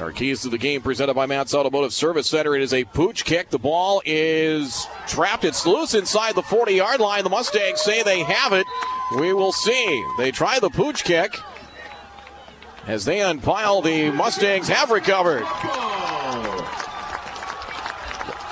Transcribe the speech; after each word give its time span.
Our 0.00 0.12
keys 0.12 0.42
to 0.42 0.48
the 0.48 0.58
game 0.58 0.80
presented 0.80 1.14
by 1.14 1.26
Matt's 1.26 1.54
Automotive 1.54 1.92
Service 1.92 2.28
Center. 2.28 2.54
It 2.54 2.62
is 2.62 2.72
a 2.72 2.84
pooch 2.84 3.24
kick. 3.24 3.50
The 3.50 3.58
ball 3.58 4.00
is 4.06 4.86
trapped. 5.06 5.44
It's 5.44 5.66
loose 5.66 5.94
inside 5.94 6.34
the 6.34 6.42
40 6.42 6.74
yard 6.74 7.00
line. 7.00 7.24
The 7.24 7.30
Mustangs 7.30 7.80
say 7.80 8.02
they 8.02 8.22
have 8.22 8.52
it. 8.52 8.66
We 9.16 9.32
will 9.32 9.52
see. 9.52 10.04
They 10.16 10.30
try 10.30 10.58
the 10.58 10.70
pooch 10.70 11.04
kick. 11.04 11.36
As 12.86 13.04
they 13.04 13.20
unpile, 13.20 13.82
the 13.82 14.10
Mustangs 14.10 14.68
have 14.68 14.90
recovered. 14.90 15.44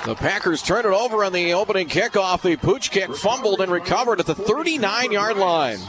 The 0.05 0.15
Packers 0.15 0.61
turn 0.61 0.85
it 0.85 0.93
over 0.93 1.23
on 1.23 1.33
the 1.33 1.53
opening 1.53 1.87
kickoff. 1.87 2.41
The 2.41 2.57
pooch 2.57 2.91
kick 2.91 3.15
fumbled 3.15 3.61
and 3.61 3.71
recovered 3.71 4.19
at 4.19 4.25
the 4.25 4.35
39 4.35 5.11
yard 5.11 5.37
line. 5.37 5.79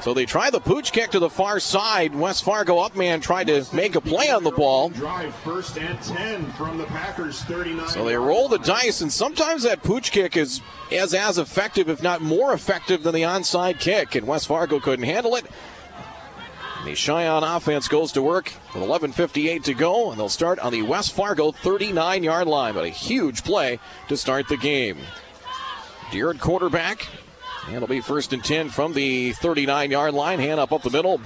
So 0.00 0.14
they 0.14 0.26
try 0.26 0.50
the 0.50 0.60
pooch 0.60 0.92
kick 0.92 1.10
to 1.10 1.18
the 1.18 1.28
far 1.30 1.58
side. 1.60 2.14
West 2.14 2.44
Fargo 2.44 2.78
up 2.78 2.96
man 2.96 3.20
tried 3.20 3.48
to 3.48 3.64
make 3.72 3.94
a 3.94 4.00
play 4.00 4.30
on 4.30 4.44
the 4.44 4.50
ball. 4.50 4.90
Drive 4.90 5.34
first 5.36 5.76
and 5.76 6.00
10 6.02 6.52
from 6.52 6.78
the 6.78 6.84
Packers 6.84 7.42
39. 7.42 7.88
So 7.88 8.04
they 8.04 8.16
roll 8.16 8.48
the 8.48 8.58
dice, 8.58 9.00
and 9.00 9.12
sometimes 9.12 9.64
that 9.64 9.82
pooch 9.82 10.12
kick 10.12 10.36
is 10.36 10.60
as 10.92 11.14
as 11.14 11.38
effective, 11.38 11.88
if 11.88 12.02
not 12.02 12.20
more 12.20 12.52
effective, 12.52 13.02
than 13.02 13.14
the 13.14 13.22
onside 13.22 13.80
kick. 13.80 14.14
And 14.14 14.26
West 14.26 14.46
Fargo 14.46 14.78
couldn't 14.78 15.04
handle 15.04 15.34
it. 15.34 15.46
The 16.84 16.92
Sheyenne 16.92 17.56
offense 17.56 17.88
goes 17.88 18.12
to 18.12 18.22
work 18.22 18.52
with 18.72 18.84
11.58 18.84 19.64
to 19.64 19.74
go, 19.74 20.10
and 20.10 20.18
they'll 20.18 20.28
start 20.28 20.60
on 20.60 20.72
the 20.72 20.82
West 20.82 21.12
Fargo 21.12 21.50
39 21.50 22.22
yard 22.22 22.46
line. 22.46 22.74
But 22.74 22.84
a 22.84 22.88
huge 22.88 23.42
play 23.42 23.80
to 24.08 24.16
start 24.16 24.48
the 24.48 24.56
game. 24.56 24.98
Deer 26.12 26.30
at 26.30 26.38
quarterback. 26.38 27.08
It'll 27.72 27.88
be 27.88 28.00
first 28.00 28.32
and 28.32 28.44
10 28.44 28.70
from 28.70 28.92
the 28.92 29.32
39 29.32 29.90
yard 29.90 30.14
line. 30.14 30.38
Hand 30.38 30.60
up 30.60 30.72
up 30.72 30.82
the 30.82 30.90
middle. 30.90 31.20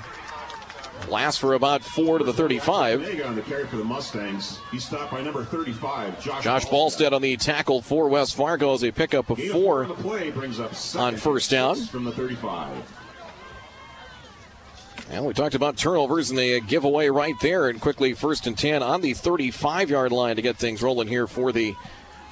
Last 1.08 1.38
for 1.38 1.54
about 1.54 1.82
four 1.82 2.18
to 2.18 2.24
the 2.24 2.32
35. 2.32 3.22
On 3.24 3.34
the 3.34 3.42
carry 3.42 3.66
for 3.66 3.76
the 3.76 3.84
Mustangs. 3.84 4.60
He's 4.70 4.84
stopped 4.84 5.10
by 5.10 5.20
number 5.20 5.44
35, 5.44 6.22
Josh, 6.22 6.44
Josh 6.44 6.64
Ballstead 6.66 7.12
on 7.12 7.22
the 7.22 7.36
tackle 7.36 7.82
for 7.82 8.08
West 8.08 8.36
Fargo 8.36 8.72
as 8.74 8.84
a 8.84 8.92
pickup 8.92 9.28
of 9.30 9.38
four 9.38 9.84
on 10.96 11.16
first 11.16 11.50
down. 11.50 11.76
From 11.76 12.04
the 12.04 12.12
35. 12.12 12.98
And 15.10 15.26
we 15.26 15.34
talked 15.34 15.54
about 15.54 15.76
turnovers 15.76 16.30
and 16.30 16.38
the 16.38 16.60
giveaway 16.60 17.08
right 17.08 17.34
there. 17.42 17.68
And 17.68 17.80
quickly, 17.80 18.14
first 18.14 18.46
and 18.46 18.56
10 18.56 18.82
on 18.82 19.00
the 19.02 19.12
35 19.12 19.90
yard 19.90 20.12
line 20.12 20.36
to 20.36 20.42
get 20.42 20.56
things 20.56 20.82
rolling 20.82 21.08
here 21.08 21.26
for 21.26 21.52
the 21.52 21.74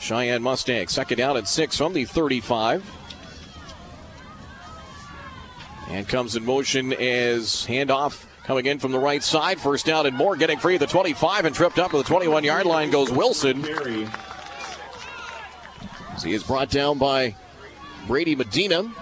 Sheyenne 0.00 0.42
Mustangs. 0.42 0.92
Second 0.92 1.18
down 1.18 1.36
at 1.36 1.46
six 1.46 1.76
from 1.76 1.92
the 1.92 2.04
35. 2.04 2.82
And 5.90 6.08
comes 6.08 6.36
in 6.36 6.44
motion 6.44 6.92
as 6.92 7.66
handoff 7.66 8.24
coming 8.44 8.66
in 8.66 8.78
from 8.78 8.92
the 8.92 8.98
right 8.98 9.22
side. 9.22 9.60
First 9.60 9.86
down 9.86 10.06
and 10.06 10.16
more, 10.16 10.36
getting 10.36 10.58
free 10.58 10.76
the 10.76 10.86
25 10.86 11.44
and 11.44 11.54
tripped 11.54 11.78
up 11.78 11.90
to 11.90 11.98
the 11.98 12.04
21 12.04 12.44
yard 12.44 12.64
line 12.64 12.90
goes 12.90 13.10
Wilson. 13.10 13.64
As 16.14 16.22
he 16.22 16.32
is 16.32 16.44
brought 16.44 16.70
down 16.70 16.98
by 16.98 17.34
Brady 18.06 18.36
Medina. 18.36 18.92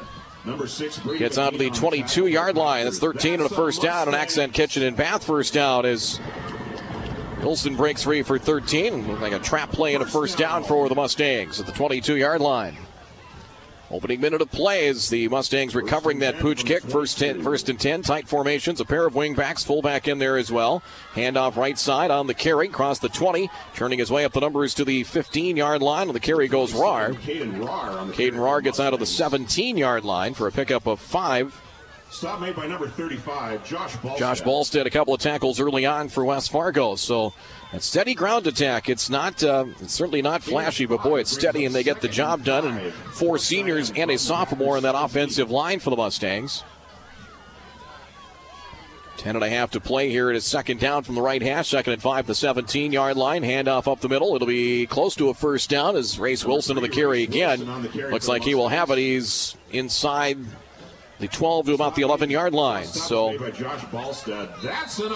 Number 0.45 0.67
six, 0.67 0.99
Gets 0.99 1.37
out 1.37 1.53
to 1.53 1.59
the 1.59 1.69
22 1.71 2.27
yard 2.27 2.57
line. 2.57 2.85
That's 2.85 2.99
13 2.99 3.35
and 3.35 3.43
a 3.43 3.49
first 3.49 3.83
down. 3.83 4.09
An 4.09 4.15
accent 4.15 4.55
kitchen 4.55 4.83
and 4.83 4.97
bath 4.97 5.25
first 5.25 5.53
down 5.53 5.85
as 5.85 6.19
Wilson 7.43 7.77
breaks 7.77 8.05
free 8.05 8.23
for 8.23 8.39
13. 8.39 9.21
Like 9.21 9.33
a 9.33 9.39
trap 9.41 9.71
play 9.73 9.95
and 9.95 10.03
a 10.03 10.07
first 10.07 10.39
down 10.39 10.65
for 10.65 10.89
the 10.89 10.95
Mustangs 10.95 11.61
at 11.61 11.67
the 11.67 11.73
22 11.73 12.17
yard 12.17 12.41
line. 12.41 12.77
Opening 13.91 14.21
minute 14.21 14.43
of 14.43 14.51
play 14.51 14.87
as 14.89 15.09
the 15.09 15.29
Mustangs 15.29 15.75
recovering 15.75 16.19
that 16.19 16.39
pooch 16.39 16.67
kick. 16.67 16.83
First, 16.83 17.19
ten, 17.19 17.43
first 17.43 17.71
and 17.71 17.81
10, 17.81 18.03
tight 18.03 18.29
formations. 18.29 18.81
A 18.81 18.85
pair 18.85 19.07
of 19.07 19.15
wingbacks, 19.15 19.65
fullback 19.65 20.07
in 20.07 20.19
there 20.19 20.37
as 20.37 20.53
well. 20.53 20.83
Handoff 21.15 21.57
right 21.57 21.79
side 21.79 22.11
on 22.11 22.27
the 22.27 22.35
carry, 22.35 22.69
across 22.69 22.99
the 22.99 23.09
20. 23.09 23.49
Turning 23.75 23.99
his 23.99 24.11
way 24.11 24.27
up 24.27 24.33
the 24.35 24.41
numbers 24.41 24.75
to 24.75 24.85
the 24.85 25.05
15 25.05 25.57
yard 25.57 25.81
line. 25.81 26.13
The 26.13 26.21
carry 26.21 26.49
goes 26.49 26.75
Rar. 26.75 27.11
Caden 27.11 28.39
Rar 28.39 28.61
gets 28.61 28.79
out 28.79 28.93
of 28.93 29.01
the 29.01 29.07
17 29.07 29.79
yard 29.79 30.05
line 30.05 30.35
for 30.35 30.47
a 30.47 30.53
pickup 30.53 30.87
of 30.87 31.01
five. 31.01 31.59
Stop 32.11 32.41
made 32.41 32.57
by 32.57 32.67
number 32.67 32.89
35, 32.89 33.65
Josh 33.67 33.97
Ballstead. 33.97 34.19
Josh 34.19 34.41
Ballstead, 34.43 34.87
a 34.87 34.91
couple 34.91 35.13
of 35.13 35.21
tackles 35.21 35.61
early 35.61 35.85
on 35.85 36.09
for 36.09 36.25
West 36.25 36.51
Fargo. 36.51 36.97
So 36.97 37.35
a 37.73 37.81
steady 37.81 38.15
ground 38.15 38.47
attack. 38.47 38.89
It's 38.89 39.11
not, 39.11 39.45
uh, 39.45 39.67
it's 39.81 39.93
certainly 39.93 40.23
not 40.23 40.43
flashy, 40.43 40.87
but 40.87 41.03
boy, 41.03 41.21
it's 41.21 41.31
steady, 41.31 41.67
and 41.67 41.75
they 41.75 41.83
get 41.83 42.01
the 42.01 42.09
job 42.09 42.45
done. 42.45 42.67
And 42.67 42.93
four 43.13 43.37
seniors 43.37 43.93
and 43.95 44.11
a 44.11 44.17
sophomore 44.17 44.79
in 44.79 44.85
that 44.85 44.95
offensive 44.97 45.51
line 45.51 45.81
for 45.81 45.91
the 45.91 45.97
Mustangs. 45.97 46.65
Ten 49.19 49.35
and 49.35 49.45
a 49.45 49.51
half 49.51 49.73
to 49.73 49.81
play 49.81 50.11
here. 50.11 50.31
It 50.31 50.37
is 50.37 50.45
second 50.45 50.81
down 50.81 51.03
from 51.03 51.17
the 51.17 51.23
right 51.23 51.43
hash. 51.43 51.69
Second 51.69 51.93
and 51.93 52.03
five, 52.03 52.27
the 52.27 52.35
17 52.35 52.93
yard 52.93 53.17
line. 53.17 53.43
Handoff 53.43 53.91
up 53.91 54.01
the 54.01 54.09
middle. 54.09 54.35
It'll 54.35 54.47
be 54.47 54.87
close 54.87 55.15
to 55.17 55.29
a 55.29 55.35
first 55.35 55.69
down 55.69 55.97
as 55.97 56.19
Race 56.19 56.45
Wilson 56.45 56.77
to 56.77 56.81
the 56.81 56.89
carry 56.89 57.25
again. 57.25 57.67
Looks 58.11 58.29
like 58.29 58.45
he 58.45 58.55
will 58.55 58.69
have 58.69 58.91
it. 58.91 58.99
He's 58.99 59.57
inside 59.73 60.39
the 61.19 61.29
12 61.29 61.67
to 61.67 61.75
about 61.75 61.95
the 61.95 62.03
11 62.03 62.31
yard 62.31 62.55
line. 62.55 62.87
So 62.87 63.37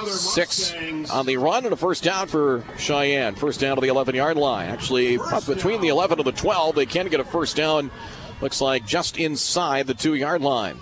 six 0.08 0.72
on 1.10 1.26
the 1.26 1.36
run 1.36 1.64
and 1.64 1.72
a 1.72 1.76
first 1.76 2.02
down 2.02 2.28
for 2.28 2.60
Sheyenne. 2.76 3.36
First 3.36 3.60
down 3.60 3.76
to 3.76 3.80
the 3.80 3.88
11 3.88 4.14
yard 4.14 4.36
line. 4.36 4.68
Actually, 4.68 5.18
between 5.46 5.80
the 5.80 5.88
11 5.88 6.18
and 6.18 6.26
the 6.26 6.32
12, 6.32 6.74
they 6.74 6.86
can 6.86 7.08
get 7.08 7.20
a 7.20 7.24
first 7.24 7.56
down. 7.56 7.90
Looks 8.40 8.60
like 8.60 8.86
just 8.86 9.18
inside 9.18 9.86
the 9.86 9.94
two 9.94 10.14
yard 10.14 10.42
line. 10.42 10.78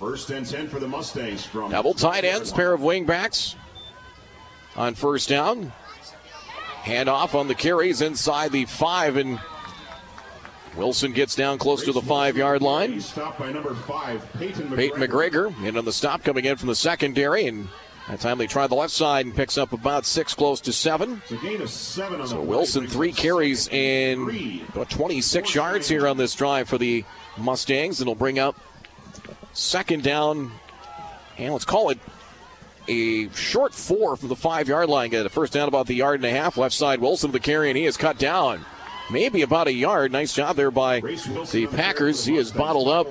First 0.00 0.30
and 0.30 0.44
10 0.44 0.68
for 0.68 0.80
the 0.80 0.88
Mustangs 0.88 1.46
from 1.46 1.70
double 1.70 1.94
tight 1.94 2.24
ends, 2.24 2.52
pair 2.52 2.72
of 2.72 2.80
wingbacks 2.80 3.54
on 4.76 4.94
first 4.94 5.28
down. 5.28 5.72
Handoff 6.82 7.34
on 7.34 7.48
the 7.48 7.54
carries 7.54 8.02
inside 8.02 8.52
the 8.52 8.66
five 8.66 9.16
and 9.16 9.38
Wilson 10.76 11.12
gets 11.12 11.34
down 11.34 11.58
close 11.58 11.84
to 11.84 11.92
the 11.92 12.02
five 12.02 12.36
yard 12.36 12.62
line. 12.62 13.00
Stopped 13.00 13.38
by 13.38 13.52
number 13.52 13.74
five, 13.74 14.26
Peyton 14.34 14.68
McGregor. 14.68 14.76
Peyton 14.76 15.00
McGregor 15.00 15.64
in 15.64 15.76
on 15.76 15.84
the 15.84 15.92
stop 15.92 16.24
coming 16.24 16.44
in 16.44 16.56
from 16.56 16.68
the 16.68 16.74
secondary. 16.74 17.46
And 17.46 17.68
that 18.08 18.20
time 18.20 18.38
they 18.38 18.46
try 18.46 18.66
the 18.66 18.74
left 18.74 18.92
side 18.92 19.24
and 19.24 19.34
picks 19.34 19.56
up 19.56 19.72
about 19.72 20.04
six, 20.04 20.34
close 20.34 20.60
to 20.62 20.72
seven. 20.72 21.22
seven 21.66 22.26
so 22.26 22.42
Wilson, 22.42 22.86
three 22.86 23.12
carries 23.12 23.68
and 23.68 24.28
about 24.68 24.90
26 24.90 25.54
yards 25.54 25.88
here 25.88 26.06
on 26.08 26.16
this 26.16 26.34
drive 26.34 26.68
for 26.68 26.78
the 26.78 27.04
Mustangs. 27.38 28.00
And 28.00 28.08
it'll 28.08 28.16
bring 28.16 28.38
up 28.38 28.56
second 29.52 30.02
down. 30.02 30.52
And 31.38 31.52
let's 31.52 31.64
call 31.64 31.90
it 31.90 31.98
a 32.88 33.28
short 33.30 33.74
four 33.74 34.16
from 34.16 34.28
the 34.28 34.36
five 34.36 34.68
yard 34.68 34.88
line. 34.88 35.10
Get 35.10 35.24
a 35.24 35.28
first 35.28 35.52
down 35.52 35.68
about 35.68 35.86
the 35.86 35.94
yard 35.94 36.16
and 36.16 36.24
a 36.24 36.30
half. 36.30 36.56
Left 36.56 36.74
side, 36.74 37.00
Wilson 37.00 37.30
the 37.30 37.40
carry, 37.40 37.70
and 37.70 37.78
he 37.78 37.86
is 37.86 37.96
cut 37.96 38.18
down 38.18 38.64
maybe 39.10 39.42
about 39.42 39.66
a 39.66 39.72
yard. 39.72 40.12
Nice 40.12 40.34
job 40.34 40.56
there 40.56 40.70
by 40.70 41.00
the 41.00 41.68
Packers. 41.72 42.24
He 42.24 42.36
is 42.36 42.50
bottled 42.52 42.88
up. 42.88 43.06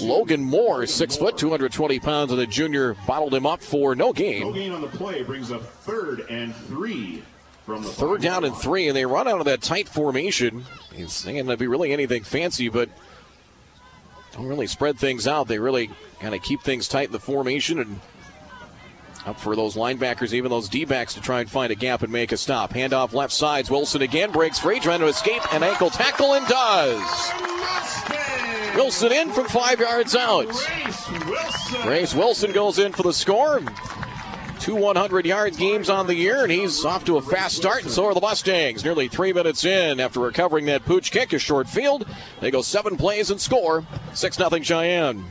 Logan 0.00 0.42
Moore, 0.42 0.86
six 0.86 1.16
foot, 1.16 1.36
220 1.38 1.98
pounds, 2.00 2.30
and 2.32 2.40
the 2.40 2.46
junior 2.46 2.94
bottled 3.06 3.34
him 3.34 3.46
up 3.46 3.62
for 3.62 3.94
no 3.94 4.12
gain. 4.12 4.42
No 4.42 4.52
gain 4.52 4.72
on 4.72 4.80
the 4.80 4.88
play 4.88 5.22
brings 5.22 5.50
up 5.50 5.62
third 5.62 6.26
and 6.28 6.54
three. 6.54 7.22
From 7.66 7.84
the 7.84 7.90
third 7.90 8.20
down 8.20 8.44
and 8.44 8.56
three, 8.56 8.88
and 8.88 8.96
they 8.96 9.06
run 9.06 9.28
out 9.28 9.38
of 9.38 9.44
that 9.44 9.62
tight 9.62 9.88
formation. 9.88 10.64
It's 10.96 11.24
not 11.24 11.32
going 11.32 11.46
to 11.46 11.56
be 11.56 11.68
really 11.68 11.92
anything 11.92 12.24
fancy, 12.24 12.68
but 12.68 12.88
don't 14.32 14.46
really 14.46 14.66
spread 14.66 14.98
things 14.98 15.28
out. 15.28 15.46
They 15.46 15.60
really 15.60 15.90
kind 16.18 16.34
of 16.34 16.42
keep 16.42 16.62
things 16.62 16.88
tight 16.88 17.06
in 17.06 17.12
the 17.12 17.20
formation 17.20 17.78
and 17.78 18.00
up 19.26 19.38
for 19.38 19.54
those 19.56 19.76
linebackers, 19.76 20.32
even 20.32 20.50
those 20.50 20.68
D 20.68 20.84
backs, 20.84 21.14
to 21.14 21.20
try 21.20 21.40
and 21.40 21.50
find 21.50 21.70
a 21.70 21.74
gap 21.74 22.02
and 22.02 22.12
make 22.12 22.32
a 22.32 22.36
stop. 22.36 22.72
Handoff 22.72 23.12
left 23.12 23.32
sides. 23.32 23.70
Wilson 23.70 24.02
again 24.02 24.30
breaks 24.30 24.58
free, 24.58 24.80
trying 24.80 25.00
to 25.00 25.06
escape 25.06 25.42
an 25.54 25.62
ankle 25.62 25.90
tackle 25.90 26.34
and 26.34 26.46
does. 26.46 27.32
Wilson 28.74 29.12
in 29.12 29.30
from 29.32 29.46
five 29.46 29.80
yards 29.80 30.16
out. 30.16 30.48
Grace 31.82 32.14
Wilson 32.14 32.52
goes 32.52 32.78
in 32.78 32.92
for 32.92 33.02
the 33.02 33.12
score. 33.12 33.60
Two 34.60 34.76
100 34.76 35.26
yards 35.26 35.56
games 35.56 35.90
on 35.90 36.06
the 36.06 36.14
year, 36.14 36.44
and 36.44 36.52
he's 36.52 36.84
off 36.84 37.04
to 37.06 37.16
a 37.16 37.22
fast 37.22 37.56
start, 37.56 37.82
and 37.82 37.90
so 37.90 38.04
are 38.06 38.14
the 38.14 38.20
Mustangs. 38.20 38.84
Nearly 38.84 39.08
three 39.08 39.32
minutes 39.32 39.64
in 39.64 39.98
after 39.98 40.20
recovering 40.20 40.66
that 40.66 40.84
pooch 40.84 41.10
kick, 41.10 41.32
a 41.32 41.38
short 41.38 41.68
field. 41.68 42.06
They 42.40 42.52
go 42.52 42.62
seven 42.62 42.96
plays 42.96 43.30
and 43.30 43.40
score. 43.40 43.84
6 44.14 44.36
0 44.36 44.50
Sheyenne. 44.50 45.24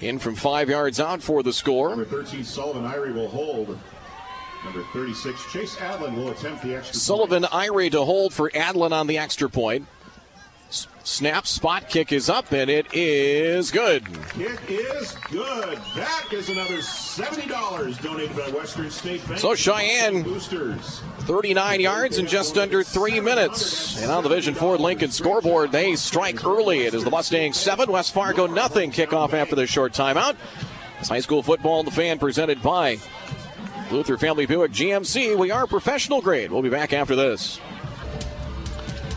In 0.00 0.18
from 0.18 0.34
five 0.34 0.70
yards 0.70 0.98
out 0.98 1.22
for 1.22 1.42
the 1.42 1.52
score. 1.52 1.90
Number 1.90 2.04
13, 2.04 2.42
Sullivan 2.42 2.84
Irie 2.84 3.14
will 3.14 3.28
hold. 3.28 3.78
Number 4.64 4.84
36, 4.92 5.52
Chase 5.52 5.76
Adlin 5.76 6.16
will 6.16 6.30
attempt 6.30 6.62
the 6.62 6.74
extra 6.74 6.96
Sullivan 6.96 7.42
point. 7.44 7.52
Irie 7.70 7.90
to 7.90 8.04
hold 8.04 8.32
for 8.32 8.50
Adlin 8.50 8.92
on 8.92 9.06
the 9.06 9.18
extra 9.18 9.48
point. 9.48 9.86
Snap 11.10 11.44
spot 11.44 11.88
kick 11.88 12.12
is 12.12 12.30
up 12.30 12.52
and 12.52 12.70
it 12.70 12.86
is 12.94 13.72
good. 13.72 14.06
Kick 14.28 14.60
is 14.68 15.10
good. 15.28 15.76
That 15.96 16.26
is 16.32 16.48
another 16.48 16.76
$70 16.76 18.00
donated 18.00 18.36
by 18.36 18.48
Western 18.50 18.88
State 18.92 19.26
Bank. 19.26 19.40
So 19.40 19.54
Sheyenne 19.54 20.22
boosters 20.22 21.02
39 21.22 21.80
yards 21.80 22.18
in 22.18 22.28
just 22.28 22.56
under 22.56 22.84
three 22.84 23.18
minutes. 23.18 24.00
And 24.00 24.12
on 24.12 24.22
the 24.22 24.28
Vision 24.28 24.54
Ford 24.54 24.78
Lincoln 24.78 25.10
scoreboard, 25.10 25.72
they 25.72 25.96
strike 25.96 26.44
early. 26.46 26.82
It 26.82 26.94
is 26.94 27.02
the 27.02 27.10
Mustangs 27.10 27.56
seven, 27.56 27.90
West 27.90 28.14
Fargo 28.14 28.46
nothing. 28.46 28.92
Kickoff 28.92 29.32
after 29.32 29.56
the 29.56 29.66
short 29.66 29.92
timeout. 29.92 30.36
It's 31.00 31.08
high 31.08 31.20
school 31.20 31.42
football, 31.42 31.82
the 31.82 31.90
fan 31.90 32.20
presented 32.20 32.62
by 32.62 32.98
Luther 33.90 34.16
Family 34.16 34.46
Buick 34.46 34.70
GMC. 34.70 35.36
We 35.36 35.50
are 35.50 35.66
professional 35.66 36.20
grade. 36.20 36.52
We'll 36.52 36.62
be 36.62 36.70
back 36.70 36.92
after 36.92 37.16
this. 37.16 37.60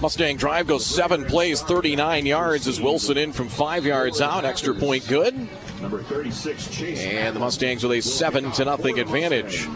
Mustang 0.02 0.38
drive 0.38 0.68
goes 0.68 0.86
seven 0.86 1.26
plays, 1.26 1.62
39 1.62 2.26
yards 2.26 2.68
as 2.68 2.82
Wilson 2.82 3.18
in 3.18 3.32
from 3.32 3.48
five 3.48 3.86
yards 3.86 4.20
out. 4.22 4.44
Extra 4.44 4.74
point 4.74 5.08
good. 5.08 5.48
Number 5.82 6.02
36, 6.04 6.68
Chase. 6.70 7.04
And 7.04 7.36
the 7.36 7.40
Mustangs 7.40 7.84
with 7.84 7.92
a 7.92 8.02
seven 8.02 8.52
to 8.54 8.66
nothing 8.66 9.00
advantage. 9.00 9.68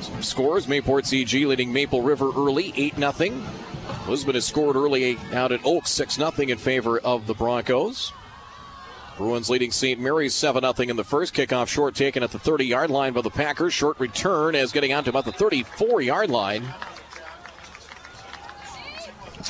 Some 0.00 0.22
scores: 0.22 0.66
Mayport 0.66 1.04
CG 1.04 1.46
leading 1.46 1.72
Maple 1.72 2.02
River 2.02 2.30
early, 2.36 2.72
eight 2.76 2.98
nothing. 2.98 3.46
Lisbon 4.08 4.34
has 4.34 4.46
scored 4.46 4.76
early 4.76 5.18
out 5.32 5.52
at 5.52 5.64
Oakes, 5.64 5.90
six 5.90 6.18
nothing 6.18 6.48
in 6.48 6.58
favor 6.58 6.98
of 6.98 7.26
the 7.26 7.34
Broncos. 7.34 8.12
Bruins 9.20 9.50
leading 9.50 9.70
St. 9.70 10.00
Mary's 10.00 10.34
7 10.34 10.62
0 10.62 10.88
in 10.88 10.96
the 10.96 11.04
first. 11.04 11.34
Kickoff 11.34 11.68
short 11.68 11.94
taken 11.94 12.22
at 12.22 12.30
the 12.30 12.38
30 12.38 12.64
yard 12.64 12.88
line 12.88 13.12
by 13.12 13.20
the 13.20 13.28
Packers. 13.28 13.74
Short 13.74 14.00
return 14.00 14.54
as 14.54 14.72
getting 14.72 14.92
out 14.92 15.04
to 15.04 15.10
about 15.10 15.26
the 15.26 15.32
34 15.32 16.00
yard 16.00 16.30
line. 16.30 16.64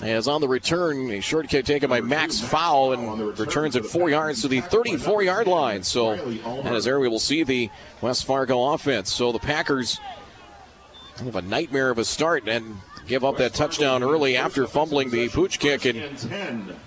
As 0.02 0.29
on 0.29 0.41
the 0.41 0.49
return, 0.49 1.11
a 1.11 1.20
short 1.20 1.49
kick 1.49 1.67
taken 1.67 1.91
by 1.91 2.00
Max 2.00 2.41
Fowl 2.41 2.93
and 2.93 3.38
returns 3.38 3.76
at 3.76 3.85
four 3.85 4.08
yards 4.08 4.41
to 4.43 4.49
the 4.49 4.62
34 4.62 5.23
yard 5.23 5.47
line. 5.47 5.82
So, 5.82 6.12
and 6.12 6.69
as 6.69 6.85
there 6.85 6.99
we 6.99 7.08
will 7.08 7.19
see 7.19 7.43
the 7.43 7.70
West 8.00 8.25
Fargo 8.25 8.73
offense. 8.73 9.12
So 9.12 9.31
the 9.31 9.38
Packers 9.38 10.00
have 11.19 11.37
a 11.37 11.43
nightmare 11.43 11.91
of 11.91 11.99
a 11.99 12.05
start 12.05 12.49
and 12.49 12.79
give 13.06 13.25
up 13.25 13.37
that 13.37 13.52
touchdown 13.52 14.02
early 14.02 14.37
after 14.38 14.67
fumbling 14.67 15.11
the 15.11 15.29
pooch 15.29 15.58
kick. 15.58 15.85
And 15.85 15.97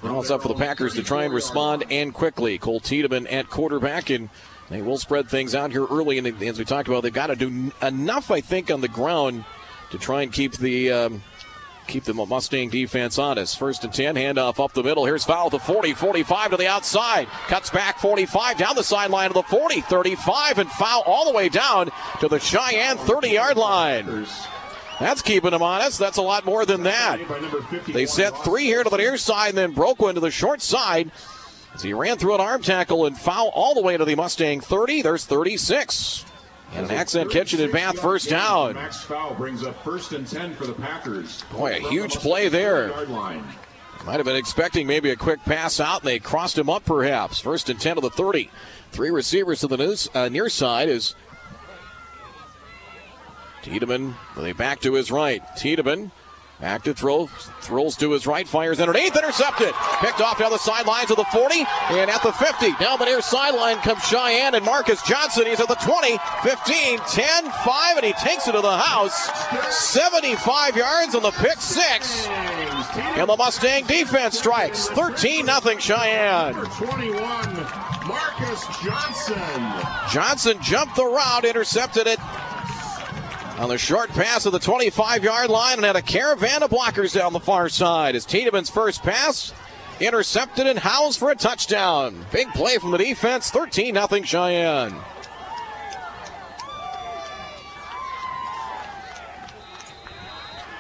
now 0.04 0.19
it's 0.19 0.31
up 0.31 0.42
for 0.42 0.48
the 0.48 0.56
Packers 0.56 0.95
to 0.95 1.04
try 1.04 1.24
and 1.24 1.33
respond 1.33 1.83
and 1.92 2.15
quickly. 2.15 2.57
Cole 2.57 2.80
Tiedemann 2.80 3.27
at 3.27 3.48
quarterback, 3.48 4.10
and 4.10 4.30
they 4.69 4.81
will 4.81 4.98
spread 4.98 5.30
things 5.30 5.54
out 5.54 5.71
here 5.71 5.86
early. 5.86 6.18
And 6.18 6.27
as 6.42 6.57
we 6.57 6.65
talked 6.65 6.88
about, 6.88 7.04
they've 7.04 7.13
got 7.13 7.27
to 7.27 7.36
do 7.36 7.71
enough, 7.83 8.31
I 8.31 8.42
think, 8.42 8.71
on 8.71 8.81
the 8.81 8.88
ground 8.88 9.45
to 9.92 10.00
try 10.00 10.24
and 10.24 10.33
keep 10.33 10.54
the. 10.54 10.92
Um, 10.92 11.24
keep 11.88 12.03
the 12.03 12.13
Mustang 12.13 12.69
defense 12.69 13.18
honest. 13.18 13.57
First 13.57 13.83
and 13.83 13.94
10, 13.94 14.15
handoff 14.15 14.63
up 14.63 14.74
the 14.74 14.83
middle. 14.83 15.06
Here's 15.06 15.24
Fowl 15.24 15.50
to 15.50 15.59
40, 15.59 15.94
45 15.94 16.51
to 16.51 16.57
the 16.57 16.68
outside. 16.68 17.27
Cuts 17.47 17.69
back 17.69 18.00
45 18.00 18.57
down 18.57 18.75
the 18.75 18.83
sideline 18.83 19.30
to 19.30 19.33
the 19.33 19.44
40, 19.44 19.81
35, 19.81 20.59
and 20.59 20.71
Fowl 20.71 21.03
all 21.06 21.25
the 21.25 21.35
way 21.35 21.50
down 21.50 21.91
to 22.19 22.27
the 22.27 22.39
Sheyenne 22.39 22.97
30 22.97 23.30
yard 23.30 23.57
line. 23.57 24.25
That's 25.00 25.21
keeping 25.21 25.51
them 25.51 25.62
honest. 25.62 26.00
That's 26.00 26.18
a 26.18 26.21
lot 26.21 26.45
more 26.45 26.65
than 26.65 26.83
that. 26.83 27.19
They 27.88 28.06
set 28.06 28.38
three 28.44 28.65
here 28.65 28.83
to 28.83 28.89
the 28.89 28.97
near 28.97 29.18
side 29.18 29.50
and 29.50 29.57
then 29.57 29.71
broke 29.71 30.01
one 30.01 30.15
to 30.15 30.21
the 30.21 30.31
short 30.31 30.62
side 30.62 31.12
as 31.74 31.81
he 31.81 31.94
ran 31.94 32.18
through 32.18 32.36
an 32.36 32.41
arm 32.41 32.62
tackle 32.62 33.06
and 33.06 33.18
Fowl 33.18 33.51
all 33.53 33.74
the 33.74 33.81
way 33.81 33.97
to 33.97 34.06
the 34.06 34.15
Mustang 34.15 34.62
30. 34.62 35.01
There's 35.01 35.25
36. 35.25 36.25
And 36.71 36.89
an 36.89 36.98
accent 36.98 37.30
kitchen 37.30 37.62
and 37.62 37.71
bath 37.71 38.00
first 38.00 38.30
down. 38.30 38.74
Max 38.74 39.04
Fowl 39.04 39.36
brings 39.36 39.63
up 39.63 39.83
first 39.83 40.12
and 40.13 40.27
10 40.27 40.56
for 40.56 40.65
the 40.65 40.74
Packers. 40.74 41.44
Boy, 41.51 41.77
a 41.77 41.89
huge 41.89 42.13
play 42.15 42.50
there. 42.50 42.88
Might 44.06 44.18
have 44.18 44.25
been 44.25 44.36
expecting 44.36 44.88
maybe 44.88 45.12
a 45.12 45.15
quick 45.15 45.39
pass 45.45 45.80
out, 45.80 46.01
and 46.01 46.07
they 46.07 46.19
crossed 46.19 46.57
him 46.57 46.69
up 46.69 46.83
perhaps. 46.83 47.39
First 47.39 47.69
and 47.69 47.80
10 47.80 47.95
to 47.95 48.01
the 48.01 48.10
30. 48.10 48.50
Three 48.92 49.12
receivers 49.12 49.62
to 49.62 49.68
the 49.68 49.77
news, 49.77 50.10
uh, 50.13 50.30
near 50.30 50.50
side 50.50 50.89
is 50.89 51.15
Tiedemann 53.63 54.15
a 54.38 54.51
back 54.51 54.81
to 54.81 54.94
his 54.94 55.10
right. 55.10 55.42
Tiedemann 55.56 56.12
to 56.63 56.94
throw, 56.94 57.27
throws 57.62 57.95
to 57.98 58.12
his 58.12 58.25
right, 58.25 58.48
fires 58.48 58.80
underneath, 58.80 59.15
intercepted. 59.15 59.74
Picked 60.00 60.21
off 60.21 60.39
down 60.39 60.51
the 60.51 60.57
sidelines 60.57 61.12
of 61.12 61.18
the 61.18 61.25
40 61.25 61.65
and 61.92 62.10
at 62.10 62.24
the 62.24 62.31
50. 62.31 62.74
Down 62.80 63.00
the 63.00 63.06
near 63.06 63.21
sideline 63.21 63.77
comes 63.77 64.01
Sheyenne 64.04 64.54
and 64.54 64.65
Marcus 64.65 65.01
Johnson. 65.04 65.45
He's 65.45 65.60
at 65.60 65.68
the 65.68 65.75
20, 65.75 66.18
15, 66.44 67.00
10, 67.00 67.51
5, 67.51 67.98
and 67.98 68.06
he 68.06 68.13
takes 68.13 68.48
it 68.48 68.54
to 68.54 68.62
the 68.62 68.77
house. 68.77 69.30
75 69.92 70.77
yards 70.77 71.15
on 71.15 71.21
the 71.21 71.31
pick 71.31 71.60
six. 71.60 72.27
And 72.27 73.30
the 73.30 73.36
Mustang 73.36 73.86
defense 73.86 74.39
strikes 74.39 74.88
13 74.88 75.45
0 75.45 75.60
Sheyenne. 75.60 76.54
21, 76.77 77.18
Marcus 78.07 78.65
Johnson. 78.81 79.74
Johnson 80.12 80.62
jumped 80.62 80.95
the 80.95 81.06
route, 81.06 81.45
intercepted 81.45 82.07
it 82.07 82.19
on 83.57 83.69
the 83.69 83.77
short 83.77 84.09
pass 84.09 84.45
of 84.45 84.51
the 84.51 84.59
25 84.59 85.23
yard 85.23 85.50
line 85.50 85.77
and 85.77 85.85
had 85.85 85.95
a 85.95 86.01
caravan 86.01 86.63
of 86.63 86.71
blockers 86.71 87.13
down 87.13 87.33
the 87.33 87.39
far 87.39 87.69
side. 87.69 88.15
As 88.15 88.25
Tiedemann's 88.25 88.69
first 88.69 89.03
pass 89.03 89.53
intercepted 90.00 90.67
and 90.67 90.79
housed 90.79 91.19
for 91.19 91.29
a 91.29 91.35
touchdown. 91.35 92.25
Big 92.31 92.47
play 92.53 92.77
from 92.77 92.91
the 92.91 92.97
defense, 92.97 93.51
13 93.51 93.95
0 93.95 94.07
Sheyenne. 94.07 95.03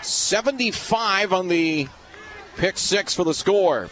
Seventy-five 0.01 1.31
on 1.31 1.47
the 1.47 1.87
pick 2.57 2.77
six 2.77 3.13
for 3.13 3.23
the 3.23 3.33
score. 3.33 3.89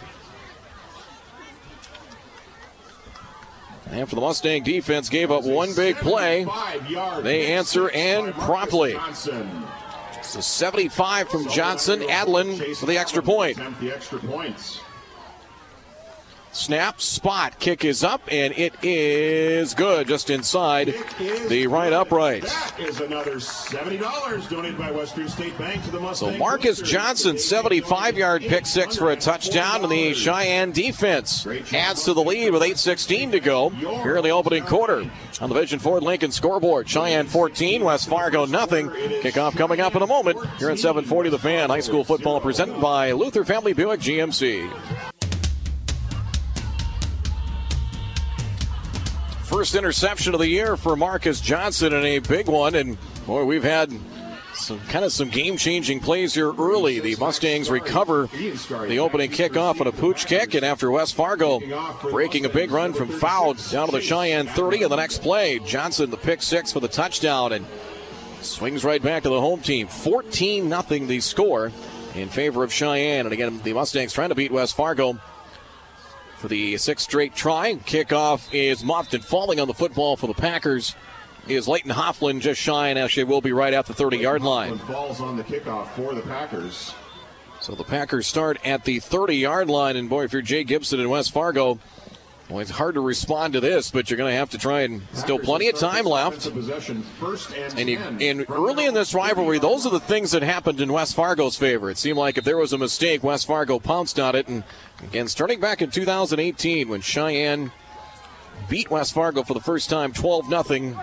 And 3.92 4.08
for 4.08 4.16
the 4.16 4.22
Mustang 4.22 4.64
defense, 4.64 5.10
gave 5.10 5.32
up 5.32 5.44
one 5.44 5.76
big 5.76 5.98
play. 5.98 6.46
They 7.22 7.54
answer 7.54 7.90
and 7.92 8.34
promptly. 8.34 8.94
A 8.94 10.42
75 10.42 11.28
from 11.30 11.50
Johnson. 11.50 12.00
Adlin 12.02 12.76
for 12.78 12.86
the 12.86 12.98
extra 12.98 13.22
point. 13.22 13.58
Snap, 16.54 17.00
spot, 17.00 17.58
kick 17.60 17.86
is 17.86 18.04
up, 18.04 18.22
and 18.30 18.54
it 18.58 18.74
is 18.84 19.74
good 19.74 20.08
just 20.08 20.30
inside 20.30 20.94
the 21.48 21.66
right 21.68 21.94
upright. 21.94 22.44
That 22.44 22.76
is 22.78 23.00
another 23.00 23.36
$70 23.36 24.50
donated 24.50 24.78
by 24.78 24.92
Western 24.92 25.30
State 25.30 25.58
Bank 25.58 25.82
to 25.86 25.92
the 25.92 26.00
Mustang. 26.00 26.34
So 26.34 26.38
Marcus 26.38 26.82
Johnson, 26.82 27.38
75 27.38 28.18
yard 28.18 28.42
pick 28.42 28.66
six 28.66 28.98
for 28.98 29.12
a 29.12 29.16
touchdown, 29.16 29.84
and 29.84 29.92
the 29.92 30.12
Sheyenne 30.12 30.74
defense 30.74 31.48
adds 31.74 32.04
to 32.04 32.14
the 32.14 32.24
lead 32.24 32.52
with 32.52 32.64
8.16 32.64 33.32
to 33.32 33.40
go 33.40 33.70
here 33.70 34.18
in 34.18 34.24
the 34.24 34.32
opening 34.32 34.64
quarter. 34.64 35.10
On 35.40 35.48
the 35.50 35.56
Vision 35.56 35.80
Ford 35.80 36.04
Lincoln 36.04 36.32
scoreboard, 36.32 36.88
Sheyenne 36.88 37.28
14, 37.28 37.84
West 37.84 38.10
Fargo 38.10 38.46
nothing. 38.46 38.90
Kickoff 38.90 39.56
coming 39.56 39.80
up 39.80 39.96
in 39.96 40.02
a 40.02 40.08
moment 40.08 40.38
here 40.58 40.70
at 40.70 40.80
740 40.80 41.30
The 41.30 41.40
Fan. 41.40 41.70
High 41.70 41.80
school 41.80 42.04
football 42.04 42.42
presented 42.42 42.82
by 42.82 43.14
Luther 43.14 43.46
Family 43.46 43.72
Buick 43.72 44.02
GMC. 44.02 45.11
First 49.52 49.76
interception 49.76 50.34
of 50.34 50.40
the 50.40 50.48
year 50.48 50.78
for 50.78 50.96
Marcus 50.96 51.42
Johnson 51.42 51.92
and 51.92 52.06
a 52.06 52.20
big 52.20 52.48
one. 52.48 52.74
And 52.74 52.98
boy, 53.28 53.44
we've 53.44 53.66
had 53.66 53.92
some 54.54 54.80
kind 54.88 55.04
of 55.04 55.12
some 55.12 55.28
game-changing 55.28 56.00
plays 56.00 56.34
here 56.34 56.54
early. 56.54 57.02
The 57.02 57.18
Mustangs 57.18 57.70
recover 57.70 58.28
the 58.28 59.00
opening 59.00 59.30
kickoff 59.30 59.82
on 59.82 59.88
a 59.88 59.92
pooch 59.92 60.26
kick, 60.26 60.54
and 60.54 60.64
after 60.64 60.90
West 60.90 61.16
Fargo 61.16 61.60
breaking 62.02 62.46
a 62.46 62.50
big 62.50 62.72
run 62.72 62.94
from 62.94 63.10
Fowl 63.10 63.56
down 63.56 63.88
to 63.88 63.92
the 63.92 64.00
Sheyenne 64.00 64.48
30, 64.48 64.84
and 64.84 64.92
the 64.92 64.96
next 64.96 65.22
play, 65.22 65.60
Johnson 65.60 66.10
the 66.12 66.18
pick 66.18 66.42
six 66.42 66.72
for 66.72 66.80
the 66.80 66.88
touchdown 66.88 67.52
and 67.52 67.66
swings 68.40 68.86
right 68.86 69.04
back 69.04 69.24
to 69.24 69.30
the 69.30 69.42
home 69.42 69.60
team. 69.60 69.88
14 69.88 70.70
nothing 70.70 71.08
the 71.08 71.20
score 71.20 71.74
in 72.16 72.30
favor 72.30 72.64
of 72.64 72.72
Sheyenne. 72.72 73.26
And 73.26 73.34
again, 73.34 73.60
the 73.64 73.74
Mustangs 73.74 74.14
trying 74.14 74.30
to 74.30 74.36
beat 74.36 74.52
West 74.54 74.78
Fargo 74.78 75.20
for 76.42 76.48
the 76.48 76.76
sixth 76.78 77.04
straight 77.06 77.36
try. 77.36 77.76
Kickoff 77.76 78.52
is 78.52 78.84
muffed 78.84 79.14
and 79.14 79.24
falling 79.24 79.60
on 79.60 79.68
the 79.68 79.76
football 79.76 80.18
for 80.18 80.26
the 80.26 80.34
Packers 80.34 80.96
is 81.48 81.68
Leighton 81.68 81.92
Hofflin 81.92 82.40
just 82.40 82.60
shy 82.60 82.90
and 82.90 82.98
actually 82.98 83.26
will 83.26 83.42
be 83.42 83.52
right 83.52 83.74
at 83.74 83.86
the 83.86 83.94
30 83.94 84.18
yard 84.18 84.42
line. 84.42 84.80
Falls 84.80 85.22
on 85.22 85.38
the 85.38 85.44
kickoff 85.44 85.88
for 85.90 86.16
the 86.16 86.22
Packers. 86.22 86.96
So 87.60 87.76
the 87.76 87.84
Packers 87.84 88.26
start 88.26 88.60
at 88.66 88.86
the 88.86 89.00
30 89.00 89.36
yard 89.36 89.70
line, 89.70 89.96
and 89.96 90.10
boy, 90.10 90.24
if 90.24 90.34
you're 90.34 90.42
Jay 90.42 90.64
Gibson 90.64 91.00
in 91.00 91.10
West 91.10 91.32
Fargo, 91.32 91.78
well, 92.52 92.60
it's 92.60 92.72
hard 92.72 92.96
to 92.96 93.02
respond 93.02 93.54
to 93.54 93.62
this, 93.62 93.92
but 93.92 94.10
you're 94.10 94.18
going 94.18 94.32
to 94.32 94.38
have 94.38 94.50
to 94.50 94.58
try 94.58 94.82
and 94.82 95.02
still 95.14 95.40
plenty 95.40 95.70
of 95.70 95.78
time 95.78 96.04
left. 96.04 96.48
And, 97.78 97.90
you, 97.90 97.98
and 97.98 98.46
early 98.50 98.86
in 98.86 98.94
this 98.94 99.14
rivalry, 99.14 99.58
those 99.58 99.86
are 99.86 99.90
the 99.90 100.02
things 100.02 100.32
that 100.32 100.44
happened 100.44 100.82
in 100.82 100.92
West 100.92 101.16
Fargo's 101.16 101.56
favor. 101.56 101.90
It 101.90 101.98
seemed 101.98 102.18
like 102.18 102.38
if 102.38 102.44
there 102.44 102.58
was 102.58 102.74
a 102.74 102.78
mistake, 102.78 103.24
West 103.24 103.48
Fargo 103.48 103.80
pounced 103.80 104.20
on 104.20 104.36
it. 104.36 104.50
And 104.50 104.66
again, 105.02 105.30
starting 105.30 105.62
back 105.62 105.82
in 105.82 105.92
2018 105.92 106.90
when 106.90 107.00
Sheyenne 107.00 107.72
beat 108.68 108.92
West 108.92 109.14
Fargo 109.14 109.44
for 109.44 109.54
the 109.54 109.62
first 109.62 109.90
time 109.90 110.12
12 110.12 110.48
0 110.50 111.00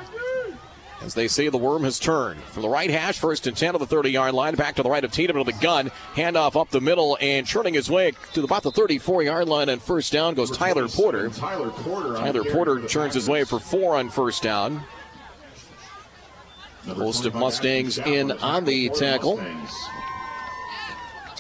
as 1.01 1.15
they 1.15 1.29
say, 1.29 1.49
the 1.49 1.59
worm 1.59 1.85
has 1.85 1.99
turned. 1.99 2.43
From 2.43 2.63
the 2.63 2.69
right 2.69 2.91
hash, 2.91 3.19
first 3.19 3.47
and 3.47 3.57
10 3.57 3.75
of 3.75 3.81
the 3.81 3.87
30 3.87 4.11
yard 4.11 4.35
line. 4.35 4.57
Back 4.57 4.75
to 4.77 4.83
the 4.83 4.91
right 4.91 5.05
of 5.05 5.13
Tatum 5.13 5.39
with 5.39 5.47
the 5.47 5.53
gun. 5.53 5.91
Handoff 6.15 6.61
up 6.61 6.71
the 6.71 6.81
middle 6.81 7.17
and 7.21 7.47
churning 7.47 7.75
his 7.75 7.89
way 7.89 8.13
to 8.33 8.43
about 8.43 8.65
the 8.65 8.73
34 8.73 9.23
yard 9.23 9.49
line. 9.49 9.69
And 9.69 9.81
first 9.81 10.13
down 10.13 10.35
goes 10.35 10.51
Tyler 10.51 10.89
Porter. 10.89 11.29
Tyler 11.29 11.71
Porter, 11.71 12.15
Tyler 12.15 12.45
Porter 12.45 12.87
churns 12.87 13.15
his 13.15 13.29
way 13.29 13.45
for 13.45 13.61
four 13.61 13.97
on 13.97 14.11
first 14.11 14.43
down. 14.43 14.83
Host 16.87 17.27
of 17.27 17.35
Mustangs 17.35 17.99
in 17.99 18.33
on 18.33 18.65
the 18.65 18.89
tackle. 18.91 19.37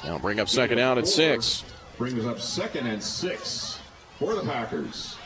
Now 0.04 0.18
bring 0.18 0.38
up 0.40 0.48
second 0.48 0.76
down 0.76 0.98
at 0.98 1.08
six. 1.08 1.64
Brings 1.96 2.24
up 2.26 2.38
second 2.38 2.86
and 2.86 3.02
six 3.02 3.80
for 4.18 4.34
the 4.34 4.42
Packers. 4.42 5.17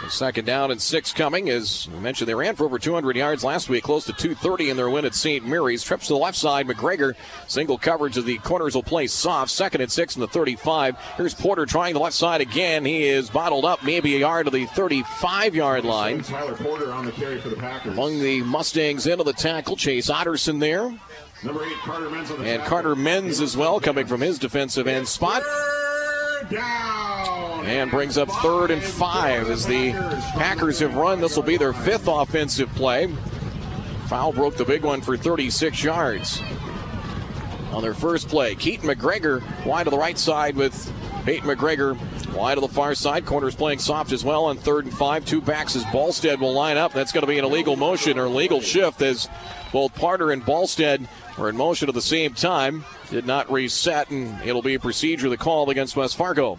So 0.00 0.08
second 0.08 0.44
down 0.44 0.70
and 0.70 0.80
six 0.80 1.10
coming. 1.12 1.48
As 1.48 1.88
we 1.90 1.98
mentioned, 2.00 2.28
they 2.28 2.34
ran 2.34 2.54
for 2.54 2.64
over 2.64 2.78
200 2.78 3.16
yards 3.16 3.42
last 3.42 3.70
week, 3.70 3.82
close 3.82 4.04
to 4.04 4.12
230 4.12 4.68
in 4.68 4.76
their 4.76 4.90
win 4.90 5.06
at 5.06 5.14
St. 5.14 5.46
Mary's. 5.46 5.82
Trips 5.82 6.08
to 6.08 6.12
the 6.12 6.18
left 6.18 6.36
side. 6.36 6.68
McGregor, 6.68 7.14
single 7.48 7.78
coverage 7.78 8.18
of 8.18 8.26
the 8.26 8.36
corners 8.38 8.74
will 8.74 8.82
play 8.82 9.06
soft. 9.06 9.50
Second 9.50 9.80
and 9.80 9.90
six 9.90 10.14
in 10.14 10.20
the 10.20 10.28
35. 10.28 10.98
Here's 11.16 11.32
Porter 11.32 11.64
trying 11.64 11.94
the 11.94 12.00
left 12.00 12.14
side 12.14 12.42
again. 12.42 12.84
He 12.84 13.04
is 13.04 13.30
bottled 13.30 13.64
up, 13.64 13.82
maybe 13.84 14.14
a 14.16 14.18
yard 14.18 14.46
to 14.46 14.50
the 14.50 14.66
35 14.66 15.54
yard 15.54 15.84
line. 15.86 16.22
Tyler 16.22 16.56
Porter 16.56 16.92
on 16.92 17.06
the 17.06 17.12
carry 17.12 17.40
for 17.40 17.48
the 17.48 17.56
Packers. 17.56 17.94
Among 17.94 18.20
the 18.20 18.42
Mustangs 18.42 19.06
into 19.06 19.24
the 19.24 19.32
tackle, 19.32 19.76
Chase 19.76 20.10
Otterson 20.10 20.60
there. 20.60 20.94
Number 21.42 21.64
eight, 21.64 21.76
Carter 21.78 22.08
Menz 22.08 22.30
on 22.30 22.42
the 22.42 22.50
And. 22.50 22.62
Carter 22.64 22.94
Menz 22.96 23.40
as 23.40 23.56
well, 23.56 23.80
coming 23.80 24.06
from 24.06 24.20
his 24.20 24.38
defensive 24.38 24.86
end 24.86 25.08
spot. 25.08 25.42
And 26.52 27.90
brings 27.90 28.16
up 28.18 28.30
third 28.30 28.70
and 28.70 28.82
five 28.82 29.50
as 29.50 29.66
the 29.66 29.92
Packers 30.34 30.78
have 30.78 30.94
run. 30.94 31.20
This 31.20 31.36
will 31.36 31.42
be 31.42 31.56
their 31.56 31.72
fifth 31.72 32.08
offensive 32.08 32.68
play. 32.74 33.12
Foul 34.06 34.32
broke 34.32 34.56
the 34.56 34.64
big 34.64 34.84
one 34.84 35.00
for 35.00 35.16
36 35.16 35.82
yards. 35.82 36.40
On 37.72 37.82
their 37.82 37.94
first 37.94 38.28
play, 38.28 38.54
Keaton 38.54 38.88
McGregor 38.88 39.42
wide 39.66 39.84
to 39.84 39.90
the 39.90 39.98
right 39.98 40.16
side 40.16 40.56
with 40.56 40.92
Peyton 41.24 41.48
McGregor 41.48 41.98
wide 42.32 42.54
to 42.54 42.60
the 42.60 42.68
far 42.68 42.94
side. 42.94 43.26
Corners 43.26 43.56
playing 43.56 43.80
soft 43.80 44.12
as 44.12 44.24
well 44.24 44.44
on 44.44 44.56
third 44.56 44.84
and 44.84 44.96
five. 44.96 45.24
Two 45.24 45.40
backs 45.40 45.74
as 45.74 45.82
Ballstead 45.86 46.38
will 46.38 46.52
line 46.52 46.76
up. 46.76 46.92
That's 46.92 47.10
going 47.10 47.22
to 47.22 47.26
be 47.26 47.38
an 47.38 47.44
illegal 47.44 47.74
motion 47.74 48.18
or 48.18 48.28
legal 48.28 48.60
shift 48.60 49.02
as 49.02 49.28
both 49.72 49.92
Porter 49.94 50.30
and 50.30 50.42
Ballstead 50.42 51.08
are 51.36 51.48
in 51.48 51.56
motion 51.56 51.88
at 51.88 51.94
the 51.94 52.00
same 52.00 52.32
time. 52.32 52.84
Did 53.10 53.26
not 53.26 53.50
reset, 53.50 54.10
and 54.10 54.40
it'll 54.42 54.62
be 54.62 54.74
a 54.74 54.80
procedure 54.80 55.28
the 55.28 55.36
call 55.36 55.70
against 55.70 55.96
West 55.96 56.16
Fargo. 56.16 56.58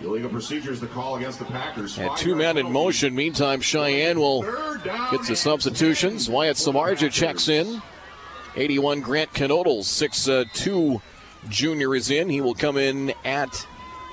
Illegal 0.00 0.28
procedures 0.28 0.80
the 0.80 0.88
call 0.88 1.16
against 1.16 1.38
the 1.38 1.44
Packers. 1.44 1.98
And 1.98 2.14
two 2.16 2.34
men 2.34 2.58
in 2.58 2.70
motion. 2.70 3.14
Meantime, 3.14 3.60
Sheyenne 3.60 4.16
will 4.16 4.42
get 4.42 5.22
the 5.26 5.36
substitutions. 5.36 6.28
Wyatt 6.28 6.56
Samarja 6.56 7.10
checks 7.12 7.48
in. 7.48 7.80
81 8.56 9.00
Grant 9.00 9.32
Canodal, 9.32 9.80
6'2 9.80 10.96
uh, 10.96 10.98
junior 11.48 11.94
is 11.94 12.10
in. 12.10 12.28
He 12.28 12.40
will 12.40 12.54
come 12.54 12.76
in 12.76 13.12
at, 13.24 13.66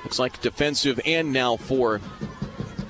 looks 0.03 0.20
like 0.20 0.41
defensive 0.41 1.00
end 1.05 1.31
now 1.31 1.58
for 1.58 2.01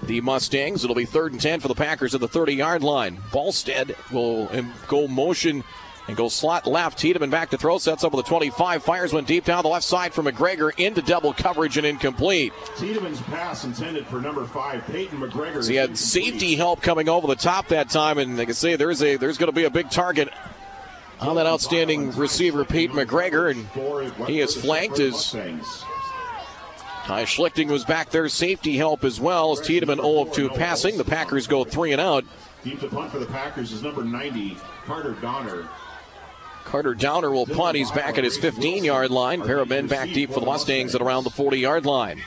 the 0.03 0.21
Mustangs. 0.21 0.83
It'll 0.83 0.95
be 0.95 1.05
third 1.05 1.33
and 1.33 1.41
10 1.41 1.59
for 1.59 1.67
the 1.67 1.75
Packers 1.75 2.15
at 2.15 2.21
the 2.21 2.27
30 2.27 2.53
yard 2.55 2.83
line. 2.83 3.17
Ballstead 3.31 3.95
will 4.11 4.49
go 4.87 5.07
motion 5.07 5.63
and 6.07 6.17
goes 6.17 6.33
slot 6.33 6.67
left. 6.67 6.99
Tiedemann 6.99 7.29
back 7.29 7.49
to 7.51 7.57
throw, 7.57 7.77
sets 7.77 8.03
up 8.03 8.13
with 8.13 8.25
the 8.25 8.29
25, 8.29 8.83
fires 8.83 9.13
one 9.13 9.23
deep 9.23 9.45
down 9.45 9.63
the 9.63 9.69
left 9.69 9.85
side 9.85 10.13
for 10.13 10.23
McGregor 10.23 10.71
into 10.77 11.01
double 11.01 11.33
coverage 11.33 11.77
and 11.77 11.85
incomplete. 11.85 12.53
Tiedemann's 12.77 13.21
pass 13.21 13.63
intended 13.63 14.05
for 14.07 14.21
number 14.21 14.45
five, 14.45 14.85
Peyton 14.87 15.19
McGregor. 15.19 15.63
So 15.63 15.69
he 15.69 15.75
had 15.75 15.97
safety 15.97 16.55
help 16.55 16.81
coming 16.81 17.09
over 17.09 17.27
the 17.27 17.35
top 17.35 17.67
that 17.69 17.89
time, 17.89 18.17
and 18.17 18.37
they 18.37 18.45
can 18.45 18.55
say, 18.55 18.75
there's 18.75 19.01
a 19.01 19.17
there's 19.17 19.37
going 19.37 19.49
to 19.51 19.55
be 19.55 19.65
a 19.65 19.69
big 19.69 19.89
target 19.89 20.29
on 21.19 21.35
that 21.35 21.45
outstanding 21.45 22.11
receiver, 22.15 22.65
Pete 22.65 22.91
McGregor, 22.91 23.51
and 23.51 24.27
he 24.27 24.39
is 24.39 24.55
flanked 24.55 24.99
as 24.99 25.35
Ty 27.03 27.25
Schlichting 27.25 27.67
was 27.67 27.83
back 27.83 28.09
there, 28.09 28.27
safety 28.29 28.77
help 28.77 29.03
as 29.03 29.19
well 29.19 29.51
as 29.51 29.59
Tiedemann 29.61 29.97
0 29.97 30.21
of 30.21 30.33
2 30.33 30.49
passing. 30.49 30.97
The 30.97 31.03
Packers 31.03 31.47
go 31.47 31.63
three 31.63 31.91
and 31.91 32.01
out. 32.01 32.25
Deep 32.63 32.79
to 32.79 32.87
punt 32.87 33.11
for 33.11 33.17
the 33.17 33.25
Packers 33.25 33.71
is 33.71 33.81
number 33.81 34.03
90, 34.03 34.55
Carter 34.85 35.13
Donner. 35.13 35.67
Carter 36.65 36.93
Downer 36.93 37.31
will 37.31 37.45
punt. 37.45 37.75
He's 37.75 37.91
back 37.91 38.17
at 38.17 38.23
his 38.23 38.37
15 38.37 38.83
yard 38.83 39.11
line. 39.11 39.41
Pair 39.41 39.59
of 39.59 39.69
men 39.69 39.87
back 39.87 40.09
deep 40.11 40.31
for 40.31 40.39
the 40.39 40.45
Mustangs 40.45 40.95
at 40.95 41.01
around 41.01 41.23
the 41.23 41.29
40 41.29 41.59
yard 41.59 41.85
line. 41.85 42.21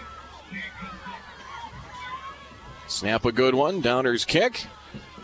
Snap 2.86 3.24
a 3.24 3.32
good 3.32 3.54
one. 3.54 3.80
Downer's 3.80 4.24
kick. 4.24 4.66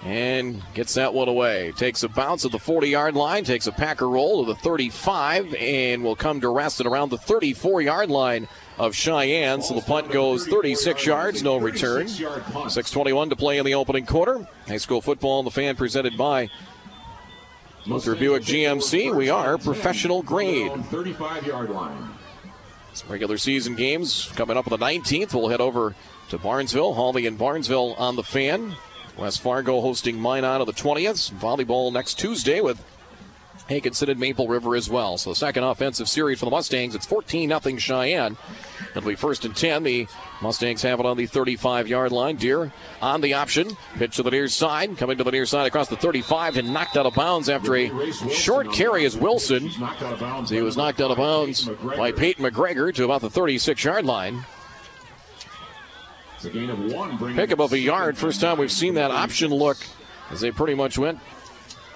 And 0.02 0.62
gets 0.72 0.94
that 0.94 1.12
one 1.12 1.28
away. 1.28 1.72
Takes 1.72 2.02
a 2.02 2.08
bounce 2.08 2.46
at 2.46 2.52
the 2.52 2.58
40 2.58 2.88
yard 2.88 3.14
line. 3.14 3.44
Takes 3.44 3.66
a 3.66 3.72
Packer 3.72 4.08
roll 4.08 4.44
to 4.44 4.52
the 4.52 4.58
35. 4.58 5.54
And 5.54 6.02
will 6.02 6.16
come 6.16 6.40
to 6.40 6.48
rest 6.48 6.80
at 6.80 6.86
around 6.86 7.10
the 7.10 7.18
34 7.18 7.82
yard 7.82 8.10
line 8.10 8.48
of 8.78 8.94
Sheyenne. 8.94 9.62
So 9.62 9.74
the 9.74 9.82
punt 9.82 10.10
goes 10.10 10.46
36 10.46 11.04
yards, 11.04 11.42
no 11.42 11.58
return. 11.58 12.06
6.21 12.06 13.28
to 13.28 13.36
play 13.36 13.58
in 13.58 13.66
the 13.66 13.74
opening 13.74 14.06
quarter. 14.06 14.48
High 14.66 14.78
school 14.78 15.02
football 15.02 15.38
on 15.38 15.44
the 15.44 15.50
fan 15.50 15.76
presented 15.76 16.16
by 16.16 16.48
Luther 17.86 18.14
Buick 18.14 18.42
GMC. 18.42 19.14
We 19.14 19.30
are 19.30 19.56
professional 19.58 20.22
grade. 20.22 20.72
35 20.86 21.46
yard 21.46 21.70
line. 21.70 22.10
Some 22.92 23.08
Regular 23.08 23.38
season 23.38 23.76
games 23.76 24.30
coming 24.36 24.56
up 24.56 24.70
on 24.70 24.78
the 24.78 24.84
19th. 24.84 25.32
We'll 25.32 25.48
head 25.48 25.60
over 25.60 25.94
to 26.28 26.38
Barnesville. 26.38 26.94
Hawley 26.94 27.26
and 27.26 27.38
Barnesville 27.38 27.94
on 27.94 28.16
the 28.16 28.22
fan. 28.22 28.74
West 29.16 29.40
Fargo 29.40 29.80
hosting 29.80 30.20
Minot 30.20 30.60
on 30.60 30.66
the 30.66 30.72
20th. 30.72 31.32
Volleyball 31.32 31.92
next 31.92 32.18
Tuesday 32.18 32.60
with 32.60 32.84
Hankinson 33.70 34.10
and 34.10 34.18
Maple 34.18 34.48
River 34.48 34.74
as 34.74 34.90
well. 34.90 35.16
So 35.16 35.30
the 35.30 35.36
second 35.36 35.62
offensive 35.62 36.08
series 36.08 36.40
for 36.40 36.44
the 36.44 36.50
Mustangs. 36.50 36.96
It's 36.96 37.06
14 37.06 37.48
0 37.48 37.60
Sheyenne. 37.60 38.36
It'll 38.90 39.08
be 39.08 39.14
first 39.14 39.44
and 39.44 39.54
10. 39.54 39.84
The 39.84 40.08
Mustangs 40.42 40.82
have 40.82 40.98
it 40.98 41.06
on 41.06 41.16
the 41.16 41.26
35 41.26 41.86
yard 41.86 42.10
line. 42.10 42.34
Deer 42.34 42.72
on 43.00 43.20
the 43.20 43.34
option. 43.34 43.76
Pitch 43.94 44.16
to 44.16 44.24
the 44.24 44.32
near 44.32 44.48
side. 44.48 44.98
Coming 44.98 45.16
to 45.18 45.24
the 45.24 45.30
near 45.30 45.46
side 45.46 45.68
across 45.68 45.86
the 45.86 45.96
35 45.96 46.56
and 46.56 46.74
knocked 46.74 46.96
out 46.96 47.06
of 47.06 47.14
bounds 47.14 47.48
after 47.48 47.76
a 47.76 48.12
short 48.32 48.72
carry 48.72 49.04
as 49.04 49.16
Wilson. 49.16 49.68
He 49.68 50.62
was 50.62 50.76
knocked 50.76 51.00
out 51.00 51.12
of 51.12 51.18
bounds 51.18 51.68
by 51.96 52.10
Peyton 52.10 52.44
McGregor 52.44 52.92
to 52.96 53.04
about 53.04 53.20
the 53.20 53.30
36 53.30 53.84
yard 53.84 54.04
line. 54.04 54.44
Pick 56.42 57.52
up 57.52 57.60
of 57.60 57.72
a 57.72 57.78
yard. 57.78 58.18
First 58.18 58.40
time 58.40 58.58
we've 58.58 58.72
seen 58.72 58.94
that 58.94 59.12
option 59.12 59.52
look 59.52 59.76
as 60.32 60.40
they 60.40 60.50
pretty 60.50 60.74
much 60.74 60.98
went 60.98 61.20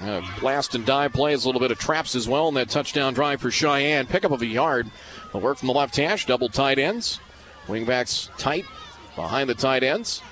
uh, 0.01 0.23
blast 0.41 0.75
and 0.75 0.85
dive 0.85 1.13
plays, 1.13 1.45
a 1.45 1.49
little 1.49 1.61
bit 1.61 1.71
of 1.71 1.79
traps 1.79 2.15
as 2.15 2.29
well, 2.29 2.49
and 2.49 2.57
that 2.57 2.69
touchdown 2.69 3.15
drive 3.15 3.41
for 3.41 3.51
Sheyenne. 3.51 4.09
Pickup 4.09 4.33
of 4.33 4.43
a 4.43 4.47
yard. 4.47 4.91
The 5.33 5.39
work 5.39 5.59
from 5.59 5.69
the 5.69 5.75
left 5.75 5.97
hash, 5.97 6.27
double 6.27 6.49
tight 6.49 6.79
ends. 6.79 7.21
Wingbacks 7.67 8.29
tight 8.37 8.67
behind 9.17 9.49
the 9.49 9.55
tight 9.55 9.83
ends. 9.83 10.23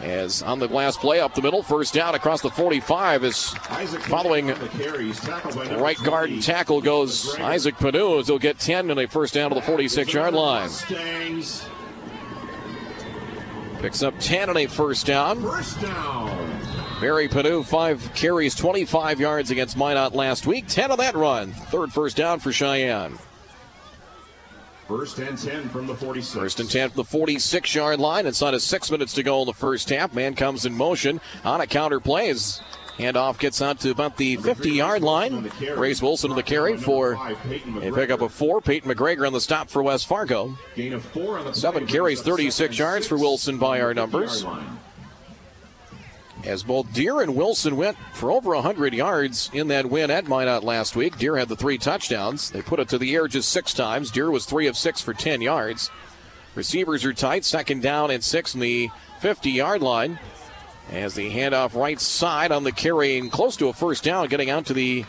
As 0.00 0.42
on 0.42 0.58
the 0.58 0.66
last 0.66 1.00
play 1.00 1.20
up 1.20 1.34
the 1.34 1.42
middle, 1.42 1.62
first 1.62 1.92
down 1.92 2.14
across 2.14 2.40
the 2.40 2.50
45 2.50 3.22
is 3.22 3.54
Isaac 3.68 4.00
following 4.00 4.46
the 4.46 4.54
carry. 4.78 5.04
He's 5.04 5.20
tackled 5.20 5.54
by 5.54 5.64
number 5.66 5.82
right 5.82 6.02
guard 6.02 6.30
and 6.30 6.42
tackle 6.42 6.80
goes 6.80 7.38
Isaac 7.38 7.76
Panu 7.76 8.18
as 8.18 8.28
he'll 8.28 8.38
get 8.38 8.58
10 8.58 8.90
and 8.90 8.98
a 8.98 9.06
first 9.06 9.34
down 9.34 9.50
to 9.50 9.54
the 9.54 9.62
46 9.62 10.12
yard 10.14 10.32
line. 10.32 10.70
Picks 13.80 14.02
up 14.02 14.14
10 14.20 14.48
and 14.48 14.58
a 14.58 14.66
first 14.66 15.04
down. 15.04 15.42
First 15.42 15.80
down. 15.82 16.59
Barry 17.00 17.28
Padu, 17.28 17.64
five 17.64 18.12
carries, 18.14 18.54
25 18.54 19.20
yards 19.20 19.50
against 19.50 19.74
Minot 19.74 20.14
last 20.14 20.46
week. 20.46 20.66
10 20.66 20.90
of 20.90 20.98
that 20.98 21.14
run. 21.14 21.52
Third 21.52 21.92
first 21.92 22.14
down 22.14 22.40
for 22.40 22.50
Sheyenne. 22.50 23.18
First 24.86 25.18
and 25.18 25.38
10 25.38 25.70
from 25.70 25.86
the 25.86 25.94
46. 25.94 26.34
First 26.34 26.60
and 26.60 26.70
10 26.70 26.90
from 26.90 26.96
the 26.98 27.04
46 27.04 27.74
yard 27.74 28.00
line. 28.00 28.26
Inside 28.26 28.52
of 28.52 28.60
six 28.60 28.90
minutes 28.90 29.14
to 29.14 29.22
go 29.22 29.40
in 29.40 29.46
the 29.46 29.54
first 29.54 29.88
half. 29.88 30.12
Man 30.12 30.34
comes 30.34 30.66
in 30.66 30.74
motion 30.74 31.22
on 31.42 31.62
a 31.62 31.66
counter 31.66 32.00
play. 32.00 32.34
Handoff 32.98 33.38
gets 33.38 33.62
out 33.62 33.80
to 33.80 33.90
about 33.90 34.18
the 34.18 34.36
50 34.36 34.70
yard 34.70 35.00
line. 35.00 35.50
Grace 35.74 36.02
Wilson 36.02 36.28
to 36.28 36.36
the 36.36 36.42
carry 36.42 36.76
for 36.76 37.12
a 37.14 37.92
pickup 37.94 38.20
of 38.20 38.30
four. 38.30 38.60
Peyton 38.60 38.90
McGregor 38.90 39.26
on 39.26 39.32
the 39.32 39.40
stop 39.40 39.70
for 39.70 39.82
West 39.82 40.06
Fargo. 40.06 40.54
Gain 40.76 40.92
of 40.92 41.02
four 41.02 41.38
on 41.38 41.46
the 41.46 41.54
Seven 41.54 41.86
carries, 41.86 42.20
brings 42.22 42.28
up 42.28 42.36
36 42.36 42.56
second 42.56 42.70
and 42.72 42.78
yards 42.78 43.06
for 43.06 43.16
Wilson 43.16 43.56
by 43.56 43.80
our 43.80 43.94
numbers. 43.94 44.44
50-yard 46.42 46.46
line. 46.46 46.52
As 46.52 46.62
both 46.62 46.92
Deer 46.92 47.20
and 47.20 47.36
Wilson 47.36 47.76
went 47.76 47.96
for 48.12 48.30
over 48.30 48.54
100 48.54 48.94
yards 48.94 49.50
in 49.52 49.68
that 49.68 49.86
win 49.86 50.10
at 50.10 50.28
Minot 50.28 50.64
last 50.64 50.96
week. 50.96 51.18
Deer 51.18 51.36
had 51.36 51.48
the 51.48 51.56
three 51.56 51.78
touchdowns. 51.78 52.50
They 52.50 52.62
put 52.62 52.80
it 52.80 52.88
to 52.88 52.98
the 52.98 53.14
air 53.14 53.28
just 53.28 53.48
six 53.48 53.74
times. 53.74 54.10
Deer 54.10 54.30
was 54.30 54.46
three 54.46 54.66
of 54.66 54.76
six 54.76 55.00
for 55.00 55.14
10 55.14 55.40
yards. 55.40 55.90
Receivers 56.54 57.04
are 57.04 57.12
tight. 57.12 57.44
Second 57.44 57.82
down 57.82 58.10
and 58.10 58.22
six 58.22 58.54
in 58.54 58.60
the 58.60 58.90
50 59.20 59.50
yard 59.50 59.82
line. 59.82 60.18
As 60.90 61.14
the 61.14 61.30
handoff 61.30 61.74
right 61.80 62.00
side 62.00 62.50
on 62.50 62.64
the 62.64 62.72
carry 62.72 63.16
and 63.16 63.30
close 63.30 63.56
to 63.58 63.68
a 63.68 63.72
first 63.72 64.02
down, 64.02 64.26
getting 64.26 64.50
out 64.50 64.66
to 64.66 64.74
the 64.74 65.04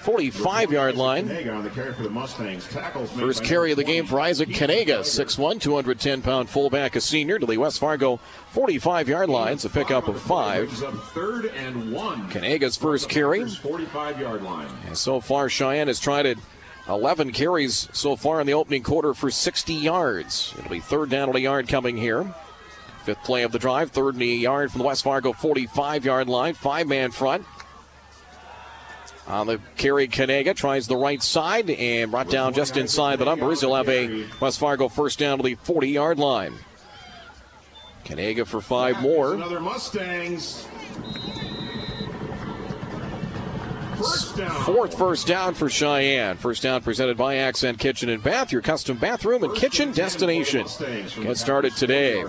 45 0.00 0.72
yard 0.72 0.96
line. 0.96 1.28
Kanega 1.28 1.56
on 1.56 1.64
the 1.64 1.70
carry 1.70 1.92
for 1.92 2.02
the 2.02 2.10
Mustangs. 2.10 2.66
Tackles 2.68 3.14
made 3.14 3.22
First 3.22 3.44
carry 3.44 3.70
of 3.72 3.76
the 3.76 3.84
game 3.84 4.06
for 4.06 4.20
Isaac 4.20 4.48
Kanega, 4.48 5.00
6'1, 5.00 5.60
210 5.60 6.22
pound 6.22 6.48
fullback, 6.48 6.96
a 6.96 7.00
senior 7.00 7.38
to 7.38 7.46
the 7.46 7.58
West 7.58 7.78
Fargo 7.78 8.18
45 8.50 9.08
yard 9.08 9.28
line. 9.28 9.54
It's 9.54 9.64
a 9.64 9.70
pickup 9.70 10.08
of 10.08 10.20
five. 10.20 10.68
Brings 10.68 11.02
third 11.10 11.46
and 11.46 11.92
one. 11.92 12.28
Kanega's 12.30 12.76
first 12.76 13.08
carry. 13.08 13.48
45 13.48 14.20
yard 14.20 14.42
line. 14.42 14.68
And 14.86 14.96
so 14.96 15.20
far, 15.20 15.48
Sheyenne 15.48 15.88
has 15.88 16.00
tried 16.00 16.26
it 16.26 16.38
11 16.88 17.32
carries 17.32 17.88
so 17.92 18.16
far 18.16 18.40
in 18.40 18.46
the 18.46 18.54
opening 18.54 18.82
quarter 18.82 19.14
for 19.14 19.30
60 19.30 19.72
yards. 19.74 20.54
It'll 20.58 20.70
be 20.70 20.80
third 20.80 21.10
down 21.10 21.28
and 21.28 21.36
a 21.36 21.40
yard 21.40 21.68
coming 21.68 21.96
here. 21.96 22.34
Fifth 23.04 23.22
play 23.24 23.42
of 23.44 23.52
the 23.52 23.58
drive, 23.58 23.92
third 23.92 24.14
and 24.14 24.22
a 24.22 24.26
yard 24.26 24.70
from 24.70 24.80
the 24.80 24.86
West 24.86 25.04
Fargo 25.04 25.32
45 25.32 26.04
yard 26.04 26.28
line. 26.28 26.54
Five 26.54 26.86
man 26.86 27.10
front. 27.10 27.46
On 29.30 29.46
the 29.46 29.60
carry, 29.76 30.08
Kanega 30.08 30.56
tries 30.56 30.88
the 30.88 30.96
right 30.96 31.22
side 31.22 31.70
and 31.70 32.10
brought 32.10 32.28
down 32.28 32.52
just 32.52 32.76
inside 32.76 33.20
the 33.20 33.24
numbers. 33.24 33.60
He'll 33.60 33.76
have 33.76 33.88
a 33.88 34.26
West 34.40 34.58
Fargo 34.58 34.88
first 34.88 35.20
down 35.20 35.38
to 35.38 35.44
the 35.44 35.54
40 35.54 35.88
yard 35.88 36.18
line. 36.18 36.54
Kaniga 38.04 38.44
for 38.44 38.60
five 38.60 39.00
more. 39.00 39.34
Another 39.34 39.60
Mustangs. 39.60 40.66
First. 43.96 44.38
Fourth 44.64 44.98
first 44.98 45.26
down 45.26 45.54
for 45.54 45.68
Sheyenne. 45.68 46.36
First 46.38 46.62
down 46.62 46.82
presented 46.82 47.16
by 47.16 47.36
Accent 47.36 47.78
Kitchen 47.78 48.08
and 48.08 48.22
Bath, 48.22 48.50
your 48.50 48.62
custom 48.62 48.96
bathroom 48.96 49.44
and 49.44 49.54
kitchen 49.54 49.92
destination. 49.92 50.66
Get 51.22 51.36
started 51.36 51.76
today. 51.76 52.24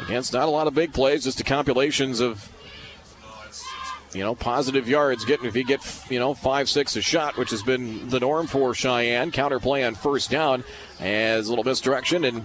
Against 0.00 0.32
not 0.32 0.48
a 0.48 0.50
lot 0.50 0.66
of 0.66 0.74
big 0.74 0.92
plays, 0.92 1.24
just 1.24 1.38
the 1.38 1.44
compilations 1.44 2.20
of 2.20 2.50
you 4.12 4.22
know, 4.22 4.34
positive 4.34 4.88
yards. 4.88 5.24
Getting 5.24 5.46
if 5.46 5.56
you 5.56 5.64
get 5.64 5.80
you 6.10 6.18
know 6.18 6.34
five 6.34 6.68
six 6.68 6.96
a 6.96 7.02
shot, 7.02 7.36
which 7.36 7.50
has 7.50 7.62
been 7.62 8.08
the 8.08 8.20
norm 8.20 8.46
for 8.46 8.72
Sheyenne. 8.72 9.32
Counterplay 9.32 9.86
on 9.86 9.94
first 9.94 10.30
down 10.30 10.64
as 11.00 11.46
a 11.46 11.50
little 11.50 11.64
misdirection 11.64 12.24
and. 12.24 12.44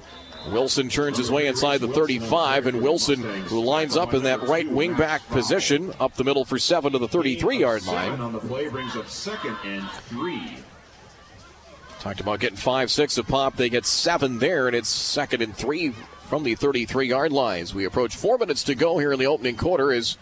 Wilson 0.50 0.90
turns 0.90 1.20
his 1.20 1.30
way 1.30 1.46
inside 1.46 1.82
the 1.82 1.88
35, 1.88 2.66
and 2.66 2.82
Wilson, 2.82 3.22
who 3.44 3.64
lines 3.64 3.96
up 3.96 4.16
in 4.16 4.24
that 4.24 4.42
right 4.42 4.68
wing 4.68 4.96
back 4.96 5.22
position, 5.30 5.94
up 6.00 6.16
the 6.16 6.24
middle 6.24 6.46
for 6.46 6.58
seven 6.58 6.94
to 6.94 6.98
the 6.98 7.08
33 7.08 7.60
yard 7.60 7.86
line. 7.86 8.20
on 8.20 8.34
the 8.34 8.40
play 8.40 8.68
brings 8.68 8.96
up 8.96 9.08
second 9.08 9.56
and 9.64 9.88
three. 10.08 10.58
Talked 12.00 12.22
about 12.22 12.40
getting 12.40 12.58
five, 12.58 12.90
six 12.90 13.20
a 13.20 13.24
pop. 13.24 13.56
They 13.56 13.70
get 13.70 13.86
seven 13.86 14.40
there, 14.40 14.66
and 14.66 14.76
it's 14.76 14.90
second 14.90 15.44
and 15.44 15.56
three 15.56 15.94
from 16.28 16.42
the 16.42 16.56
33 16.56 17.08
yard 17.08 17.32
lines. 17.32 17.76
We 17.76 17.86
approach 17.86 18.16
four 18.16 18.40
minutes 18.40 18.64
to 18.64 18.74
go 18.74 18.98
here 18.98 19.14
in 19.14 19.20
the 19.20 19.28
opening 19.28 19.56
quarter 19.56 19.94
as 19.94 20.18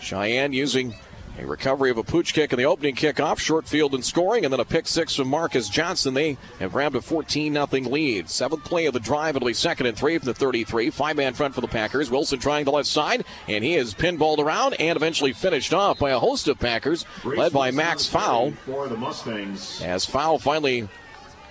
Sheyenne 0.00 0.52
using 0.52 0.94
a 1.38 1.46
recovery 1.46 1.90
of 1.90 1.98
a 1.98 2.02
pooch 2.02 2.34
kick 2.34 2.52
in 2.52 2.58
the 2.58 2.64
opening 2.64 2.94
kickoff, 2.94 3.38
short 3.38 3.66
field 3.66 3.94
and 3.94 4.04
scoring, 4.04 4.44
and 4.44 4.52
then 4.52 4.60
a 4.60 4.64
pick 4.64 4.86
six 4.86 5.14
from 5.14 5.28
Marcus 5.28 5.68
Johnson. 5.68 6.14
They 6.14 6.36
have 6.58 6.72
grabbed 6.72 6.96
a 6.96 7.00
14 7.00 7.52
0 7.52 7.66
lead. 7.66 8.28
Seventh 8.28 8.64
play 8.64 8.86
of 8.86 8.94
the 8.94 9.00
drive. 9.00 9.36
It'll 9.36 9.46
be 9.46 9.54
second 9.54 9.86
and 9.86 9.96
three 9.96 10.18
from 10.18 10.26
the 10.26 10.34
33. 10.34 10.90
Five 10.90 11.16
man 11.16 11.34
front 11.34 11.54
for 11.54 11.60
the 11.60 11.68
Packers. 11.68 12.10
Wilson 12.10 12.38
trying 12.38 12.64
the 12.64 12.72
left 12.72 12.88
side, 12.88 13.24
and 13.48 13.64
he 13.64 13.74
is 13.74 13.94
pinballed 13.94 14.38
around 14.38 14.74
and 14.74 14.96
eventually 14.96 15.32
finished 15.32 15.72
off 15.72 15.98
by 15.98 16.10
a 16.10 16.18
host 16.18 16.48
of 16.48 16.58
Packers, 16.58 17.04
led 17.24 17.52
by 17.52 17.70
Max 17.70 18.06
Fowl. 18.06 18.52
For 18.66 18.88
the 18.88 18.96
Mustangs. 18.96 19.80
As 19.82 20.04
Fowl 20.04 20.38
finally 20.38 20.88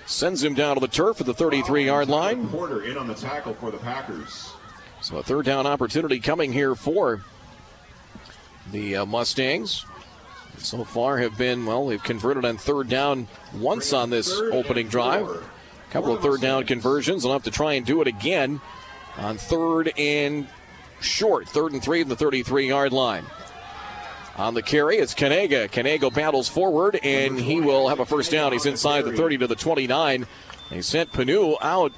sends 0.06 0.44
him 0.44 0.56
down 0.56 0.76
to 0.76 0.80
the 0.80 0.88
turf 0.88 1.22
at 1.22 1.28
the 1.28 1.34
33 1.34 1.86
yard 1.86 2.10
line. 2.10 2.48
Porter 2.50 2.84
in 2.84 2.98
on 2.98 3.08
the 3.08 3.14
tackle 3.14 3.54
for 3.54 3.72
the 3.72 3.78
Packers. 3.78 4.52
So 5.02 5.18
a 5.18 5.24
third 5.24 5.46
down 5.46 5.66
opportunity 5.66 6.20
coming 6.20 6.52
here 6.52 6.76
for 6.76 7.24
the 8.72 8.98
uh, 8.98 9.06
Mustangs. 9.06 9.86
So 10.58 10.84
far 10.84 11.20
have 11.20 11.38
been, 11.38 11.66
well, 11.66 11.88
they've 11.88 12.04
converted 12.04 12.44
on 12.44 12.58
third 12.58 12.90
down 12.90 13.28
once 13.56 13.94
on 13.94 14.10
this 14.10 14.32
opening 14.32 14.88
drive. 14.88 15.28
A 15.28 15.92
couple 15.92 16.14
of 16.14 16.22
third 16.22 16.42
down 16.42 16.66
conversions. 16.66 17.24
They'll 17.24 17.34
have 17.34 17.44
to 17.44 17.52
try 17.52 17.74
and 17.74 17.86
do 17.86 18.02
it 18.02 18.08
again 18.08 18.60
on 19.18 19.38
third 19.38 19.92
and 19.98 20.48
short. 21.00 21.48
Third 21.48 21.72
and 21.72 21.82
three 21.82 22.02
in 22.02 22.10
the 22.10 22.16
33 22.16 22.68
yard 22.68 22.92
line. 22.94 23.26
On 24.38 24.54
the 24.54 24.62
carry, 24.62 24.98
it's 24.98 25.14
Kanega. 25.14 25.70
Kanega 25.70 26.14
battles 26.14 26.48
forward, 26.48 26.98
and 27.04 27.38
he 27.38 27.60
will 27.60 27.90
have 27.90 28.00
a 28.00 28.06
first 28.06 28.32
down. 28.32 28.54
He's 28.54 28.66
inside 28.66 29.04
the 29.04 29.12
30 29.12 29.40
to 29.40 29.48
the 29.48 29.56
29. 29.56 30.26
They 30.70 30.82
sent 30.82 31.12
Panu 31.12 31.58
out 31.62 31.92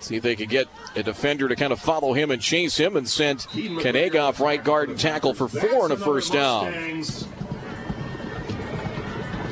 See 0.00 0.16
if 0.16 0.22
they 0.22 0.36
could 0.36 0.48
get 0.48 0.68
a 0.94 1.02
defender 1.02 1.48
to 1.48 1.56
kind 1.56 1.72
of 1.72 1.80
follow 1.80 2.12
him 2.12 2.30
and 2.30 2.40
chase 2.40 2.76
him 2.76 2.96
and 2.96 3.08
send 3.08 3.40
Kanega 3.40 4.22
off 4.22 4.40
right 4.40 4.62
guard 4.62 4.88
and 4.88 4.98
tackle 4.98 5.34
for 5.34 5.48
four 5.48 5.84
and 5.84 5.92
a 5.92 5.96
first 5.96 6.32
down. 6.32 7.02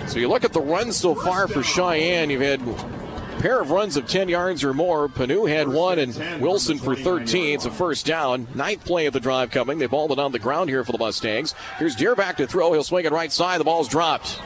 So 0.09 0.21
you 0.21 0.29
look 0.29 0.45
at 0.45 0.53
the 0.53 0.61
runs 0.61 0.97
so 0.97 1.15
far 1.15 1.49
for 1.49 1.63
Sheyenne. 1.63 2.31
You've 2.31 2.41
had 2.41 2.61
a 2.61 3.41
pair 3.41 3.61
of 3.61 3.71
runs 3.73 3.97
of 3.97 4.07
10 4.07 4.29
yards 4.29 4.63
or 4.63 4.73
more. 4.73 5.09
Panu 5.09 5.49
had 5.49 5.69
one 5.69 5.99
and 5.99 6.41
Wilson 6.41 6.79
for 6.79 6.95
13. 6.95 7.55
It's 7.55 7.65
a 7.65 7.71
first 7.71 8.07
down. 8.07 8.47
Ninth 8.55 8.85
play 8.85 9.07
of 9.07 9.13
the 9.13 9.21
drive 9.21 9.51
coming. 9.51 9.79
They've 9.79 9.93
all 9.93 10.07
been 10.09 10.21
on 10.21 10.31
the 10.33 10.39
ground 10.39 10.71
here 10.71 10.85
for 10.85 10.93
the 10.93 10.99
Mustangs. 10.99 11.55
Here's 11.79 11.97
Deer 11.97 12.15
back 12.15 12.37
to 12.37 12.47
throw. 12.47 12.73
He'll 12.73 12.85
swing 12.85 13.05
it 13.05 13.13
right 13.13 13.33
side. 13.33 13.61
The 13.61 13.65
ball's 13.65 13.89
dropped. 13.89 14.41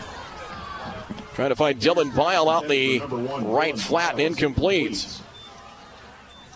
Trying 1.34 1.50
to 1.50 1.56
find 1.56 1.78
Dylan 1.78 2.14
Bile 2.16 2.48
out 2.48 2.68
the 2.68 3.00
right 3.00 3.78
flat 3.78 4.12
and 4.12 4.20
incomplete. 4.20 5.06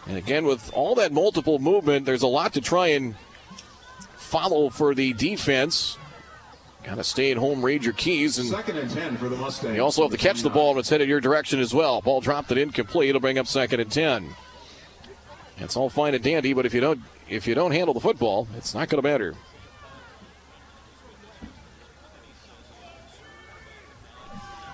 And 0.07 0.19
again, 0.19 0.45
with 0.45 0.73
all 0.75 0.95
that 0.97 1.13
multiple 1.13 1.59
movement, 1.59 2.05
there's 2.05 2.23
a 2.23 2.27
lot 2.27 2.53
to 2.55 2.61
try 2.61 2.89
and 2.89 3.15
follow 4.17 4.69
for 4.69 4.95
the 4.95 5.13
defense. 5.15 5.97
Got 6.83 6.97
to 6.97 7.05
stay 7.05 7.31
at 7.31 7.39
home, 7.39 7.65
read 7.65 7.83
your 7.83 7.95
keys, 7.95 8.39
and 8.39 8.49
second 8.49 8.77
and 8.77 8.91
ten 8.91 9.17
for 9.17 9.31
the 9.31 9.37
Mustangs. 9.37 9.75
You 9.75 9.83
also 9.83 10.03
have 10.03 10.11
to 10.11 10.19
catch 10.19 10.43
the 10.43 10.51
ball 10.51 10.71
when 10.71 10.81
it's 10.81 10.91
headed 10.91 11.09
your 11.09 11.21
direction 11.21 11.59
as 11.59 11.73
well. 11.73 12.03
Ball 12.03 12.21
dropped 12.21 12.51
it 12.51 12.59
incomplete. 12.59 13.09
It'll 13.09 13.23
bring 13.23 13.39
up 13.39 13.47
second 13.47 13.81
and 13.81 13.91
ten. 13.91 14.29
It's 15.57 15.77
all 15.77 15.89
fine 15.89 16.15
and 16.15 16.23
dandy, 16.23 16.53
but 16.53 16.67
if 16.67 16.75
you 16.75 16.81
don't 16.81 17.01
if 17.29 17.47
you 17.47 17.55
don't 17.55 17.71
handle 17.71 17.95
the 17.95 18.01
football, 18.01 18.47
it's 18.57 18.75
not 18.75 18.91
going 18.91 19.03
to 19.03 19.09
matter. 19.09 19.35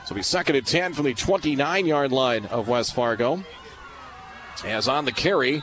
So 0.05 0.07
it'll 0.07 0.17
be 0.17 0.23
second 0.23 0.57
and 0.57 0.67
ten 0.67 0.95
from 0.95 1.05
the 1.05 1.15
29 1.15 1.87
yard 1.87 2.11
line 2.11 2.47
of 2.47 2.67
West 2.67 2.93
Fargo. 2.93 3.45
As 4.65 4.89
on 4.89 5.05
the 5.05 5.13
carry, 5.13 5.63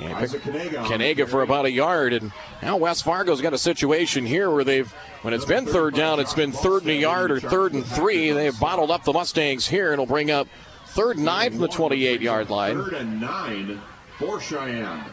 and 0.00 0.14
Kanega 0.14 1.28
for 1.28 1.42
about 1.42 1.66
a 1.66 1.70
yard. 1.70 2.12
And 2.12 2.32
now 2.62 2.76
West 2.76 3.04
Fargo's 3.04 3.40
got 3.40 3.52
a 3.52 3.58
situation 3.58 4.24
here 4.24 4.50
where 4.50 4.64
they've, 4.64 4.90
when 5.22 5.34
it's 5.34 5.44
been 5.44 5.66
third 5.66 5.94
down, 5.94 6.20
it's 6.20 6.34
been 6.34 6.52
third 6.52 6.82
and 6.82 6.90
a 6.90 6.94
yard 6.94 7.30
or 7.30 7.40
third 7.40 7.74
and 7.74 7.84
three. 7.84 8.30
They've 8.30 8.58
bottled 8.58 8.90
up 8.90 9.04
the 9.04 9.12
Mustangs 9.12 9.66
here, 9.66 9.86
and 9.86 9.94
it'll 9.94 10.06
bring 10.06 10.30
up 10.30 10.48
third 10.86 11.16
and 11.16 11.26
nine 11.26 11.50
from 11.50 11.60
the 11.60 11.68
28 11.68 12.20
yard 12.20 12.50
line. 12.50 12.82
Third 12.82 12.94
and 12.94 13.20
nine 13.20 13.80
for 14.18 14.38
Sheyenne. 14.38 15.04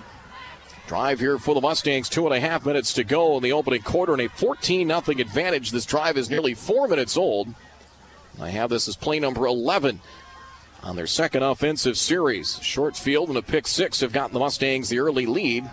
Drive 0.87 1.19
here 1.19 1.37
for 1.37 1.53
the 1.53 1.61
Mustangs, 1.61 2.09
two 2.09 2.25
and 2.25 2.33
a 2.33 2.39
half 2.39 2.65
minutes 2.65 2.93
to 2.93 3.03
go 3.03 3.37
in 3.37 3.43
the 3.43 3.51
opening 3.51 3.81
quarter, 3.81 4.13
and 4.13 4.21
a 4.21 4.29
14 4.29 4.87
0 4.87 5.01
advantage. 5.19 5.71
This 5.71 5.85
drive 5.85 6.17
is 6.17 6.29
nearly 6.29 6.55
four 6.55 6.87
minutes 6.87 7.15
old. 7.15 7.53
I 8.41 8.49
have 8.49 8.69
this 8.69 8.87
as 8.87 8.95
play 8.95 9.19
number 9.19 9.45
11 9.45 9.99
on 10.83 10.95
their 10.95 11.07
second 11.07 11.43
offensive 11.43 11.97
series. 11.97 12.59
Short 12.61 12.95
field 12.95 13.29
and 13.29 13.37
a 13.37 13.41
pick 13.41 13.67
six 13.67 13.99
have 14.01 14.13
gotten 14.13 14.33
the 14.33 14.39
Mustangs 14.39 14.89
the 14.89 14.99
early 14.99 15.25
lead. 15.25 15.69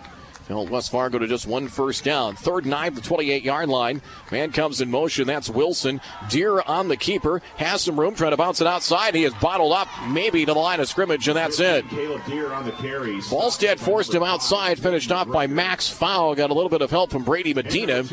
Held 0.47 0.69
West 0.69 0.91
Fargo 0.91 1.19
to 1.19 1.27
just 1.27 1.45
one 1.45 1.67
first 1.67 2.05
down. 2.05 2.35
Third 2.35 2.63
and 2.63 2.71
nine, 2.71 2.93
the 2.93 3.01
28 3.01 3.43
yard 3.43 3.67
line. 3.67 4.01
Man 4.31 4.53
comes 4.53 4.79
in 4.79 4.89
motion. 4.89 5.27
That's 5.27 5.49
Wilson. 5.49 5.99
Deer 6.29 6.61
on 6.61 6.87
the 6.87 6.95
keeper. 6.95 7.41
Has 7.57 7.81
some 7.81 7.99
room. 7.99 8.15
Trying 8.15 8.31
to 8.31 8.37
bounce 8.37 8.61
it 8.61 8.67
outside. 8.67 9.13
He 9.13 9.25
is 9.25 9.33
bottled 9.35 9.73
up, 9.73 9.89
maybe 10.07 10.45
to 10.45 10.53
the 10.53 10.59
line 10.59 10.79
of 10.79 10.87
scrimmage, 10.87 11.27
and 11.27 11.35
that's 11.35 11.59
it. 11.59 11.87
Caleb 11.89 12.25
Deer 12.25 12.53
on 12.53 12.65
the 12.65 12.71
carries. 12.73 13.27
Ballstead 13.27 13.77
forced 13.77 14.13
him 14.13 14.23
outside. 14.23 14.79
Finished 14.79 15.11
off 15.11 15.27
by 15.27 15.47
Max 15.47 15.89
Fowl. 15.89 16.33
Got 16.33 16.49
a 16.49 16.53
little 16.53 16.69
bit 16.69 16.81
of 16.81 16.91
help 16.91 17.11
from 17.11 17.23
Brady 17.23 17.53
Medina. 17.53 18.03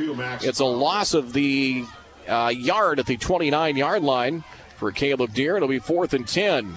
It's 0.43 0.59
a 0.59 0.65
loss 0.65 1.15
of 1.15 1.33
the 1.35 1.85
uh, 2.29 2.53
yard 2.55 2.99
at 2.99 3.07
the 3.07 3.17
29 3.17 3.77
yard 3.77 4.03
line 4.03 4.43
for 4.77 4.93
Caleb 4.93 5.33
Deer. 5.35 5.57
It'll 5.57 5.69
be 5.69 5.79
fourth 5.79 6.15
and 6.15 6.27
10. 6.27 6.75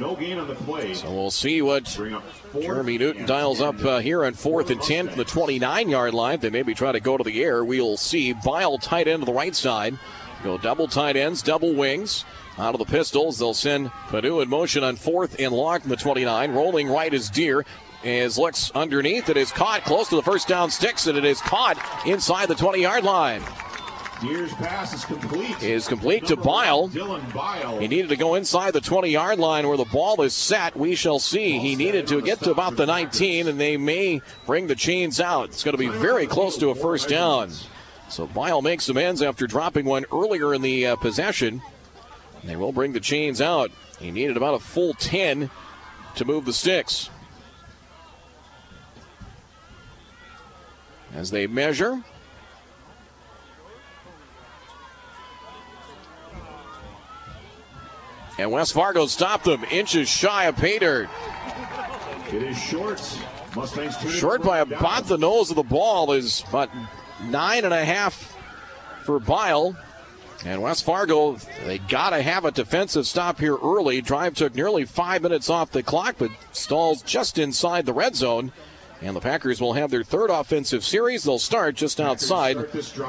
No 0.00 0.16
gain 0.16 0.38
on 0.38 0.48
the 0.48 0.56
play. 0.56 0.94
So 0.94 1.12
we'll 1.12 1.30
see 1.30 1.62
what 1.62 1.84
Jeremy 2.52 2.98
Newton 2.98 3.26
dials 3.26 3.60
up 3.60 3.82
uh, 3.84 3.98
here 4.00 4.24
on 4.24 4.34
fourth 4.34 4.70
and 4.70 4.80
10 4.80 5.08
from 5.08 5.16
the 5.16 5.24
29 5.24 5.88
yard 5.88 6.14
line. 6.14 6.40
They 6.40 6.50
maybe 6.50 6.74
try 6.74 6.90
to 6.90 6.98
go 6.98 7.16
to 7.16 7.22
the 7.22 7.42
air. 7.44 7.64
We'll 7.64 7.96
see. 7.96 8.32
Bile 8.32 8.78
tight 8.78 9.06
end 9.06 9.22
to 9.22 9.26
the 9.26 9.32
right 9.32 9.54
side. 9.54 9.98
Go 10.42 10.58
double 10.58 10.88
tight 10.88 11.16
ends, 11.16 11.42
double 11.42 11.72
wings. 11.74 12.24
Out 12.58 12.74
of 12.74 12.78
the 12.78 12.84
pistols, 12.84 13.38
they'll 13.38 13.54
send 13.54 13.90
Padu 14.08 14.42
in 14.42 14.48
motion 14.48 14.84
on 14.84 14.96
fourth 14.96 15.40
and 15.40 15.52
long 15.52 15.80
from 15.80 15.90
the 15.90 15.96
29. 15.96 16.52
Rolling 16.52 16.88
right 16.88 17.12
is 17.12 17.30
Deer. 17.30 17.64
As 18.04 18.36
looks 18.36 18.70
underneath, 18.72 19.28
it 19.28 19.36
is 19.36 19.50
caught 19.50 19.84
close 19.84 20.08
to 20.10 20.16
the 20.16 20.22
first 20.22 20.46
down 20.46 20.70
sticks, 20.70 21.06
and 21.06 21.16
it 21.16 21.24
is 21.24 21.40
caught 21.40 21.78
inside 22.06 22.48
the 22.48 22.54
20 22.54 22.82
yard 22.82 23.02
line. 23.02 23.42
Deer's 24.24 24.54
pass 24.54 24.94
is 24.94 25.04
complete. 25.04 25.62
Is 25.62 25.86
complete 25.86 26.26
to 26.26 26.36
Bile. 26.36 26.88
Dylan 26.88 27.32
Bile. 27.34 27.78
He 27.78 27.88
needed 27.88 28.08
to 28.08 28.16
go 28.16 28.36
inside 28.36 28.72
the 28.72 28.80
20 28.80 29.10
yard 29.10 29.38
line 29.38 29.68
where 29.68 29.76
the 29.76 29.84
ball 29.84 30.22
is 30.22 30.32
set. 30.32 30.74
We 30.76 30.94
shall 30.94 31.18
see. 31.18 31.58
He 31.58 31.76
needed 31.76 32.06
to 32.08 32.22
get 32.22 32.40
to 32.40 32.50
about 32.50 32.76
the 32.76 32.86
19, 32.86 33.48
and 33.48 33.60
they 33.60 33.76
may 33.76 34.22
bring 34.46 34.66
the 34.66 34.74
chains 34.74 35.20
out. 35.20 35.50
It's 35.50 35.62
going 35.62 35.76
to 35.76 35.78
be 35.78 35.88
very 35.88 36.26
close 36.26 36.56
to 36.58 36.70
a 36.70 36.74
first 36.74 37.08
down. 37.08 37.50
So 38.08 38.26
Bile 38.26 38.62
makes 38.62 38.88
amends 38.88 39.20
after 39.20 39.46
dropping 39.46 39.84
one 39.84 40.06
earlier 40.10 40.54
in 40.54 40.62
the 40.62 40.86
uh, 40.86 40.96
possession. 40.96 41.60
They 42.44 42.56
will 42.56 42.72
bring 42.72 42.92
the 42.92 43.00
chains 43.00 43.40
out. 43.40 43.70
He 43.98 44.10
needed 44.10 44.36
about 44.36 44.54
a 44.54 44.58
full 44.58 44.94
10 44.94 45.50
to 46.16 46.24
move 46.24 46.46
the 46.46 46.52
sticks. 46.52 47.10
As 51.14 51.30
they 51.30 51.46
measure, 51.46 52.02
And 58.38 58.50
West 58.50 58.72
Fargo 58.72 59.06
stopped 59.06 59.44
them 59.44 59.64
inches 59.70 60.08
shy 60.08 60.44
of 60.44 60.56
pay 60.56 60.78
dirt. 60.78 61.08
It 62.28 62.42
is 62.42 62.58
short. 62.58 63.00
Mustangs 63.54 63.96
short 64.12 64.42
by 64.42 64.58
about 64.58 65.06
the 65.06 65.16
nose 65.16 65.50
of 65.50 65.56
the 65.56 65.62
ball 65.62 66.12
is 66.12 66.42
about 66.48 66.70
nine 67.22 67.64
and 67.64 67.72
a 67.72 67.84
half 67.84 68.36
for 69.04 69.20
Bile. 69.20 69.76
And 70.44 70.60
West 70.60 70.84
Fargo, 70.84 71.36
they 71.64 71.78
got 71.78 72.10
to 72.10 72.20
have 72.20 72.44
a 72.44 72.50
defensive 72.50 73.06
stop 73.06 73.38
here 73.38 73.56
early. 73.56 74.00
Drive 74.00 74.34
took 74.34 74.54
nearly 74.54 74.84
five 74.84 75.22
minutes 75.22 75.48
off 75.48 75.70
the 75.70 75.82
clock, 75.82 76.16
but 76.18 76.32
stalls 76.52 77.02
just 77.02 77.38
inside 77.38 77.86
the 77.86 77.92
red 77.92 78.16
zone. 78.16 78.52
And 79.00 79.14
the 79.14 79.20
Packers 79.20 79.60
will 79.60 79.74
have 79.74 79.90
their 79.90 80.02
third 80.02 80.30
offensive 80.30 80.84
series. 80.84 81.24
They'll 81.24 81.38
start 81.38 81.76
just 81.76 82.00
outside 82.00 82.56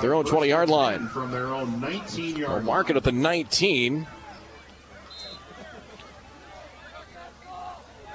their 0.01 0.13
own 0.13 0.25
20 0.25 0.47
yard 0.47 0.69
line. 0.69 1.07
From 1.07 1.31
their 1.31 1.47
own 1.47 1.79
19 1.79 2.38
yard 2.38 2.51
They'll 2.51 2.61
mark 2.61 2.89
it 2.89 2.97
at 2.97 3.03
the 3.03 3.11
19. 3.11 4.05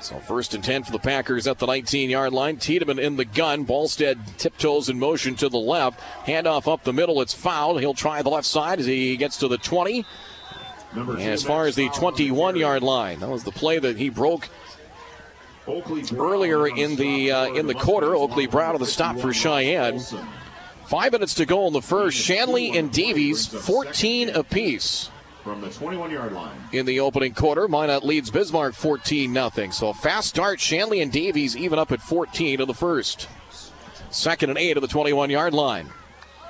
So 0.01 0.19
first 0.19 0.55
and 0.55 0.65
10 0.65 0.85
for 0.85 0.93
the 0.93 0.99
Packers 0.99 1.47
at 1.47 1.59
the 1.59 1.67
19 1.67 2.11
yard 2.11 2.33
line. 2.33 2.57
Tiedemann 2.57 2.99
in 2.99 3.17
the 3.17 3.25
gun. 3.25 3.67
Ballstead 3.67 4.19
tiptoes 4.37 4.89
in 4.89 4.99
motion 4.99 5.35
to 5.37 5.49
the 5.49 5.59
left. 5.59 6.01
Handoff 6.27 6.73
up 6.73 6.85
the 6.85 6.93
middle. 6.93 7.21
It's 7.21 7.35
fouled. 7.35 7.81
He'll 7.81 7.95
try 7.95 8.23
the 8.23 8.31
left 8.31 8.47
side 8.47 8.81
as 8.81 8.87
he 8.87 9.17
gets 9.17 9.37
to 9.39 9.49
the 9.49 9.59
20. 9.59 10.07
Number 10.95 11.13
And 11.13 11.23
as 11.23 11.45
far 11.45 11.67
as 11.67 11.77
the 11.77 11.89
21 11.91 12.57
yard 12.57 12.83
line, 12.83 13.21
that 13.21 13.29
was 13.29 13.45
the 13.45 13.53
play 13.53 13.79
that 13.79 13.97
he 13.97 14.09
broke 14.09 14.49
Oakley 15.67 16.03
earlier 16.17 16.67
in 16.67 16.97
the 16.97 17.31
uh, 17.31 17.47
in 17.55 17.67
the 17.67 17.75
the 17.75 17.79
quarter. 17.79 18.17
Oakley 18.17 18.47
Brown 18.47 18.75
on 18.75 18.81
the 18.81 18.87
stop 18.87 19.19
for 19.19 19.29
Sheyenne. 19.29 20.01
Five 20.87 21.13
minutes 21.13 21.35
to 21.35 21.47
go 21.47 21.69
in 21.69 21.73
the 21.73 21.83
first. 21.83 22.17
Shanley 22.19 22.77
and 22.77 22.91
Davies, 22.91 23.47
14 23.47 24.31
apiece. 24.31 25.11
From 25.44 25.62
the 25.62 25.70
21 25.70 26.11
yard 26.11 26.33
line. 26.33 26.57
in 26.72 26.85
the 26.85 27.00
opening 27.00 27.33
quarter. 27.33 27.66
Minot 27.66 28.05
leads 28.05 28.31
Bismarck 28.31 28.74
14 28.74 29.33
0. 29.33 29.70
So 29.70 29.88
a 29.88 29.94
fast 29.94 30.29
start. 30.29 30.61
Shanley 30.61 31.00
and 31.00 31.11
Davies 31.11 31.57
even 31.57 31.79
up 31.79 31.92
at 31.92 32.03
14 32.03 32.61
in 32.61 32.66
the 32.66 32.74
first. 32.74 33.26
Second 34.11 34.50
and 34.50 34.59
eight 34.59 34.76
of 34.76 34.83
the 34.83 34.88
21 34.88 35.31
yard 35.31 35.55
line. 35.55 35.88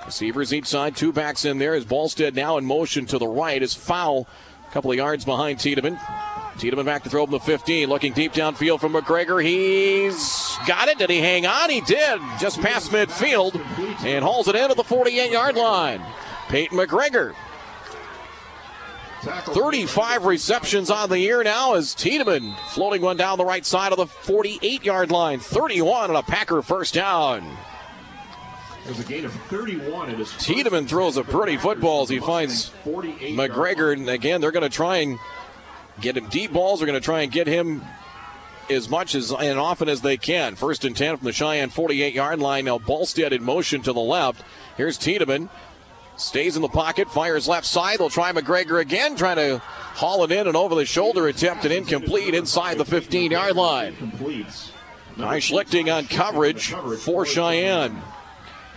Receivers 0.07 0.53
each 0.53 0.66
side, 0.66 0.96
two 0.96 1.12
backs 1.12 1.44
in 1.44 1.59
there. 1.59 1.74
As 1.74 1.85
Ballstead 1.85 2.35
now 2.35 2.59
in 2.59 2.64
motion 2.64 3.07
to 3.07 3.18
the 3.18 3.29
right 3.29 3.62
is 3.62 3.74
Fowl. 3.74 4.26
A 4.68 4.72
couple 4.72 4.90
of 4.90 4.96
yards 4.96 5.24
behind 5.24 5.61
Tiedemann. 5.61 5.98
Tiedemann 6.59 6.87
back 6.87 7.05
to 7.05 7.11
throw 7.11 7.24
from 7.24 7.33
the 7.33 7.40
15, 7.40 7.88
looking 7.88 8.12
deep 8.12 8.33
downfield 8.33 8.81
from 8.81 8.94
McGregor. 8.94 9.42
He's 9.42 10.57
got 10.66 10.88
it. 10.88 10.98
Did 10.98 11.11
he 11.11 11.18
hang 11.18 11.46
on? 11.46 11.70
He 11.70 11.81
did. 11.81 12.20
Just 12.40 12.61
past 12.61 12.90
midfield 12.90 13.55
and 14.05 14.24
hauls 14.24 14.48
it 14.48 14.57
in 14.57 14.70
at 14.70 14.76
the 14.76 14.85
48 14.85 15.31
yard 15.31 15.57
line. 15.57 16.03
Peyton 16.48 16.76
McGregor 16.76 17.35
35 19.23 20.25
receptions 20.25 20.91
on 20.91 21.11
the 21.11 21.19
year 21.19 21.43
now 21.43 21.75
as 21.75 21.95
Tiedemann 21.95 22.55
floating 22.71 23.03
one 23.03 23.17
down 23.17 23.39
the 23.39 23.45
right 23.45 23.65
side 23.65 23.93
of 23.93 23.99
the 23.99 24.07
48 24.07 24.85
yard 24.85 25.11
line. 25.11 25.41
31 25.41 26.11
and 26.11 26.17
a 26.17 26.23
Packer 26.23 26.63
first 26.63 26.95
down. 26.95 27.57
There's 28.85 28.99
a 28.99 29.05
gain 29.05 29.25
of 29.25 29.33
31 29.33 30.11
at 30.11 30.19
his 30.19 30.33
Tiedemann 30.39 30.87
throws 30.87 31.17
a 31.17 31.25
pretty 31.25 31.57
football 31.59 32.03
as 32.03 32.09
he 32.09 32.19
finds 32.19 32.71
McGregor. 32.85 33.93
And 33.93 34.09
again, 34.09 34.41
they're 34.41 34.53
going 34.53 34.63
to 34.63 34.75
try 34.75 34.97
and 34.97 35.19
get 36.01 36.17
him 36.17 36.29
deep 36.29 36.53
balls. 36.53 36.81
They're 36.81 36.87
going 36.87 36.99
to 36.99 37.05
try 37.05 37.21
and 37.21 37.31
get 37.31 37.47
him 37.47 37.83
as 38.71 38.89
much 38.89 39.15
as 39.15 39.33
and 39.33 39.59
often 39.59 39.89
as 39.89 40.01
they 40.01 40.17
can. 40.17 40.55
First 40.55 40.85
and 40.85 40.97
10 40.97 41.19
from 41.19 41.27
the 41.27 41.33
Sheyenne 41.33 41.71
48 41.71 42.15
yard 42.15 42.39
line. 42.39 42.65
Now 42.65 42.79
Ballstead 42.79 43.33
in 43.33 43.43
motion 43.43 43.83
to 43.83 43.93
the 43.93 44.01
left. 44.01 44.43
Here's 44.77 44.97
Tiedemann. 44.97 45.51
Stays 46.21 46.55
in 46.55 46.63
the 46.63 46.69
pocket, 46.69 47.11
fires 47.11 47.49
left 47.49 47.67
side. 47.67 47.99
They'll 47.99 48.11
try 48.11 48.31
McGregor 48.33 48.79
again, 48.79 49.17
trying 49.17 49.37
to 49.37 49.59
haul 49.59 50.23
it 50.25 50.31
in 50.31 50.47
and 50.47 50.57
over 50.57 50.75
the 50.75 50.85
shoulder 50.85 51.27
attempt 51.29 51.65
and 51.65 51.73
incomplete 51.73 52.35
inside 52.35 52.77
the 52.77 52.85
15 52.85 53.31
yard 53.31 53.57
line. 53.57 53.95
Nice 55.17 55.51
Schlichting 55.51 55.95
on 55.95 56.07
coverage 56.07 56.69
for 56.69 57.25
Sheyenne. 57.25 58.01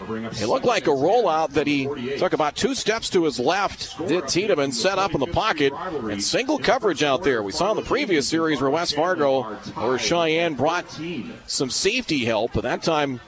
It 0.01 0.47
looked 0.47 0.65
like 0.65 0.87
a 0.87 0.91
rollout 0.91 1.51
that 1.51 1.67
he 1.67 1.85
took 2.17 2.33
about 2.33 2.55
two 2.55 2.73
steps 2.75 3.09
to 3.11 3.25
his 3.25 3.39
left. 3.39 3.97
Did 4.07 4.27
Tiedemann 4.27 4.71
set 4.71 4.97
up 4.97 5.13
in 5.13 5.19
the 5.19 5.27
pocket 5.27 5.73
and 5.73 6.23
single 6.23 6.57
coverage 6.57 7.03
out 7.03 7.23
there. 7.23 7.43
We 7.43 7.51
saw 7.51 7.71
in 7.71 7.77
the 7.77 7.83
previous 7.83 8.27
series 8.27 8.61
where 8.61 8.69
West 8.69 8.95
Fargo 8.95 9.43
or 9.77 9.97
Sheyenne 9.97 10.55
brought 10.55 10.85
some 11.45 11.69
safety 11.69 12.25
help, 12.25 12.53
but 12.53 12.63
that 12.63 12.83
time 12.83 13.19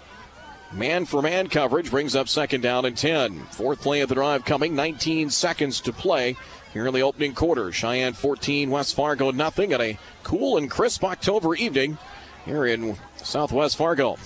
man 0.72 1.06
for 1.06 1.22
man 1.22 1.48
coverage 1.48 1.92
brings 1.92 2.16
up 2.16 2.28
second 2.28 2.62
down 2.62 2.86
and 2.86 2.98
10. 2.98 3.46
Fourth 3.52 3.82
play 3.82 4.02
of 4.02 4.10
the 4.10 4.16
drive 4.16 4.46
coming, 4.46 4.76
19 4.76 5.30
seconds 5.30 5.80
to 5.82 5.94
play 5.94 6.36
here 6.74 6.88
in 6.88 6.94
the 6.94 7.02
opening 7.02 7.34
quarter. 7.34 7.72
Sheyenne 7.72 8.16
14, 8.16 8.70
West 8.70 8.96
Fargo 8.96 9.32
nothing 9.32 9.74
at 9.74 9.82
a 9.82 9.98
cool 10.24 10.58
and 10.58 10.70
crisp 10.70 11.04
October 11.04 11.56
evening 11.56 11.98
here 12.46 12.66
in 12.66 12.98
Southwest 13.18 13.78
Fargo. 13.78 14.18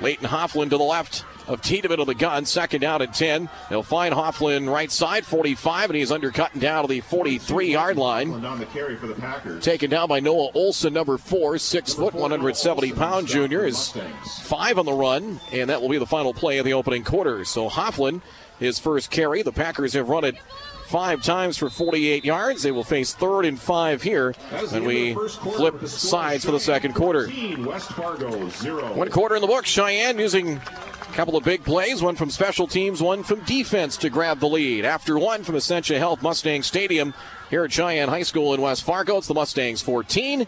Leighton 0.00 0.26
Hofflin 0.26 0.68
to 0.70 0.76
the 0.76 0.84
left 0.84 1.24
of 1.46 1.62
Tiedemann 1.62 2.00
of 2.00 2.06
the 2.06 2.14
gun. 2.14 2.44
Second 2.44 2.80
down 2.80 3.02
and 3.02 3.12
10. 3.12 3.48
They'll 3.70 3.82
find 3.82 4.14
Hofflin 4.14 4.68
right 4.68 4.90
side, 4.90 5.24
45, 5.24 5.90
and 5.90 5.96
he's 5.96 6.12
undercut 6.12 6.52
and 6.52 6.60
down 6.62 6.82
to 6.82 6.88
the 6.88 7.00
43 7.00 7.72
yard 7.72 7.96
line. 7.96 8.40
Down 8.40 8.58
the 8.58 8.66
carry 8.66 8.96
for 8.96 9.06
the 9.06 9.14
Packers. 9.14 9.64
Taken 9.64 9.90
down 9.90 10.08
by 10.08 10.20
Noah 10.20 10.50
Olson, 10.54 10.92
number 10.92 11.18
four, 11.18 11.58
six 11.58 11.94
foot, 11.94 12.14
170 12.14 12.92
pound 12.92 13.26
junior, 13.26 13.64
is 13.64 13.92
five 14.42 14.78
on 14.78 14.86
the 14.86 14.92
run, 14.92 15.40
and 15.52 15.70
that 15.70 15.80
will 15.80 15.88
be 15.88 15.98
the 15.98 16.06
final 16.06 16.34
play 16.34 16.58
of 16.58 16.64
the 16.64 16.72
opening 16.72 17.04
quarter. 17.04 17.44
So 17.44 17.68
Hofflin, 17.68 18.22
his 18.58 18.78
first 18.78 19.10
carry. 19.10 19.42
The 19.42 19.52
Packers 19.52 19.92
have 19.92 20.08
run 20.08 20.24
it 20.24 20.36
five 20.86 21.22
times 21.22 21.56
for 21.56 21.68
48 21.68 22.24
yards. 22.24 22.62
They 22.62 22.70
will 22.70 22.84
face 22.84 23.12
third 23.12 23.44
and 23.44 23.58
five 23.58 24.02
here 24.02 24.34
That 24.50 24.64
is 24.64 24.70
the 24.70 24.78
when 24.78 24.88
we 24.88 25.08
the 25.08 25.14
first 25.14 25.40
quarter 25.40 25.58
flip 25.58 25.72
with 25.74 25.82
the 25.82 25.88
score 25.88 26.10
sides 26.10 26.44
for 26.44 26.52
the 26.52 26.60
second 26.60 26.94
quarter. 26.94 27.28
West 27.58 27.92
Fargo 27.92 28.48
0. 28.48 28.94
One 28.94 29.10
quarter 29.10 29.34
in 29.34 29.40
the 29.40 29.48
book. 29.48 29.64
Sheyenne 29.64 30.18
using 30.18 30.60
couple 31.16 31.34
of 31.34 31.44
big 31.44 31.64
plays, 31.64 32.02
one 32.02 32.14
from 32.14 32.28
special 32.28 32.66
teams, 32.66 33.02
one 33.02 33.22
from 33.22 33.40
defense 33.44 33.96
to 33.96 34.10
grab 34.10 34.38
the 34.38 34.46
lead. 34.46 34.84
After 34.84 35.18
one 35.18 35.44
from 35.44 35.56
Essentia 35.56 35.98
Health 35.98 36.20
Mustang 36.20 36.62
Stadium 36.62 37.14
here 37.48 37.64
at 37.64 37.70
Sheyenne 37.70 38.10
High 38.10 38.22
School 38.22 38.52
in 38.52 38.60
West 38.60 38.84
Fargo, 38.84 39.16
it's 39.16 39.26
the 39.26 39.32
Mustangs 39.32 39.80
14 39.80 40.46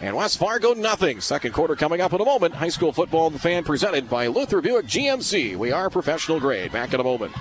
and 0.00 0.16
West 0.16 0.38
Fargo 0.38 0.74
nothing. 0.74 1.20
Second 1.20 1.52
quarter 1.52 1.76
coming 1.76 2.00
up 2.00 2.12
in 2.12 2.20
a 2.20 2.24
moment. 2.24 2.52
High 2.52 2.68
school 2.68 2.92
football 2.92 3.30
the 3.30 3.38
fan 3.38 3.62
presented 3.62 4.10
by 4.10 4.26
Luther 4.26 4.60
Buick 4.60 4.86
GMC. 4.86 5.54
We 5.54 5.70
are 5.70 5.88
professional 5.88 6.40
grade. 6.40 6.72
Back 6.72 6.94
in 6.94 6.98
a 6.98 7.04
moment. 7.04 7.32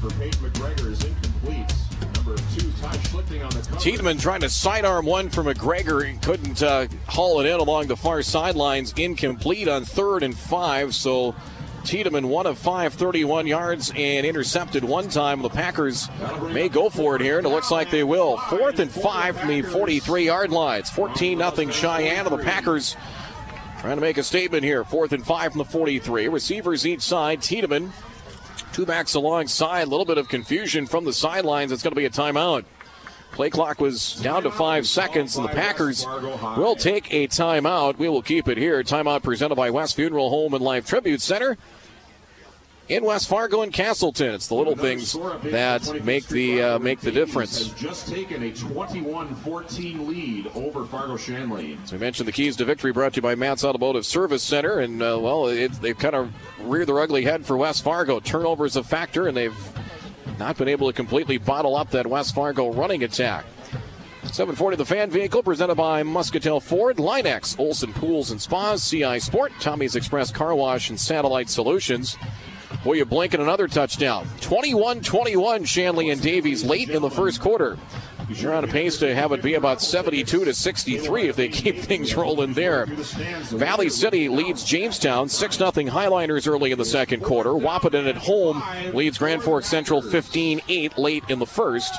For 0.00 0.10
Peyton 0.10 0.48
McGregor 0.48 0.92
is 0.92 1.02
incomplete. 1.02 1.19
Tiedemann 3.78 4.18
trying 4.18 4.40
to 4.40 4.50
sidearm 4.50 5.06
one 5.06 5.30
for 5.30 5.42
McGregor. 5.42 6.06
He 6.06 6.18
couldn't 6.18 6.62
uh, 6.62 6.86
haul 7.06 7.40
it 7.40 7.46
in 7.46 7.60
along 7.60 7.86
the 7.86 7.96
far 7.96 8.22
sidelines. 8.22 8.92
Incomplete 8.96 9.68
on 9.68 9.84
third 9.84 10.22
and 10.22 10.36
five. 10.36 10.94
So 10.94 11.34
Tiedemann, 11.84 12.28
one 12.28 12.46
of 12.46 12.58
five, 12.58 12.94
31 12.94 13.46
yards 13.46 13.92
and 13.96 14.26
intercepted 14.26 14.84
one 14.84 15.08
time. 15.08 15.42
The 15.42 15.48
Packers 15.48 16.08
may 16.50 16.68
go 16.68 16.90
for 16.90 17.16
it 17.16 17.22
here, 17.22 17.38
and 17.38 17.46
it 17.46 17.50
looks 17.50 17.70
like 17.70 17.90
they 17.90 18.04
will. 18.04 18.36
Fourth 18.36 18.78
and 18.78 18.90
five 18.90 19.38
from 19.38 19.48
the 19.48 19.62
43 19.62 20.26
yard 20.26 20.50
line. 20.50 20.80
It's 20.80 20.90
14 20.90 21.38
0 21.38 21.50
Sheyenne, 21.50 22.26
of 22.26 22.36
the 22.36 22.44
Packers 22.44 22.96
trying 23.80 23.96
to 23.96 24.02
make 24.02 24.18
a 24.18 24.22
statement 24.22 24.62
here. 24.62 24.84
Fourth 24.84 25.12
and 25.12 25.24
five 25.24 25.52
from 25.52 25.60
the 25.60 25.64
43. 25.64 26.28
Receivers 26.28 26.86
each 26.86 27.00
side. 27.00 27.40
Tiedemann, 27.40 27.92
two 28.72 28.84
backs 28.84 29.14
alongside. 29.14 29.82
A 29.82 29.90
little 29.90 30.04
bit 30.04 30.18
of 30.18 30.28
confusion 30.28 30.86
from 30.86 31.04
the 31.04 31.12
sidelines. 31.12 31.72
It's 31.72 31.82
going 31.82 31.92
to 31.92 31.96
be 31.96 32.04
a 32.04 32.10
timeout. 32.10 32.64
Play 33.32 33.50
clock 33.50 33.80
was 33.80 34.14
down 34.16 34.42
to 34.42 34.50
five 34.50 34.86
seconds, 34.86 35.36
and 35.36 35.44
the 35.44 35.52
Packers 35.52 36.04
will 36.56 36.76
take 36.76 37.12
a 37.12 37.28
timeout. 37.28 37.98
We 37.98 38.08
will 38.08 38.22
keep 38.22 38.48
it 38.48 38.58
here. 38.58 38.82
Timeout 38.82 39.22
presented 39.22 39.54
by 39.54 39.70
West 39.70 39.96
Funeral 39.96 40.30
Home 40.30 40.54
and 40.54 40.62
Life 40.62 40.86
Tribute 40.86 41.20
Center 41.20 41.56
in 42.90 43.04
West 43.04 43.28
Fargo 43.28 43.62
and 43.62 43.72
Castleton. 43.72 44.34
It's 44.34 44.48
the 44.48 44.56
little 44.56 44.74
things 44.74 45.12
that 45.44 46.04
make 46.04 46.26
the 46.26 46.60
uh, 46.60 46.78
make 46.80 47.00
the 47.00 47.12
difference. 47.12 47.68
Just 47.74 48.08
taken 48.08 48.42
a 48.42 48.50
21-14 48.50 50.06
lead 50.06 50.50
over 50.54 50.84
Fargo 50.84 51.16
Shanley. 51.16 51.78
As 51.84 51.92
we 51.92 51.98
mentioned, 51.98 52.26
the 52.26 52.32
keys 52.32 52.56
to 52.56 52.64
victory 52.64 52.92
brought 52.92 53.14
to 53.14 53.18
you 53.18 53.22
by 53.22 53.36
Matt's 53.36 53.64
Automotive 53.64 54.04
Service 54.04 54.42
Center, 54.42 54.80
and 54.80 55.00
uh, 55.00 55.18
well, 55.20 55.46
it, 55.46 55.72
they've 55.80 55.96
kind 55.96 56.16
of 56.16 56.32
reared 56.68 56.88
their 56.88 57.00
ugly 57.00 57.24
head 57.24 57.46
for 57.46 57.56
West 57.56 57.84
Fargo. 57.84 58.18
Turnovers 58.18 58.72
is 58.72 58.76
a 58.76 58.82
factor, 58.82 59.28
and 59.28 59.36
they've 59.36 59.56
not 60.38 60.56
been 60.56 60.68
able 60.68 60.86
to 60.88 60.92
completely 60.92 61.38
bottle 61.38 61.76
up 61.76 61.90
that 61.90 62.06
West 62.06 62.34
Fargo 62.34 62.72
running 62.72 63.04
attack. 63.04 63.44
740 64.24 64.76
the 64.76 64.84
fan 64.84 65.10
vehicle 65.10 65.42
presented 65.42 65.74
by 65.74 66.02
Muscatel 66.02 66.60
Ford, 66.60 66.98
Linex, 66.98 67.58
Olson 67.58 67.92
Pools 67.92 68.30
and 68.30 68.40
Spas, 68.40 68.88
CI 68.88 69.18
Sport, 69.18 69.52
Tommy's 69.60 69.96
Express 69.96 70.30
Car 70.30 70.54
Wash, 70.54 70.90
and 70.90 71.00
Satellite 71.00 71.48
Solutions. 71.48 72.16
Boy, 72.84 72.94
you 72.94 73.04
blink 73.04 73.34
and 73.34 73.42
another 73.42 73.66
touchdown. 73.66 74.26
21 74.40 75.00
21 75.00 75.64
Shanley 75.64 76.10
and 76.10 76.20
Davies 76.20 76.64
late 76.64 76.90
in 76.90 77.02
the 77.02 77.10
first 77.10 77.40
quarter. 77.40 77.76
They're 78.38 78.54
on 78.54 78.64
a 78.64 78.68
pace 78.68 78.98
to 78.98 79.14
have 79.14 79.32
it 79.32 79.42
be 79.42 79.54
about 79.54 79.82
72 79.82 80.44
to 80.44 80.54
63 80.54 81.28
if 81.28 81.36
they 81.36 81.48
keep 81.48 81.78
things 81.80 82.14
rolling 82.14 82.54
there. 82.54 82.86
Valley 82.86 83.88
City 83.88 84.28
leads 84.28 84.64
Jamestown 84.64 85.28
6 85.28 85.56
0 85.56 85.70
Highliners 85.70 86.46
early 86.46 86.70
in 86.70 86.78
the 86.78 86.84
second 86.84 87.22
quarter. 87.22 87.50
Wahpeton 87.50 88.08
at 88.08 88.16
home 88.16 88.62
leads 88.94 89.18
Grand 89.18 89.42
Forks 89.42 89.66
Central 89.66 90.00
15 90.00 90.60
8 90.68 90.98
late 90.98 91.24
in 91.28 91.38
the 91.38 91.46
first. 91.46 91.94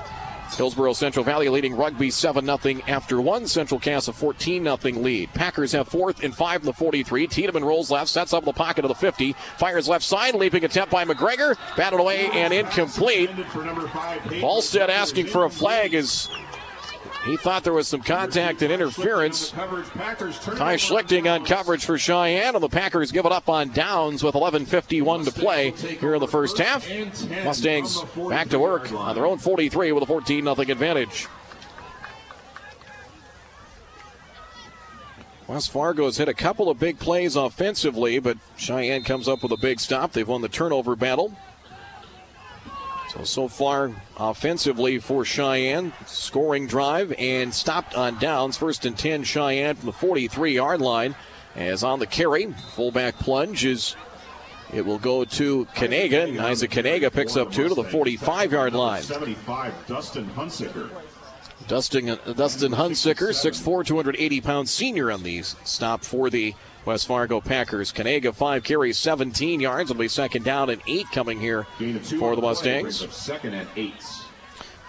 Hillsboro 0.56 0.94
Central 0.94 1.24
Valley 1.24 1.50
leading 1.50 1.76
Rugby 1.76 2.12
7 2.12 2.46
0 2.46 2.82
after 2.88 3.22
one. 3.22 3.48
Central 3.48 3.80
Cass 3.80 4.08
a 4.08 4.14
14 4.14 4.64
0 4.64 4.78
lead. 5.00 5.34
Packers 5.34 5.72
have 5.72 5.88
fourth 5.88 6.24
and 6.24 6.36
five 6.36 6.62
in 6.62 6.66
the 6.66 6.74
43. 6.74 7.28
Tiedemann 7.28 7.64
rolls 7.64 7.90
left, 7.90 8.10
sets 8.10 8.34
up 8.34 8.46
the 8.46 8.54
pocket 8.54 8.86
of 8.86 8.90
the 8.90 8.96
50. 8.96 9.34
Fires 9.58 9.88
left 9.88 10.04
side, 10.04 10.36
leaping 10.36 10.64
attempt 10.64 10.92
by 10.92 11.06
McGregor. 11.06 11.56
Batted 11.76 12.00
away 12.00 12.30
and 12.32 12.54
incomplete. 12.54 13.30
Ballstead 13.30 14.90
asking 14.90 15.28
for 15.28 15.46
a 15.46 15.50
flag 15.50 15.94
as 15.94 16.30
he 17.26 17.38
thought 17.38 17.64
there 17.64 17.74
was 17.74 17.88
some 17.88 18.02
contact 18.02 18.62
and 18.62 18.72
interference. 18.72 19.52
Ty 19.52 20.76
Schlichting 20.78 21.32
on 21.32 21.46
coverage 21.46 21.86
for 21.86 21.98
Sheyenne, 21.98 22.56
and 22.56 22.64
the 22.64 22.70
Packers 22.70 23.12
give 23.12 23.26
it 23.26 23.32
up 23.32 23.48
on 23.50 23.70
downs 23.70 24.24
with 24.24 24.36
11.51 24.36 25.26
to 25.26 25.32
play 25.32 25.72
here 25.72 26.16
in 26.16 26.20
the 26.20 26.28
first 26.28 26.58
half. 26.58 26.88
Mustangs 27.44 28.02
back 28.30 28.50
to 28.50 28.60
work 28.60 28.92
on 28.92 29.16
their 29.16 29.26
own 29.26 29.38
43 29.38 29.92
with 29.92 30.04
a 30.04 30.08
14 30.08 30.44
0 30.44 30.56
advantage. 30.56 31.28
West 35.48 35.70
Fargo 35.72 36.06
has 36.06 36.16
hit 36.16 36.30
a 36.30 36.34
couple 36.34 36.70
of 36.70 36.80
big 36.80 36.98
plays 36.98 37.36
offensively, 37.36 38.20
but 38.20 38.38
Cheyenne 38.56 39.04
comes 39.04 39.28
up 39.28 39.44
with 39.44 39.52
a 39.52 39.58
big 39.58 39.82
stop. 39.82 40.14
They've 40.14 40.28
won 40.28 40.42
the 40.42 40.48
turnover 40.48 40.96
battle. 40.96 41.36
So, 43.12 43.26
so 43.26 43.48
far, 43.50 43.92
offensively 44.18 44.98
for 45.00 45.24
Sheyenne, 45.24 45.92
scoring 46.08 46.66
drive 46.66 47.14
and 47.18 47.54
stopped 47.54 47.94
on 47.94 48.18
downs. 48.20 48.56
First 48.56 48.86
and 48.86 48.98
10, 48.98 49.24
Sheyenne 49.24 49.76
from 49.76 49.88
the 49.88 49.94
43 49.94 50.54
yard 50.54 50.80
line. 50.80 51.16
As 51.54 51.84
on 51.84 52.00
the 52.00 52.08
carry, 52.08 52.54
fullback 52.76 53.20
plunge 53.20 53.66
is. 53.66 53.98
It 54.74 54.86
will 54.86 55.00
go 55.00 55.26
to 55.26 55.66
Kanaga, 55.76 56.30
and 56.30 56.40
Isaac 56.40 56.72
Kanaga 56.72 57.12
picks 57.12 57.36
up 57.36 57.52
two 57.52 57.68
to 57.68 57.76
the 57.76 57.84
45 57.84 58.54
yard 58.54 58.74
line. 58.74 59.02
75, 59.02 59.74
Dustin 59.86 60.30
Hunsicker. 60.30 60.90
Dustin, 61.68 62.18
Dustin 62.38 62.72
Hunsicker, 62.72 63.32
6'4, 63.32 63.86
280 63.86 64.42
pound 64.42 64.70
senior 64.70 65.12
on 65.12 65.24
these 65.24 65.58
stop 65.66 66.06
for 66.06 66.30
the 66.30 66.56
West 66.86 67.08
Fargo 67.08 67.42
Packers. 67.42 67.92
Kanaga, 67.92 68.34
five 68.34 68.64
carries, 68.64 68.98
17 68.98 69.60
yards. 69.60 69.92
It'll 69.92 70.00
be 70.00 70.08
second 70.08 70.44
down 70.44 70.70
and 70.70 70.82
eight 70.88 71.08
coming 71.12 71.40
here 71.40 71.64
for 72.20 72.36
the 72.36 72.42
Mustangs. 72.42 73.08
Second 73.14 73.54
and 73.54 73.68
eight. 73.76 73.94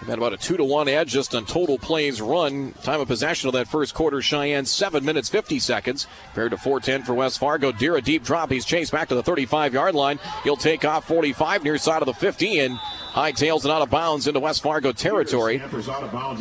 About 0.01 0.33
a 0.33 0.37
two 0.37 0.57
to 0.57 0.65
one 0.65 0.89
edge 0.89 1.11
just 1.11 1.33
on 1.33 1.45
total 1.45 1.77
plays 1.77 2.19
run. 2.19 2.73
Time 2.83 2.99
of 2.99 3.07
possession 3.07 3.47
of 3.47 3.53
that 3.53 3.69
first 3.69 3.93
quarter, 3.93 4.17
Sheyenne, 4.17 4.67
seven 4.67 5.05
minutes, 5.05 5.29
50 5.29 5.59
seconds, 5.59 6.07
compared 6.25 6.51
to 6.51 6.57
410 6.57 7.03
for 7.03 7.13
West 7.13 7.39
Fargo. 7.39 7.71
Deer, 7.71 7.95
a 7.95 8.01
deep 8.01 8.21
drop. 8.21 8.51
He's 8.51 8.65
chased 8.65 8.91
back 8.91 9.07
to 9.09 9.15
the 9.15 9.23
35 9.23 9.73
yard 9.73 9.95
line. 9.95 10.19
He'll 10.43 10.57
take 10.57 10.83
off 10.83 11.07
45 11.07 11.63
near 11.63 11.77
side 11.77 12.01
of 12.01 12.07
the 12.07 12.13
50 12.13 12.59
and 12.59 12.77
hightails 13.13 13.63
it 13.63 13.71
out 13.71 13.81
of 13.81 13.89
bounds 13.89 14.27
into 14.27 14.41
West 14.41 14.61
Fargo 14.61 14.91
territory. 14.91 15.61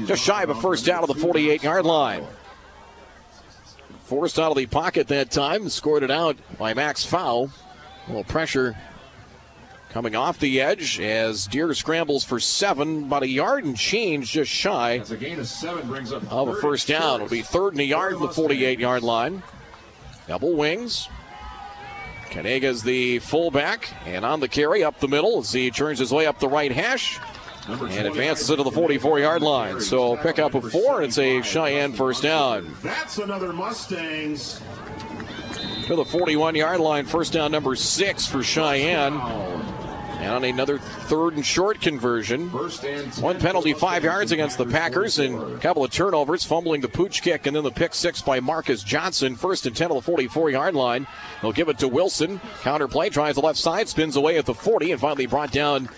Just 0.06 0.24
shy 0.24 0.42
of 0.42 0.50
a 0.50 0.56
first 0.56 0.84
down 0.84 1.04
of 1.04 1.08
the 1.08 1.14
48 1.14 1.62
yard 1.62 1.84
line. 1.84 2.24
Forced 4.12 4.38
out 4.38 4.50
of 4.50 4.58
the 4.58 4.66
pocket 4.66 5.08
that 5.08 5.30
time, 5.30 5.70
scored 5.70 6.02
it 6.02 6.10
out 6.10 6.36
by 6.58 6.74
Max 6.74 7.02
Fowl. 7.02 7.48
A 8.04 8.08
little 8.08 8.24
pressure 8.24 8.76
coming 9.88 10.14
off 10.14 10.38
the 10.38 10.60
edge 10.60 11.00
as 11.00 11.46
Deer 11.46 11.72
scrambles 11.72 12.22
for 12.22 12.38
seven, 12.38 13.04
about 13.04 13.22
a 13.22 13.28
yard 13.28 13.64
and 13.64 13.74
change 13.74 14.32
just 14.32 14.50
shy 14.50 15.02
a 15.10 15.16
gain 15.16 15.38
of 15.38 15.48
seven 15.48 15.88
brings 15.88 16.12
up 16.12 16.30
of 16.30 16.48
a 16.48 16.56
first 16.56 16.88
down. 16.88 17.22
It'll 17.22 17.30
be 17.30 17.40
third 17.40 17.72
and 17.72 17.80
a 17.80 17.84
yard 17.84 18.18
from 18.18 18.26
the 18.26 18.34
48 18.34 18.78
yard 18.78 19.02
line. 19.02 19.42
Double 20.28 20.52
wings. 20.56 21.08
Kanaga's 22.28 22.82
the 22.82 23.18
fullback, 23.20 23.94
and 24.04 24.26
on 24.26 24.40
the 24.40 24.48
carry 24.48 24.84
up 24.84 25.00
the 25.00 25.08
middle 25.08 25.38
as 25.38 25.54
he 25.54 25.70
turns 25.70 25.98
his 25.98 26.12
way 26.12 26.26
up 26.26 26.38
the 26.38 26.48
right 26.50 26.70
hash 26.70 27.18
and 27.68 28.06
advances 28.06 28.50
it 28.50 28.56
to 28.56 28.62
the 28.62 28.70
44 28.70 29.20
yard 29.20 29.42
line. 29.42 29.80
So 29.80 30.16
pick 30.16 30.38
up 30.38 30.54
a 30.54 30.60
four, 30.60 30.96
and 30.96 31.06
it's 31.06 31.18
a 31.18 31.40
Sheyenne 31.40 31.94
first 31.94 32.22
down. 32.22 32.74
That's 32.82 33.18
another 33.18 33.52
Mustangs. 33.52 34.60
To 35.86 35.96
the 35.96 36.04
41 36.04 36.54
yard 36.54 36.80
line, 36.80 37.06
first 37.06 37.32
down 37.32 37.52
number 37.52 37.74
six 37.74 38.26
for 38.26 38.38
Sheyenne. 38.38 39.81
And 40.22 40.30
on 40.30 40.44
another 40.44 40.78
third 40.78 41.34
and 41.34 41.44
short 41.44 41.80
conversion. 41.80 42.48
First 42.48 42.84
and 42.84 43.12
10 43.12 43.24
One 43.24 43.40
penalty, 43.40 43.72
five 43.72 44.04
yards 44.04 44.30
against 44.30 44.56
the 44.56 44.64
Packers, 44.64 45.18
and 45.18 45.34
a 45.34 45.58
couple 45.58 45.82
of 45.82 45.90
turnovers, 45.90 46.44
fumbling 46.44 46.80
the 46.80 46.88
pooch 46.88 47.22
kick, 47.22 47.46
and 47.46 47.56
then 47.56 47.64
the 47.64 47.72
pick 47.72 47.92
six 47.92 48.22
by 48.22 48.38
Marcus 48.38 48.84
Johnson. 48.84 49.34
First 49.34 49.66
and 49.66 49.74
10 49.74 49.90
on 49.90 49.96
the 49.96 50.02
44 50.02 50.50
yard 50.50 50.74
line. 50.76 51.08
They'll 51.40 51.50
give 51.50 51.68
it 51.68 51.78
to 51.80 51.88
Wilson. 51.88 52.40
Counter 52.60 52.86
play, 52.86 53.10
tries 53.10 53.34
the 53.34 53.40
left 53.40 53.58
side, 53.58 53.88
spins 53.88 54.14
away 54.14 54.38
at 54.38 54.46
the 54.46 54.54
40, 54.54 54.92
and 54.92 55.00
finally 55.00 55.26
brought 55.26 55.50
down 55.50 55.88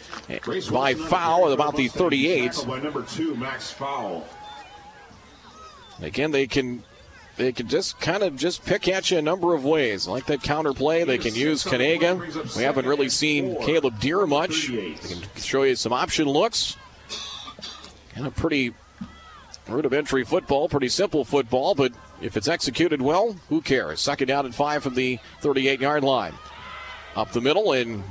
by 0.72 0.94
Fowl 0.94 1.48
at 1.48 1.52
about 1.52 1.76
the 1.76 1.84
Mustangs, 1.84 1.92
38. 1.92 2.44
tackled 2.46 2.66
By 2.66 2.80
number 2.80 3.02
two, 3.02 3.34
Max 3.34 3.70
Fowl. 3.72 4.26
Again, 6.00 6.30
they 6.30 6.46
can 6.46 6.82
they 7.36 7.52
can 7.52 7.68
just 7.68 8.00
kind 8.00 8.22
of 8.22 8.36
just 8.36 8.64
pick 8.64 8.88
at 8.88 9.10
you 9.10 9.18
a 9.18 9.22
number 9.22 9.54
of 9.54 9.64
ways. 9.64 10.06
Like 10.06 10.26
that 10.26 10.42
counter 10.42 10.72
play, 10.72 11.04
they 11.04 11.18
can 11.18 11.34
use 11.34 11.64
Kanaga. 11.64 12.56
We 12.56 12.62
haven't 12.62 12.86
really 12.86 13.08
seen 13.08 13.60
Caleb 13.62 13.98
Deer 14.00 14.26
much. 14.26 14.68
They 14.68 14.94
can 14.94 15.22
show 15.36 15.64
you 15.64 15.74
some 15.76 15.92
option 15.92 16.28
looks. 16.28 16.76
And 18.14 18.26
a 18.26 18.30
pretty 18.30 18.72
rudimentary 19.68 20.24
football, 20.24 20.68
pretty 20.68 20.88
simple 20.88 21.24
football, 21.24 21.74
but 21.74 21.92
if 22.20 22.36
it's 22.36 22.48
executed 22.48 23.02
well, 23.02 23.36
who 23.48 23.60
cares? 23.60 24.00
Second 24.00 24.28
down 24.28 24.44
and 24.44 24.54
five 24.54 24.82
from 24.82 24.94
the 24.94 25.18
38 25.40 25.80
yard 25.80 26.04
line. 26.04 26.34
Up 27.16 27.32
the 27.32 27.40
middle 27.40 27.72
and 27.72 28.02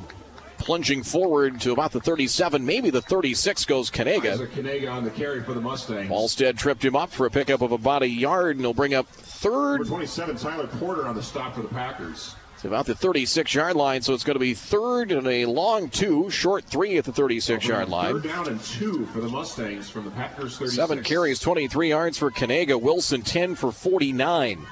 plunging 0.63 1.04
forward 1.04 1.60
to 1.62 1.71
about 1.73 1.91
the 1.91 1.99
37, 1.99 2.65
maybe 2.65 2.89
the 2.89 3.02
36 3.02 3.65
goes 3.65 3.91
Kanaga. 3.91 4.32
Isaac 4.34 4.52
Kanaga 4.52 4.91
on 4.91 5.04
the 5.04 5.12
carry 5.12 5.43
for 5.43 5.54
the 5.54 5.62
Mustangs. 5.62 6.10
Ballstead 6.10 6.58
tripped 6.58 6.84
him 6.84 6.95
up 6.95 7.12
for 7.12 7.26
a 7.26 7.30
pickup 7.30 7.62
of 7.62 7.71
about 7.71 8.02
a 8.02 8.08
yard, 8.08 8.56
and 8.56 8.62
he'll 8.65 8.73
bring 8.73 8.93
up 8.93 9.08
Number 9.08 9.23
third 9.23 9.88
27, 9.88 10.38
Tyler 10.38 10.67
Porter 10.67 11.06
on 11.08 11.15
the 11.15 11.23
stop 11.23 11.56
for 11.56 11.62
the 11.62 11.67
Packers. 11.67 12.36
to 12.62 12.67
about 12.69 12.86
the 12.86 12.95
36 12.95 13.54
yard 13.54 13.76
line. 13.76 14.02
So 14.02 14.13
it's 14.13 14.23
going 14.23 14.36
to 14.36 14.39
be 14.39 14.54
third 14.54 15.12
and 15.12 15.28
a 15.28 15.45
long 15.45 15.89
two, 15.89 16.30
short 16.30 16.63
three 16.63 16.97
at 16.97 17.04
the 17.04 17.12
36 17.12 17.67
yard 17.67 17.89
line. 17.89 18.13
Third 18.13 18.23
down 18.23 18.47
and 18.47 18.62
two 18.62 19.06
for 19.08 19.19
the 19.19 19.28
Mustangs 19.28 19.89
from 19.89 20.06
the 20.06 20.12
Packers 20.12 20.58
36. 20.58 20.76
Seven 20.76 21.04
carries, 21.04 21.39
23 21.39 21.89
yards 21.89 22.17
for 22.17 22.32
Kanaga. 22.32 22.80
Wilson 22.82 23.21
10 23.21 23.56
for 23.56 23.71
49. 23.73 24.65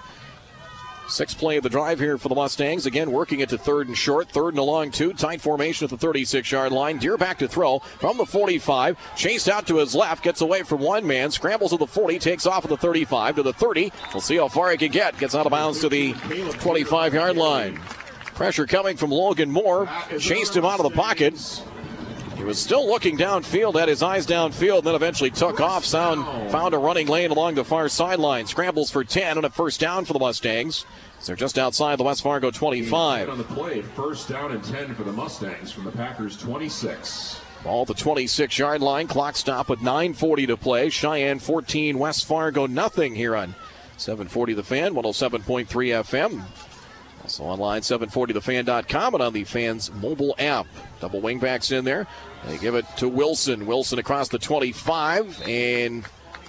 Six 1.12 1.34
play 1.34 1.58
of 1.58 1.64
the 1.64 1.70
drive 1.70 2.00
here 2.00 2.18
for 2.18 2.30
the 2.30 2.36
Mustangs. 2.36 2.86
Again, 2.86 3.12
working 3.12 3.42
it 3.42 3.50
to 3.50 3.58
third 3.58 3.88
and 3.88 3.98
short. 3.98 4.30
Third 4.30 4.50
and 4.54 4.60
a 4.60 4.64
long 4.64 4.92
two. 4.92 5.12
Tight 5.12 5.42
formation 5.42 5.84
at 5.84 5.90
the 5.90 5.98
36 5.98 6.50
yard 6.50 6.72
line. 6.72 7.00
Deer 7.00 7.18
back 7.18 7.40
to 7.40 7.50
throw 7.50 7.80
from 7.80 8.18
the 8.18 8.26
45. 8.26 8.98
Chased 9.18 9.50
out 9.50 9.68
to 9.68 9.78
his 9.78 9.94
left. 9.94 10.24
Gets 10.24 10.40
away 10.40 10.64
from 10.64 10.80
one 10.80 11.06
man. 11.06 11.30
Scrambles 11.30 11.72
to 11.72 11.78
the 11.78 11.86
40. 11.86 12.18
Takes 12.18 12.46
off 12.46 12.64
at 12.64 12.70
the 12.70 12.78
35 12.78 13.36
to 13.36 13.44
the 13.44 13.52
30. 13.52 13.92
We'll 14.14 14.22
see 14.22 14.38
how 14.38 14.48
far 14.48 14.72
he 14.72 14.78
can 14.78 14.92
get. 14.92 15.18
Gets 15.18 15.36
out 15.36 15.46
of 15.46 15.52
bounds 15.52 15.82
to 15.82 15.90
the 15.90 16.14
25 16.62 17.14
yard 17.14 17.36
line. 17.36 17.76
Pressure 18.34 18.66
coming 18.66 18.96
from 18.96 19.12
Logan 19.12 19.52
Moore. 19.52 19.90
Chased 20.18 20.56
him 20.56 20.64
out 20.64 20.80
of 20.80 20.90
the 20.90 20.96
pocket. 20.96 21.34
He 22.42 22.48
was 22.48 22.58
still 22.58 22.88
looking 22.88 23.20
downfield, 23.20 23.80
had 23.80 23.88
his 23.88 24.02
eyes 24.02 24.26
downfield, 24.26 24.84
then 24.84 24.96
eventually 24.96 25.30
took 25.30 25.62
off. 25.62 25.86
Sound 25.86 26.26
found 26.52 26.74
a 26.74 26.78
running 26.80 27.06
lane 27.06 27.30
along 27.30 27.54
the 27.54 27.64
far 27.64 27.88
sideline. 27.88 28.48
Scrambles 28.48 28.90
for 28.90 29.04
10 29.04 29.38
and 29.38 29.46
a 29.46 29.50
first 29.52 29.80
down 29.80 30.06
for 30.06 30.14
the 30.14 30.20
Mustangs. 30.20 30.84
They're 31.24 31.36
just 31.36 31.60
outside 31.60 32.00
the 32.00 32.04
West 32.04 32.24
Fargo 32.24 32.50
25. 32.50 33.30
On 33.30 33.36
25. 33.36 33.38
the 33.38 33.54
play, 33.54 33.82
first 33.84 34.28
down 34.28 34.54
and 34.54 34.64
10 34.64 34.96
for 34.96 35.04
the 35.04 35.14
Mustangs 35.14 35.72
from 35.72 35.84
the 35.84 35.92
Packers 35.92 36.36
26. 36.36 37.40
Ball 37.64 37.86
the 37.86 37.94
26 37.94 38.58
yard 38.58 38.82
line. 38.82 39.06
Clock 39.06 39.36
stop 39.36 39.70
with 39.70 39.82
9.40 39.82 40.48
to 40.48 40.58
play. 40.58 40.88
Sheyenne 40.90 41.40
14, 41.40 42.00
West 42.00 42.26
Fargo 42.26 42.66
nothing 42.66 43.14
here 43.14 43.36
on 43.36 43.54
740 43.98 44.54
The 44.54 44.64
Fan, 44.64 44.96
107.3 44.96 45.68
FM. 45.68 46.44
Also 47.22 47.44
online, 47.44 47.82
740thefan.com 47.82 49.14
and 49.14 49.22
on 49.22 49.32
the 49.32 49.44
fans 49.44 49.92
mobile 50.02 50.34
app. 50.40 50.66
Double 51.00 51.22
wingbacks 51.22 51.72
in 51.72 51.86
there. 51.86 52.08
They 52.46 52.58
give 52.58 52.76
it 52.76 52.86
to 52.98 53.08
Wilson. 53.08 53.66
Wilson 53.68 54.00
across 54.00 54.30
the 54.30 54.40
25 54.40 55.44
and 55.48 56.06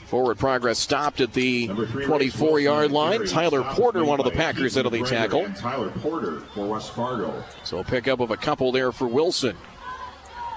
forward 0.06 0.38
progress 0.38 0.78
stopped 0.78 1.20
at 1.20 1.32
the 1.32 1.68
24 1.68 2.60
yard 2.60 2.90
line. 2.90 3.26
Tyler 3.26 3.62
Porter, 3.62 4.04
one 4.04 4.18
of 4.20 4.24
the 4.24 4.30
Packers, 4.32 4.76
out 4.76 4.86
of 4.86 4.92
the 4.92 5.02
tackle. 5.04 5.48
Tyler 5.56 5.90
Porter 6.00 6.40
for 6.54 6.66
West 6.66 6.92
Fargo. 6.94 7.42
So 7.64 7.78
a 7.78 7.84
pickup 7.84 8.20
of 8.20 8.30
a 8.30 8.36
couple 8.36 8.72
there 8.72 8.92
for 8.92 9.06
Wilson. 9.06 9.56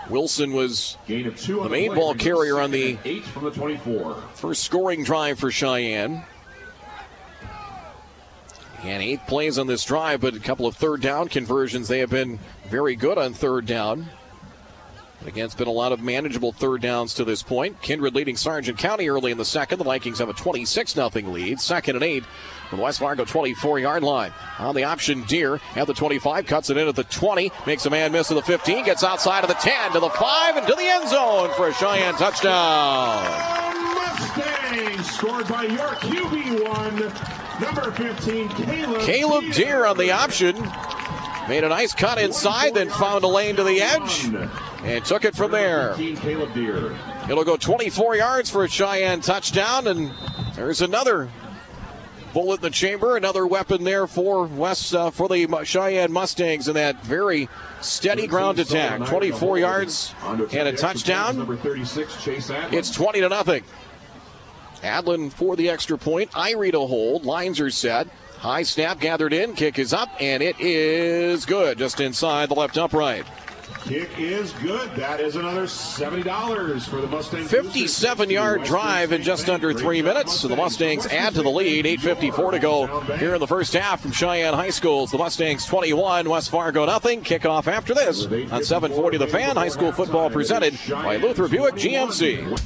Wilson 0.10 0.54
was 0.54 0.98
Gain 1.08 1.26
of 1.26 1.40
two 1.40 1.62
on 1.62 1.66
The 1.66 1.72
main 1.72 1.96
ball 1.96 2.14
carrier 2.14 2.60
on 2.60 2.72
the- 2.72 2.94
the 3.04 3.22
24. 3.52 4.16
First 4.36 4.64
scoring 4.64 5.04
drive 5.04 5.40
for 5.40 5.50
Sheyenne. 5.50 6.24
And 8.84 9.02
eight 9.02 9.26
plays 9.26 9.58
on 9.58 9.66
this 9.66 9.84
drive, 9.84 10.22
but 10.22 10.36
a 10.36 10.40
couple 10.40 10.68
of 10.68 10.76
third 10.76 11.02
down 11.02 11.28
conversions. 11.28 11.88
They 11.88 12.00
have 12.00 12.12
been 12.12 12.38
very 12.70 12.96
good 12.96 13.18
on 13.18 13.34
third 13.34 13.66
down. 13.66 14.10
Again, 15.26 15.46
it's 15.46 15.56
been 15.56 15.68
a 15.68 15.72
lot 15.72 15.92
of 15.92 16.02
manageable 16.02 16.52
third 16.52 16.82
downs 16.82 17.16
to 17.16 17.26
this 17.26 17.42
point. 17.42 17.82
Kindred 17.82 18.14
leading 18.14 18.38
Sargent 18.38 18.78
County 18.78 19.10
early 19.10 19.32
in 19.32 19.40
the 19.40 19.46
second. 19.46 19.80
The 19.80 19.84
Vikings 19.84 20.20
have 20.20 20.30
a 20.30 20.34
26 20.34 20.94
0 20.94 21.10
lead. 21.10 21.60
Second 21.60 21.96
and 21.96 22.04
eight 22.04 22.24
from 22.70 22.78
the 22.78 22.84
West 22.84 23.00
Fargo 23.00 23.26
24 23.26 23.80
yard 23.80 24.04
line. 24.04 24.32
On 24.60 24.76
the 24.76 24.84
option, 24.84 25.24
Deer 25.24 25.60
at 25.76 25.88
the 25.88 25.96
25, 25.96 26.46
cuts 26.46 26.70
it 26.70 26.78
in 26.78 26.88
at 26.88 26.96
the 26.96 27.04
20, 27.06 27.52
makes 27.66 27.86
a 27.88 27.90
man 27.90 28.12
miss 28.12 28.30
at 28.30 28.36
the 28.36 28.44
15, 28.44 28.86
gets 28.86 29.04
outside 29.04 29.44
of 29.44 29.48
the 29.48 29.56
10 29.56 29.94
to 29.94 30.00
the 30.00 30.10
5 30.10 30.58
and 30.58 30.68
to 30.68 30.76
the 30.76 30.84
end 30.84 31.10
zone 31.10 31.50
for 31.56 31.70
a 31.70 31.74
Sheyenne 31.74 32.18
touchdown. 32.18 33.24
Mustangs 33.96 35.10
scored 35.10 35.48
by 35.48 35.64
your 35.64 35.90
QB1, 36.06 37.62
number 37.62 37.92
15, 37.92 38.50
Caleb. 38.50 39.02
Caleb 39.02 39.54
Deer 39.54 39.86
on 39.86 39.98
the 39.98 40.12
option. 40.12 40.56
Made 41.50 41.64
a 41.64 41.70
nice 41.70 41.94
cut 41.94 42.20
inside, 42.20 42.74
then 42.74 42.90
found 42.90 43.24
a 43.24 43.28
lane 43.28 43.56
to 43.56 43.64
the 43.64 43.82
edge 43.82 44.32
and 44.86 45.04
took 45.04 45.26
it 45.26 45.36
from 45.36 45.52
there. 45.52 46.00
It'll 46.00 47.44
go 47.44 47.58
24 47.58 48.16
yards 48.16 48.50
for 48.50 48.64
a 48.64 48.68
Sheyenne 48.68 49.24
touchdown, 49.24 49.88
and 49.88 50.12
there's 50.56 50.82
another 50.82 51.30
bullet 52.34 52.56
in 52.56 52.62
the 52.62 52.70
chamber, 52.70 53.18
another 53.18 53.48
weapon 53.48 53.84
there 53.84 54.06
for 54.08 54.46
West 54.46 54.94
uh, 54.94 55.10
for 55.10 55.28
the 55.28 55.48
Sheyenne 55.48 56.12
Mustangs 56.12 56.68
in 56.68 56.76
that 56.76 57.04
very 57.04 57.50
steady 57.82 58.28
ground 58.28 58.60
attack. 58.60 59.08
24 59.08 59.58
yards 59.58 60.14
and 60.24 60.42
a 60.54 60.74
touchdown. 60.74 61.38
Number 61.38 61.58
36, 61.58 62.24
Chase 62.24 62.50
Adlin. 62.50 62.74
It's 62.74 62.92
20 62.92 63.22
to 63.22 63.30
nothing. 63.30 63.64
Adlin 64.82 65.32
for 65.32 65.56
the 65.56 65.70
extra 65.70 65.98
point. 65.98 66.30
Irie 66.32 66.72
to 66.72 66.80
hold. 66.82 67.26
Lines 67.26 67.60
are 67.60 67.72
set. 67.72 68.08
High 68.38 68.64
snap 68.64 69.00
gathered 69.00 69.34
in. 69.34 69.56
Kick 69.56 69.80
is 69.80 69.94
up, 69.94 70.10
and 70.20 70.44
it 70.44 70.60
is 70.60 71.46
good 71.46 71.80
just 71.80 72.00
inside 72.00 72.50
the 72.50 72.54
left 72.54 72.78
upright. 72.78 73.26
Kick 73.86 74.10
is 74.18 74.52
good. 74.54 74.90
That 74.96 75.20
is 75.22 75.36
another 75.36 75.66
$70 75.66 76.90
for 76.90 77.02
the 77.02 77.08
Mustangs. 77.08 77.52
57 77.52 78.32
yard 78.32 78.64
drive 78.64 79.12
in 79.12 79.22
just 79.22 79.48
under 79.48 79.74
three 79.76 80.02
minutes. 80.02 80.40
So 80.40 80.48
the 80.48 80.56
Mustangs 80.56 81.06
add 81.06 81.36
to 81.36 81.44
the 81.44 81.52
lead. 81.52 81.86
8.54 81.86 82.52
to 82.52 82.60
go 82.60 83.00
here 83.18 83.36
in 83.36 83.40
the 83.40 83.46
first 83.46 83.74
half 83.74 84.02
from 84.02 84.12
Sheyenne 84.12 84.56
High 84.56 84.72
Schools. 84.72 85.12
The 85.12 85.20
Mustangs 85.20 85.68
21, 85.68 86.28
West 86.28 86.50
Fargo 86.50 86.88
nothing. 86.88 87.22
Kickoff 87.22 87.68
after 87.68 87.94
this 87.94 88.26
on 88.26 88.64
740 88.64 89.18
The 89.20 89.28
Fan. 89.28 89.56
High 89.56 89.70
school 89.70 89.92
football 89.92 90.32
presented 90.32 90.76
by 90.90 91.18
Luther 91.18 91.48
Buick 91.48 91.76
GMC. 91.76 92.60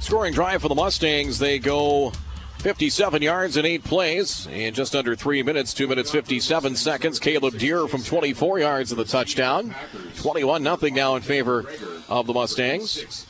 Scoring 0.00 0.34
drive 0.34 0.60
for 0.60 0.68
the 0.68 0.74
Mustangs. 0.74 1.38
They 1.38 1.60
go 1.60 2.12
57 2.58 3.22
yards 3.22 3.56
in 3.56 3.64
eight 3.64 3.84
plays 3.84 4.48
in 4.48 4.74
just 4.74 4.96
under 4.96 5.14
three 5.14 5.44
minutes, 5.44 5.72
two 5.72 5.86
minutes 5.86 6.10
57 6.10 6.74
seconds. 6.74 7.20
Caleb 7.20 7.56
Deer 7.56 7.86
from 7.86 8.02
24 8.02 8.58
yards 8.58 8.90
of 8.90 8.98
the 8.98 9.04
touchdown. 9.04 9.74
21 10.16 10.62
nothing 10.62 10.94
now 10.94 11.14
in 11.14 11.22
favor 11.22 11.66
of 12.08 12.26
the 12.26 12.34
Mustangs. 12.34 13.26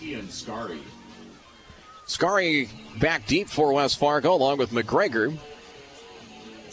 Scary 2.06 2.70
back 2.98 3.26
deep 3.26 3.48
for 3.48 3.74
West 3.74 3.98
Fargo 3.98 4.32
along 4.32 4.56
with 4.56 4.70
McGregor. 4.70 5.36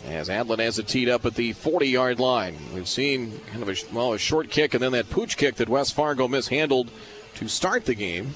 As 0.06 0.30
Adlin 0.30 0.60
has 0.60 0.80
it 0.80 0.88
teed 0.88 1.10
up 1.10 1.26
at 1.26 1.36
the 1.36 1.52
40 1.52 1.88
yard 1.90 2.20
line. 2.22 2.56
We've 2.74 2.88
seen 2.88 3.38
kind 3.52 3.64
of 3.64 3.70
a, 3.70 3.76
well, 3.94 4.14
a 4.14 4.18
short 4.18 4.50
kick 4.50 4.74
and 4.74 4.82
then 4.82 4.94
that 4.94 5.10
pooch 5.10 5.36
kick 5.36 5.56
that 5.56 5.68
West 5.68 5.94
Fargo 5.94 6.30
mishandled 6.30 6.90
to 7.36 7.50
start 7.50 7.84
the 7.86 7.96
game. 7.96 8.34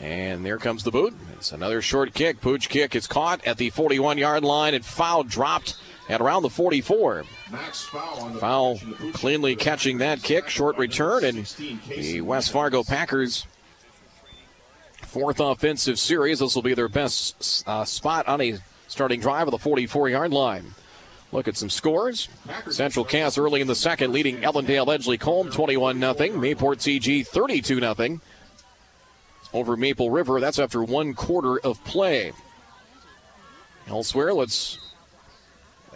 And 0.00 0.46
there 0.46 0.58
comes 0.58 0.84
the 0.84 0.90
boot. 0.90 1.14
It's 1.34 1.52
another 1.52 1.82
short 1.82 2.14
kick. 2.14 2.40
Pooch 2.40 2.68
kick 2.68 2.94
is 2.94 3.06
caught 3.06 3.44
at 3.46 3.56
the 3.56 3.70
41 3.70 4.18
yard 4.18 4.44
line 4.44 4.74
and 4.74 4.84
Fowl 4.84 5.24
dropped 5.24 5.76
at 6.08 6.20
around 6.20 6.42
the 6.42 6.50
44. 6.50 7.24
Fowl 8.38 8.78
cleanly 9.12 9.56
catching 9.56 9.98
that 9.98 10.22
kick. 10.22 10.48
Short 10.48 10.78
return. 10.78 11.24
And 11.24 11.46
the 11.88 12.20
West 12.20 12.52
Fargo 12.52 12.84
Packers, 12.84 13.46
fourth 15.02 15.40
offensive 15.40 15.98
series. 15.98 16.38
This 16.38 16.54
will 16.54 16.62
be 16.62 16.74
their 16.74 16.88
best 16.88 17.64
uh, 17.66 17.84
spot 17.84 18.28
on 18.28 18.40
a 18.40 18.58
starting 18.86 19.20
drive 19.20 19.48
of 19.48 19.52
the 19.52 19.58
44 19.58 20.08
yard 20.08 20.32
line. 20.32 20.74
Look 21.30 21.46
at 21.46 21.58
some 21.58 21.68
scores. 21.68 22.28
Central 22.70 23.04
Cass 23.04 23.36
early 23.36 23.60
in 23.60 23.66
the 23.66 23.74
second, 23.74 24.12
leading 24.12 24.38
Ellendale 24.38 24.86
Edgeley 24.86 25.18
Kulm 25.18 25.52
21 25.52 26.00
0. 26.00 26.14
Mayport 26.14 26.78
CG 26.78 27.26
32 27.26 27.80
0 27.80 28.20
over 29.52 29.76
Maple 29.76 30.10
River. 30.10 30.40
That's 30.40 30.58
after 30.58 30.82
one 30.82 31.14
quarter 31.14 31.58
of 31.58 31.82
play. 31.84 32.32
Elsewhere, 33.88 34.34
let's 34.34 34.78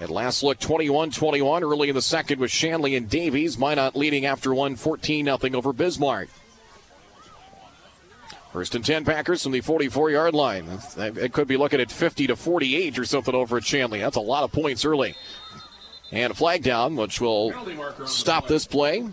at 0.00 0.10
last 0.10 0.42
look 0.42 0.58
21 0.58 1.10
21 1.10 1.62
early 1.62 1.88
in 1.88 1.94
the 1.94 2.02
second 2.02 2.40
with 2.40 2.50
Shanley 2.50 2.96
and 2.96 3.08
Davies. 3.08 3.58
Minot 3.58 3.94
leading 3.94 4.24
after 4.26 4.54
one 4.54 4.76
14 4.76 5.26
0 5.26 5.38
over 5.54 5.72
Bismarck. 5.72 6.28
First 8.52 8.74
and 8.74 8.84
10 8.84 9.06
Packers 9.06 9.42
from 9.42 9.52
the 9.52 9.62
44 9.62 10.10
yard 10.10 10.34
line. 10.34 10.66
It 10.98 11.32
could 11.32 11.48
be 11.48 11.56
looking 11.56 11.80
at 11.80 11.90
50 11.90 12.26
to 12.26 12.36
48 12.36 12.98
or 12.98 13.04
something 13.06 13.34
over 13.34 13.56
at 13.56 13.64
Shanley. 13.64 14.00
That's 14.00 14.16
a 14.16 14.20
lot 14.20 14.44
of 14.44 14.52
points 14.52 14.84
early. 14.84 15.14
And 16.10 16.30
a 16.30 16.34
flag 16.34 16.62
down, 16.62 16.94
which 16.96 17.18
will 17.18 17.54
stop 18.06 18.48
this 18.48 18.66
play. 18.66 19.08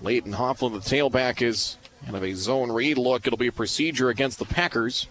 Leighton 0.00 0.32
Hoffman, 0.32 0.72
the 0.72 0.78
tailback, 0.78 1.42
is 1.42 1.76
kind 2.04 2.16
of 2.16 2.22
a 2.22 2.34
zone 2.34 2.70
read 2.70 2.98
look. 2.98 3.26
It'll 3.26 3.36
be 3.36 3.48
a 3.48 3.52
procedure 3.52 4.10
against 4.10 4.38
the 4.38 4.44
Packers. 4.44 5.08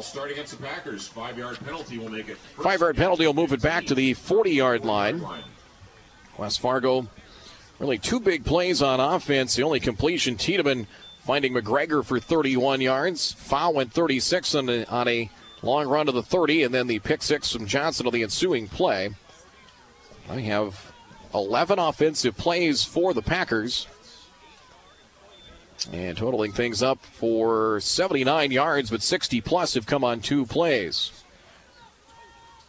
Start 0.00 0.30
against 0.30 0.56
the 0.58 0.62
Packers. 0.62 1.06
Five 1.06 1.36
yard 1.36 1.58
penalty 1.64 1.98
will 1.98 2.08
make 2.08 2.28
it. 2.28 2.38
Five 2.38 2.80
yard 2.80 2.96
penalty 2.96 3.26
will 3.26 3.34
move 3.34 3.52
it 3.52 3.60
back 3.60 3.84
to 3.86 3.94
the 3.94 4.14
40 4.14 4.50
yard 4.50 4.84
line. 4.84 5.22
West 6.38 6.60
Fargo, 6.60 7.06
really 7.78 7.98
two 7.98 8.18
big 8.18 8.44
plays 8.44 8.80
on 8.80 9.00
offense. 9.00 9.54
The 9.54 9.62
only 9.62 9.80
completion, 9.80 10.36
Tiedemann 10.36 10.86
finding 11.24 11.52
McGregor 11.52 12.04
for 12.04 12.18
31 12.18 12.80
yards. 12.80 13.32
Fowl 13.32 13.74
went 13.74 13.92
36 13.92 14.54
on 14.54 14.68
a, 14.68 14.84
on 14.86 15.08
a 15.08 15.30
long 15.62 15.86
run 15.88 16.06
to 16.06 16.12
the 16.12 16.22
30, 16.22 16.64
and 16.64 16.74
then 16.74 16.86
the 16.86 16.98
pick 16.98 17.22
six 17.22 17.52
from 17.52 17.66
Johnson 17.66 18.06
on 18.06 18.12
the 18.12 18.22
ensuing 18.22 18.68
play. 18.68 19.10
I 20.28 20.40
have 20.40 20.92
11 21.34 21.78
offensive 21.78 22.36
plays 22.36 22.82
for 22.82 23.12
the 23.14 23.22
Packers. 23.22 23.86
And 25.92 26.16
totaling 26.16 26.52
things 26.52 26.82
up 26.82 27.04
for 27.04 27.80
79 27.80 28.50
yards, 28.50 28.90
but 28.90 29.02
60 29.02 29.40
plus 29.40 29.74
have 29.74 29.86
come 29.86 30.04
on 30.04 30.20
two 30.20 30.46
plays. 30.46 31.10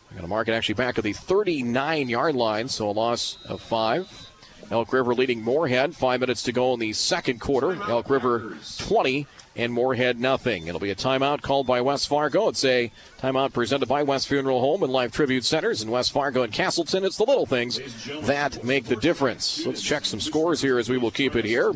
I'm 0.09 0.17
going 0.17 0.23
to 0.23 0.29
mark 0.29 0.47
it 0.47 0.53
actually 0.53 0.75
back 0.75 0.97
at 0.97 1.03
the 1.03 1.13
39 1.13 2.09
yard 2.09 2.35
line, 2.35 2.67
so 2.67 2.89
a 2.89 2.91
loss 2.91 3.37
of 3.45 3.61
five. 3.61 4.29
Elk 4.71 4.93
River 4.93 5.13
leading 5.13 5.41
Moorhead. 5.43 5.95
Five 5.95 6.19
minutes 6.19 6.43
to 6.43 6.51
go 6.51 6.73
in 6.73 6.79
the 6.79 6.93
second 6.93 7.39
quarter. 7.39 7.81
Elk 7.89 8.09
River 8.09 8.57
20 8.77 9.27
and 9.55 9.73
Moorhead 9.73 10.19
nothing. 10.19 10.67
It'll 10.67 10.79
be 10.79 10.89
a 10.89 10.95
timeout 10.95 11.41
called 11.41 11.67
by 11.67 11.81
West 11.81 12.07
Fargo. 12.07 12.47
It's 12.47 12.65
a 12.65 12.91
timeout 13.19 13.53
presented 13.53 13.87
by 13.87 14.03
West 14.03 14.27
Funeral 14.27 14.61
Home 14.61 14.83
and 14.83 14.91
Life 14.91 15.11
Tribute 15.11 15.45
Centers 15.45 15.81
in 15.81 15.91
West 15.91 16.11
Fargo 16.11 16.43
and 16.43 16.51
Castleton. 16.51 17.03
It's 17.03 17.17
the 17.17 17.25
little 17.25 17.45
things 17.45 17.79
that 18.23 18.63
make 18.63 18.85
the 18.85 18.95
difference. 18.95 19.65
Let's 19.65 19.81
check 19.81 20.05
some 20.05 20.19
scores 20.19 20.61
here 20.61 20.79
as 20.79 20.89
we 20.89 20.97
will 20.97 21.11
keep 21.11 21.35
it 21.35 21.45
here. 21.45 21.71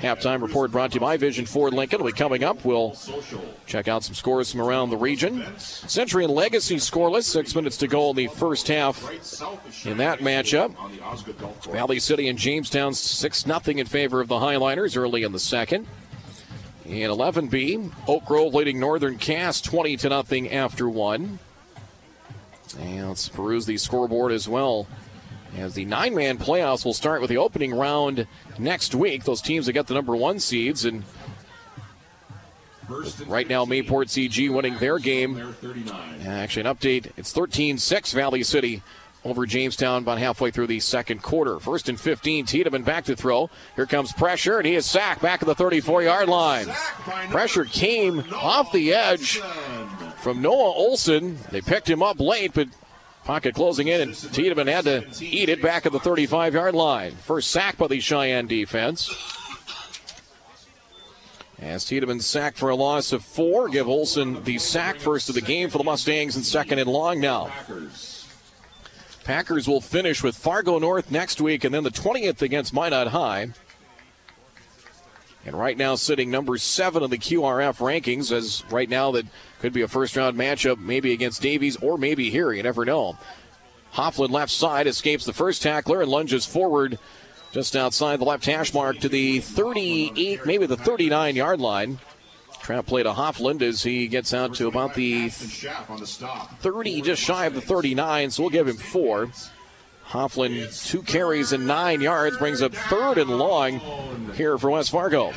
Halftime 0.00 0.42
report 0.42 0.70
brought 0.70 0.92
to 0.92 0.96
you 0.96 1.00
by 1.00 1.16
Vision 1.16 1.46
Ford 1.46 1.72
Lincoln. 1.72 2.00
Will 2.00 2.10
be 2.10 2.12
coming 2.12 2.44
up. 2.44 2.64
We'll 2.64 2.96
check 3.66 3.88
out 3.88 4.04
some 4.04 4.14
scores 4.14 4.52
from 4.52 4.60
around 4.60 4.90
the 4.90 4.96
region. 4.96 5.44
Century 5.58 6.24
and 6.24 6.32
Legacy 6.32 6.76
scoreless. 6.76 7.24
Six 7.24 7.54
minutes 7.54 7.78
to 7.78 7.88
go 7.88 8.10
in 8.10 8.16
the 8.16 8.28
first 8.28 8.68
half 8.68 9.10
in 9.86 9.96
that 9.98 10.18
matchup. 10.20 10.74
Valley 11.72 11.98
City 11.98 12.28
and 12.28 12.38
Jamestown 12.38 12.94
6 12.94 13.44
0 13.44 13.60
in 13.66 13.86
favor 13.86 14.20
of 14.20 14.28
the 14.28 14.36
Highliners 14.36 14.96
early 14.96 15.22
in 15.22 15.32
the 15.32 15.38
second. 15.38 15.86
In 16.84 17.10
11B, 17.10 17.92
Oak 18.06 18.26
Grove 18.26 18.52
leading 18.52 18.78
Northern 18.78 19.16
Cass 19.16 19.60
20 19.62 19.96
to 19.98 20.08
nothing 20.10 20.52
after 20.52 20.88
one. 20.88 21.38
And 22.78 23.08
let's 23.08 23.28
peruse 23.28 23.64
the 23.64 23.78
scoreboard 23.78 24.32
as 24.32 24.48
well. 24.48 24.86
As 25.56 25.74
the 25.74 25.84
nine 25.84 26.14
man 26.14 26.36
playoffs 26.36 26.84
will 26.84 26.94
start 26.94 27.20
with 27.20 27.30
the 27.30 27.38
opening 27.38 27.72
round 27.72 28.26
next 28.58 28.94
week. 28.94 29.24
Those 29.24 29.40
teams 29.40 29.66
that 29.66 29.72
get 29.72 29.86
the 29.86 29.94
number 29.94 30.14
one 30.14 30.40
seeds. 30.40 30.84
And 30.84 31.04
right 33.26 33.48
now, 33.48 33.64
Mayport 33.64 34.08
CG 34.08 34.52
winning 34.52 34.76
their 34.78 34.98
game. 34.98 35.54
Actually, 36.26 36.68
an 36.68 36.74
update 36.76 37.12
it's 37.16 37.32
13 37.32 37.78
6 37.78 38.12
Valley 38.12 38.42
City 38.42 38.82
over 39.24 39.46
Jamestown 39.46 40.02
about 40.02 40.18
halfway 40.18 40.50
through 40.50 40.66
the 40.66 40.80
second 40.80 41.22
quarter. 41.22 41.58
First 41.58 41.88
and 41.88 41.98
15, 41.98 42.46
Tiedemann 42.46 42.82
back 42.82 43.04
to 43.04 43.16
throw. 43.16 43.48
Here 43.76 43.86
comes 43.86 44.12
pressure, 44.12 44.58
and 44.58 44.66
he 44.66 44.74
is 44.74 44.86
sacked 44.86 45.22
back 45.22 45.42
at 45.42 45.46
the 45.46 45.54
34 45.54 46.02
yard 46.02 46.28
line. 46.28 46.66
Pressure 47.30 47.64
came 47.64 48.24
off 48.34 48.72
the 48.72 48.92
edge 48.92 49.40
from 50.18 50.42
Noah 50.42 50.72
Olson. 50.72 51.38
They 51.50 51.60
picked 51.60 51.88
him 51.88 52.02
up 52.02 52.20
late, 52.20 52.52
but 52.54 52.68
pocket 53.24 53.54
closing 53.54 53.88
in, 53.88 54.00
and 54.00 54.14
Tiedemann 54.14 54.66
had 54.66 54.84
to 54.84 55.24
eat 55.24 55.48
it 55.48 55.62
back 55.62 55.86
at 55.86 55.92
the 55.92 56.00
35 56.00 56.54
yard 56.54 56.74
line. 56.74 57.12
First 57.12 57.50
sack 57.50 57.78
by 57.78 57.88
the 57.88 57.98
Sheyenne 58.00 58.46
defense. 58.46 59.10
As 61.58 61.86
Tiedemann 61.86 62.20
sacked 62.20 62.58
for 62.58 62.68
a 62.68 62.74
loss 62.76 63.12
of 63.12 63.24
four, 63.24 63.70
give 63.70 63.88
Olson 63.88 64.44
the 64.44 64.58
sack 64.58 64.98
first 64.98 65.30
of 65.30 65.34
the 65.34 65.40
game 65.40 65.70
for 65.70 65.78
the 65.78 65.84
Mustangs 65.84 66.36
and 66.36 66.44
second 66.44 66.78
and 66.78 66.90
long 66.90 67.20
now. 67.20 67.50
Packers 69.24 69.66
will 69.66 69.80
finish 69.80 70.22
with 70.22 70.36
Fargo 70.36 70.78
North 70.78 71.10
next 71.10 71.40
week 71.40 71.64
and 71.64 71.74
then 71.74 71.82
the 71.82 71.90
20th 71.90 72.42
against 72.42 72.74
Minot 72.74 73.08
High. 73.08 73.48
And 75.46 75.58
right 75.58 75.76
now, 75.76 75.94
sitting 75.94 76.30
number 76.30 76.56
seven 76.56 77.02
in 77.02 77.10
the 77.10 77.18
QRF 77.18 77.78
rankings, 77.78 78.32
as 78.32 78.64
right 78.70 78.88
now 78.88 79.10
that 79.12 79.26
could 79.60 79.72
be 79.72 79.82
a 79.82 79.88
first 79.88 80.16
round 80.16 80.38
matchup, 80.38 80.78
maybe 80.78 81.12
against 81.12 81.42
Davies 81.42 81.76
or 81.76 81.98
maybe 81.98 82.30
here. 82.30 82.52
You 82.52 82.62
never 82.62 82.84
know. 82.84 83.18
Hofflin 83.92 84.30
left 84.30 84.52
side 84.52 84.86
escapes 84.86 85.24
the 85.24 85.32
first 85.32 85.62
tackler 85.62 86.02
and 86.02 86.10
lunges 86.10 86.46
forward 86.46 86.98
just 87.52 87.76
outside 87.76 88.20
the 88.20 88.24
left 88.24 88.44
hash 88.44 88.74
mark 88.74 88.98
to 88.98 89.08
the 89.08 89.40
38, 89.40 90.44
maybe 90.44 90.66
the 90.66 90.76
39 90.76 91.36
yard 91.36 91.60
line. 91.60 91.98
Trap 92.64 92.86
play 92.86 93.02
to 93.02 93.12
Hoffland 93.12 93.60
as 93.60 93.82
he 93.82 94.08
gets 94.08 94.32
out 94.32 94.54
to 94.54 94.68
about 94.68 94.94
the 94.94 95.28
30, 95.28 97.02
just 97.02 97.20
shy 97.20 97.44
of 97.44 97.52
the 97.52 97.60
39, 97.60 98.30
so 98.30 98.42
we'll 98.42 98.48
give 98.48 98.66
him 98.66 98.78
four. 98.78 99.28
Hoffland, 100.06 100.88
two 100.88 101.02
carries 101.02 101.52
and 101.52 101.66
nine 101.66 102.00
yards, 102.00 102.38
brings 102.38 102.62
up 102.62 102.74
third 102.74 103.18
and 103.18 103.28
long 103.28 103.80
here 104.34 104.56
for 104.56 104.70
West 104.70 104.90
Fargo. 104.92 105.32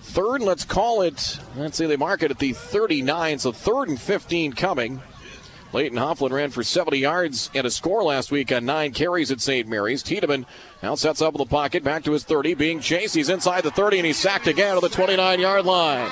Third, 0.00 0.40
let's 0.40 0.64
call 0.64 1.02
it, 1.02 1.38
let's 1.54 1.76
say 1.76 1.84
they 1.84 1.98
mark 1.98 2.22
it 2.22 2.30
at 2.30 2.38
the 2.38 2.54
39, 2.54 3.38
so 3.38 3.52
third 3.52 3.90
and 3.90 4.00
15 4.00 4.54
coming. 4.54 5.02
Leighton 5.74 5.98
Hoffland 5.98 6.30
ran 6.30 6.50
for 6.50 6.62
70 6.62 6.96
yards 6.96 7.50
and 7.54 7.66
a 7.66 7.70
score 7.70 8.02
last 8.02 8.30
week 8.30 8.50
on 8.50 8.64
nine 8.64 8.92
carries 8.92 9.30
at 9.30 9.42
St. 9.42 9.68
Mary's. 9.68 10.02
Tiedemann 10.02 10.46
now 10.86 10.94
sets 10.94 11.20
up 11.20 11.34
in 11.34 11.38
the 11.38 11.46
pocket, 11.46 11.82
back 11.82 12.04
to 12.04 12.12
his 12.12 12.22
30, 12.22 12.54
being 12.54 12.78
chased. 12.78 13.16
He's 13.16 13.28
inside 13.28 13.62
the 13.62 13.72
30 13.72 13.98
and 13.98 14.06
he's 14.06 14.18
sacked 14.18 14.46
again 14.46 14.76
to 14.76 14.80
the 14.80 14.88
29 14.88 15.40
yard 15.40 15.64
line. 15.64 16.08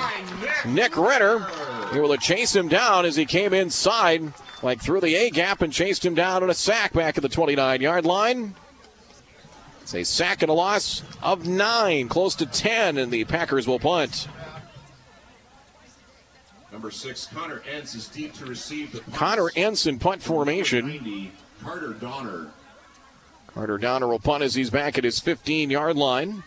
Nick 0.65 0.97
Ritter 0.97 1.47
able 1.93 2.09
to 2.09 2.17
chase 2.17 2.53
him 2.53 2.67
down 2.67 3.05
as 3.05 3.15
he 3.15 3.23
came 3.23 3.53
inside, 3.53 4.33
like 4.61 4.81
through 4.81 4.99
the 4.99 5.15
A 5.15 5.29
gap 5.29 5.61
and 5.61 5.71
chased 5.71 6.05
him 6.05 6.13
down 6.13 6.43
in 6.43 6.49
a 6.49 6.53
sack 6.53 6.91
back 6.91 7.15
at 7.15 7.21
the 7.21 7.29
29 7.29 7.79
yard 7.79 8.05
line. 8.05 8.53
It's 9.81 9.95
a 9.95 10.03
sack 10.03 10.41
and 10.41 10.49
a 10.49 10.53
loss 10.53 11.03
of 11.23 11.47
nine, 11.47 12.09
close 12.09 12.35
to 12.35 12.45
10, 12.45 12.97
and 12.97 13.13
the 13.13 13.23
Packers 13.23 13.67
will 13.67 13.79
punt. 13.79 14.27
Number 16.73 16.91
six, 16.91 17.27
Connor 17.27 17.61
Entz 17.61 17.95
is 17.95 18.09
deep 18.09 18.33
to 18.33 18.45
receive 18.45 18.91
the 18.91 18.99
Connor 19.13 19.51
Entz 19.51 19.87
in 19.87 19.99
punt 19.99 20.21
formation. 20.21 20.87
90, 20.87 21.31
Carter 21.63 21.93
Donner. 21.93 22.47
Carter 23.55 23.77
Donner 23.77 24.07
will 24.07 24.19
punt 24.19 24.43
as 24.43 24.53
he's 24.53 24.69
back 24.69 24.97
at 24.97 25.05
his 25.05 25.19
15 25.19 25.69
yard 25.69 25.95
line. 25.95 26.43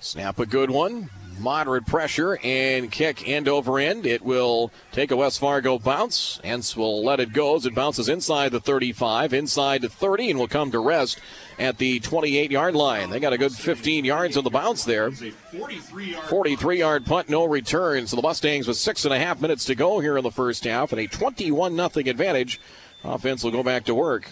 Snap 0.00 0.40
a 0.40 0.46
good 0.46 0.70
one 0.70 1.10
moderate 1.38 1.86
pressure 1.86 2.38
and 2.42 2.90
kick 2.90 3.28
end 3.28 3.48
over 3.48 3.78
end. 3.78 4.06
It 4.06 4.22
will 4.22 4.70
take 4.92 5.10
a 5.10 5.16
West 5.16 5.40
Fargo 5.40 5.78
bounce. 5.78 6.40
Entz 6.44 6.76
will 6.76 7.04
let 7.04 7.20
it 7.20 7.32
go 7.32 7.56
as 7.56 7.66
it 7.66 7.74
bounces 7.74 8.08
inside 8.08 8.52
the 8.52 8.60
35, 8.60 9.32
inside 9.32 9.82
the 9.82 9.88
30, 9.88 10.30
and 10.30 10.38
will 10.38 10.48
come 10.48 10.70
to 10.70 10.78
rest 10.78 11.20
at 11.58 11.78
the 11.78 12.00
28 12.00 12.50
yard 12.50 12.74
line. 12.74 13.10
They 13.10 13.20
got 13.20 13.32
a 13.32 13.38
good 13.38 13.52
15 13.52 14.04
yards 14.04 14.36
on 14.36 14.44
the 14.44 14.50
bounce 14.50 14.84
there. 14.84 15.10
43 15.10 16.78
yard 16.78 17.06
punt, 17.06 17.28
no 17.28 17.44
return. 17.44 18.06
So 18.06 18.16
the 18.16 18.22
Mustangs 18.22 18.66
with 18.66 18.76
six 18.76 19.04
and 19.04 19.14
a 19.14 19.18
half 19.18 19.40
minutes 19.40 19.64
to 19.66 19.74
go 19.74 20.00
here 20.00 20.16
in 20.16 20.24
the 20.24 20.30
first 20.30 20.64
half 20.64 20.92
and 20.92 21.00
a 21.00 21.06
21 21.06 21.76
0 21.76 21.88
advantage. 22.06 22.60
Offense 23.04 23.44
will 23.44 23.52
go 23.52 23.62
back 23.62 23.84
to 23.84 23.94
work. 23.94 24.30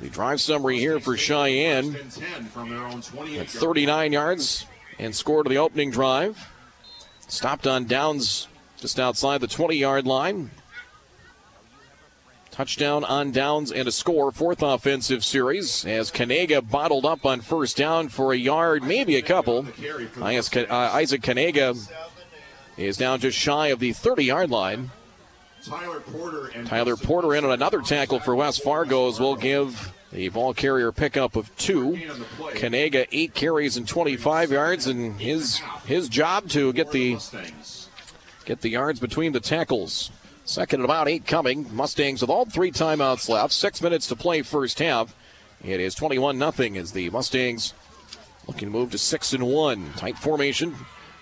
The 0.00 0.08
drive 0.08 0.40
summary 0.40 0.78
here 0.78 1.00
for 1.00 1.16
Sheyenne. 1.16 1.96
At 3.40 3.48
39 3.48 4.12
yards 4.12 4.66
and 4.98 5.14
scored 5.14 5.46
to 5.46 5.50
the 5.50 5.58
opening 5.58 5.90
drive. 5.90 6.50
Stopped 7.26 7.66
on 7.66 7.86
downs 7.86 8.48
just 8.76 9.00
outside 9.00 9.40
the 9.40 9.48
20 9.48 9.76
yard 9.76 10.06
line. 10.06 10.50
Touchdown 12.50 13.04
on 13.04 13.30
downs 13.30 13.70
and 13.70 13.86
a 13.86 13.92
score. 13.92 14.32
Fourth 14.32 14.62
offensive 14.62 15.24
series 15.24 15.84
as 15.84 16.10
Kanega 16.10 16.68
bottled 16.68 17.04
up 17.04 17.24
on 17.26 17.40
first 17.40 17.76
down 17.76 18.08
for 18.08 18.32
a 18.32 18.36
yard, 18.36 18.82
maybe 18.82 19.16
a 19.16 19.22
couple. 19.22 19.66
Uh, 19.66 20.74
Isaac 20.74 21.22
Kanega 21.22 21.88
is 22.76 22.96
down 22.96 23.20
just 23.20 23.38
shy 23.38 23.68
of 23.68 23.78
the 23.80 23.92
30 23.92 24.24
yard 24.24 24.50
line. 24.50 24.90
Tyler 25.68 26.00
Porter, 26.00 26.64
Tyler 26.64 26.96
Porter 26.96 27.34
in 27.34 27.44
on 27.44 27.50
another 27.50 27.80
tackle 27.82 28.20
for 28.20 28.34
West 28.34 28.62
Fargo's 28.62 29.20
will 29.20 29.36
give 29.36 29.92
the 30.12 30.28
ball 30.30 30.54
carrier 30.54 30.92
pickup 30.92 31.36
of 31.36 31.54
two. 31.56 31.98
Kanega 32.54 33.06
eight 33.12 33.34
carries 33.34 33.76
and 33.76 33.86
25 33.86 34.50
yards, 34.50 34.86
and 34.86 35.20
his 35.20 35.58
his 35.84 36.08
job 36.08 36.48
to 36.50 36.72
get 36.72 36.90
the 36.92 37.18
get 38.44 38.62
the 38.62 38.70
yards 38.70 38.98
between 38.98 39.32
the 39.32 39.40
tackles. 39.40 40.10
Second 40.44 40.80
and 40.80 40.84
about 40.86 41.08
eight 41.08 41.26
coming. 41.26 41.66
Mustangs 41.74 42.22
with 42.22 42.30
all 42.30 42.46
three 42.46 42.72
timeouts 42.72 43.28
left. 43.28 43.52
Six 43.52 43.82
minutes 43.82 44.06
to 44.06 44.16
play 44.16 44.40
first 44.40 44.78
half. 44.78 45.14
It 45.62 45.80
is 45.80 45.94
21 45.94 46.38
nothing 46.38 46.78
as 46.78 46.92
the 46.92 47.10
Mustangs 47.10 47.74
looking 48.46 48.68
to 48.68 48.72
move 48.72 48.90
to 48.92 48.98
six 48.98 49.34
and 49.34 49.46
one. 49.46 49.92
Tight 49.96 50.16
formation. 50.16 50.74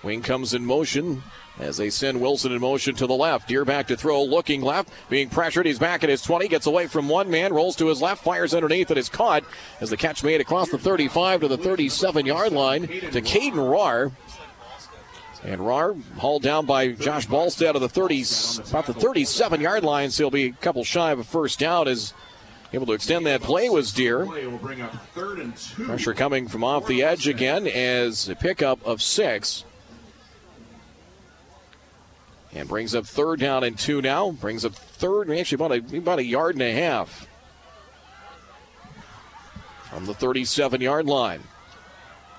Wing 0.07 0.23
comes 0.23 0.55
in 0.55 0.65
motion 0.65 1.25
as 1.59 1.79
they 1.79 1.91
send 1.91 2.21
Wilson 2.21 2.53
in 2.53 2.61
motion 2.61 2.95
to 2.95 3.09
the 3.09 3.15
left. 3.15 3.49
Deer 3.49 3.65
back 3.65 3.89
to 3.89 3.97
throw, 3.97 4.23
looking 4.23 4.63
left, 4.63 4.89
being 5.11 5.29
pressured. 5.29 5.67
He's 5.67 5.81
back 5.81 6.05
at 6.05 6.09
his 6.09 6.23
20, 6.23 6.47
gets 6.47 6.67
away 6.67 6.87
from 6.87 7.09
one 7.09 7.29
man, 7.29 7.53
rolls 7.53 7.75
to 7.77 7.89
his 7.89 8.01
left, 8.01 8.23
fires 8.23 8.55
underneath, 8.55 8.89
and 8.91 8.99
is 8.99 9.09
caught 9.09 9.43
as 9.81 9.91
the 9.91 9.97
catch 9.97 10.23
made 10.23 10.41
across 10.41 10.71
the 10.71 10.79
35 10.79 11.41
to 11.41 11.49
the 11.49 11.59
37 11.59 12.25
yard 12.25 12.53
line 12.53 12.83
to 12.87 13.21
Caden 13.21 13.55
Rahr. 13.55 14.13
And 15.43 15.61
Rahr 15.61 16.01
hauled 16.19 16.43
down 16.43 16.67
by 16.67 16.93
Josh 16.93 17.27
Ballstead 17.27 17.75
of 17.75 17.81
the 17.81 17.89
30, 17.89 18.25
about 18.71 18.87
the 18.87 18.95
37 18.95 19.61
yard 19.61 19.83
line, 19.83 20.13
so 20.13 20.25
he'll 20.25 20.31
be 20.31 20.47
a 20.47 20.53
couple 20.53 20.85
shy 20.85 21.11
of 21.11 21.19
a 21.19 21.25
first 21.25 21.59
down 21.59 21.89
as 21.89 22.15
able 22.73 22.87
to 22.87 22.93
extend 22.93 23.27
that 23.27 23.43
play 23.43 23.69
was 23.69 23.93
Deer. 23.93 24.27
Pressure 25.85 26.15
coming 26.15 26.49
from 26.49 26.65
off 26.65 26.87
the 26.87 27.03
edge 27.03 27.29
again 27.29 27.67
as 27.67 28.29
a 28.29 28.35
pickup 28.35 28.85
of 28.87 29.03
six. 29.03 29.65
And 32.57 32.67
brings 32.67 32.95
up 32.95 33.05
third 33.05 33.41
down 33.41 33.65
and 33.65 33.79
two 33.79 34.01
now. 34.01 34.31
Brings 34.31 34.65
up 34.65 34.75
third, 34.75 35.31
actually 35.31 35.57
about 35.57 35.73
a, 35.73 35.99
about 35.99 36.19
a 36.19 36.25
yard 36.25 36.55
and 36.55 36.63
a 36.63 36.73
half 36.73 37.29
from 39.91 40.07
the 40.07 40.15
37 40.15 40.81
yard 40.81 41.07
line. 41.07 41.43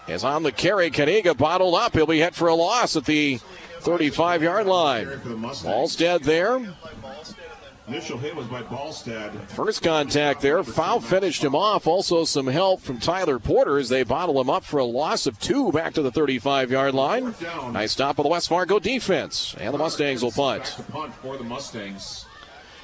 As 0.07 0.23
on 0.23 0.41
the 0.41 0.51
carry, 0.51 0.89
Kanega 0.89 1.37
bottled 1.37 1.75
up. 1.75 1.93
He'll 1.93 2.07
be 2.07 2.19
hit 2.19 2.33
for 2.33 2.47
a 2.47 2.55
loss 2.55 2.95
at 2.95 3.05
the 3.05 3.39
35 3.81 4.41
yard 4.41 4.65
line. 4.65 5.05
Ballstead 5.05 6.21
there. 6.21 6.59
Initial 7.87 8.17
hit 8.17 8.35
was 8.35 8.47
by 8.47 8.61
Ballstead. 8.63 9.33
First 9.47 9.81
contact 9.81 10.41
there. 10.41 10.61
Fowl 10.61 10.99
finished 10.99 11.41
him 11.41 11.55
off. 11.55 11.87
Also 11.87 12.25
some 12.25 12.47
help 12.47 12.81
from 12.81 12.99
Tyler 12.99 13.39
Porter 13.39 13.77
as 13.77 13.87
they 13.87 14.03
bottle 14.03 14.41
him 14.41 14.49
up 14.49 14.65
for 14.65 14.79
a 14.79 14.83
loss 14.83 15.25
of 15.25 15.39
two 15.39 15.71
back 15.71 15.93
to 15.93 16.01
the 16.01 16.11
35 16.11 16.69
yard 16.69 16.93
line. 16.93 17.33
Nice 17.71 17.93
stop 17.93 18.19
of 18.19 18.23
the 18.23 18.29
West 18.29 18.49
Fargo 18.49 18.77
defense. 18.79 19.55
And 19.57 19.73
the 19.73 19.77
Mustangs 19.77 20.21
will 20.21 20.33
punt. 20.33 20.75
punt 20.91 21.13
for 21.15 21.37
the 21.37 21.45
Mustangs. 21.45 22.25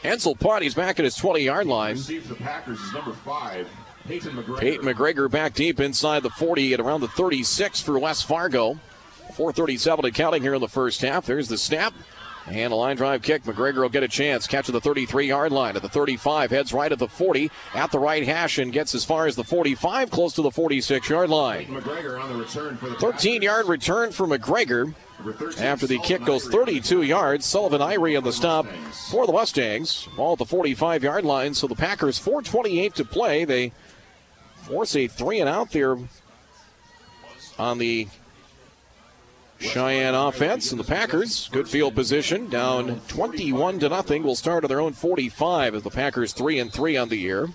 Hensel 0.04 0.36
punt. 0.36 0.64
He's 0.64 0.74
back 0.74 1.00
at 1.00 1.06
his 1.06 1.16
20 1.16 1.42
yard 1.42 1.68
line. 1.68 1.98
the 1.98 2.38
Packers 2.40 2.80
is 2.80 2.94
number 2.94 3.12
five. 3.12 3.68
Peyton 4.08 4.32
McGregor. 4.32 4.60
Peyton 4.60 4.86
McGregor 4.86 5.30
back 5.30 5.54
deep 5.54 5.82
inside 5.82 6.24
the 6.24 6.30
40 6.30 6.76
at 6.76 6.80
around 6.80 7.02
the 7.02 7.10
36 7.10 7.82
for 7.82 8.00
West 8.00 8.26
Fargo. 8.26 8.80
437 9.36 10.06
to 10.06 10.12
counting 10.12 10.44
here 10.44 10.54
in 10.54 10.62
the 10.62 10.70
first 10.70 11.02
half. 11.02 11.26
There's 11.26 11.50
the 11.50 11.58
snap. 11.58 11.94
And 12.46 12.74
a 12.74 12.76
line 12.76 12.98
drive 12.98 13.22
kick. 13.22 13.44
McGregor 13.44 13.82
will 13.82 13.90
get 13.90 14.04
a 14.04 14.08
chance. 14.08 14.48
Catch 14.48 14.68
at 14.70 14.74
the 14.74 14.82
33 14.82 15.28
yard 15.28 15.52
line. 15.52 15.76
At 15.76 15.82
the 15.82 15.90
35, 15.90 16.52
heads 16.52 16.74
right 16.74 16.92
at 16.92 17.00
the 17.00 17.08
40. 17.08 17.50
At 17.74 17.92
the 17.92 18.00
right 18.00 18.26
hash 18.26 18.58
and 18.58 18.74
gets 18.74 18.94
as 18.94 19.06
far 19.06 19.28
as 19.28 19.36
the 19.36 19.44
45, 19.44 20.12
close 20.12 20.34
to 20.34 20.42
the 20.42 20.52
46 20.52 21.10
yard 21.10 21.30
line. 21.30 21.68
McGregor 21.68 22.22
on 22.22 22.30
the 22.30 22.36
return 22.36 22.76
for 22.78 22.90
the 22.90 22.96
13 22.96 23.42
yard 23.42 23.68
return 23.68 24.12
for 24.12 24.28
McGregor. 24.28 24.94
After 25.60 25.88
the 25.88 26.00
kick 26.00 26.26
goes 26.26 26.48
32 26.48 27.04
yards, 27.04 27.46
Sullivan 27.46 27.80
Irie 27.80 28.18
on 28.18 28.26
the 28.26 28.34
stop 28.34 28.66
for 29.10 29.26
the 29.26 29.32
Mustangs. 29.32 30.10
Ball 30.18 30.34
at 30.34 30.40
the 30.40 30.46
45 30.46 31.04
yard 31.04 31.24
line. 31.24 31.54
So 31.54 31.68
the 31.68 31.76
Packers 31.76 32.18
428 32.20 32.96
to 32.96 33.06
play. 33.06 33.46
They 33.46 33.72
force 34.64 34.96
a 34.96 35.08
three 35.08 35.40
and 35.40 35.50
out 35.50 35.72
there 35.72 35.98
on 37.58 37.78
the 37.78 38.08
Sheyenne 39.60 40.14
offense 40.28 40.72
and 40.72 40.80
the 40.80 40.86
Packers. 40.86 41.50
Good 41.52 41.70
field 41.70 41.96
position, 41.96 42.50
down 42.50 43.02
21 43.08 43.80
to 43.80 43.90
nothing. 43.90 44.24
Will 44.24 44.36
start 44.36 44.64
on 44.64 44.68
their 44.68 44.82
own 44.82 44.94
45 44.94 45.76
as 45.76 45.84
the 45.84 45.90
Packers 45.90 46.34
three 46.34 46.60
and 46.60 46.72
three 46.72 46.98
on 46.98 47.10
the 47.10 47.18
year. 47.18 47.50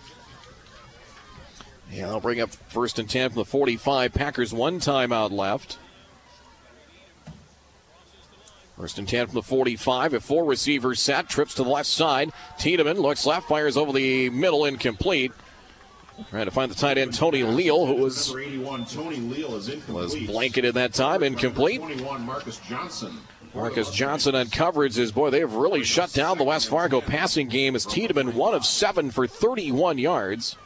Yeah, 1.91 2.09
they'll 2.09 2.21
bring 2.21 2.41
up 2.41 2.51
first 2.51 2.99
and 2.99 3.09
10 3.09 3.31
from 3.31 3.41
the 3.41 3.45
45. 3.45 4.13
Packers 4.13 4.53
one 4.53 4.81
timeout 4.81 5.31
left. 5.31 5.79
First 8.77 8.99
and 8.99 9.09
10 9.09 9.27
from 9.27 9.35
the 9.35 9.43
45. 9.43 10.15
A 10.15 10.21
four 10.21 10.45
receiver 10.45 10.95
set. 10.95 11.29
Trips 11.29 11.55
to 11.55 11.65
the 11.65 11.69
left 11.69 11.89
side. 11.89 12.31
Tiedemann 12.59 13.01
looks 13.01 13.27
left, 13.27 13.49
fires 13.49 13.77
over 13.77 13.93
the 13.93 14.31
middle, 14.31 14.65
incomplete. 14.65 15.33
Trying 16.31 16.47
to 16.47 16.51
find 16.51 16.71
the 16.71 16.75
tight 16.75 16.99
end 16.99 17.15
Tony 17.15 17.43
Leal, 17.43 17.87
who 17.87 17.95
was 17.95 18.29
Number 18.29 18.43
81, 18.43 18.85
Tony 18.87 19.17
Leal 19.17 19.55
is 19.55 19.89
was 19.89 20.17
blanketed 20.17 20.75
that 20.75 20.93
time, 20.93 21.23
incomplete. 21.23 21.81
21, 21.81 22.27
Marcus 22.27 22.59
Johnson. 22.59 23.19
Marcus 23.55 23.91
Johnson 23.91 24.35
on 24.35 24.49
coverage 24.49 24.99
is 24.99 25.13
boy, 25.13 25.31
they 25.31 25.41
have 25.41 25.55
really 25.55 25.85
shut 25.85 26.13
down 26.13 26.37
the 26.37 26.45
West 26.45 26.69
Fargo 26.69 27.01
passing 27.01 27.49
game 27.49 27.75
as 27.75 27.87
Tiedemann 27.87 28.35
one 28.35 28.55
of 28.55 28.67
seven 28.67 29.11
for 29.11 29.27
31 29.27 29.99
yards. 29.99 30.57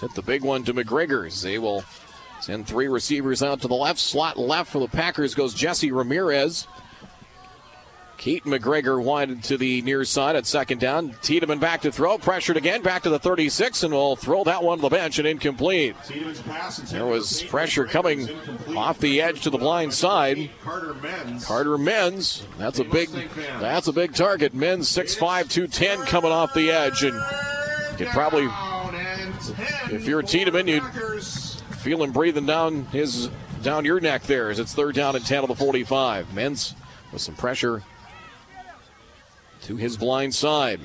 Hit 0.00 0.14
the 0.14 0.22
big 0.22 0.42
one 0.44 0.62
to 0.64 0.72
McGregor's. 0.74 1.42
They 1.42 1.58
will 1.58 1.84
send 2.40 2.66
three 2.66 2.86
receivers 2.86 3.42
out 3.42 3.60
to 3.62 3.68
the 3.68 3.74
left. 3.74 3.98
Slot 3.98 4.38
left 4.38 4.70
for 4.70 4.78
the 4.78 4.88
Packers 4.88 5.34
goes 5.34 5.54
Jesse 5.54 5.90
Ramirez. 5.90 6.68
Keaton 8.18 8.50
McGregor 8.52 9.02
wide 9.02 9.42
to 9.44 9.56
the 9.56 9.80
near 9.82 10.04
side 10.04 10.34
at 10.36 10.44
second 10.44 10.80
down. 10.80 11.14
Tiedemann 11.22 11.60
back 11.60 11.82
to 11.82 11.92
throw, 11.92 12.18
pressured 12.18 12.56
again, 12.56 12.82
back 12.82 13.04
to 13.04 13.10
the 13.10 13.18
36, 13.18 13.84
and 13.84 13.94
will 13.94 14.16
throw 14.16 14.42
that 14.44 14.62
one 14.62 14.78
to 14.78 14.82
the 14.82 14.88
bench 14.88 15.18
and 15.20 15.26
incomplete. 15.28 15.94
Tiedemann's 16.04 16.42
pass 16.42 16.78
intended 16.80 16.98
There 17.00 17.06
was 17.06 17.42
pressure 17.44 17.84
coming 17.86 18.26
McGregor 18.26 18.30
is 18.30 18.48
incomplete. 18.48 18.76
off 18.76 18.98
the 18.98 19.22
edge 19.22 19.40
to 19.42 19.50
the 19.50 19.58
blind 19.58 19.94
side. 19.94 20.50
Carter 20.64 20.94
Menz. 21.78 22.42
That's 22.58 22.80
a 22.80 22.84
big, 22.84 23.08
that's 23.60 23.86
a 23.86 23.92
big 23.92 24.14
target. 24.14 24.52
Menz 24.54 24.86
6'5", 24.86 25.48
210 25.48 26.04
coming 26.06 26.32
off 26.32 26.52
the 26.54 26.70
edge, 26.72 27.04
and 27.04 27.18
could 27.96 28.08
probably 28.08 28.46
Down 28.46 28.94
and 28.96 29.40
10 29.40 29.94
If 29.94 30.06
you're 30.06 30.22
Tiedemann, 30.22 30.66
you'd- 30.68 30.84
feel 31.78 32.02
him 32.02 32.10
breathing 32.10 32.44
down 32.46 32.86
his 32.86 33.30
down 33.62 33.84
your 33.84 34.00
neck 34.00 34.24
there 34.24 34.50
as 34.50 34.58
it's 34.58 34.74
third 34.74 34.96
down 34.96 35.14
and 35.14 35.24
10 35.24 35.44
of 35.44 35.48
the 35.48 35.54
45. 35.54 36.26
Menz 36.34 36.74
with 37.12 37.22
some 37.22 37.36
pressure 37.36 37.82
to 39.62 39.76
his 39.76 39.96
blind 39.96 40.34
side. 40.34 40.80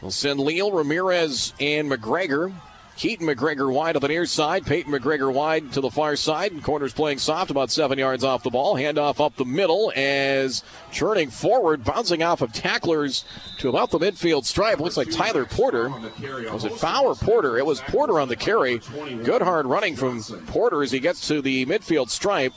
We'll 0.00 0.10
send 0.10 0.40
Leal, 0.40 0.70
Ramirez, 0.70 1.52
and 1.60 1.90
McGregor. 1.90 2.52
Keaton 2.98 3.28
McGregor 3.28 3.72
wide 3.72 3.92
to 3.92 4.00
the 4.00 4.08
near 4.08 4.26
side. 4.26 4.66
Peyton 4.66 4.92
McGregor 4.92 5.32
wide 5.32 5.72
to 5.72 5.80
the 5.80 5.90
far 5.90 6.16
side. 6.16 6.64
Corners 6.64 6.92
playing 6.92 7.18
soft, 7.18 7.48
about 7.48 7.70
seven 7.70 7.96
yards 7.96 8.24
off 8.24 8.42
the 8.42 8.50
ball. 8.50 8.74
Handoff 8.74 9.24
up 9.24 9.36
the 9.36 9.44
middle 9.44 9.92
as 9.94 10.64
churning 10.90 11.30
forward, 11.30 11.84
bouncing 11.84 12.24
off 12.24 12.42
of 12.42 12.52
tacklers 12.52 13.24
to 13.58 13.68
about 13.68 13.92
the 13.92 14.00
midfield 14.00 14.44
stripe. 14.44 14.80
Looks 14.80 14.96
like 14.96 15.12
Tyler 15.12 15.44
Porter. 15.44 15.90
Was 16.52 16.64
it 16.64 16.72
Fowl 16.72 17.06
or 17.06 17.14
Porter? 17.14 17.56
It 17.56 17.64
was 17.64 17.80
Porter 17.82 18.18
on 18.18 18.26
the 18.26 18.34
carry. 18.34 18.78
Good 19.22 19.42
hard 19.42 19.66
running 19.66 19.94
from 19.94 20.20
Porter 20.48 20.82
as 20.82 20.90
he 20.90 20.98
gets 20.98 21.28
to 21.28 21.40
the 21.40 21.66
midfield 21.66 22.10
stripe. 22.10 22.52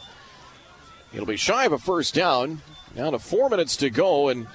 It'll 1.14 1.28
be 1.28 1.38
shy 1.38 1.66
of 1.66 1.72
a 1.72 1.78
first 1.78 2.16
down. 2.16 2.64
Down 2.96 3.14
to 3.14 3.20
four 3.20 3.50
minutes 3.50 3.78
to 3.78 3.90
go, 3.90 4.30
and 4.30 4.48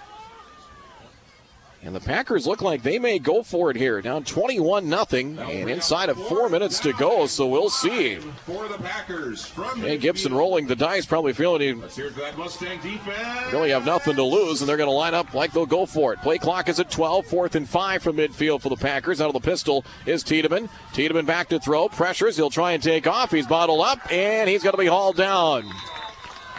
and 1.86 1.94
the 1.94 2.00
Packers 2.00 2.48
look 2.48 2.62
like 2.62 2.82
they 2.82 2.98
may 2.98 3.20
go 3.20 3.44
for 3.44 3.70
it 3.70 3.76
here. 3.76 4.02
Down 4.02 4.24
21 4.24 4.88
nothing, 4.88 5.38
and 5.38 5.70
inside 5.70 6.08
of 6.08 6.20
four 6.26 6.48
minutes 6.48 6.80
to 6.80 6.92
go, 6.94 7.26
so 7.26 7.46
we'll 7.46 7.70
see. 7.70 8.16
For 8.16 8.66
the 8.66 8.78
Packers 8.78 9.46
from 9.46 9.80
Gibson 9.98 10.34
rolling 10.34 10.66
the 10.66 10.74
dice, 10.74 11.06
probably 11.06 11.32
feeling 11.32 11.60
he 11.60 11.74
Let's 11.74 11.94
hear 11.94 12.06
it 12.06 12.14
for 12.14 12.22
that 12.22 12.36
Mustang 12.36 12.80
defense. 12.80 13.52
really 13.52 13.70
have 13.70 13.86
nothing 13.86 14.16
to 14.16 14.24
lose, 14.24 14.60
and 14.60 14.68
they're 14.68 14.76
going 14.76 14.88
to 14.88 14.92
line 14.92 15.14
up 15.14 15.32
like 15.32 15.52
they'll 15.52 15.64
go 15.64 15.86
for 15.86 16.12
it. 16.12 16.20
Play 16.22 16.38
clock 16.38 16.68
is 16.68 16.80
at 16.80 16.90
12, 16.90 17.24
fourth 17.24 17.54
and 17.54 17.68
five 17.68 18.02
from 18.02 18.16
midfield 18.16 18.62
for 18.62 18.68
the 18.68 18.76
Packers. 18.76 19.20
Out 19.20 19.28
of 19.28 19.40
the 19.40 19.48
pistol 19.48 19.84
is 20.06 20.24
Tiedemann. 20.24 20.68
Tiedemann 20.92 21.24
back 21.24 21.48
to 21.50 21.60
throw, 21.60 21.88
pressures. 21.88 22.36
He'll 22.36 22.50
try 22.50 22.72
and 22.72 22.82
take 22.82 23.06
off. 23.06 23.30
He's 23.30 23.46
bottled 23.46 23.82
up, 23.82 24.00
and 24.10 24.50
he's 24.50 24.64
going 24.64 24.74
to 24.74 24.78
be 24.78 24.86
hauled 24.86 25.16
down. 25.16 25.70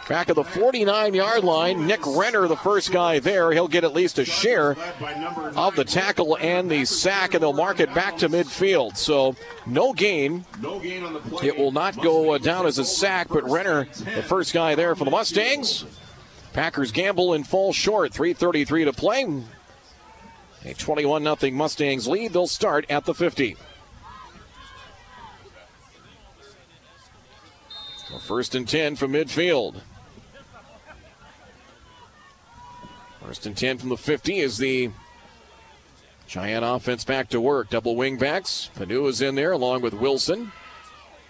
Back 0.07 0.29
at 0.29 0.35
the 0.35 0.43
49 0.43 1.13
yard 1.13 1.43
line, 1.43 1.85
Nick 1.85 1.99
Renner, 2.05 2.47
the 2.47 2.55
first 2.55 2.93
guy 2.93 3.19
there. 3.19 3.51
He'll 3.51 3.67
get 3.67 3.83
at 3.83 3.93
least 3.93 4.19
a 4.19 4.25
share 4.25 4.77
of 5.55 5.75
the 5.75 5.83
tackle 5.83 6.37
and 6.39 6.71
the 6.71 6.85
sack, 6.85 7.33
and 7.33 7.43
they'll 7.43 7.51
mark 7.51 7.81
it 7.81 7.93
back 7.93 8.17
to 8.19 8.29
midfield. 8.29 8.95
So 8.95 9.35
no 9.65 9.91
gain. 9.91 10.45
It 11.43 11.57
will 11.57 11.73
not 11.73 12.01
go 12.01 12.31
uh, 12.31 12.37
down 12.37 12.65
as 12.65 12.77
a 12.77 12.85
sack, 12.85 13.27
but 13.27 13.43
Renner, 13.49 13.85
the 14.15 14.23
first 14.23 14.53
guy 14.53 14.75
there 14.75 14.95
for 14.95 15.03
the 15.03 15.11
Mustangs. 15.11 15.85
Packers 16.53 16.93
gamble 16.93 17.33
and 17.33 17.45
fall 17.45 17.73
short. 17.73 18.13
3.33 18.13 18.85
to 18.85 18.93
play. 18.93 19.43
A 20.63 20.73
21 20.73 21.23
0 21.23 21.51
Mustangs 21.51 22.07
lead. 22.07 22.31
They'll 22.31 22.47
start 22.47 22.85
at 22.89 23.03
the 23.03 23.13
50. 23.13 23.57
Well, 28.09 28.19
First 28.19 28.55
and 28.55 28.67
10 28.67 28.95
from 28.95 29.11
midfield. 29.11 29.81
First 33.27 33.45
and 33.45 33.57
10 33.57 33.79
from 33.79 33.89
the 33.89 33.97
50 33.97 34.39
is 34.39 34.57
the 34.57 34.89
Sheyenne 36.29 36.63
offense 36.63 37.03
back 37.03 37.27
to 37.29 37.41
work. 37.41 37.69
Double 37.69 37.97
wing 37.97 38.17
backs. 38.17 38.69
Panu 38.77 39.09
is 39.09 39.21
in 39.21 39.35
there 39.35 39.51
along 39.51 39.81
with 39.81 39.93
Wilson. 39.93 40.53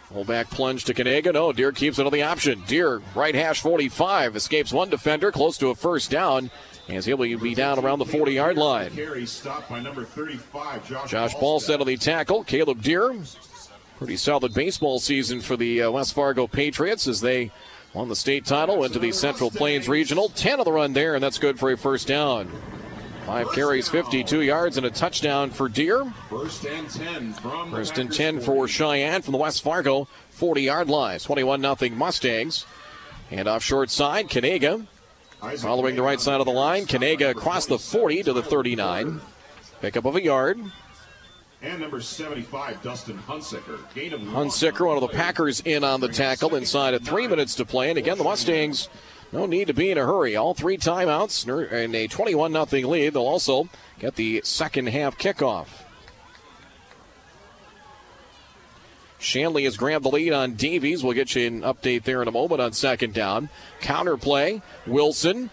Fullback 0.04 0.52
plunge 0.52 0.86
to 0.86 0.94
Kanega. 0.94 1.34
No, 1.34 1.52
Deer 1.52 1.72
keeps 1.72 1.98
it 1.98 2.06
on 2.06 2.14
the 2.14 2.22
option. 2.22 2.62
Deer, 2.68 3.02
right 3.16 3.34
hash 3.34 3.62
45, 3.62 4.36
escapes 4.36 4.72
one 4.72 4.92
defender, 4.92 5.32
close 5.32 5.58
to 5.58 5.70
a 5.70 5.76
first 5.76 6.12
down, 6.12 6.52
as 6.88 7.06
he'll 7.06 7.18
be 7.18 7.56
down 7.56 7.80
around 7.80 7.98
the 7.98 8.06
40 8.06 8.32
yard 8.32 8.58
line. 8.60 8.92
Carry 8.92 9.26
stopped 9.26 9.68
by 9.68 9.80
number 9.80 10.06
35, 10.06 10.88
Josh, 10.88 11.10
Josh 11.10 11.34
Ballstead 11.38 11.82
on 11.82 11.88
the 11.88 11.98
tackle. 11.98 12.44
Caleb 12.44 12.84
Deer. 12.84 13.16
Pretty 13.98 14.18
solid 14.18 14.54
baseball 14.54 15.00
season 15.00 15.42
for 15.42 15.58
the 15.58 15.82
uh, 15.82 15.90
West 15.90 16.14
Fargo 16.14 16.46
Patriots 16.46 17.08
as 17.08 17.22
they 17.22 17.52
won 17.94 18.10
the 18.10 18.16
state 18.16 18.46
title, 18.46 18.78
went 18.78 18.94
to 18.94 19.00
the 19.00 19.12
Central 19.12 19.52
Plains 19.52 19.88
Regional. 19.88 20.30
10 20.30 20.60
of 20.60 20.66
the 20.66 20.72
run 20.72 20.94
there, 20.94 21.16
and 21.16 21.24
that's 21.24 21.38
good 21.38 21.60
for 21.60 21.72
a 21.72 21.78
first 21.78 22.08
down. 22.08 22.52
Five 23.26 23.52
carries, 23.52 23.90
52 23.90 24.42
yards, 24.42 24.78
and 24.78 24.86
a 24.86 24.90
touchdown 24.90 25.50
for 25.50 25.68
Deer. 25.68 26.14
First 26.30 26.66
and 26.66 26.90
10 26.90 27.34
from 27.34 27.72
First 27.72 27.98
and 27.98 28.14
10 28.14 28.40
for 28.40 28.68
Sheyenne 28.68 29.22
from 29.22 29.34
the 29.34 29.38
West 29.38 29.62
Fargo 29.64 30.08
40 30.30 30.62
yard 30.62 30.90
line. 30.90 31.20
21 31.20 31.62
0 31.62 31.96
Mustangs. 31.96 32.66
And 33.30 33.48
off 33.48 33.64
short 33.64 33.90
side, 33.90 34.30
Kanega 34.30 34.88
following 35.58 35.96
the 35.96 36.02
right 36.02 36.20
side 36.20 36.40
of 36.40 36.46
the 36.46 36.54
line. 36.54 36.86
Kanega 36.86 37.30
across 37.30 37.66
the 37.66 37.78
40 37.78 38.24
to 38.24 38.34
the 38.34 38.44
39. 38.44 39.20
Pickup 39.82 40.06
of 40.06 40.16
a 40.16 40.24
yard. 40.24 40.60
And 41.62 41.82
number 41.82 42.00
75, 42.02 42.84
Dustin 42.84 43.18
Hunsicker. 43.18 43.80
Hunsicker, 43.96 44.88
one 44.88 44.98
of 44.98 45.02
the 45.02 45.16
Packers, 45.16 45.60
in 45.62 45.84
on 45.84 46.02
the 46.02 46.08
tackle 46.08 46.56
inside 46.56 46.94
of 46.94 47.04
three 47.04 47.28
minutes 47.28 47.56
to 47.56 47.66
play. 47.66 47.90
And 47.90 47.98
again, 47.98 48.20
the 48.20 48.24
Mustangs, 48.24 48.90
no 49.32 49.48
need 49.48 49.66
to 49.68 49.74
be 49.74 49.90
in 49.90 49.98
a 49.98 50.06
hurry. 50.06 50.36
All 50.36 50.54
three 50.54 50.78
timeouts 50.78 51.48
and 51.72 51.96
a 51.96 52.08
21 52.08 52.54
0 52.54 52.88
lead. 52.88 53.14
They'll 53.14 53.24
also 53.24 53.70
get 53.98 54.16
the 54.16 54.42
second 54.44 54.90
half 54.90 55.18
kickoff. 55.18 55.68
Shanley 59.20 59.64
has 59.64 59.78
grabbed 59.78 60.06
the 60.06 60.10
lead 60.10 60.32
on 60.32 60.54
Davies. 60.54 61.04
We'll 61.04 61.14
get 61.14 61.36
you 61.36 61.48
an 61.48 61.62
update 61.62 62.04
there 62.04 62.22
in 62.22 62.28
a 62.28 62.32
moment 62.32 62.62
on 62.62 62.74
second 62.74 63.16
down. 63.16 63.50
Counter 63.82 64.16
play. 64.16 64.62
Wilson 64.86 65.50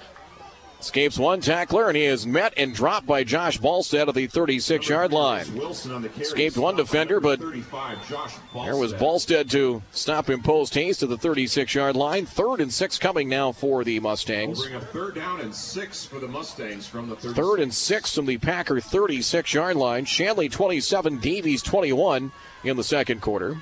escapes 0.84 1.18
one 1.18 1.40
tackler, 1.40 1.88
and 1.88 1.96
he 1.96 2.04
is 2.04 2.26
met 2.26 2.52
and 2.58 2.74
dropped 2.74 3.06
by 3.06 3.24
Josh 3.24 3.58
Ballstead 3.58 4.06
at 4.08 4.14
the 4.14 4.26
36 4.26 4.86
yard 4.86 5.12
line. 5.12 5.46
Wilson 5.56 5.92
on 5.92 6.02
the 6.02 6.10
carry. 6.10 6.22
Escaped 6.22 6.58
one 6.58 6.76
defender, 6.76 7.20
but 7.20 7.40
There 7.40 8.76
was 8.76 8.92
Ballstead. 8.92 9.50
To 9.50 9.82
stop 9.92 10.28
him 10.28 10.42
post 10.42 10.74
haste 10.74 11.00
to 11.00 11.06
the 11.06 11.16
36 11.16 11.74
yard 11.74 11.96
line. 11.96 12.26
Third 12.26 12.60
and 12.60 12.72
six 12.72 12.98
coming 12.98 13.28
now 13.28 13.52
for 13.52 13.82
the 13.82 13.98
Mustangs. 14.00 14.66
Third 14.92 15.14
down 15.14 15.40
and 15.40 15.54
six 15.54 16.04
for 16.04 16.18
the 16.18 16.28
Mustangs 16.28 16.86
from 16.86 17.08
the 17.08 17.16
36. 17.16 17.34
Third 17.34 17.60
and 17.60 17.72
six 17.72 18.14
from 18.14 18.26
the 18.26 18.38
Packer 18.38 18.80
36 18.80 19.54
yard 19.54 19.76
line. 19.76 20.04
Shanley 20.04 20.50
27, 20.50 21.18
Davies 21.18 21.62
21 21.62 22.30
in 22.62 22.76
the 22.76 22.84
second 22.84 23.22
quarter. 23.22 23.56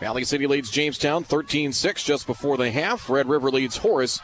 Valley 0.00 0.24
City 0.24 0.46
leads 0.46 0.70
Jamestown 0.70 1.24
13 1.24 1.72
6 1.72 2.02
just 2.02 2.26
before 2.26 2.56
the 2.56 2.70
half. 2.70 3.10
Red 3.10 3.28
River 3.28 3.50
leads 3.50 3.76
Horace 3.76 4.20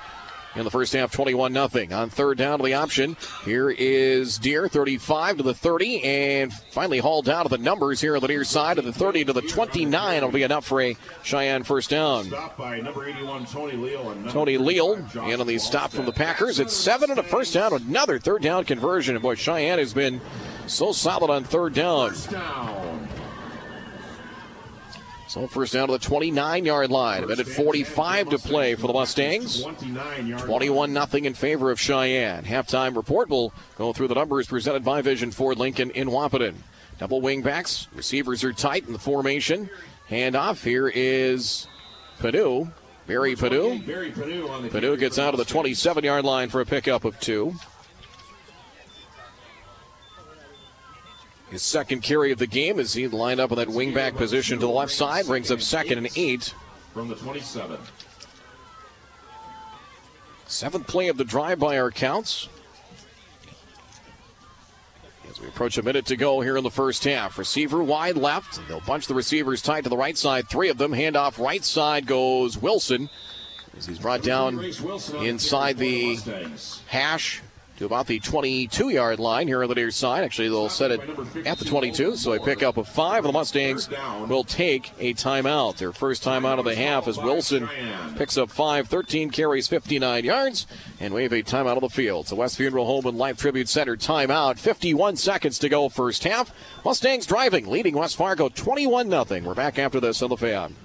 in 0.55 0.65
the 0.65 0.71
first 0.71 0.93
half 0.93 1.11
21 1.11 1.53
0. 1.53 1.87
On 1.93 2.11
third 2.11 2.39
down 2.39 2.59
to 2.59 2.65
the 2.65 2.75
option, 2.75 3.17
here 3.45 3.71
is 3.71 4.39
Deer 4.39 4.69
35 4.69 5.39
to 5.39 5.43
the 5.43 5.55
30 5.55 6.03
and 6.05 6.53
finally 6.53 6.99
hauled 6.99 7.25
down 7.25 7.45
to 7.45 7.49
the 7.49 7.59
numbers 7.59 8.01
here 8.01 8.15
on 8.15 8.23
the 8.23 8.29
near 8.29 8.45
side 8.45 8.79
of 8.79 8.85
the 8.85 8.93
30 8.93 9.25
to 9.27 9.33
the 9.33 9.43
29. 9.43 10.17
It'll 10.17 10.31
be 10.31 10.43
enough 10.43 10.65
for 10.65 10.81
a 10.81 10.95
Sheyenne 11.25 11.65
first 11.65 11.91
down. 11.91 12.27
Stop 12.27 12.57
by 12.57 12.81
number 12.81 13.07
81, 13.09 13.47
Tony 13.47 13.77
Leal. 13.77 14.11
And 14.11 14.31
Tony 14.31 14.59
Leal 14.59 14.95
and 14.95 15.41
on 15.41 15.47
the 15.47 15.59
stop 15.59 15.91
from 15.91 16.07
the 16.07 16.13
Packers. 16.13 16.61
It's 16.61 16.75
seven 16.75 17.11
and 17.11 17.19
a 17.19 17.25
first 17.25 17.55
down, 17.55 17.73
another 17.73 18.19
third 18.19 18.43
down 18.43 18.65
conversion. 18.65 19.17
And 19.17 19.23
boy, 19.23 19.35
Sheyenne 19.35 19.79
has 19.79 19.93
been 19.93 20.21
so 20.67 20.93
solid 20.93 21.31
on 21.31 21.45
third 21.45 21.75
down. 21.75 22.15
So 25.35 25.49
first 25.49 25.73
down 25.73 25.89
to 25.89 25.95
the 25.95 25.99
29 25.99 26.65
yard 26.65 26.93
line. 26.93 27.25
A 27.25 27.27
minute 27.27 27.49
45 27.49 28.29
to 28.29 28.39
play 28.39 28.77
for 28.77 28.87
the 28.87 28.93
Mustangs. 28.93 29.65
21 29.65 30.93
0 30.93 31.07
in 31.25 31.35
favor 31.35 31.73
of 31.73 31.81
Sheyenne. 31.81 32.45
Halftime 32.45 32.95
report 32.95 33.29
will 33.29 33.53
go 33.77 33.93
through 33.93 34.07
the 34.07 34.15
numbers 34.15 34.47
presented 34.47 34.85
by 34.85 35.03
Vision 35.03 35.33
Ford 35.33 35.59
Lincoln 35.59 35.91
in 35.91 36.07
Wahpeton. 36.07 36.55
Double 37.01 37.21
wing 37.21 37.43
backs. 37.43 37.89
Receivers 37.97 38.45
are 38.45 38.53
tight 38.53 38.87
in 38.87 38.93
the 38.93 38.99
formation. 39.01 39.69
Handoff. 40.09 40.63
Here 40.63 40.87
is 40.87 41.67
Padu. 42.21 42.71
Barry 43.09 43.35
Padu. 43.35 43.83
Padu 44.71 44.97
gets 44.97 45.19
out 45.19 45.35
of 45.35 45.39
the 45.39 45.45
27 45.45 46.05
yard 46.05 46.25
line 46.25 46.49
for 46.49 46.61
a 46.61 46.65
pickup 46.65 47.05
of 47.05 47.19
two. 47.19 47.55
His 51.55 51.63
second 51.63 52.03
carry 52.03 52.33
of 52.33 52.39
the 52.39 52.47
game 52.49 52.81
as 52.81 52.93
he 52.95 53.07
lined 53.07 53.39
up 53.39 53.53
in 53.53 53.59
that 53.59 53.69
wingback 53.69 54.17
position 54.17 54.59
to 54.59 54.67
the 54.67 54.73
left 54.73 54.91
side, 54.91 55.25
brings 55.25 55.53
up 55.53 55.61
second 55.61 55.99
and 55.99 56.09
eight. 56.17 56.53
From 56.93 57.09
the 57.09 57.15
27. 57.15 57.79
Seventh 60.47 60.87
play 60.89 61.07
of 61.07 61.17
the 61.17 61.25
drive 61.25 61.61
by 61.61 61.79
our 61.79 61.93
counts. 61.93 62.49
As 65.31 65.41
we 65.41 65.47
approach 65.47 65.79
a 65.79 65.83
minute 65.83 66.07
to 66.07 66.17
go 66.17 66.41
here 66.41 66.57
in 66.57 66.65
the 66.65 66.71
first 66.73 67.05
half. 67.05 67.39
Receiver 67.39 67.85
wide 67.85 68.17
left. 68.17 68.61
They'll 68.67 68.81
bunch 68.81 69.07
the 69.07 69.15
receivers 69.15 69.63
tight 69.63 69.85
to 69.85 69.91
the 69.91 69.97
right 69.97 70.19
side. 70.19 70.49
Three 70.49 70.71
of 70.71 70.79
them. 70.79 70.91
Handoff 70.91 71.39
right 71.39 71.65
side 71.65 72.07
goes 72.07 72.59
Wilson. 72.59 73.09
As 73.77 73.87
he's 73.87 74.01
brought 74.01 74.23
down 74.23 74.59
inside 75.21 75.79
the 75.79 76.19
hash 76.87 77.43
to 77.79 77.85
about 77.85 78.07
the 78.07 78.21
22 78.21 78.89
yard 78.91 79.19
line 79.19 79.49
here 79.49 79.63
on 79.63 79.69
the 79.69 79.75
near 79.75 79.91
side. 79.91 80.25
Actually, 80.25 80.49
they'll 80.49 80.69
set 80.69 80.91
it 80.91 81.01
at 81.45 81.59
the 81.59 81.65
22, 81.65 82.17
so 82.17 82.33
a 82.33 82.41
pickup 82.41 82.77
of 82.77 82.89
five. 82.89 83.25
The 83.25 83.33
Mustangs 83.33 83.89
will 84.29 84.45
take 84.45 84.93
a 84.99 85.15
timeout. 85.15 85.77
Their 85.77 85.93
first 85.93 86.23
timeout 86.23 86.59
of 86.59 86.65
the 86.65 86.75
half 86.75 87.09
as 87.09 87.19
Wilson 87.19 87.69
picks 88.17 88.37
up 88.37 88.51
five, 88.51 88.89
13 88.89 89.31
carries, 89.31 89.67
59 89.69 90.25
yards, 90.25 90.67
and 91.01 91.13
we 91.13 91.25
have 91.25 91.33
a 91.33 91.43
timeout 91.43 91.77
of 91.77 91.83
the 91.83 91.89
field. 91.89 92.29
So 92.29 92.37
West 92.37 92.57
Funeral 92.57 92.87
Home 92.87 93.07
and 93.07 93.19
Life 93.19 93.39
Tribute 93.39 93.69
Center 93.69 93.97
timeout. 93.97 94.59
51 94.59 95.17
seconds 95.17 95.59
to 95.59 95.69
go 95.69 95.89
first 95.89 96.25
half. 96.25 96.53
Mustangs 96.85 97.27
driving, 97.27 97.67
leading 97.67 97.95
West 97.95 98.17
Fargo 98.17 98.49
21 98.49 99.11
0. 99.11 99.25
We're 99.43 99.55
back 99.55 99.79
after 99.79 100.01
this 100.01 100.23
on 100.23 100.31
the 100.31 100.37
fan. 100.37 100.77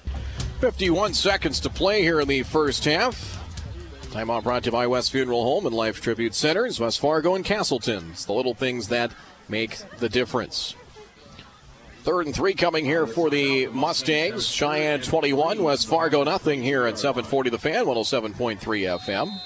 51 0.59 1.13
seconds 1.13 1.59
to 1.61 1.69
play 1.69 2.01
here 2.01 2.19
in 2.19 2.27
the 2.27 2.43
first 2.43 2.83
half. 2.83 3.38
Timeout 4.09 4.41
brought 4.41 4.63
to 4.63 4.67
you 4.67 4.71
by 4.71 4.87
West 4.87 5.11
Funeral 5.11 5.43
Home 5.43 5.67
and 5.67 5.75
Life 5.75 6.01
Tribute 6.01 6.33
Centers, 6.33 6.79
West 6.79 6.99
Fargo 6.99 7.35
and 7.35 7.45
Castleton. 7.45 8.09
It's 8.11 8.25
the 8.25 8.33
little 8.33 8.55
things 8.55 8.87
that 8.87 9.11
make 9.47 9.77
the 9.99 10.09
difference. 10.09 10.75
Third 12.03 12.25
and 12.25 12.33
three 12.33 12.55
coming 12.55 12.85
here 12.85 13.05
for 13.05 13.29
the 13.29 13.67
Mustangs. 13.67 14.47
Sheyenne 14.47 15.03
21, 15.03 15.61
West 15.61 15.87
Fargo 15.87 16.23
nothing 16.23 16.63
here 16.63 16.87
at 16.87 16.97
740 16.97 17.51
The 17.51 17.59
Fan, 17.59 17.85
107.3 17.85 18.57
FM. 18.57 19.39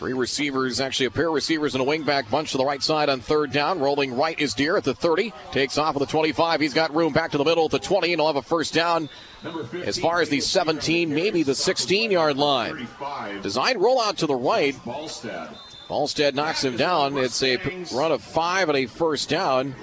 Three 0.00 0.14
receivers, 0.14 0.80
actually 0.80 1.04
a 1.04 1.10
pair 1.10 1.28
of 1.28 1.34
receivers 1.34 1.74
and 1.74 1.86
a 1.86 1.86
wingback 1.86 2.30
bunch 2.30 2.52
to 2.52 2.56
the 2.56 2.64
right 2.64 2.82
side 2.82 3.10
on 3.10 3.20
third 3.20 3.52
down. 3.52 3.80
Rolling 3.80 4.16
right 4.16 4.40
is 4.40 4.54
Deer 4.54 4.78
at 4.78 4.84
the 4.84 4.94
30. 4.94 5.30
Takes 5.52 5.76
off 5.76 5.94
at 5.94 5.98
the 5.98 6.06
25. 6.06 6.58
He's 6.58 6.72
got 6.72 6.94
room 6.94 7.12
back 7.12 7.32
to 7.32 7.36
the 7.36 7.44
middle 7.44 7.66
at 7.66 7.70
the 7.70 7.78
20, 7.78 8.10
and 8.10 8.18
he'll 8.18 8.26
have 8.26 8.36
a 8.36 8.40
first 8.40 8.72
down 8.72 9.10
as 9.84 9.98
far 9.98 10.22
as 10.22 10.30
the 10.30 10.40
17, 10.40 11.12
maybe 11.12 11.42
the 11.42 11.54
16 11.54 12.10
yard 12.10 12.38
line. 12.38 12.88
Design 13.42 13.78
rollout 13.78 14.16
to 14.16 14.26
the 14.26 14.34
right. 14.34 14.74
Ballstead 15.86 16.32
knocks 16.32 16.64
him 16.64 16.78
down. 16.78 17.18
It's 17.18 17.42
a 17.42 17.58
run 17.92 18.10
of 18.10 18.22
five 18.22 18.70
and 18.70 18.78
a 18.78 18.86
first 18.86 19.28
down. 19.28 19.74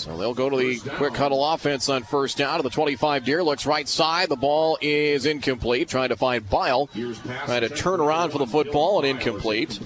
So 0.00 0.16
they'll 0.16 0.32
go 0.32 0.48
to 0.48 0.56
the 0.56 0.78
quick 0.96 1.14
huddle 1.14 1.44
offense 1.44 1.90
on 1.90 2.04
first 2.04 2.38
down 2.38 2.56
to 2.56 2.62
the 2.62 2.70
25 2.70 3.22
Deer. 3.22 3.44
Looks 3.44 3.66
right 3.66 3.86
side. 3.86 4.30
The 4.30 4.36
ball 4.36 4.78
is 4.80 5.26
incomplete. 5.26 5.88
Trying 5.88 6.08
to 6.08 6.16
find 6.16 6.48
Bile. 6.48 6.86
Trying 7.44 7.60
to 7.60 7.68
turn 7.68 8.00
around 8.00 8.30
for 8.30 8.38
the 8.38 8.46
football 8.46 8.98
and 8.98 9.06
incomplete. 9.06 9.78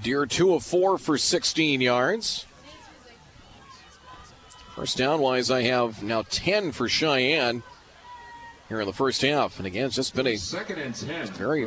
Deer 0.00 0.26
2 0.26 0.54
of 0.54 0.62
4 0.62 0.96
for 0.96 1.18
16 1.18 1.80
yards. 1.80 2.46
First 4.76 4.96
down 4.96 5.20
wise, 5.20 5.50
I 5.50 5.62
have 5.62 6.04
now 6.04 6.22
10 6.22 6.70
for 6.70 6.86
Sheyenne 6.86 7.64
here 8.72 8.80
in 8.80 8.86
the 8.86 8.92
first 8.92 9.20
half. 9.20 9.58
And 9.58 9.66
again, 9.66 9.86
it's 9.86 9.96
just 9.96 10.14
been 10.14 10.26
a 10.26 10.36
very 11.36 11.64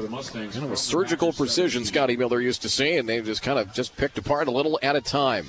kind 0.53 0.65
of 0.65 0.71
a 0.71 0.77
surgical 0.77 1.31
precision, 1.31 1.85
Scotty 1.85 2.17
Miller 2.17 2.41
used 2.41 2.63
to 2.63 2.69
say, 2.69 2.97
and 2.97 3.07
they've 3.07 3.23
just 3.23 3.43
kind 3.43 3.59
of 3.59 3.71
just 3.73 3.95
picked 3.95 4.17
apart 4.17 4.47
a 4.47 4.51
little 4.51 4.79
at 4.81 4.95
a 4.95 5.01
time. 5.01 5.45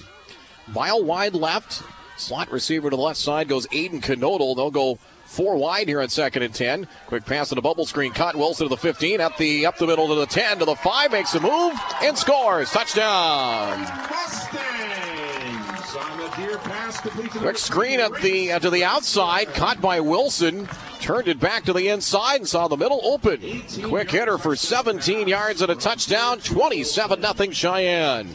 Bile 0.69 1.03
wide 1.03 1.35
left, 1.35 1.83
slot 2.19 2.51
receiver 2.53 2.91
to 2.91 2.97
the 2.97 3.03
left 3.03 3.19
side 3.19 3.49
goes 3.49 3.67
Aiden 3.69 4.03
Knodel. 4.03 4.55
They'll 4.55 4.71
go 4.71 4.99
four 5.25 5.57
wide 5.57 5.89
here 5.89 6.03
on 6.03 6.09
second 6.09 6.43
and 6.43 6.55
10. 6.55 6.89
Quick 7.07 7.25
pass 7.25 7.51
on 7.53 7.57
the 7.57 7.63
bubble 7.63 7.87
screen. 7.87 8.13
Caught 8.13 8.37
Wilson 8.37 8.67
to 8.67 8.69
the 8.69 8.77
15, 8.77 9.21
up 9.21 9.37
the 9.39 9.65
up 9.65 9.79
the 9.79 9.87
middle 9.87 10.09
to 10.09 10.15
the 10.15 10.27
10, 10.27 10.59
to 10.59 10.65
the 10.67 10.77
5, 10.77 11.13
makes 11.13 11.35
a 11.35 11.41
move 11.41 11.73
and 12.03 12.19
scores. 12.19 12.71
Touchdown. 12.71 13.87
Quick 17.31 17.57
screen 17.57 18.01
at 18.01 18.15
the 18.21 18.53
uh, 18.53 18.59
to 18.59 18.69
the 18.69 18.85
outside, 18.85 19.49
caught 19.55 19.81
by 19.81 20.01
Wilson. 20.01 20.69
Turned 21.01 21.29
it 21.29 21.39
back 21.39 21.65
to 21.65 21.73
the 21.73 21.89
inside 21.89 22.37
and 22.37 22.49
saw 22.49 22.69
the 22.69 22.77
middle 22.77 23.01
open. 23.05 23.41
Quick 23.85 24.11
hitter 24.11 24.39
for 24.39 24.57
17 24.57 25.29
yards 25.29 25.63
and 25.63 25.71
a 25.71 25.75
touchdown. 25.75 26.41
27 26.41 27.21
0 27.21 27.35
Sheyenne. 27.35 28.29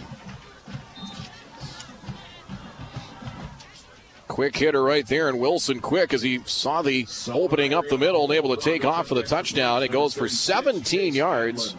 Quick 4.28 4.56
hitter 4.56 4.82
right 4.82 5.06
there, 5.06 5.28
and 5.28 5.42
Wilson 5.42 5.82
quick 5.82 6.14
as 6.14 6.22
he 6.22 6.40
saw 6.46 6.82
the 6.82 7.06
opening 7.28 7.74
up 7.74 7.90
the 7.90 7.98
middle 7.98 8.24
and 8.24 8.32
able 8.32 8.56
to 8.56 8.62
take 8.62 8.86
off 8.86 9.08
for 9.08 9.16
the 9.16 9.24
touchdown. 9.24 9.84
It 9.84 9.92
goes 9.92 10.14
for 10.14 10.30
17 10.30 11.14
yards. 11.14 11.76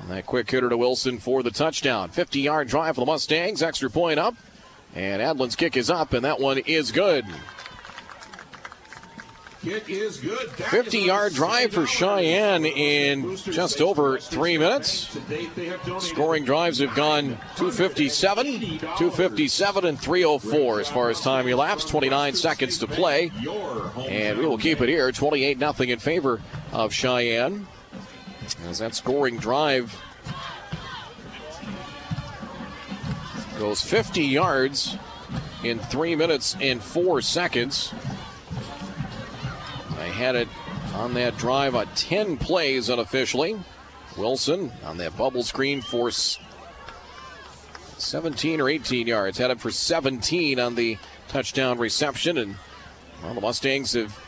And 0.00 0.10
that 0.10 0.24
quick 0.24 0.50
hitter 0.50 0.70
to 0.70 0.76
Wilson 0.76 1.18
for 1.18 1.42
the 1.42 1.50
touchdown. 1.50 2.08
50 2.08 2.40
yard 2.40 2.68
drive 2.68 2.94
for 2.94 3.02
the 3.02 3.06
Mustangs. 3.06 3.62
Extra 3.62 3.90
point 3.90 4.18
up. 4.18 4.34
And 4.94 5.20
Adlin's 5.20 5.56
kick 5.56 5.76
is 5.76 5.90
up, 5.90 6.14
and 6.14 6.24
that 6.24 6.40
one 6.40 6.58
is 6.58 6.92
good. 6.92 7.26
Kick 9.66 9.90
is 9.90 10.18
good. 10.18 10.48
50 10.50 11.00
yard 11.00 11.34
drive 11.34 11.72
for 11.72 11.86
Sheyenne 11.86 12.64
in 12.64 13.34
just 13.34 13.80
over 13.80 14.16
three 14.16 14.58
minutes. 14.58 15.18
Scoring 15.98 16.44
drives 16.44 16.78
have 16.78 16.94
gone 16.94 17.30
257, 17.56 18.46
257, 18.78 19.84
and 19.84 20.00
304 20.00 20.78
as 20.78 20.88
far 20.88 21.10
as 21.10 21.20
time 21.20 21.48
elapsed. 21.48 21.88
29 21.88 22.34
seconds 22.34 22.78
to 22.78 22.86
play. 22.86 23.32
And 24.08 24.38
we 24.38 24.46
will 24.46 24.56
keep 24.56 24.80
it 24.80 24.88
here 24.88 25.10
28 25.10 25.58
0 25.58 25.72
in 25.80 25.98
favor 25.98 26.40
of 26.70 26.92
Sheyenne. 26.92 27.66
As 28.68 28.78
that 28.78 28.94
scoring 28.94 29.36
drive 29.36 30.00
goes 33.58 33.82
50 33.82 34.22
yards 34.22 34.96
in 35.64 35.80
three 35.80 36.14
minutes 36.14 36.56
and 36.60 36.80
four 36.80 37.20
seconds. 37.20 37.92
Had 40.16 40.34
it 40.34 40.48
on 40.94 41.12
that 41.14 41.36
drive 41.36 41.74
on 41.74 41.86
10 41.94 42.38
plays 42.38 42.88
unofficially. 42.88 43.56
Wilson 44.16 44.72
on 44.82 44.96
that 44.96 45.14
bubble 45.16 45.42
screen 45.42 45.82
for 45.82 46.10
17 47.98 48.60
or 48.60 48.68
18 48.68 49.06
yards. 49.06 49.36
Had 49.36 49.50
it 49.50 49.60
for 49.60 49.70
17 49.70 50.58
on 50.58 50.74
the 50.74 50.96
touchdown 51.28 51.78
reception. 51.78 52.38
And 52.38 52.56
well, 53.22 53.34
the 53.34 53.42
Mustangs 53.42 53.92
have 53.92 54.18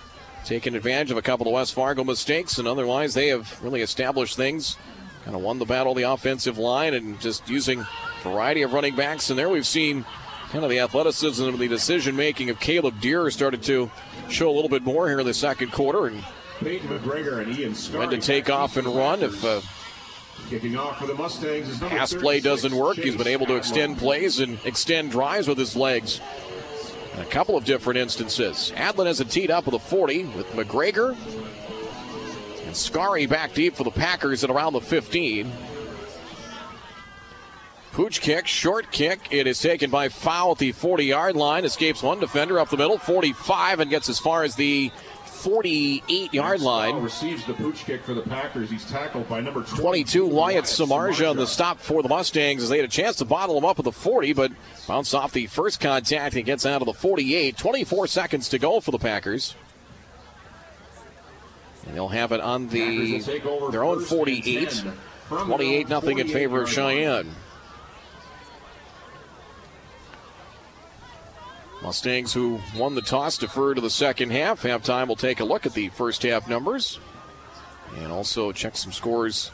taken 0.44 0.74
advantage 0.74 1.10
of 1.10 1.16
a 1.16 1.22
couple 1.22 1.46
of 1.46 1.54
West 1.54 1.72
Fargo 1.74 2.04
mistakes, 2.04 2.58
and 2.58 2.68
otherwise 2.68 3.14
they 3.14 3.28
have 3.28 3.58
really 3.62 3.80
established 3.80 4.36
things. 4.36 4.76
Kind 5.24 5.36
of 5.36 5.42
won 5.42 5.58
the 5.58 5.64
battle 5.64 5.94
the 5.94 6.02
offensive 6.02 6.58
line 6.58 6.92
and 6.94 7.18
just 7.20 7.48
using 7.48 7.86
variety 8.22 8.62
of 8.62 8.72
running 8.72 8.94
backs. 8.94 9.30
And 9.30 9.38
there 9.38 9.48
we've 9.48 9.66
seen 9.66 10.04
kind 10.50 10.64
of 10.64 10.70
the 10.70 10.80
athleticism 10.80 11.44
and 11.44 11.58
the 11.58 11.68
decision 11.68 12.16
making 12.16 12.50
of 12.50 12.60
Caleb 12.60 13.00
Deer 13.00 13.30
started 13.30 13.62
to 13.64 13.90
show 14.28 14.50
a 14.50 14.54
little 14.54 14.68
bit 14.68 14.82
more 14.82 15.08
here 15.08 15.20
in 15.20 15.26
the 15.26 15.34
second 15.34 15.72
quarter. 15.72 16.06
And 16.06 16.22
Peyton 16.60 16.88
McGregor 16.88 17.42
and 17.42 17.56
Ian 17.56 17.74
when 17.98 18.10
to 18.10 18.18
take 18.18 18.50
off 18.50 18.76
and 18.76 18.86
run 18.86 19.22
if 19.22 19.44
uh, 19.44 19.60
Kicking 20.48 20.76
off 20.76 20.98
for 20.98 21.06
the 21.06 21.14
Mustangs 21.14 21.68
is 21.68 21.78
pass 21.78 22.14
play 22.14 22.40
doesn't 22.40 22.74
work. 22.74 22.96
he's 22.96 23.16
been 23.16 23.26
able 23.26 23.44
to 23.46 23.56
extend 23.56 23.98
plays 23.98 24.40
and 24.40 24.58
extend 24.64 25.10
drives 25.10 25.46
with 25.46 25.58
his 25.58 25.76
legs. 25.76 26.20
In 27.12 27.20
a 27.20 27.26
couple 27.26 27.56
of 27.56 27.64
different 27.64 27.98
instances. 27.98 28.72
Adlin 28.74 29.06
has 29.06 29.20
it 29.20 29.28
teed 29.28 29.50
up 29.50 29.66
with 29.66 29.74
a 29.74 29.78
40 29.78 30.24
with 30.24 30.46
McGregor. 30.52 31.16
And 32.66 32.74
Scary 32.74 33.26
back 33.26 33.52
deep 33.52 33.74
for 33.74 33.84
the 33.84 33.90
Packers 33.90 34.42
at 34.42 34.48
around 34.48 34.72
the 34.72 34.80
15. 34.80 35.52
Pooch 37.92 38.20
kick, 38.20 38.46
short 38.46 38.90
kick. 38.92 39.20
It 39.30 39.46
is 39.46 39.60
taken 39.60 39.90
by 39.90 40.08
Fowl 40.08 40.52
at 40.52 40.58
the 40.58 40.72
40 40.72 41.04
yard 41.04 41.36
line. 41.36 41.64
Escapes 41.64 42.02
one 42.02 42.20
defender 42.20 42.58
up 42.58 42.70
the 42.70 42.76
middle, 42.76 42.98
45, 42.98 43.80
and 43.80 43.90
gets 43.90 44.08
as 44.08 44.18
far 44.18 44.44
as 44.44 44.54
the 44.54 44.92
48 45.38 46.34
yard 46.34 46.60
line. 46.60 47.00
receives 47.00 47.44
the 47.46 47.54
pooch 47.54 47.84
kick 47.84 48.02
for 48.02 48.12
the 48.12 48.22
Packers. 48.22 48.70
He's 48.70 48.84
tackled 48.90 49.28
by 49.28 49.40
number 49.40 49.62
22 49.62 50.26
Wyatt 50.26 50.64
Samarja 50.64 51.30
on 51.30 51.36
the 51.36 51.46
stop 51.46 51.78
for 51.78 52.02
the 52.02 52.08
Mustangs 52.08 52.62
as 52.62 52.68
they 52.68 52.76
had 52.76 52.84
a 52.84 52.88
chance 52.88 53.16
to 53.16 53.24
bottle 53.24 53.56
him 53.56 53.64
up 53.64 53.76
with 53.76 53.84
the 53.84 53.92
40, 53.92 54.32
but 54.32 54.52
bounce 54.86 55.14
off 55.14 55.32
the 55.32 55.46
first 55.46 55.80
contact 55.80 56.34
and 56.34 56.44
gets 56.44 56.66
out 56.66 56.82
of 56.82 56.86
the 56.86 56.92
48. 56.92 57.56
24 57.56 58.06
seconds 58.08 58.48
to 58.48 58.58
go 58.58 58.80
for 58.80 58.90
the 58.90 58.98
Packers. 58.98 59.54
And 61.86 61.94
they'll 61.94 62.08
have 62.08 62.32
it 62.32 62.40
on 62.40 62.68
the 62.68 63.12
will 63.14 63.20
take 63.22 63.46
over 63.46 63.70
their 63.70 63.84
own 63.84 64.00
first 64.00 64.10
48. 64.10 64.84
28 65.28 65.88
their 65.88 65.88
nothing 65.88 66.18
in 66.18 66.28
favor 66.28 66.62
of 66.62 66.70
48 66.70 67.06
line. 67.06 67.24
Sheyenne. 67.24 67.47
Mustangs, 71.82 72.32
who 72.32 72.60
won 72.76 72.94
the 72.94 73.02
toss, 73.02 73.38
defer 73.38 73.74
to 73.74 73.80
the 73.80 73.90
second 73.90 74.30
half. 74.30 74.62
Halftime, 74.62 75.06
we'll 75.06 75.16
take 75.16 75.40
a 75.40 75.44
look 75.44 75.64
at 75.64 75.74
the 75.74 75.88
first 75.90 76.22
half 76.22 76.48
numbers 76.48 76.98
and 77.96 78.12
also 78.12 78.52
check 78.52 78.76
some 78.76 78.92
scores 78.92 79.50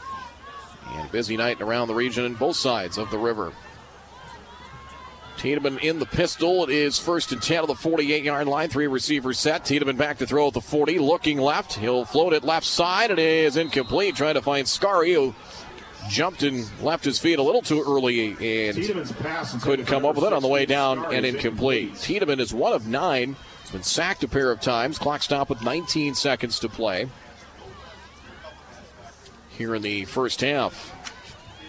And 0.87 1.11
busy 1.11 1.37
night 1.37 1.61
around 1.61 1.87
the 1.87 1.95
region 1.95 2.25
and 2.25 2.37
both 2.37 2.55
sides 2.55 2.97
of 2.97 3.09
the 3.11 3.17
river. 3.17 3.53
Tiedemann 5.37 5.79
in 5.79 5.99
the 5.99 6.05
pistol. 6.05 6.63
It 6.63 6.69
is 6.69 6.97
first 6.97 7.31
and 7.31 7.41
10 7.41 7.59
of 7.63 7.67
the 7.67 7.75
48 7.75 8.23
yard 8.23 8.47
line. 8.47 8.69
Three 8.69 8.87
receivers 8.87 9.37
set. 9.39 9.65
Tiedemann 9.65 9.97
back 9.97 10.17
to 10.19 10.25
throw 10.25 10.47
at 10.47 10.53
the 10.53 10.61
40. 10.61 10.99
Looking 10.99 11.39
left. 11.39 11.73
He'll 11.73 12.05
float 12.05 12.33
it 12.33 12.43
left 12.43 12.65
side. 12.65 13.11
It 13.11 13.19
is 13.19 13.57
incomplete. 13.57 14.15
Trying 14.15 14.35
to 14.35 14.41
find 14.41 14.67
Scary, 14.67 15.13
who 15.13 15.35
jumped 16.09 16.43
and 16.43 16.67
left 16.81 17.03
his 17.03 17.19
feet 17.19 17.39
a 17.39 17.43
little 17.43 17.61
too 17.61 17.83
early 17.85 18.29
and 18.67 18.75
couldn't 19.61 19.85
come 19.85 20.05
up 20.05 20.15
with 20.15 20.25
it 20.25 20.33
on 20.33 20.41
the 20.41 20.47
way 20.47 20.65
down 20.65 21.13
and 21.13 21.25
incomplete. 21.25 21.95
Tiedemann 21.95 22.39
is 22.39 22.53
one 22.53 22.73
of 22.73 22.87
nine. 22.87 23.35
He's 23.61 23.71
been 23.71 23.83
sacked 23.83 24.23
a 24.23 24.27
pair 24.27 24.51
of 24.51 24.61
times. 24.61 24.97
Clock 24.97 25.21
stop 25.23 25.49
with 25.49 25.61
19 25.61 26.15
seconds 26.15 26.59
to 26.59 26.69
play 26.69 27.09
here 29.49 29.75
in 29.75 29.81
the 29.81 30.05
first 30.05 30.41
half. 30.41 30.93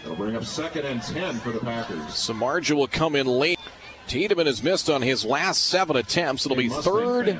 It'll 0.03 0.15
bring 0.15 0.35
up 0.35 0.45
second 0.45 0.85
and 0.85 1.01
10 1.01 1.39
for 1.39 1.51
the 1.51 1.59
Packers. 1.59 1.99
Samardzija 1.99 2.75
will 2.75 2.87
come 2.87 3.15
in 3.15 3.27
late. 3.27 3.59
Tiedemann 4.07 4.45
has 4.45 4.63
missed 4.63 4.89
on 4.89 5.01
his 5.01 5.25
last 5.25 5.65
seven 5.65 5.97
attempts. 5.97 6.45
It'll 6.45 6.55
be 6.55 6.69
third 6.69 7.37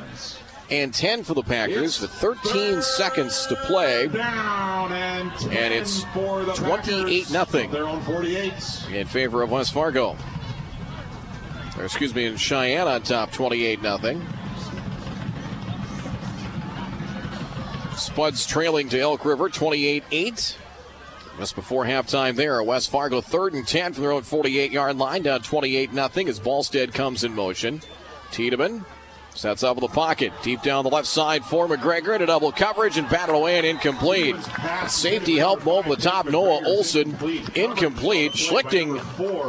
and 0.70 0.94
10 0.94 1.24
for 1.24 1.34
the 1.34 1.44
Packers 1.44 2.02
with 2.02 2.12
13 2.12 2.82
seconds 2.82 3.46
to 3.48 3.56
play. 3.56 4.08
And, 4.08 5.32
and, 5.52 5.74
it's 5.74 6.04
28 6.04 7.32
nothing 7.32 7.74
in 7.74 9.08
favor 9.08 9.42
of 9.42 9.52
West 9.52 9.74
Fargo. 9.74 10.16
Or 11.78 11.86
excuse 11.86 12.14
me, 12.14 12.26
in 12.26 12.34
Sheyenne 12.36 12.88
on 12.88 13.04
top, 13.04 13.32
28 13.32 13.82
nothing. 13.82 14.26
Spuds 17.96 18.46
trailing 18.46 18.90
to 18.90 19.00
Elk 19.00 19.26
River, 19.26 19.50
28 19.50 20.04
8. 20.12 20.58
Just 21.38 21.56
before 21.56 21.86
halftime 21.86 22.36
there, 22.36 22.62
West 22.64 22.90
Fargo 22.90 23.22
third 23.22 23.54
and 23.54 23.68
10 23.68 23.94
from 23.94 24.02
their 24.02 24.12
own 24.12 24.24
48 24.24 24.72
yard 24.72 24.98
line, 24.98 25.22
down 25.24 25.42
28 25.42 25.94
0 25.94 26.06
as 26.28 26.40
Ballstead 26.40 26.94
comes 26.94 27.24
in 27.24 27.34
motion. 27.36 27.82
Tiedemann 28.32 28.84
sets 29.38 29.64
up 29.64 29.78
in 29.78 29.82
the 29.82 29.88
pocket, 29.88 30.34
deep 30.42 30.62
down 30.62 30.84
the 30.84 30.90
left 30.90 31.08
side 31.08 31.46
for 31.46 31.68
McGregor 31.68 32.14
into 32.14 32.26
double 32.26 32.52
coverage 32.52 32.98
and 32.98 33.08
batted 33.10 33.36
away 33.36 33.58
and 33.58 33.66
incomplete. 33.66 34.36
Safety 34.88 35.38
help 35.38 35.66
over 35.68 35.90
the 35.90 36.02
top, 36.02 36.26
Noah 36.26 36.66
Olson 36.66 37.16
incomplete. 37.56 38.34
Schlichting 38.34 39.00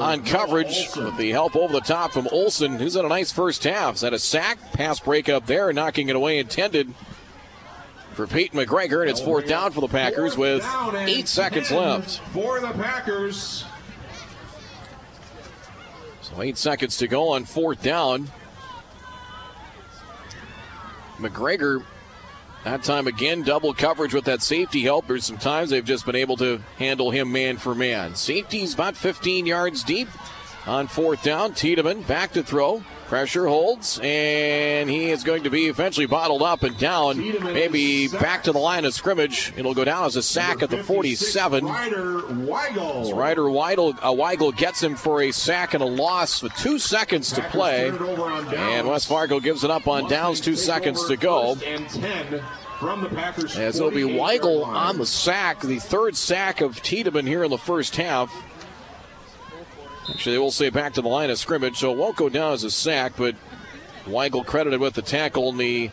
on 0.01 0.25
coverage 0.25 0.89
with 0.97 1.17
the 1.17 1.31
help 1.31 1.57
over 1.57 1.73
the 1.73 1.81
top 1.81 2.13
from 2.13 2.29
Olson, 2.31 2.79
who's 2.79 2.95
had 2.95 3.05
a 3.05 3.09
nice 3.09 3.33
first 3.33 3.65
half. 3.65 3.95
He's 3.95 4.03
had 4.03 4.15
a 4.15 4.19
sack, 4.19 4.59
pass 4.73 5.01
breakup 5.01 5.47
there, 5.47 5.73
knocking 5.73 6.09
it 6.09 6.17
away 6.17 6.39
intended 6.39 6.95
for 8.13 8.27
Pete 8.27 8.53
McGregor, 8.53 9.03
and 9.03 9.11
it's 9.11 9.21
fourth 9.21 9.47
down 9.47 9.71
for 9.71 9.81
the 9.81 9.89
Packers 9.89 10.37
with 10.37 10.67
eight 10.97 11.29
seconds 11.29 11.71
left. 11.71 12.19
For 12.33 12.61
the 12.61 12.73
Packers. 12.73 13.65
So 16.23 16.43
eight 16.43 16.59
seconds 16.59 16.97
to 16.99 17.07
go 17.07 17.29
on 17.29 17.45
fourth 17.45 17.83
down. 17.83 18.29
McGregor, 21.19 21.85
that 22.65 22.83
time 22.83 23.07
again, 23.07 23.43
double 23.43 23.73
coverage 23.73 24.15
with 24.15 24.25
that 24.25 24.43
safety 24.43 24.83
help. 24.83 25.07
There's 25.07 25.25
some 25.25 25.39
times 25.39 25.71
they've 25.71 25.85
just 25.85 26.05
been 26.05 26.17
able 26.17 26.37
to 26.39 26.61
handle 26.77 27.11
him 27.11 27.31
man 27.31 27.57
for 27.57 27.75
man. 27.75 28.15
Safety's 28.15 28.75
about 28.75 28.97
15 28.97 29.47
yards 29.47 29.85
deep 29.85 30.09
on 30.67 30.87
fourth 30.87 31.23
down. 31.23 31.55
Tiedemann 31.55 32.03
back 32.03 32.33
to 32.33 32.43
throw. 32.43 32.83
Pressure 33.09 33.47
holds, 33.47 33.99
and 34.03 34.91
he 34.91 35.11
is 35.11 35.25
going 35.25 35.45
to 35.45 35.51
be 35.51 35.67
eventually 35.67 36.05
bottled 36.05 36.43
up 36.43 36.63
and 36.63 36.77
down. 36.77 37.19
Maybe 37.43 38.07
back 38.09 38.43
to 38.43 38.53
the 38.53 38.59
line 38.59 38.85
of 38.85 38.93
scrimmage. 38.93 39.51
It'll 39.57 39.73
go 39.73 39.85
down 39.85 40.05
as 40.05 40.17
a 40.17 40.23
sack 40.23 40.63
at 40.63 40.69
the 40.69 40.85
47. 40.85 41.65
Ryder 41.65 42.21
Weigel. 42.21 43.17
Ryder 43.17 43.45
Weigel, 43.45 43.97
uh, 44.03 44.13
Weigel 44.13 44.55
gets 44.55 44.83
him 44.83 44.95
for 44.95 45.23
a 45.23 45.33
sack 45.33 45.73
and 45.73 45.83
a 45.83 45.87
loss 45.87 46.43
with 46.43 46.53
two 46.57 46.79
seconds 46.79 47.33
to 47.33 47.41
play. 47.49 47.89
And 47.89 48.87
West 48.87 49.09
Fargo 49.09 49.41
gives 49.41 49.65
it 49.65 49.71
up 49.71 49.89
on 49.89 50.07
downs, 50.11 50.43
two 50.43 50.57
seconds 50.57 51.07
to 51.07 51.17
go. 51.17 51.57
As 53.57 53.77
it'll 53.77 53.91
be 53.91 54.03
Weigel 54.03 54.67
on 54.67 54.99
the 54.99 55.07
sack, 55.07 55.63
the 55.63 55.79
third 55.79 56.15
sack 56.15 56.61
of 56.61 56.83
Tiedemann 56.83 57.27
here 57.27 57.43
in 57.43 57.51
the 57.51 57.57
first 57.57 57.97
half. 57.97 58.31
Actually, 60.11 60.33
they 60.33 60.39
will 60.39 60.51
say 60.51 60.71
back 60.71 60.95
to 60.95 61.03
the 61.03 61.09
line 61.09 61.31
of 61.31 61.39
scrimmage, 61.39 61.77
so 61.77 61.93
it 61.93 61.99
won't 61.99 62.17
go 62.17 62.29
down 62.29 62.53
as 62.53 62.65
a 62.65 62.71
sack, 62.71 63.13
but 63.17 63.37
Weigel 64.07 64.45
credited 64.45 64.81
with 64.81 64.95
the 64.95 65.03
tackle 65.03 65.51
in 65.51 65.59
the 65.59 65.91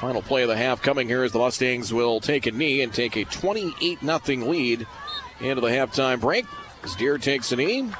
final 0.00 0.22
play 0.22 0.42
of 0.42 0.48
the 0.48 0.56
half. 0.56 0.82
Coming 0.82 1.08
here 1.08 1.22
as 1.22 1.32
the 1.32 1.38
Mustangs 1.38 1.92
will 1.92 2.20
take 2.20 2.46
a 2.46 2.50
knee 2.50 2.82
and 2.82 2.92
take 2.92 3.16
a 3.16 3.24
28 3.24 4.00
0 4.00 4.48
lead 4.48 4.86
into 5.40 5.60
the 5.60 5.68
halftime 5.68 6.20
break. 6.20 6.46
As 6.82 6.94
Deer 6.94 7.18
takes 7.18 7.52
a 7.52 7.56
knee, 7.56 7.90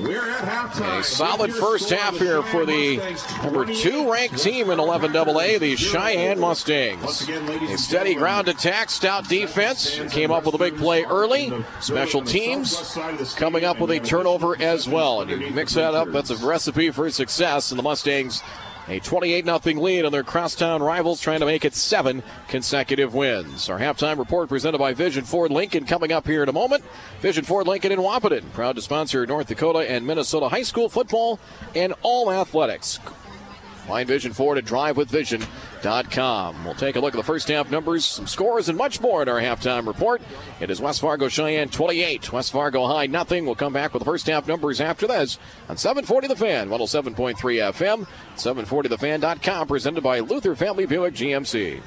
we're 0.00 0.30
at 0.30 0.44
halftime. 0.44 1.00
A 1.00 1.02
solid 1.02 1.52
first 1.52 1.90
half 1.90 2.16
here 2.18 2.42
for 2.42 2.64
the 2.66 2.96
number 3.42 3.64
two 3.66 4.10
ranked 4.10 4.38
team 4.38 4.70
in 4.70 4.78
11 4.78 5.16
AA, 5.16 5.58
the 5.58 5.76
Sheyenne 5.76 6.38
Mustangs. 6.38 7.28
A 7.28 7.78
steady 7.78 8.14
ground 8.14 8.48
attack, 8.48 8.90
stout 8.90 9.28
defense, 9.28 9.98
came 10.10 10.30
up 10.30 10.44
with 10.44 10.54
a 10.54 10.58
big 10.58 10.76
play 10.76 11.04
early. 11.04 11.52
Special 11.80 12.22
teams 12.22 12.96
coming 13.36 13.64
up 13.64 13.80
with 13.80 13.90
a 13.90 14.00
turnover 14.00 14.60
as 14.60 14.88
well. 14.88 15.22
And 15.22 15.30
you 15.30 15.50
mix 15.50 15.74
that 15.74 15.94
up, 15.94 16.10
that's 16.12 16.30
a 16.30 16.36
recipe 16.46 16.90
for 16.90 17.10
success. 17.10 17.70
And 17.70 17.78
the 17.78 17.82
Mustangs 17.82 18.42
a 18.88 19.00
28 19.00 19.44
0 19.44 19.80
lead 19.80 20.04
on 20.04 20.12
their 20.12 20.22
crosstown 20.22 20.82
rivals, 20.82 21.20
trying 21.20 21.40
to 21.40 21.46
make 21.46 21.64
it 21.64 21.74
seven 21.74 22.22
consecutive 22.48 23.14
wins. 23.14 23.68
Our 23.68 23.78
halftime 23.78 24.18
report 24.18 24.48
presented 24.48 24.78
by 24.78 24.94
Vision 24.94 25.24
Ford 25.24 25.50
Lincoln 25.50 25.84
coming 25.84 26.12
up 26.12 26.26
here 26.26 26.42
in 26.42 26.48
a 26.48 26.52
moment. 26.52 26.84
Vision 27.20 27.44
Ford 27.44 27.66
Lincoln 27.66 27.92
in 27.92 27.98
Wahpeton, 27.98 28.52
proud 28.52 28.76
to 28.76 28.82
sponsor 28.82 29.26
North 29.26 29.48
Dakota 29.48 29.90
and 29.90 30.06
Minnesota 30.06 30.48
high 30.48 30.62
school 30.62 30.88
football 30.88 31.38
and 31.74 31.94
all 32.02 32.32
athletics. 32.32 32.98
Find 33.86 34.08
Vision 34.08 34.32
Ford 34.32 34.58
at 34.58 34.64
drivewithvision.com. 34.64 36.64
We'll 36.64 36.74
take 36.74 36.96
a 36.96 37.00
look 37.00 37.14
at 37.14 37.16
the 37.16 37.22
first 37.22 37.46
half 37.48 37.70
numbers, 37.70 38.04
some 38.04 38.26
scores, 38.26 38.68
and 38.68 38.76
much 38.76 39.00
more 39.00 39.22
in 39.22 39.28
our 39.28 39.40
halftime 39.40 39.86
report. 39.86 40.20
It 40.60 40.70
is 40.70 40.80
West 40.80 41.00
Fargo 41.00 41.28
Sheyenne 41.28 41.70
28, 41.70 42.32
West 42.32 42.52
Fargo 42.52 42.86
High 42.86 43.06
nothing. 43.06 43.46
We'll 43.46 43.54
come 43.54 43.72
back 43.72 43.94
with 43.94 44.00
the 44.00 44.10
first 44.10 44.26
half 44.26 44.48
numbers 44.48 44.80
after 44.80 45.06
this 45.06 45.38
on 45.68 45.76
740 45.76 46.28
The 46.28 46.36
Fan, 46.36 46.68
107.3 46.68 47.36
FM, 47.36 48.06
740thefan.com, 48.36 49.68
presented 49.68 50.02
by 50.02 50.20
Luther 50.20 50.56
Family 50.56 50.86
Buick 50.86 51.14
GMC. 51.14 51.80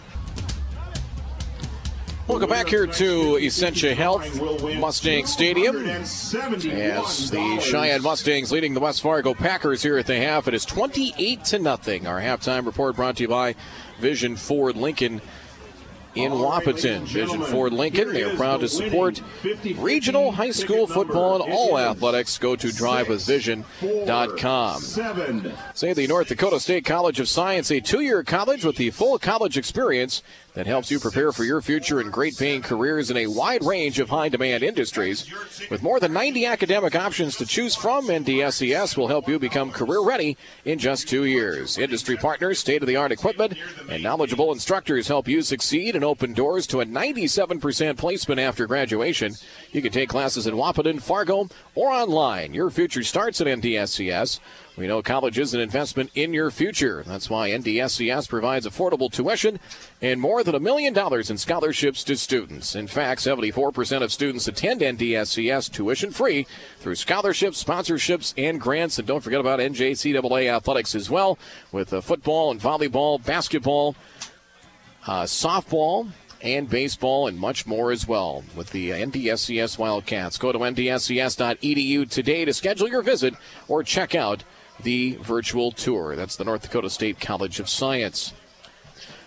Welcome 2.30 2.52
back 2.52 2.68
here 2.68 2.86
to 2.86 3.40
Essentia 3.40 3.96
Health 3.96 4.40
Mustang 4.78 5.26
Stadium. 5.26 5.88
As 5.88 6.32
the 6.32 7.60
Sheyenne 7.60 8.04
Mustangs 8.04 8.52
leading 8.52 8.76
the 8.76 8.80
West 8.80 9.02
Fargo 9.02 9.34
Packers 9.34 9.82
here 9.82 9.98
at 9.98 10.06
the 10.06 10.16
half, 10.16 10.48
it 10.48 10.54
is 10.54 10.64
28 10.64 11.44
to 11.46 11.58
nothing. 11.58 12.06
Our 12.06 12.22
halftime 12.22 12.68
report 12.68 12.98
brought 12.98 13.18
to 13.18 13.24
you 13.24 13.30
by 13.30 13.56
Vision 14.00 14.36
Ford 14.36 14.78
Lincoln 14.78 15.22
in 16.16 16.32
Wahpeton. 16.32 17.04
Vision 17.04 17.44
Ford 17.44 17.72
Lincoln, 17.74 18.12
they 18.14 18.24
are 18.24 18.36
proud 18.36 18.62
to 18.62 18.68
support 18.68 19.22
regional 19.78 20.32
high 20.32 20.50
school 20.52 20.86
football 20.88 21.42
and 21.42 21.54
all 21.54 21.80
athletics. 21.80 22.38
Go 22.38 22.56
to 22.56 22.68
drivewithvision.com. 22.68 24.82
Say 25.74 25.94
the 25.94 26.08
North 26.08 26.28
Dakota 26.28 26.60
State 26.60 26.86
College 26.86 27.20
of 27.20 27.28
Science, 27.30 27.72
a 27.72 27.80
two 27.80 28.02
year 28.02 28.24
college 28.24 28.66
with 28.66 28.76
the 28.78 28.90
full 28.92 29.18
college 29.20 29.58
experience 29.58 30.24
that 30.60 30.68
helps 30.68 30.92
you 30.92 31.00
prepare 31.00 31.32
for 31.32 31.46
your 31.46 31.62
future 31.62 32.02
in 32.02 32.12
great 32.12 32.38
paying 32.38 32.62
careers 32.62 33.10
in 33.10 33.16
a 33.16 33.28
wide 33.28 33.64
range 33.64 33.98
of 33.98 34.10
high 34.10 34.28
demand 34.28 34.62
industries. 34.62 35.26
With 35.72 35.82
more 35.82 36.02
than 36.02 36.12
90 36.12 36.46
academic 36.48 36.96
options 36.96 37.38
to 37.38 37.46
choose 37.46 37.76
from, 37.76 38.08
NDSCS 38.08 38.98
will 38.98 39.08
help 39.08 39.30
you 39.30 39.40
become 39.40 39.72
career 39.72 40.02
ready 40.02 40.36
in 40.66 40.78
just 40.78 41.08
two 41.08 41.24
years. 41.24 41.78
Industry 41.78 42.18
partners, 42.18 42.60
state 42.60 42.82
of 42.82 42.90
the 42.90 42.98
art 42.98 43.14
equipment, 43.14 43.54
and 43.90 44.04
knowledgeable 44.04 44.52
instructors 44.52 45.08
help 45.08 45.30
you 45.30 45.42
succeed 45.44 45.96
and 45.96 46.04
open 46.04 46.34
doors 46.34 46.68
to 46.68 46.82
a 46.82 46.86
97% 46.86 47.96
placement 47.96 48.42
after 48.42 48.68
graduation. 48.68 49.36
You 49.72 49.82
can 49.82 49.94
take 49.94 50.10
classes 50.10 50.46
in 50.46 50.56
Wahpeton, 50.56 51.02
Fargo, 51.02 51.48
or 51.74 51.90
online. 51.90 52.54
Your 52.54 52.70
future 52.70 53.04
starts 53.04 53.40
at 53.40 53.48
NDSCS. 53.48 54.42
We 54.80 54.88
know 54.88 55.02
college 55.02 55.38
is 55.38 55.54
an 55.54 55.60
investment 55.60 56.10
in 56.16 56.34
your 56.34 56.50
future. 56.52 57.04
That's 57.06 57.30
why 57.30 57.50
NDSCS 57.50 58.30
provides 58.30 58.66
affordable 58.66 59.12
tuition 59.12 59.60
and 60.02 60.22
more 60.22 60.42
than 60.42 60.56
a 60.56 60.60
million 60.62 60.94
dollars 60.94 61.30
in 61.30 61.38
scholarships 61.38 62.02
to 62.06 62.16
students. 62.16 62.76
In 62.78 62.88
fact, 62.88 63.20
74% 63.20 64.02
of 64.02 64.14
students 64.14 64.48
attend 64.48 64.80
NDSCS 64.80 65.70
tuition 65.70 66.12
free 66.12 66.48
through 66.78 66.96
scholarships, 66.96 67.62
sponsorships, 67.62 68.34
and 68.38 68.62
grants. 68.62 68.98
And 68.98 69.06
don't 69.06 69.20
forget 69.20 69.42
about 69.42 69.60
NJCAA 69.60 70.50
athletics 70.50 70.96
as 70.96 71.10
well 71.10 71.38
with 71.74 71.92
uh, 71.92 72.00
football 72.00 72.50
and 72.50 72.62
volleyball, 72.62 73.22
basketball, 73.22 73.98
uh, 75.06 75.24
softball, 75.24 76.10
and 76.42 76.70
baseball 76.70 77.28
and 77.28 77.38
much 77.38 77.68
more 77.68 77.92
as 77.92 78.08
well 78.08 78.46
with 78.56 78.70
the 78.70 78.92
NDSCS 78.92 79.78
Wildcats. 79.78 80.38
Go 80.38 80.54
to 80.54 80.60
ndscs.edu 80.60 82.10
today 82.10 82.46
to 82.46 82.54
schedule 82.54 82.88
your 82.88 83.02
visit 83.02 83.34
or 83.68 83.84
check 83.84 84.16
out 84.16 84.46
the 84.84 85.18
virtual 85.22 85.72
tour. 85.72 86.16
That's 86.16 86.36
the 86.36 86.44
North 86.44 86.64
Dakota 86.64 86.90
State 86.90 87.20
College 87.20 87.60
of 87.60 87.70
Science. 87.70 88.34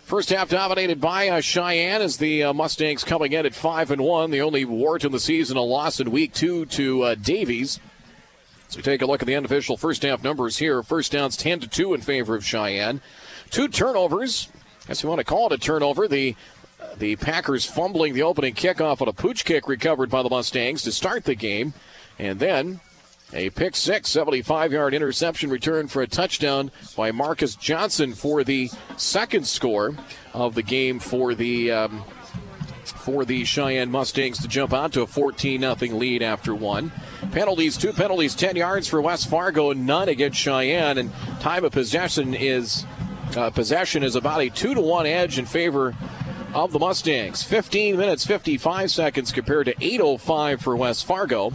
First 0.04 0.30
half 0.30 0.48
dominated 0.50 1.00
by 1.00 1.28
uh, 1.28 1.40
Sheyenne 1.40 2.00
as 2.00 2.18
the 2.18 2.42
uh, 2.44 2.52
Mustangs 2.52 3.04
coming 3.04 3.32
in 3.32 3.46
at 3.46 3.54
five 3.54 3.90
and 3.90 4.02
one. 4.02 4.30
The 4.30 4.42
only 4.42 4.64
wart 4.64 5.04
in 5.04 5.12
the 5.12 5.20
season, 5.20 5.56
a 5.56 5.62
loss 5.62 6.00
in 6.00 6.10
week 6.10 6.34
two 6.34 6.66
to 6.66 7.02
uh, 7.02 7.14
Davies. 7.14 7.80
So 8.68 8.78
we 8.78 8.82
take 8.82 9.02
a 9.02 9.06
look 9.06 9.22
at 9.22 9.26
the 9.26 9.36
unofficial 9.36 9.76
first 9.76 10.02
half 10.02 10.22
numbers 10.22 10.58
here. 10.58 10.82
First 10.82 11.12
downs 11.12 11.36
10 11.36 11.60
to 11.60 11.68
2 11.68 11.94
in 11.94 12.00
favor 12.00 12.34
of 12.34 12.42
Sheyenne. 12.42 13.00
Two 13.50 13.68
turnovers. 13.68 14.48
as 14.88 15.02
you 15.02 15.08
want 15.08 15.18
to 15.18 15.24
call 15.24 15.46
it 15.46 15.52
a 15.52 15.58
turnover. 15.58 16.08
The 16.08 16.36
the 16.98 17.16
Packers 17.16 17.64
fumbling 17.64 18.12
the 18.12 18.22
opening 18.22 18.54
kickoff 18.54 19.00
on 19.00 19.08
a 19.08 19.12
pooch 19.12 19.44
kick 19.44 19.68
recovered 19.68 20.10
by 20.10 20.22
the 20.22 20.28
Mustangs 20.28 20.82
to 20.82 20.92
start 20.92 21.24
the 21.24 21.34
game. 21.34 21.74
And 22.18 22.40
then 22.40 22.80
a 23.34 23.50
pick 23.50 23.76
six, 23.76 24.10
75 24.10 24.72
yard 24.72 24.94
interception 24.94 25.50
return 25.50 25.88
for 25.88 26.02
a 26.02 26.06
touchdown 26.06 26.70
by 26.96 27.12
Marcus 27.12 27.56
Johnson 27.56 28.14
for 28.14 28.44
the 28.44 28.70
second 28.96 29.46
score 29.46 29.96
of 30.32 30.54
the 30.54 30.62
game 30.62 30.98
for 30.98 31.34
the. 31.34 31.70
Um, 31.70 32.04
for 32.84 33.24
the 33.24 33.42
Sheyenne 33.42 33.90
Mustangs 33.90 34.38
to 34.40 34.48
jump 34.48 34.72
out 34.72 34.92
to 34.92 35.02
a 35.02 35.06
14 35.06 35.60
0 35.60 35.74
lead 35.96 36.22
after 36.22 36.54
one. 36.54 36.92
Penalties, 37.32 37.76
two 37.76 37.92
penalties, 37.92 38.34
10 38.36 38.54
yards 38.54 38.86
for 38.86 39.00
West 39.00 39.28
Fargo, 39.28 39.72
none 39.72 40.08
against 40.08 40.38
Sheyenne, 40.38 40.98
and 40.98 41.12
time 41.40 41.64
of 41.64 41.72
possession 41.72 42.32
is 42.32 42.86
uh, 43.36 43.50
possession 43.50 44.02
is 44.02 44.14
about 44.14 44.40
a 44.40 44.50
two 44.50 44.74
to 44.74 44.80
one 44.80 45.06
edge 45.06 45.38
in 45.38 45.46
favor 45.46 45.96
of 46.54 46.72
the 46.72 46.78
Mustangs. 46.78 47.42
15 47.42 47.96
minutes 47.96 48.26
55 48.26 48.90
seconds 48.90 49.32
compared 49.32 49.66
to 49.66 49.74
8:05 49.74 50.60
for 50.60 50.76
West 50.76 51.04
Fargo. 51.04 51.52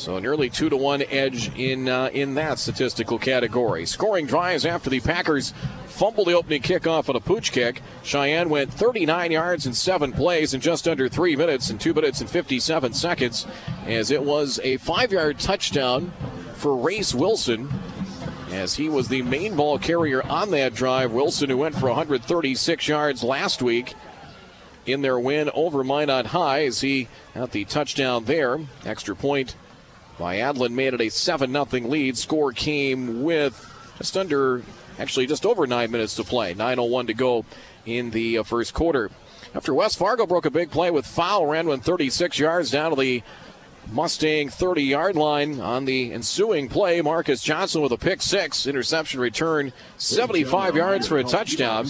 So 0.00 0.18
nearly 0.18 0.48
two 0.48 0.70
to 0.70 0.78
one 0.78 1.02
edge 1.10 1.54
in 1.58 1.86
uh, 1.86 2.08
in 2.14 2.32
that 2.36 2.58
statistical 2.58 3.18
category. 3.18 3.84
Scoring 3.84 4.24
drives 4.24 4.64
after 4.64 4.88
the 4.88 5.00
Packers 5.00 5.52
fumbled 5.88 6.28
the 6.28 6.32
opening 6.32 6.62
kickoff 6.62 7.10
on 7.10 7.16
a 7.16 7.20
pooch 7.20 7.52
kick. 7.52 7.82
Sheyenne 8.02 8.48
went 8.48 8.72
39 8.72 9.30
yards 9.30 9.66
in 9.66 9.74
seven 9.74 10.12
plays 10.12 10.54
in 10.54 10.62
just 10.62 10.88
under 10.88 11.10
three 11.10 11.36
minutes 11.36 11.68
and 11.68 11.78
two 11.78 11.92
minutes 11.92 12.22
and 12.22 12.30
57 12.30 12.94
seconds, 12.94 13.46
as 13.84 14.10
it 14.10 14.22
was 14.22 14.58
a 14.64 14.78
five-yard 14.78 15.38
touchdown 15.38 16.14
for 16.54 16.74
Race 16.76 17.14
Wilson. 17.14 17.70
As 18.50 18.76
he 18.76 18.88
was 18.88 19.08
the 19.08 19.20
main 19.20 19.54
ball 19.54 19.78
carrier 19.78 20.26
on 20.26 20.50
that 20.52 20.72
drive, 20.72 21.12
Wilson, 21.12 21.50
who 21.50 21.58
went 21.58 21.74
for 21.74 21.88
136 21.88 22.88
yards 22.88 23.22
last 23.22 23.60
week, 23.60 23.94
in 24.86 25.02
their 25.02 25.20
win 25.20 25.50
over 25.52 25.84
Minot 25.84 26.28
High 26.28 26.64
as 26.64 26.80
he 26.80 27.08
got 27.34 27.50
the 27.50 27.66
touchdown 27.66 28.24
there. 28.24 28.58
Extra 28.86 29.14
point 29.14 29.56
by 30.20 30.36
Adlin 30.36 30.72
made 30.72 30.92
it 30.92 31.00
a 31.00 31.08
7 31.08 31.50
0 31.50 31.66
lead. 31.88 32.16
Score 32.16 32.52
came 32.52 33.24
with 33.24 33.66
just 33.96 34.18
under, 34.18 34.62
actually 34.98 35.26
just 35.26 35.46
over 35.46 35.66
nine 35.66 35.90
minutes 35.90 36.14
to 36.16 36.24
play. 36.24 36.54
9.01 36.54 37.06
to 37.06 37.14
go 37.14 37.46
in 37.86 38.10
the 38.10 38.38
uh, 38.38 38.42
first 38.42 38.74
quarter. 38.74 39.10
After 39.54 39.72
West 39.72 39.98
Fargo 39.98 40.26
broke 40.26 40.44
a 40.44 40.50
big 40.50 40.70
play 40.70 40.90
with 40.90 41.06
Fowl, 41.06 41.46
ran 41.46 41.66
one 41.66 41.80
36 41.80 42.38
yards 42.38 42.70
down 42.70 42.90
to 42.90 43.00
the 43.00 43.22
Mustang 43.92 44.48
30 44.48 44.82
yard 44.82 45.16
line 45.16 45.60
on 45.60 45.84
the 45.84 46.12
ensuing 46.12 46.68
play. 46.68 47.00
Marcus 47.00 47.42
Johnson 47.42 47.82
with 47.82 47.92
a 47.92 47.96
pick 47.96 48.22
six, 48.22 48.66
interception 48.66 49.20
return, 49.20 49.72
75 49.98 50.76
yards 50.76 51.06
for 51.08 51.18
a 51.18 51.24
touchdown. 51.24 51.84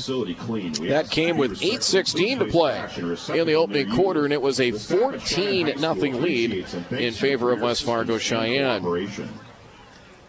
That 0.88 1.08
came 1.10 1.36
with 1.36 1.60
8.16 1.60 2.38
to 2.38 2.44
play 2.46 3.38
in 3.38 3.46
the 3.46 3.54
opening 3.54 3.94
quarter, 3.94 4.24
and 4.24 4.32
it 4.32 4.40
was 4.40 4.60
a 4.60 4.70
14 4.72 5.78
0 5.78 5.94
lead 5.94 6.66
in 6.90 7.12
favor 7.12 7.52
of 7.52 7.60
West 7.60 7.82
Fargo 7.82 8.16
Sheyenne. 8.16 8.82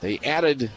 They 0.01 0.19
added 0.19 0.71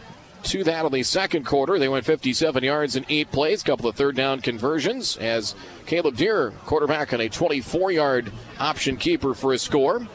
to 0.45 0.63
that 0.65 0.85
in 0.85 0.93
the 0.93 1.03
second 1.03 1.45
quarter. 1.45 1.79
They 1.79 1.89
went 1.89 2.05
57 2.05 2.63
yards 2.63 2.97
in 2.97 3.07
eight 3.09 3.31
plays, 3.33 3.63
couple 3.63 3.89
of 3.89 3.97
third 3.97 4.15
down 4.15 4.41
conversions 4.41 5.17
as 5.17 5.55
Caleb 5.87 6.17
Deer, 6.17 6.53
quarterback 6.67 7.13
on 7.13 7.21
a 7.21 7.29
24 7.29 7.93
yard 7.93 8.33
option 8.59 8.97
keeper 8.97 9.35
for 9.35 9.53
a 9.53 9.59
score. 9.59 10.07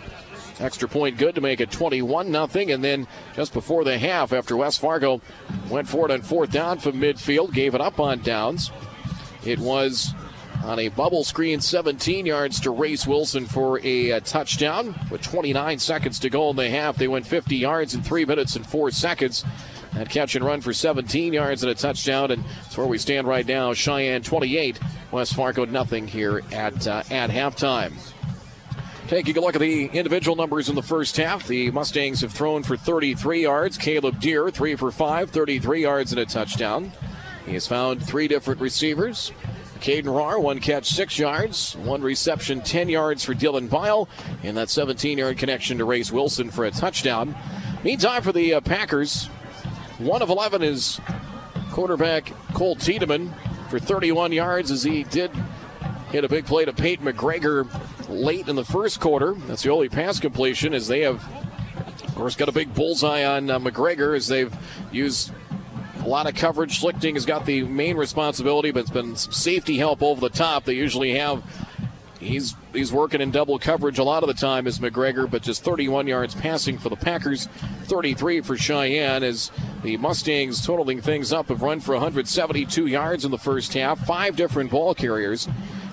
Extra 0.59 0.89
point 0.89 1.17
good 1.17 1.35
to 1.35 1.41
make 1.41 1.61
it 1.61 1.71
21 1.71 2.31
0. 2.31 2.47
And 2.69 2.83
then 2.83 3.07
just 3.35 3.53
before 3.53 3.83
the 3.83 3.97
half, 3.97 4.33
after 4.33 4.57
West 4.57 4.81
Fargo 4.81 5.21
went 5.69 5.87
for 5.87 6.05
it 6.05 6.11
on 6.11 6.21
fourth 6.21 6.51
down 6.51 6.79
from 6.79 6.99
midfield, 6.99 7.53
gave 7.53 7.75
it 7.75 7.81
up 7.81 7.99
on 7.99 8.19
downs. 8.19 8.71
It 9.45 9.59
was 9.59 10.13
on 10.63 10.77
a 10.79 10.89
bubble 10.89 11.23
screen, 11.23 11.61
17 11.61 12.25
yards 12.25 12.59
to 12.61 12.71
Race 12.71 13.07
Wilson 13.07 13.45
for 13.45 13.79
a, 13.79 14.11
a, 14.11 14.21
touchdown. 14.21 14.93
With 15.09 15.21
29 15.21 15.79
seconds 15.79 16.19
to 16.19 16.29
go 16.29 16.49
in 16.49 16.57
the 16.57 16.69
half, 16.69 16.97
they 16.97 17.07
went 17.07 17.25
50 17.25 17.55
yards 17.55 17.95
in 17.95 18.01
three 18.01 18.25
minutes 18.25 18.55
and 18.55 18.67
four 18.67 18.91
seconds. 18.91 19.45
That 19.93 20.09
catch 20.09 20.35
and 20.35 20.45
run 20.45 20.61
for 20.61 20.73
17 20.73 21.33
yards 21.33 21.63
and 21.63 21.71
a 21.71 21.75
touchdown, 21.75 22.31
and 22.31 22.43
that's 22.61 22.77
where 22.77 22.85
we 22.85 22.97
stand 22.97 23.27
right 23.27 23.45
now. 23.45 23.73
Sheyenne 23.73 24.23
28, 24.23 24.79
West 25.11 25.33
Fargo 25.33 25.65
nothing 25.65 26.07
here 26.07 26.43
at 26.51 26.87
uh, 26.87 27.01
at 27.09 27.31
halftime. 27.31 27.93
Taking 29.09 29.39
a 29.39 29.41
look 29.41 29.55
at 29.55 29.59
the 29.61 29.87
individual 29.87 30.35
numbers 30.35 30.69
in 30.69 30.75
the 30.75 30.83
first 30.83 31.17
half, 31.17 31.47
the 31.47 31.71
Mustangs 31.71 32.21
have 32.21 32.31
thrown 32.31 32.61
for 32.61 32.77
33 32.77 33.41
yards. 33.41 33.75
Caleb 33.75 34.19
Deer, 34.19 34.51
3 34.51 34.75
for 34.75 34.91
5, 34.91 35.31
33 35.31 35.81
yards 35.81 36.11
and 36.11 36.21
a 36.21 36.27
touchdown. 36.27 36.91
He 37.47 37.53
has 37.53 37.65
found 37.65 38.05
three 38.05 38.27
different 38.27 38.61
receivers. 38.61 39.31
Caden 39.79 40.03
Rahr, 40.03 40.39
one 40.39 40.59
catch, 40.59 40.89
six 40.89 41.17
yards, 41.17 41.75
one 41.77 42.03
reception, 42.03 42.61
10 42.61 42.87
yards 42.87 43.25
for 43.25 43.33
Dylan 43.33 43.67
Vile, 43.67 44.07
and 44.43 44.55
that 44.57 44.69
17 44.69 45.17
yard 45.17 45.39
connection 45.39 45.79
to 45.79 45.85
Race 45.85 46.11
Wilson 46.11 46.51
for 46.51 46.65
a 46.65 46.71
touchdown. 46.71 47.35
Meantime, 47.83 48.21
for 48.21 48.31
the 48.31 48.53
uh, 48.53 48.61
Packers, 48.61 49.25
one 49.97 50.21
of 50.21 50.29
11 50.29 50.61
is 50.61 51.01
quarterback 51.71 52.31
Cole 52.53 52.75
Tiedemann 52.75 53.33
for 53.71 53.79
31 53.79 54.33
yards 54.33 54.69
as 54.69 54.83
he 54.83 55.03
did 55.05 55.31
hit 56.11 56.23
a 56.23 56.29
big 56.29 56.45
play 56.45 56.65
to 56.65 56.73
Peyton 56.73 57.05
McGregor 57.05 57.67
late 58.09 58.47
in 58.47 58.55
the 58.55 58.65
first 58.65 58.99
quarter. 58.99 59.33
That's 59.47 59.63
the 59.63 59.71
only 59.71 59.89
pass 59.89 60.19
completion 60.19 60.73
as 60.73 60.87
they 60.87 61.01
have, 61.01 61.23
of 62.03 62.15
course, 62.15 62.35
got 62.35 62.49
a 62.49 62.51
big 62.51 62.73
bullseye 62.73 63.23
on 63.23 63.49
uh, 63.49 63.59
McGregor 63.59 64.15
as 64.15 64.27
they've 64.27 64.53
used 64.91 65.31
a 66.03 66.07
lot 66.07 66.27
of 66.27 66.35
coverage. 66.35 66.81
Schlichting 66.81 67.13
has 67.13 67.25
got 67.25 67.45
the 67.45 67.63
main 67.63 67.97
responsibility, 67.97 68.71
but 68.71 68.81
it's 68.81 68.89
been 68.89 69.15
safety 69.15 69.77
help 69.77 70.01
over 70.01 70.19
the 70.19 70.29
top. 70.29 70.65
They 70.65 70.73
usually 70.73 71.13
have. 71.17 71.43
He's 72.19 72.53
he's 72.73 72.91
working 72.91 73.21
in 73.21 73.31
double 73.31 73.57
coverage 73.59 73.97
a 73.97 74.03
lot 74.03 74.23
of 74.23 74.27
the 74.27 74.33
time 74.33 74.67
as 74.67 74.79
McGregor, 74.79 75.29
but 75.29 75.41
just 75.41 75.63
31 75.63 76.05
yards 76.05 76.35
passing 76.35 76.77
for 76.77 76.89
the 76.89 76.97
Packers, 76.97 77.47
33 77.85 78.41
for 78.41 78.57
Sheyenne 78.57 79.23
as 79.23 79.51
the 79.83 79.95
Mustangs 79.95 80.65
totaling 80.65 80.99
things 80.99 81.31
up 81.31 81.47
have 81.47 81.61
run 81.61 81.79
for 81.79 81.93
172 81.93 82.87
yards 82.87 83.23
in 83.23 83.31
the 83.31 83.37
first 83.37 83.73
half. 83.73 84.05
Five 84.05 84.35
different 84.35 84.69
ball 84.69 84.93
carriers 84.93 85.47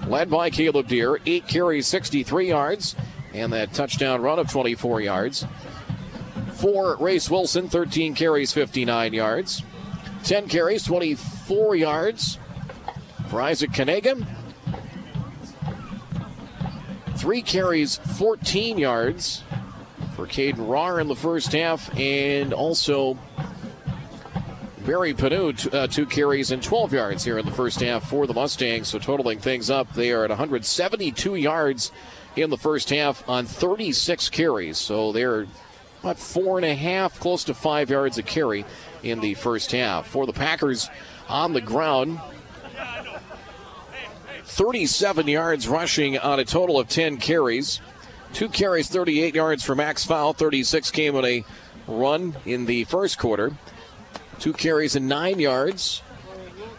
led 0.06 0.30
by 0.30 0.50
Caleb 0.50 0.88
Deer. 0.88 1.18
Eight 1.26 1.46
carries, 1.46 1.86
63 1.86 2.48
yards, 2.48 2.96
and 3.34 3.52
that 3.52 3.72
touchdown 3.72 4.22
run 4.22 4.38
of 4.38 4.50
24 4.50 5.00
yards. 5.00 5.46
For 6.54 6.96
Race 6.96 7.30
Wilson, 7.30 7.68
13 7.68 8.14
carries, 8.14 8.52
59 8.52 9.12
yards. 9.12 9.62
10 10.24 10.48
carries, 10.48 10.84
24 10.84 11.76
yards 11.76 12.38
for 13.28 13.40
Isaac 13.42 13.70
Kanagan. 13.70 14.26
Three 17.16 17.42
carries, 17.42 17.96
14 17.96 18.78
yards 18.78 19.42
for 20.14 20.26
Caden 20.26 20.66
Rahr 20.66 21.00
in 21.00 21.08
the 21.08 21.16
first 21.16 21.52
half, 21.52 21.94
and 21.98 22.52
also 22.52 23.18
Barry 24.86 25.14
Panu, 25.14 25.74
uh, 25.74 25.88
two 25.88 26.06
carries 26.06 26.52
and 26.52 26.62
12 26.62 26.92
yards 26.92 27.24
here 27.24 27.38
in 27.38 27.44
the 27.44 27.50
first 27.50 27.80
half 27.80 28.08
for 28.08 28.24
the 28.28 28.32
Mustangs. 28.32 28.86
So 28.86 29.00
totaling 29.00 29.40
things 29.40 29.68
up, 29.68 29.92
they 29.94 30.12
are 30.12 30.22
at 30.22 30.30
172 30.30 31.34
yards 31.34 31.90
in 32.36 32.50
the 32.50 32.56
first 32.56 32.90
half 32.90 33.28
on 33.28 33.46
36 33.46 34.28
carries. 34.28 34.78
So 34.78 35.10
they're 35.10 35.48
about 36.02 36.20
four 36.20 36.56
and 36.56 36.64
a 36.64 36.76
half, 36.76 37.18
close 37.18 37.42
to 37.44 37.54
five 37.54 37.90
yards 37.90 38.16
a 38.18 38.22
carry 38.22 38.64
in 39.02 39.18
the 39.18 39.34
first 39.34 39.72
half. 39.72 40.06
For 40.06 40.24
the 40.24 40.32
Packers 40.32 40.88
on 41.28 41.52
the 41.52 41.60
ground, 41.60 42.20
37 44.44 45.26
yards 45.26 45.66
rushing 45.66 46.16
on 46.16 46.38
a 46.38 46.44
total 46.44 46.78
of 46.78 46.88
10 46.88 47.16
carries. 47.16 47.80
Two 48.32 48.48
carries, 48.48 48.88
38 48.88 49.34
yards 49.34 49.64
for 49.64 49.74
Max 49.74 50.04
Fowl. 50.04 50.32
36 50.32 50.92
came 50.92 51.16
on 51.16 51.24
a 51.24 51.44
run 51.88 52.36
in 52.44 52.66
the 52.66 52.84
first 52.84 53.18
quarter. 53.18 53.52
Two 54.38 54.52
carries 54.52 54.96
and 54.96 55.08
nine 55.08 55.38
yards 55.38 56.02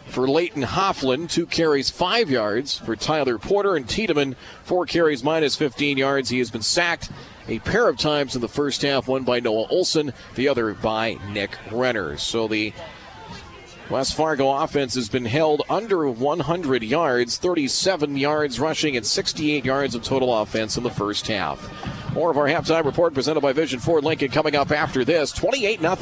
for 0.08 0.28
Leighton 0.28 0.64
Hofflin. 0.64 1.28
Two 1.28 1.46
carries, 1.46 1.90
five 1.90 2.30
yards 2.30 2.78
for 2.78 2.96
Tyler 2.96 3.38
Porter. 3.38 3.76
And 3.76 3.88
Tiedemann, 3.88 4.36
four 4.64 4.86
carries, 4.86 5.24
minus 5.24 5.56
15 5.56 5.98
yards. 5.98 6.30
He 6.30 6.40
has 6.40 6.52
been 6.52 6.62
sacked 6.62 7.10
a 7.48 7.60
pair 7.60 7.88
of 7.88 7.98
times 7.98 8.36
in 8.36 8.42
the 8.42 8.48
first 8.48 8.82
half, 8.82 9.08
one 9.08 9.24
by 9.24 9.40
Noah 9.40 9.68
Olson, 9.70 10.14
the 10.36 10.48
other 10.48 10.74
by 10.74 11.18
Nick 11.30 11.58
Renner. 11.72 12.18
So 12.18 12.48
the 12.48 12.74
West 13.90 14.16
Fargo 14.16 14.52
offense 14.52 14.96
has 14.96 15.08
been 15.08 15.24
held 15.24 15.62
under 15.70 16.10
100 16.10 16.84
yards, 16.84 17.38
37 17.38 18.18
yards 18.18 18.60
rushing, 18.60 18.98
and 18.98 19.06
68 19.06 19.64
yards 19.64 19.96
of 19.96 20.04
total 20.04 20.38
offense 20.38 20.76
in 20.76 20.84
the 20.84 20.90
first 20.90 21.26
half. 21.28 22.14
More 22.14 22.30
of 22.30 22.38
our 22.38 22.48
halftime 22.48 22.84
report 22.84 23.14
presented 23.14 23.40
by 23.40 23.54
Vision 23.54 23.80
Ford 23.80 24.04
Lincoln 24.04 24.30
coming 24.30 24.58
up 24.58 24.72
after 24.72 25.06
this. 25.06 25.32
28 25.32 25.80
0. 25.80 25.96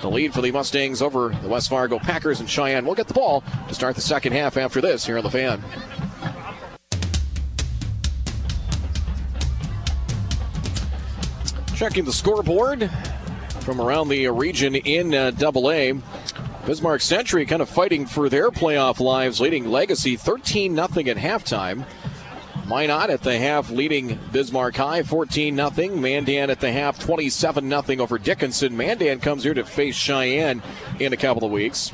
The 0.00 0.10
lead 0.10 0.34
for 0.34 0.40
the 0.40 0.50
Mustangs 0.50 1.00
over 1.00 1.28
the 1.28 1.48
West 1.48 1.68
Fargo 1.68 2.00
Packers 2.00 2.40
and 2.40 2.48
Sheyenne. 2.48 2.84
We'll 2.84 2.96
get 2.96 3.06
the 3.06 3.14
ball 3.14 3.44
to 3.68 3.74
start 3.74 3.94
the 3.94 4.00
second 4.00 4.32
half 4.32 4.56
after 4.56 4.80
this 4.80 5.06
here 5.06 5.18
on 5.18 5.22
the 5.22 5.30
fan. 5.30 5.62
Checking 11.76 12.04
the 12.04 12.12
scoreboard 12.12 12.90
from 13.60 13.80
around 13.80 14.08
the 14.08 14.26
region 14.28 14.74
in 14.74 15.14
uh, 15.14 15.30
Double 15.30 15.70
A. 15.70 15.92
Bismarck 16.68 17.00
Century 17.00 17.46
kind 17.46 17.62
of 17.62 17.68
fighting 17.70 18.04
for 18.04 18.28
their 18.28 18.50
playoff 18.50 19.00
lives, 19.00 19.40
leading 19.40 19.70
Legacy 19.70 20.16
13 20.16 20.74
0 20.74 20.84
at 20.84 21.16
halftime. 21.16 21.86
Minot 22.66 23.08
at 23.08 23.22
the 23.22 23.38
half 23.38 23.70
leading 23.70 24.18
Bismarck 24.32 24.76
High 24.76 25.02
14 25.02 25.56
0. 25.56 25.96
Mandan 25.96 26.50
at 26.50 26.60
the 26.60 26.70
half 26.70 26.98
27 26.98 27.70
0 27.70 28.02
over 28.02 28.18
Dickinson. 28.18 28.76
Mandan 28.76 29.20
comes 29.20 29.44
here 29.44 29.54
to 29.54 29.64
face 29.64 29.96
Sheyenne 29.96 30.60
in 31.00 31.14
a 31.14 31.16
couple 31.16 31.46
of 31.46 31.50
weeks. 31.50 31.90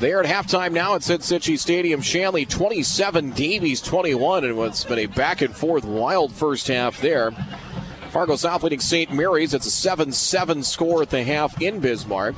There 0.00 0.20
at 0.20 0.26
halftime 0.26 0.72
now 0.72 0.96
at 0.96 1.02
Cichy 1.02 1.56
Stadium. 1.56 2.00
Shanley 2.00 2.46
27, 2.46 3.30
Davies 3.30 3.80
21, 3.80 4.42
and 4.42 4.56
what's 4.56 4.82
been 4.82 4.98
a 4.98 5.06
back 5.06 5.40
and 5.40 5.54
forth 5.54 5.84
wild 5.84 6.32
first 6.32 6.66
half 6.66 7.00
there. 7.00 7.30
Fargo 8.10 8.34
South 8.34 8.64
leading 8.64 8.80
St. 8.80 9.12
Mary's. 9.12 9.54
It's 9.54 9.66
a 9.66 9.70
7 9.70 10.10
7 10.10 10.64
score 10.64 11.00
at 11.00 11.10
the 11.10 11.22
half 11.22 11.62
in 11.62 11.78
Bismarck. 11.78 12.34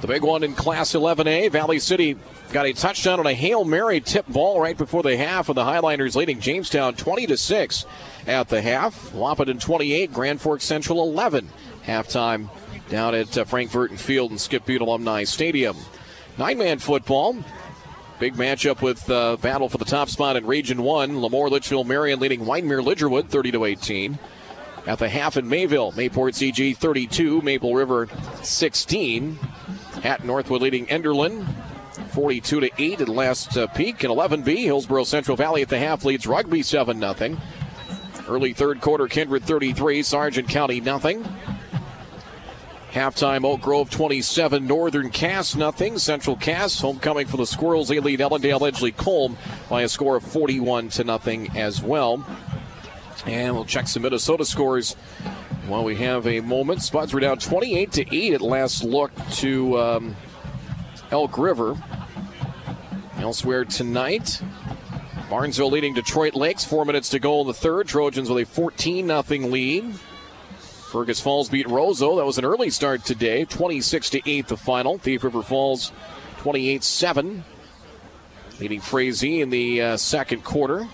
The 0.00 0.06
big 0.06 0.22
one 0.22 0.44
in 0.44 0.54
Class 0.54 0.92
11A, 0.92 1.50
Valley 1.50 1.80
City 1.80 2.16
got 2.52 2.66
a 2.66 2.72
touchdown 2.72 3.18
on 3.18 3.26
a 3.26 3.34
Hail 3.34 3.64
Mary 3.64 4.00
tip 4.00 4.28
ball 4.28 4.60
right 4.60 4.78
before 4.78 5.02
the 5.02 5.16
half, 5.16 5.48
and 5.48 5.56
the 5.56 5.64
Highliners 5.64 6.14
leading 6.14 6.38
Jamestown 6.38 6.94
20 6.94 7.26
to 7.26 7.36
6 7.36 7.84
at 8.28 8.48
the 8.48 8.62
half. 8.62 9.10
Wahpeton 9.12 9.60
28, 9.60 10.12
Grand 10.12 10.40
Forks 10.40 10.64
Central 10.64 11.02
11. 11.02 11.48
Halftime 11.84 12.48
down 12.88 13.16
at 13.16 13.36
uh, 13.36 13.44
Frank 13.44 13.72
Virton 13.72 13.96
Field 13.96 14.30
and 14.30 14.40
Skip 14.40 14.64
Butte 14.64 14.82
Alumni 14.82 15.24
Stadium. 15.24 15.76
Nine 16.38 16.58
man 16.58 16.78
football. 16.78 17.36
Big 18.20 18.34
matchup 18.34 18.82
with 18.82 19.08
uh, 19.10 19.36
battle 19.36 19.68
for 19.68 19.78
the 19.78 19.84
top 19.84 20.08
spot 20.08 20.36
in 20.36 20.46
Region 20.46 20.82
1. 20.82 21.12
LaMoure, 21.12 21.50
Litchville, 21.50 21.86
Marion 21.86 22.20
leading 22.20 22.40
Wyndmere 22.40 22.84
Lidgerwood 22.84 23.28
30 23.28 23.52
to 23.52 23.64
18. 23.64 24.18
At 24.86 24.98
the 24.98 25.08
half 25.08 25.36
in 25.36 25.48
Mayville, 25.48 25.92
Mayport 25.92 26.34
CG 26.34 26.76
32, 26.76 27.42
Maple 27.42 27.74
River 27.74 28.08
16. 28.42 29.38
At 30.04 30.24
Northwood 30.24 30.62
leading 30.62 30.86
Enderlin 30.86 31.46
42 32.12 32.60
to 32.60 32.70
8 32.78 33.00
at 33.00 33.08
last 33.08 33.56
uh, 33.56 33.66
peak. 33.68 34.04
And 34.04 34.12
11B, 34.12 34.64
Hillsboro 34.64 35.04
Central 35.04 35.36
Valley 35.36 35.62
at 35.62 35.68
the 35.68 35.78
half 35.78 36.04
leads 36.04 36.26
Rugby 36.26 36.62
7 36.62 37.00
0. 37.00 37.36
Early 38.28 38.52
third 38.52 38.80
quarter, 38.80 39.08
Kindred 39.08 39.44
33, 39.44 40.02
Sargent 40.02 40.48
County 40.48 40.80
nothing. 40.80 41.24
Halftime, 42.92 43.44
Oak 43.44 43.60
Grove 43.60 43.90
27, 43.90 44.66
Northern 44.66 45.10
Cass 45.10 45.54
nothing. 45.54 45.98
Central 45.98 46.36
Cass, 46.36 46.80
homecoming 46.80 47.26
for 47.26 47.36
the 47.36 47.46
Squirrels. 47.46 47.88
They 47.88 48.00
lead 48.00 48.20
Ellendale 48.20 48.60
Edgeley 48.60 48.94
Kulm 48.94 49.36
by 49.68 49.82
a 49.82 49.88
score 49.88 50.16
of 50.16 50.24
41 50.24 50.88
to 50.90 51.04
nothing 51.04 51.56
as 51.56 51.82
well. 51.82 52.24
And 53.26 53.54
we'll 53.54 53.64
check 53.64 53.88
some 53.88 54.02
Minnesota 54.02 54.44
scores 54.44 54.96
while 55.68 55.84
we 55.84 55.96
have 55.96 56.26
a 56.26 56.40
moment. 56.40 56.82
Spuds 56.82 57.12
were 57.12 57.20
down 57.20 57.38
28 57.38 57.92
to 57.92 58.16
8 58.16 58.34
at 58.34 58.40
last 58.40 58.82
look 58.82 59.12
to 59.32 59.78
um, 59.78 60.16
Elk 61.10 61.36
River. 61.38 61.76
Elsewhere 63.18 63.64
tonight, 63.64 64.40
Barnesville 65.28 65.70
leading 65.70 65.92
Detroit 65.92 66.34
Lakes. 66.34 66.64
Four 66.64 66.84
minutes 66.84 67.10
to 67.10 67.18
go 67.18 67.40
in 67.40 67.46
the 67.46 67.54
third. 67.54 67.88
Trojans 67.88 68.30
with 68.30 68.42
a 68.42 68.46
14 68.46 69.06
0 69.06 69.22
lead. 69.48 69.94
Fergus 70.90 71.20
Falls 71.20 71.50
beat 71.50 71.66
Roseau. 71.66 72.16
That 72.16 72.24
was 72.24 72.38
an 72.38 72.46
early 72.46 72.70
start 72.70 73.04
today. 73.04 73.44
26 73.44 74.10
to 74.10 74.30
8 74.30 74.48
the 74.48 74.56
final. 74.56 74.98
Thief 74.98 75.22
River 75.24 75.42
Falls 75.42 75.92
28 76.38 76.82
7. 76.82 77.44
Leading 78.58 78.80
Frazee 78.80 79.42
in 79.42 79.50
the 79.50 79.82
uh, 79.82 79.96
second 79.96 80.44
quarter. 80.44 80.88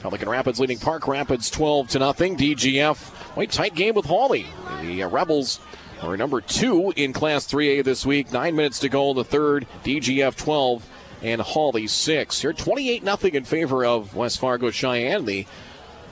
Pelican 0.00 0.28
Rapids 0.28 0.60
leading 0.60 0.78
Park 0.78 1.08
Rapids 1.08 1.50
12 1.50 1.88
to 1.88 1.98
nothing. 1.98 2.36
DGF, 2.36 2.96
quite 3.32 3.50
tight 3.50 3.74
game 3.74 3.94
with 3.94 4.06
Hawley. 4.06 4.46
The 4.82 5.02
uh, 5.02 5.08
Rebels 5.08 5.60
are 6.02 6.16
number 6.16 6.40
two 6.40 6.92
in 6.94 7.12
Class 7.12 7.46
3A 7.46 7.82
this 7.82 8.06
week. 8.06 8.32
Nine 8.32 8.54
minutes 8.54 8.78
to 8.80 8.88
go 8.88 9.10
in 9.10 9.16
the 9.16 9.24
third. 9.24 9.66
DGF 9.84 10.36
12 10.36 10.88
and 11.22 11.40
Hawley 11.40 11.88
6. 11.88 12.40
Here 12.40 12.52
28 12.52 13.02
0 13.02 13.16
in 13.34 13.44
favor 13.44 13.84
of 13.84 14.14
West 14.14 14.38
Fargo 14.38 14.70
Sheyenne. 14.70 15.26
The 15.26 15.46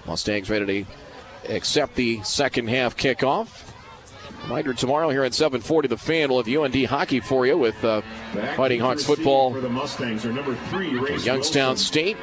Mustangs 0.06 0.50
ready 0.50 0.84
to 0.84 1.54
accept 1.54 1.94
the 1.94 2.22
second 2.22 2.68
half 2.68 2.96
kickoff. 2.96 3.65
Reminder 4.46 4.74
tomorrow 4.74 5.10
here 5.10 5.24
at 5.24 5.32
7:40, 5.32 5.88
the 5.88 5.96
fan 5.96 6.28
will 6.28 6.40
have 6.40 6.48
UND 6.48 6.84
hockey 6.84 7.18
for 7.18 7.46
you 7.46 7.58
with 7.58 7.84
uh, 7.84 8.00
Fighting 8.54 8.78
Hawks 8.78 9.04
football. 9.04 9.52
For 9.52 9.60
the 9.60 9.68
Mustangs 9.68 10.24
are 10.24 10.32
number 10.32 10.54
three, 10.70 10.90
Youngstown 11.24 11.70
Wilson. 11.70 11.76
State 11.76 12.16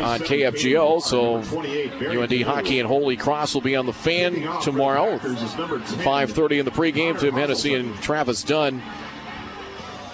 on 0.00 0.18
KFGO. 0.18 1.00
So 1.00 1.40
Number 1.40 1.46
28, 1.46 2.32
UND 2.32 2.42
hockey 2.42 2.80
and 2.80 2.88
Holy 2.88 3.16
Cross 3.16 3.54
will 3.54 3.60
be 3.60 3.76
on 3.76 3.86
the 3.86 3.92
fan 3.92 4.34
tomorrow. 4.60 5.18
Packers 5.18 5.40
is 5.40 5.56
number 5.56 5.78
10, 5.78 5.98
5:30 6.00 6.58
in 6.58 6.64
the 6.64 6.72
pregame. 6.72 7.16
Tim 7.16 7.34
Hennessy 7.34 7.74
and 7.74 7.94
Travis 8.02 8.42
Dunn 8.42 8.82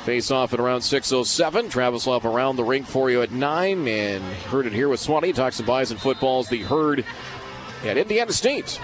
face 0.05 0.31
off 0.31 0.53
at 0.53 0.61
around 0.61 0.83
6:07. 0.83 1.71
Travis 1.71 2.07
will 2.07 2.21
around 2.23 2.57
the 2.57 2.65
rink 2.65 2.87
for 2.87 3.09
you 3.09 3.23
at 3.23 3.33
nine, 3.33 3.89
and 3.89 4.23
heard 4.51 4.67
it 4.67 4.75
here 4.75 4.91
with 4.91 5.01
Swanee. 5.01 5.33
Talks 5.33 5.57
some 5.57 5.65
Bison 5.65 5.97
footballs. 5.97 6.51
The 6.51 6.63
herd 6.63 7.07
at 7.85 7.97
Indiana 7.97 8.33
State. 8.33 8.79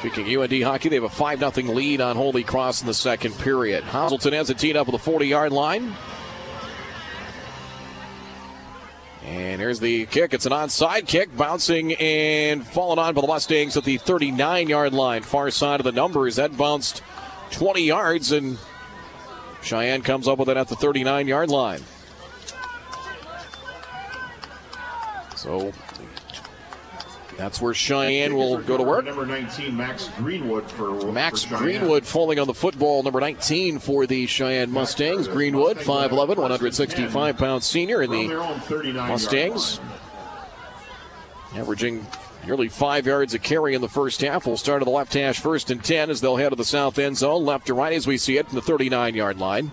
Speaking 0.00 0.34
of 0.34 0.50
UND 0.50 0.62
hockey, 0.62 0.88
they 0.88 0.96
have 0.96 1.04
a 1.04 1.10
5 1.10 1.54
0 1.54 1.74
lead 1.74 2.00
on 2.00 2.16
Holy 2.16 2.42
Cross 2.42 2.80
in 2.80 2.86
the 2.86 2.94
second 2.94 3.36
period. 3.36 3.84
Hazelton 3.84 4.32
has 4.32 4.48
it 4.48 4.58
teed 4.58 4.74
up 4.74 4.88
at 4.88 4.92
the 4.92 4.98
40 4.98 5.26
yard 5.26 5.52
line. 5.52 5.94
And 9.26 9.60
here's 9.60 9.78
the 9.78 10.06
kick. 10.06 10.32
It's 10.32 10.46
an 10.46 10.52
onside 10.52 11.06
kick, 11.06 11.36
bouncing 11.36 11.92
and 11.96 12.66
falling 12.66 12.98
on 12.98 13.12
by 13.12 13.20
the 13.20 13.26
Mustangs 13.26 13.76
at 13.76 13.84
the 13.84 13.98
39 13.98 14.70
yard 14.70 14.94
line. 14.94 15.22
Far 15.22 15.50
side 15.50 15.80
of 15.80 15.84
the 15.84 15.92
numbers. 15.92 16.36
That 16.36 16.56
bounced 16.56 17.02
20 17.50 17.82
yards, 17.82 18.32
and 18.32 18.56
Sheyenne 19.60 20.02
comes 20.02 20.26
up 20.26 20.38
with 20.38 20.48
it 20.48 20.56
at 20.56 20.68
the 20.68 20.76
39 20.76 21.28
yard 21.28 21.50
line. 21.50 21.82
So 25.36 25.72
that's 27.40 27.58
where 27.58 27.72
Sheyenne 27.72 28.34
will 28.34 28.58
go 28.58 28.76
to 28.76 28.82
work. 28.82 29.06
Number 29.06 29.24
19, 29.24 29.74
Max 29.74 30.10
Greenwood 30.18 30.70
for 30.70 31.10
Max 31.10 31.42
for 31.42 31.56
Greenwood 31.56 32.04
falling 32.04 32.38
on 32.38 32.46
the 32.46 32.52
football, 32.52 33.02
number 33.02 33.18
19 33.18 33.78
for 33.78 34.06
the 34.06 34.26
Sheyenne 34.26 34.68
Mustangs. 34.68 35.26
Greenwood, 35.26 35.78
5'11, 35.78 36.36
165 36.36 37.38
pound 37.38 37.64
senior 37.64 38.02
in 38.02 38.10
the 38.10 38.28
their 38.28 38.42
own 38.42 38.60
39 38.60 39.08
Mustangs. 39.08 39.80
averaging 41.54 42.06
nearly 42.44 42.68
five 42.68 43.06
yards 43.06 43.32
a 43.32 43.38
carry 43.38 43.74
in 43.74 43.80
the 43.80 43.88
first 43.88 44.20
half. 44.20 44.46
We'll 44.46 44.58
start 44.58 44.82
at 44.82 44.84
the 44.84 44.90
left 44.90 45.14
hash 45.14 45.40
first 45.40 45.70
and 45.70 45.82
10 45.82 46.10
as 46.10 46.20
they'll 46.20 46.36
head 46.36 46.50
to 46.50 46.56
the 46.56 46.64
south 46.64 46.98
end 46.98 47.16
zone, 47.16 47.46
left 47.46 47.68
to 47.68 47.74
right 47.74 47.94
as 47.94 48.06
we 48.06 48.18
see 48.18 48.36
it 48.36 48.48
from 48.48 48.56
the 48.56 48.62
39 48.62 49.14
yard 49.14 49.38
line. 49.38 49.72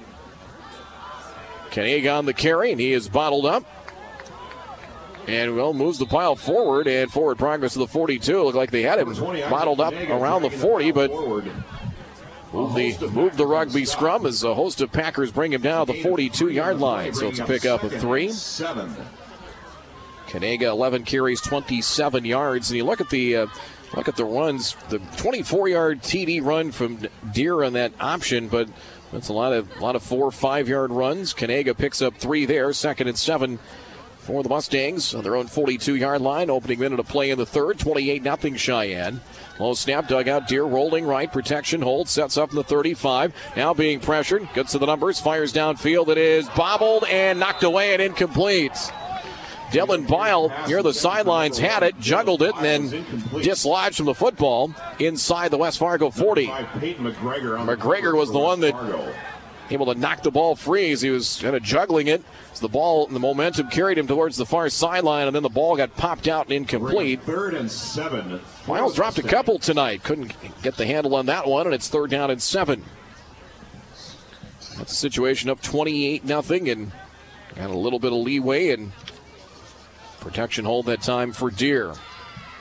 Kenega 1.72 2.18
on 2.18 2.26
the 2.26 2.34
carry, 2.34 2.72
and 2.72 2.80
he 2.80 2.94
is 2.94 3.10
bottled 3.10 3.46
up. 3.46 3.66
And 5.28 5.56
well, 5.56 5.74
moves 5.74 6.00
the 6.00 6.06
pile 6.06 6.36
forward 6.36 6.88
and 6.88 7.12
forward 7.12 7.38
progress 7.38 7.74
to 7.74 7.80
the 7.80 7.88
42. 7.88 8.44
Looked 8.44 8.56
like 8.56 8.72
they 8.72 8.84
had 8.84 9.00
him 9.00 9.10
Number 9.10 9.22
20, 9.22 9.40
Isaac 9.40 9.52
bottled 9.52 9.82
up 9.82 9.94
around 9.94 10.44
the 10.44 10.50
40, 10.50 10.92
but. 10.92 11.12
Move 12.54 12.76
the, 12.76 13.10
move 13.10 13.36
the 13.36 13.46
rugby 13.46 13.84
scrum 13.84 14.26
as 14.26 14.42
a 14.42 14.56
host 14.56 14.80
of 14.80 14.90
Packers 14.90 15.34
bring 15.34 15.52
him 15.52 15.62
down 15.62 15.86
the 15.86 16.02
42 16.02 16.48
yard 16.48 16.80
line. 16.80 17.14
So 17.14 17.28
it's 17.28 17.40
a 17.40 17.46
pickup 17.46 17.84
of 17.84 17.92
three. 17.92 18.30
Kanega 20.28 20.64
11 20.64 21.04
carries 21.04 21.42
27 21.42 22.24
yards. 22.26 22.70
And 22.70 22.78
you 22.78 22.86
look 22.86 23.02
at 23.02 23.10
the 23.10 23.36
uh, 23.36 23.48
look 23.96 24.08
at 24.08 24.16
the 24.16 24.26
runs, 24.26 24.76
the 24.90 25.00
24 25.18 25.68
yard 25.68 26.02
TD 26.02 26.44
run 26.44 26.72
from 26.72 27.00
Deer 27.34 27.64
on 27.64 27.74
that 27.74 27.92
option, 28.00 28.48
but 28.48 28.70
that's 29.12 29.30
a 29.30 29.34
lot 29.34 29.54
of 29.54 29.76
a 29.78 29.80
lot 29.80 29.96
of 29.96 30.04
four 30.04 30.32
five 30.32 30.68
yard 30.68 30.92
runs. 30.92 31.34
Kanega 31.34 31.78
picks 31.78 32.02
up 32.02 32.16
three 32.16 32.46
there, 32.46 32.72
second 32.74 33.08
and 33.08 33.18
seven. 33.18 33.60
For 34.28 34.44
the 34.44 34.50
Mustangs 34.50 35.16
on 35.16 35.24
their 35.24 35.38
own 35.38 35.48
42 35.48 35.96
yard 35.96 36.20
line, 36.22 36.50
opening 36.50 36.80
minute 36.80 37.00
of 37.00 37.08
play 37.08 37.30
in 37.30 37.38
the 37.38 37.46
third, 37.46 37.80
28 37.80 38.24
0 38.24 38.36
Sheyenne. 38.36 39.22
Low 39.58 39.74
snap, 39.74 40.10
dugout, 40.10 40.50
Deer 40.50 40.66
rolling 40.66 41.06
right, 41.06 41.32
protection 41.32 41.82
hold, 41.82 42.10
sets 42.10 42.36
up 42.36 42.50
in 42.50 42.58
the 42.58 42.64
35. 42.66 43.34
Now 43.56 43.74
being 43.74 44.02
pressured, 44.02 44.50
gets 44.54 44.74
to 44.74 44.80
the 44.80 44.86
numbers, 44.86 45.22
fires 45.22 45.54
downfield. 45.54 46.10
It 46.10 46.18
is 46.18 46.50
bobbled 46.50 47.06
and 47.06 47.40
knocked 47.40 47.64
away 47.64 47.94
and 47.94 48.02
incomplete. 48.02 48.74
Dylan 49.72 50.06
Bile 50.06 50.52
near 50.68 50.84
the 50.84 50.94
sidelines 50.94 51.58
had 51.58 51.84
it, 51.84 51.98
juggled 52.02 52.42
it, 52.42 52.54
and 52.58 52.90
then 52.90 53.06
dislodged 53.42 53.96
from 53.96 54.08
the 54.08 54.14
football 54.14 54.74
inside 55.00 55.52
the 55.52 55.58
West 55.58 55.78
Fargo 55.78 56.10
40. 56.10 56.48
By 56.48 56.64
McGregor. 56.64 57.58
on 57.58 57.66
the 57.66 57.78
McGregor 57.78 58.04
cover 58.04 58.16
was 58.18 58.32
the 58.34 58.40
one 58.40 58.60
that. 58.60 58.74
Able 59.76 59.94
to 59.94 60.00
knock 60.00 60.24
the 60.24 60.32
ball 60.32 60.56
free 60.56 60.92
as 60.92 61.02
he 61.02 61.10
was 61.10 61.40
kind 61.42 61.56
of 61.56 61.64
juggling 61.64 62.08
it. 62.08 62.24
As 62.54 62.60
the 62.60 62.68
ball, 62.68 63.08
the 63.08 63.20
momentum 63.20 63.70
carried 63.70 63.98
him 63.98 64.08
towards 64.08 64.38
the 64.38 64.46
far 64.46 64.70
sideline, 64.70 65.28
and 65.28 65.36
then 65.36 65.44
the 65.44 65.50
ball 65.50 65.76
got 65.76 65.96
popped 65.98 66.28
out 66.28 66.46
and 66.46 66.54
incomplete. 66.54 67.22
Third 67.24 67.54
and 67.54 67.70
seven. 67.70 68.42
Miles 68.68 68.96
dropped 68.96 69.18
a 69.18 69.24
couple 69.24 69.60
tonight. 69.60 70.04
Couldn't 70.04 70.34
get 70.62 70.76
the 70.76 70.86
handle 70.86 71.16
on 71.16 71.26
that 71.28 71.48
one, 71.48 71.66
and 71.66 71.76
it's 71.76 71.88
third 71.88 72.10
down 72.10 72.32
and 72.32 72.42
seven. 72.42 72.84
That's 74.78 74.92
a 74.92 74.96
situation 74.96 75.50
up 75.50 75.62
28 75.62 76.24
nothing, 76.24 76.70
and 76.70 76.92
got 77.56 77.70
a 77.70 77.78
little 77.78 78.00
bit 78.00 78.14
of 78.14 78.20
leeway 78.20 78.70
and 78.70 78.92
protection 80.20 80.66
hold 80.66 80.86
that 80.86 81.02
time 81.02 81.32
for 81.32 81.50
Deer. 81.50 81.94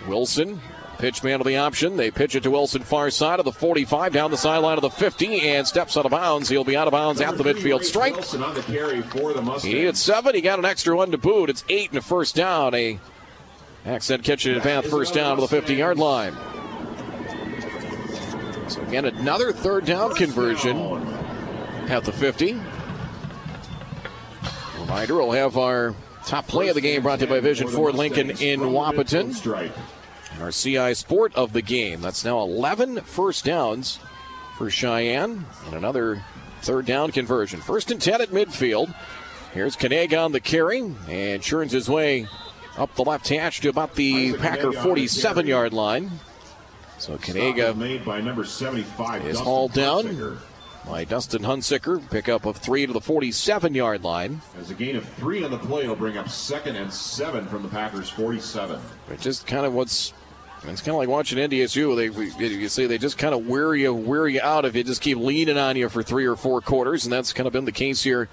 Wilson 0.07 0.61
Pitch 0.99 1.23
man 1.23 1.41
of 1.41 1.47
the 1.47 1.57
option. 1.59 1.97
They 1.97 2.11
pitch 2.11 2.35
it 2.35 2.43
to 2.45 2.51
Wilson, 2.51 2.83
far 2.83 3.11
side 3.11 3.39
of 3.39 3.45
the 3.45 3.53
45, 3.53 4.13
down 4.15 4.31
the 4.31 4.37
sideline 4.39 4.79
of 4.79 4.83
the 4.83 4.91
50, 4.91 5.41
and 5.43 5.67
steps 5.67 5.97
out 5.97 6.07
of 6.07 6.11
bounds. 6.11 6.49
He'll 6.49 6.65
be 6.65 6.77
out 6.77 6.87
of 6.89 6.93
bounds 6.93 7.21
at 7.21 7.37
the 7.37 7.45
midfield 7.45 7.85
stripe. 7.85 8.15
He 9.63 9.75
needed 9.75 9.97
seven. 9.97 10.35
He 10.35 10.41
got 10.41 10.59
an 10.59 10.65
extra 10.65 10.97
one 10.97 11.11
to 11.11 11.19
boot. 11.19 11.51
It's 11.51 11.65
eight 11.69 11.91
and 11.91 11.99
a 11.99 12.03
first 12.03 12.35
down. 12.35 12.75
A 12.75 12.99
accent 13.85 14.25
catch 14.25 14.47
and 14.47 14.57
advance 14.57 14.87
first 14.87 15.13
down 15.13 15.37
to 15.37 15.43
the 15.43 15.49
50 15.49 15.75
yard 15.75 15.99
line. 15.99 16.35
So 18.69 18.81
again, 18.83 19.05
another 19.05 19.53
third 19.53 19.85
down 19.85 20.15
conversion 20.15 20.77
at 21.89 22.05
the 22.05 22.13
50. 22.13 22.59
Reminder, 24.81 25.15
we'll 25.15 25.33
have 25.33 25.57
our 25.59 25.95
top 26.25 26.49
play 26.49 26.69
of 26.69 26.75
the 26.75 26.81
game 26.81 27.03
brought 27.03 27.19
to 27.21 27.27
you 27.27 27.31
by 27.31 27.41
Vision 27.41 27.69
Ford 27.69 27.95
Lincoln 27.95 28.31
in 28.31 28.61
Wahpeton 28.61 29.35
our 30.41 30.51
CI 30.51 30.95
sport 30.95 31.35
of 31.35 31.53
the 31.53 31.63
game. 31.63 32.01
That's 32.01 32.25
now 32.25 32.41
11 32.41 33.03
first 33.03 33.45
downs 33.45 33.99
for 34.57 34.67
Sheyenne 34.67 35.45
and 35.67 35.75
another 35.75 36.23
third 36.63 36.87
down 36.87 37.13
conversion. 37.13 37.61
First 37.61 37.91
and 37.91 38.01
10 38.01 38.21
at 38.21 38.29
midfield. 38.31 38.95
Here's 39.53 39.77
Kanega 39.77 40.25
on 40.25 40.33
the 40.33 40.41
carry 40.41 40.83
and 41.09 41.43
churns 41.43 41.73
his 41.73 41.89
way 41.89 42.27
up 42.77 42.95
the 42.95 43.03
left 43.03 43.29
hash 43.29 43.61
to 43.61 43.69
about 43.69 43.95
the 43.95 44.35
Packer 44.35 44.73
47 44.73 45.47
yard 45.47 45.73
line. 45.73 46.11
So 46.99 47.17
Kanega 47.17 47.77
made 47.77 48.05
by 48.05 48.21
number 48.21 48.45
75 48.45 49.27
is 49.27 49.39
hauled 49.39 49.73
down 49.73 50.39
by 50.87 51.05
Dustin 51.05 51.43
Hunsicker. 51.43 52.09
Pickup 52.11 52.47
of 52.47 52.57
three 52.57 52.87
to 52.87 52.93
the 52.93 53.01
47 53.01 53.75
yard 53.75 54.05
line. 54.05 54.41
As 54.59 54.71
a 54.71 54.75
gain 54.75 54.97
of 54.97 55.07
three 55.11 55.45
on 55.45 55.51
the 55.51 55.59
play, 55.59 55.87
will 55.87 55.97
bring 55.97 56.17
up 56.17 56.29
second 56.29 56.77
and 56.77 56.93
seven 56.93 57.47
from 57.47 57.63
the 57.63 57.69
Packers 57.69 58.09
47. 58.11 58.79
Which 59.09 59.27
is 59.27 59.41
kind 59.41 59.67
of 59.67 59.75
what's 59.75 60.13
it's 60.65 60.81
kind 60.81 60.95
of 60.95 60.97
like 60.97 61.09
watching 61.09 61.39
NDSU. 61.39 61.97
They 61.97 62.47
you 62.47 62.69
see 62.69 62.87
they 62.87 62.99
just 62.99 63.19
kind 63.19 63.35
of 63.35 63.47
wear 63.47 63.75
you 63.75 63.93
wear 63.95 64.27
you 64.27 64.41
out 64.43 64.65
if 64.65 64.75
you 64.75 64.85
just 64.85 65.01
keep 65.01 65.19
leaning 65.19 65.59
on 65.59 65.77
you 65.77 65.89
for 65.89 66.03
three 66.03 66.27
or 66.27 66.37
four 66.37 66.61
quarters, 66.61 67.05
and 67.05 67.13
that's 67.13 67.33
kind 67.33 67.47
of 67.47 67.53
been 67.53 67.65
the 67.65 67.73
case 67.73 68.03
here. 68.03 68.29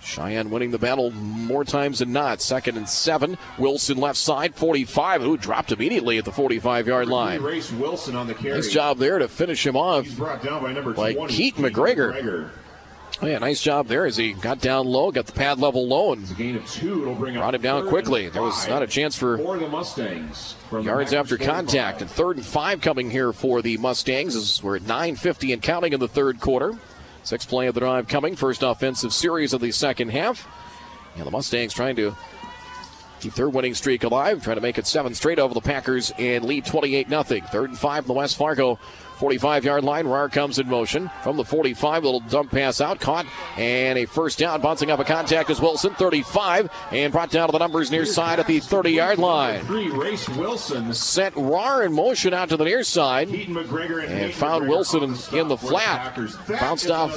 Sheyenne 0.00 0.50
winning 0.50 0.70
the 0.70 0.78
battle 0.78 1.10
more 1.10 1.64
times 1.64 1.98
than 1.98 2.12
not. 2.12 2.40
Second 2.40 2.76
and 2.76 2.88
seven. 2.88 3.36
Wilson 3.58 3.98
left 3.98 4.18
side, 4.18 4.54
45, 4.54 5.22
who 5.22 5.36
dropped 5.36 5.72
immediately 5.72 6.18
at 6.18 6.24
the 6.24 6.30
45 6.30 6.86
yard 6.86 7.08
line. 7.08 7.42
Race 7.42 7.72
Wilson 7.72 8.14
on 8.14 8.28
the 8.28 8.34
carry. 8.34 8.54
Nice 8.54 8.70
job 8.70 8.98
there 8.98 9.18
to 9.18 9.26
finish 9.26 9.66
him 9.66 9.76
off. 9.76 10.08
brought 10.16 10.42
down 10.42 10.62
by 10.62 10.72
number 10.72 10.92
by 10.92 11.12
20, 11.12 11.34
Keith 11.34 11.56
McGregor. 11.56 12.12
McGregor. 12.14 12.50
Oh, 13.22 13.26
yeah, 13.26 13.38
nice 13.38 13.62
job 13.62 13.86
there 13.86 14.04
as 14.04 14.18
he 14.18 14.34
got 14.34 14.60
down 14.60 14.86
low, 14.86 15.10
got 15.10 15.24
the 15.24 15.32
pad 15.32 15.58
level 15.58 15.86
low, 15.88 16.12
and 16.12 16.36
gain 16.36 16.56
of 16.56 16.70
two. 16.70 17.00
It'll 17.00 17.14
bring 17.14 17.34
brought 17.34 17.54
him 17.54 17.62
down 17.62 17.88
quickly. 17.88 18.28
There 18.28 18.42
was 18.42 18.68
not 18.68 18.82
a 18.82 18.86
chance 18.86 19.16
for, 19.16 19.38
for 19.38 19.58
the 19.58 19.68
Mustangs 19.68 20.54
yards 20.70 21.14
after 21.14 21.38
contact. 21.38 22.02
And 22.02 22.10
third 22.10 22.36
and 22.36 22.44
five 22.44 22.82
coming 22.82 23.10
here 23.10 23.32
for 23.32 23.62
the 23.62 23.78
Mustangs 23.78 24.36
as 24.36 24.62
we're 24.62 24.76
at 24.76 24.82
9:50 24.82 25.54
and 25.54 25.62
counting 25.62 25.94
in 25.94 26.00
the 26.00 26.08
third 26.08 26.40
quarter. 26.40 26.74
Sixth 27.22 27.48
play 27.48 27.68
of 27.68 27.74
the 27.74 27.80
drive 27.80 28.06
coming. 28.06 28.36
First 28.36 28.62
offensive 28.62 29.14
series 29.14 29.54
of 29.54 29.62
the 29.62 29.72
second 29.72 30.10
half. 30.10 30.46
And 31.16 31.26
the 31.26 31.30
Mustangs 31.30 31.72
trying 31.72 31.96
to 31.96 32.14
keep 33.20 33.34
their 33.34 33.48
winning 33.48 33.74
streak 33.74 34.04
alive, 34.04 34.44
trying 34.44 34.56
to 34.56 34.62
make 34.62 34.76
it 34.76 34.86
seven 34.86 35.14
straight 35.14 35.38
over 35.38 35.54
the 35.54 35.62
Packers 35.62 36.12
and 36.18 36.44
lead 36.44 36.66
28 36.66 37.08
0. 37.08 37.22
Third 37.22 37.70
and 37.70 37.78
five 37.78 38.04
in 38.04 38.08
the 38.08 38.12
West 38.12 38.36
Fargo 38.36 38.78
45 39.16 39.64
yard 39.64 39.84
line. 39.84 40.06
Rahr 40.06 40.30
comes 40.30 40.58
in 40.58 40.68
motion 40.68 41.10
from 41.22 41.36
the 41.36 41.44
45. 41.44 42.04
Little 42.04 42.20
dump 42.20 42.50
pass 42.50 42.80
out. 42.80 43.00
Caught. 43.00 43.26
And 43.56 43.98
a 43.98 44.04
first 44.04 44.38
down. 44.38 44.60
Bouncing 44.60 44.90
up 44.90 45.00
a 45.00 45.04
contact 45.04 45.50
is 45.50 45.60
Wilson. 45.60 45.94
35. 45.94 46.70
And 46.90 47.12
brought 47.12 47.30
down 47.30 47.48
to 47.48 47.52
the 47.52 47.58
numbers 47.58 47.90
near 47.90 48.04
side 48.04 48.38
at 48.38 48.46
the 48.46 48.60
30 48.60 48.90
yard 48.90 49.18
line. 49.18 49.64
Three 49.64 49.90
race 49.90 50.28
Wilson. 50.30 50.92
Sent 50.92 51.34
Rahr 51.34 51.84
in 51.84 51.92
motion 51.92 52.34
out 52.34 52.50
to 52.50 52.56
the 52.56 52.64
near 52.64 52.82
side. 52.82 53.28
And 53.28 54.34
found 54.34 54.68
Wilson 54.68 55.02
in 55.32 55.48
the 55.48 55.56
flat. 55.56 56.18
Bounced 56.48 56.90
off 56.90 57.16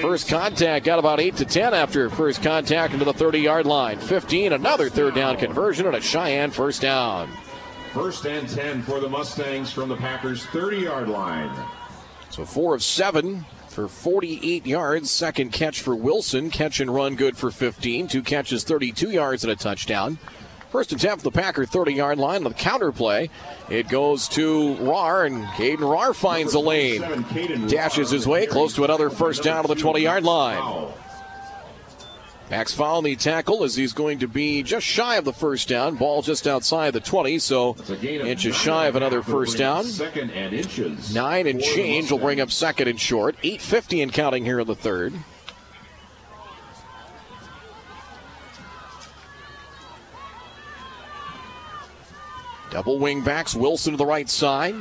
first 0.00 0.28
contact. 0.28 0.84
Got 0.84 0.98
about 0.98 1.20
8 1.20 1.36
to 1.36 1.44
10 1.44 1.74
after 1.74 2.08
first 2.10 2.42
contact 2.42 2.92
into 2.92 3.04
the 3.04 3.12
30 3.12 3.40
yard 3.40 3.66
line. 3.66 3.98
15. 3.98 4.52
Another 4.52 4.88
third 4.88 5.14
down 5.14 5.36
conversion 5.36 5.86
and 5.86 5.96
a 5.96 6.00
Sheyenne 6.00 6.52
first 6.52 6.82
down. 6.82 7.30
First 7.98 8.26
and 8.26 8.48
10 8.48 8.82
for 8.82 9.00
the 9.00 9.08
Mustangs 9.08 9.72
from 9.72 9.88
the 9.88 9.96
Packers 9.96 10.46
30 10.46 10.76
yard 10.76 11.08
line. 11.08 11.50
So 12.30 12.44
four 12.44 12.76
of 12.76 12.82
seven 12.84 13.44
for 13.66 13.88
48 13.88 14.64
yards. 14.64 15.10
Second 15.10 15.50
catch 15.50 15.82
for 15.82 15.96
Wilson. 15.96 16.48
Catch 16.48 16.78
and 16.78 16.94
run 16.94 17.16
good 17.16 17.36
for 17.36 17.50
15. 17.50 18.06
Two 18.06 18.22
catches, 18.22 18.62
32 18.62 19.10
yards 19.10 19.42
and 19.42 19.52
a 19.52 19.56
touchdown. 19.56 20.16
First 20.70 20.92
attempt, 20.92 21.24
for 21.24 21.30
the 21.30 21.40
Packer 21.40 21.66
30 21.66 21.92
yard 21.92 22.18
line. 22.18 22.44
The 22.44 22.50
counter 22.50 22.92
play. 22.92 23.30
It 23.68 23.88
goes 23.88 24.28
to 24.28 24.76
Rahr, 24.76 25.26
and 25.26 25.44
Caden 25.46 25.78
Rahr 25.78 26.14
finds 26.14 26.54
a 26.54 26.60
lane. 26.60 27.00
Dashes 27.66 28.10
his 28.10 28.28
way 28.28 28.46
close 28.46 28.76
to 28.76 28.84
another 28.84 29.10
first 29.10 29.42
down 29.42 29.64
to 29.64 29.74
the 29.74 29.80
20 29.80 30.00
yard 30.00 30.22
line. 30.22 30.92
Max 32.50 32.72
Fowl 32.72 33.02
the 33.02 33.14
tackle 33.14 33.62
as 33.62 33.76
he's 33.76 33.92
going 33.92 34.20
to 34.20 34.28
be 34.28 34.62
just 34.62 34.86
shy 34.86 35.16
of 35.16 35.24
the 35.24 35.32
first 35.32 35.68
down. 35.68 35.96
Ball 35.96 36.22
just 36.22 36.46
outside 36.46 36.92
the 36.94 37.00
20, 37.00 37.38
so 37.38 37.76
inches 38.02 38.56
shy 38.56 38.86
of 38.86 38.96
another 38.96 39.22
first 39.22 39.58
down. 39.58 39.84
Second 39.84 40.30
and 40.30 40.54
inches. 40.54 41.14
Nine 41.14 41.46
and 41.46 41.60
change 41.60 42.10
will 42.10 42.18
bring 42.18 42.40
up 42.40 42.50
second 42.50 42.88
and 42.88 42.98
short. 42.98 43.36
8.50 43.42 44.02
and 44.02 44.12
counting 44.12 44.44
here 44.44 44.60
in 44.60 44.66
the 44.66 44.74
third. 44.74 45.12
Double 52.70 52.98
wing 52.98 53.22
backs, 53.22 53.54
Wilson 53.54 53.92
to 53.92 53.96
the 53.96 54.06
right 54.06 54.28
side. 54.28 54.74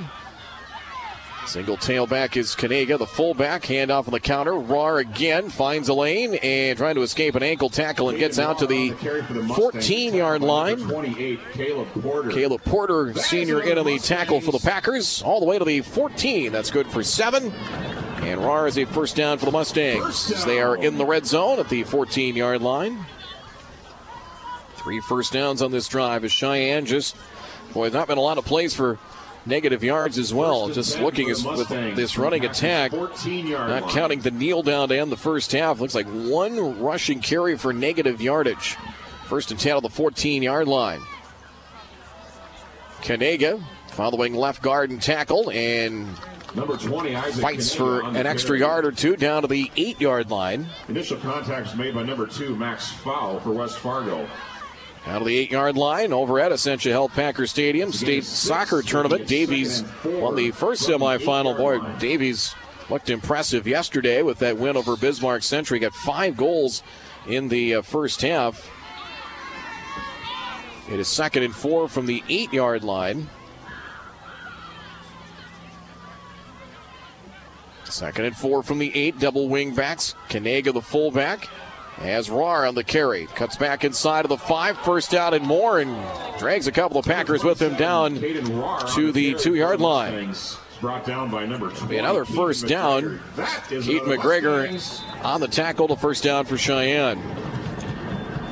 Single 1.48 1.78
tailback 1.78 2.36
is 2.36 2.56
Kanega, 2.56 3.00
the 3.00 3.08
fullback. 3.08 3.64
Handoff 3.64 4.08
on 4.08 4.12
the 4.12 4.20
counter. 4.20 4.52
Rahr 4.52 5.00
again 5.00 5.50
finds 5.50 5.88
a 5.88 5.94
lane 5.94 6.36
and 6.36 6.78
trying 6.78 6.96
to 6.96 7.04
escape 7.04 7.36
an 7.36 7.44
ankle 7.44 7.70
tackle 7.70 8.10
and 8.10 8.20
gets 8.20 8.38
out 8.38 8.60
to 8.60 8.68
the 8.68 8.92
14 9.56 10.14
yard 10.14 10.42
line. 10.42 10.78
Caleb 12.32 12.62
Porter. 12.66 13.14
Senior 13.14 13.62
in 13.62 13.78
on 13.78 13.86
the 13.86 13.98
tackle 13.98 14.42
for 14.42 14.52
the 14.52 14.60
Packers, 14.60 15.22
all 15.22 15.40
the 15.40 15.46
way 15.46 15.58
to 15.58 15.64
the 15.64 15.80
14. 15.82 16.52
That's 16.52 16.70
good 16.70 16.88
for 16.88 17.02
seven. 17.02 17.46
And 17.46 18.42
Rahr 18.42 18.68
is 18.68 18.78
a 18.78 18.84
first 18.84 19.16
down 19.16 19.38
for 19.38 19.46
the 19.46 19.52
Mustangs 19.52 20.44
they 20.44 20.60
are 20.60 20.76
in 20.76 20.98
the 20.98 21.06
red 21.06 21.26
zone 21.26 21.60
at 21.60 21.70
the 21.70 21.84
14 21.84 22.36
yard 22.36 22.62
line. 22.62 23.06
Three 24.76 25.00
first 25.08 25.32
downs 25.32 25.62
on 25.62 25.72
this 25.72 25.88
drive 25.88 26.26
as 26.26 26.32
Sheyenne 26.32 26.86
just, 26.86 27.16
boy, 27.74 27.88
not 27.90 28.10
been 28.10 28.18
a 28.18 28.22
lot 28.22 28.38
of 28.38 28.44
plays 28.44 28.74
for 28.74 29.00
negative 29.48 29.84
yards 29.84 30.18
as 30.18 30.34
well. 30.34 30.70
Just 30.70 31.00
looking 31.00 31.30
as, 31.30 31.44
with 31.44 31.70
this 31.70 32.18
running 32.18 32.46
attack, 32.46 32.92
not 32.94 33.90
counting 33.90 34.22
the 34.22 34.32
kneel 34.32 34.64
down 34.64 34.90
to 34.90 34.98
end 34.98 35.12
the 35.12 35.18
first 35.18 35.52
half, 35.52 35.80
looks 35.80 35.96
like 35.96 36.08
one 36.08 36.80
rushing 36.80 37.22
carry 37.22 37.58
for 37.58 37.74
negative 37.74 38.22
yardage. 38.22 38.76
First 39.26 39.52
and 39.52 39.60
10 39.60 39.78
on 39.78 39.84
the 39.84 39.90
14 39.90 40.44
yard 40.44 40.68
line. 40.68 41.02
Kanega 43.02 43.64
following 43.90 44.34
left 44.34 44.62
guard 44.62 44.90
and 44.90 45.02
tackle 45.02 45.50
and 45.52 46.08
Number 46.56 46.78
20, 46.78 47.16
Isaac 47.16 47.42
fights 47.42 47.76
for 47.76 48.02
an 48.02 48.26
extra 48.26 48.58
yard 48.58 48.86
or 48.86 48.92
two 48.92 49.16
down 49.16 49.42
to 49.42 49.48
the 49.48 49.70
eight 49.76 50.00
yard 50.00 50.32
line. 50.32 50.66
Initial 50.88 51.18
contacts 51.18 51.76
made 51.76 51.94
by 51.94 52.04
number 52.04 52.26
two, 52.26 52.56
Max 52.56 52.90
Fowl 52.90 53.40
for 53.42 53.52
West 53.52 53.78
Fargo. 53.78 54.28
Out 55.08 55.22
of 55.22 55.28
the 55.28 55.38
eight 55.38 55.52
yard 55.52 55.78
line 55.78 56.12
over 56.12 56.38
at 56.40 56.52
Essentia 56.52 56.90
Health 56.90 57.14
Packer 57.14 57.48
Stadium. 57.48 57.94
State 57.94 58.26
soccer 58.26 58.82
tournament. 58.82 59.26
Davies 59.26 59.84
won 60.04 60.36
the 60.36 60.52
first 60.52 60.88
semifinal. 60.88 61.56
Boy, 61.56 61.80
Davies 61.98 62.54
looked 62.90 63.10
impressive 63.10 63.66
yesterday 63.66 64.22
with 64.22 64.40
that 64.40 64.58
win 64.58 64.76
over 64.76 64.98
Bismarck 64.98 65.44
Century. 65.44 65.80
Got 65.80 65.94
five 65.94 66.36
goals 66.36 66.84
in 67.26 67.48
the 67.48 67.76
uh, 67.76 67.82
first 67.84 68.22
half. 68.22 68.70
It 70.92 71.00
is 71.00 71.08
second 71.08 71.44
and 71.44 71.56
four 71.56 71.88
from 71.88 72.06
the 72.06 72.22
eight 72.28 72.52
yard 72.52 72.84
line. 72.84 73.30
Second 77.86 78.26
and 78.26 78.36
four 78.36 78.62
from 78.62 78.80
the 78.80 78.94
eight, 78.94 79.18
double 79.20 79.48
wing 79.48 79.74
backs. 79.74 80.16
Kanega, 80.30 80.74
the 80.74 80.82
fullback. 80.82 81.48
As 82.00 82.30
Rahr 82.30 82.68
on 82.68 82.76
the 82.76 82.84
carry. 82.84 83.26
Cuts 83.28 83.58
back 83.58 83.84
inside 83.84 84.24
of 84.24 84.30
the 84.30 84.38
five, 84.38 84.78
first 84.80 85.14
out 85.14 85.34
and 85.34 85.46
more 85.46 85.80
and 85.80 85.96
drags 86.38 86.68
a 86.68 86.72
couple 86.72 86.98
of 87.00 87.06
Packers 87.06 87.44
with 87.44 87.60
him 87.60 87.76
down 87.76 88.16
to 88.16 89.12
the 89.12 89.34
two 89.34 89.56
yard 89.56 89.82
line. 89.82 90.34
brought 90.80 91.06
down 91.06 91.32
by 91.32 91.46
number 91.46 91.72
20. 91.72 91.98
another 91.98 92.24
first 92.24 92.68
down. 92.68 93.20
Keaton 93.68 94.08
McGregor 94.10 95.26
on 95.26 95.42
the 95.42 95.48
tackle 95.48 95.88
to 95.88 95.96
first 95.96 96.24
down 96.24 96.46
for 96.46 96.56
Sheyenne. 96.56 97.20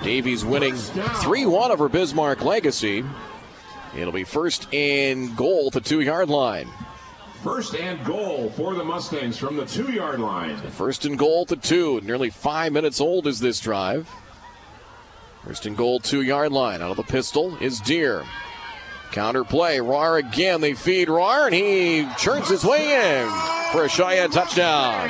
Davies 0.04 0.44
winning 0.44 0.76
3 0.76 1.46
1 1.46 1.72
over 1.72 1.88
Bismarck 1.88 2.44
Legacy. 2.44 3.04
It'll 3.96 4.12
be 4.12 4.24
first 4.24 4.72
and 4.74 5.36
goal 5.38 5.68
at 5.68 5.74
the 5.74 5.82
two 5.82 6.02
yard 6.02 6.30
line. 6.30 6.68
First 7.46 7.76
and 7.76 8.04
goal 8.04 8.50
for 8.58 8.74
the 8.74 8.84
Mustangs 8.84 9.38
from 9.38 9.56
the 9.56 9.68
two 9.68 9.92
yard 9.92 10.20
line. 10.20 10.58
First 10.72 11.06
and 11.06 11.16
goal 11.16 11.46
to 11.46 11.56
two. 11.56 12.02
Nearly 12.02 12.32
five 12.32 12.74
minutes 12.74 13.00
old 13.00 13.28
is 13.28 13.40
this 13.40 13.60
drive. 13.60 14.10
First 15.46 15.68
and 15.68 15.78
goal, 15.78 16.00
two 16.00 16.24
yard 16.24 16.52
line. 16.52 16.82
Out 16.82 16.90
of 16.90 16.98
the 16.98 17.04
pistol 17.04 17.56
is 17.58 17.80
Deer. 17.82 18.24
Counter 19.12 19.44
play. 19.44 19.78
Rahr 19.78 20.18
again. 20.18 20.60
They 20.60 20.74
feed 20.74 21.08
Rahr, 21.08 21.46
and 21.46 21.54
he 21.54 22.08
churns 22.18 22.50
his 22.50 22.66
way 22.66 22.96
in 22.96 23.28
for 23.72 23.86
a 23.86 23.90
Sheyenne 23.90 24.32
touchdown. 24.32 25.08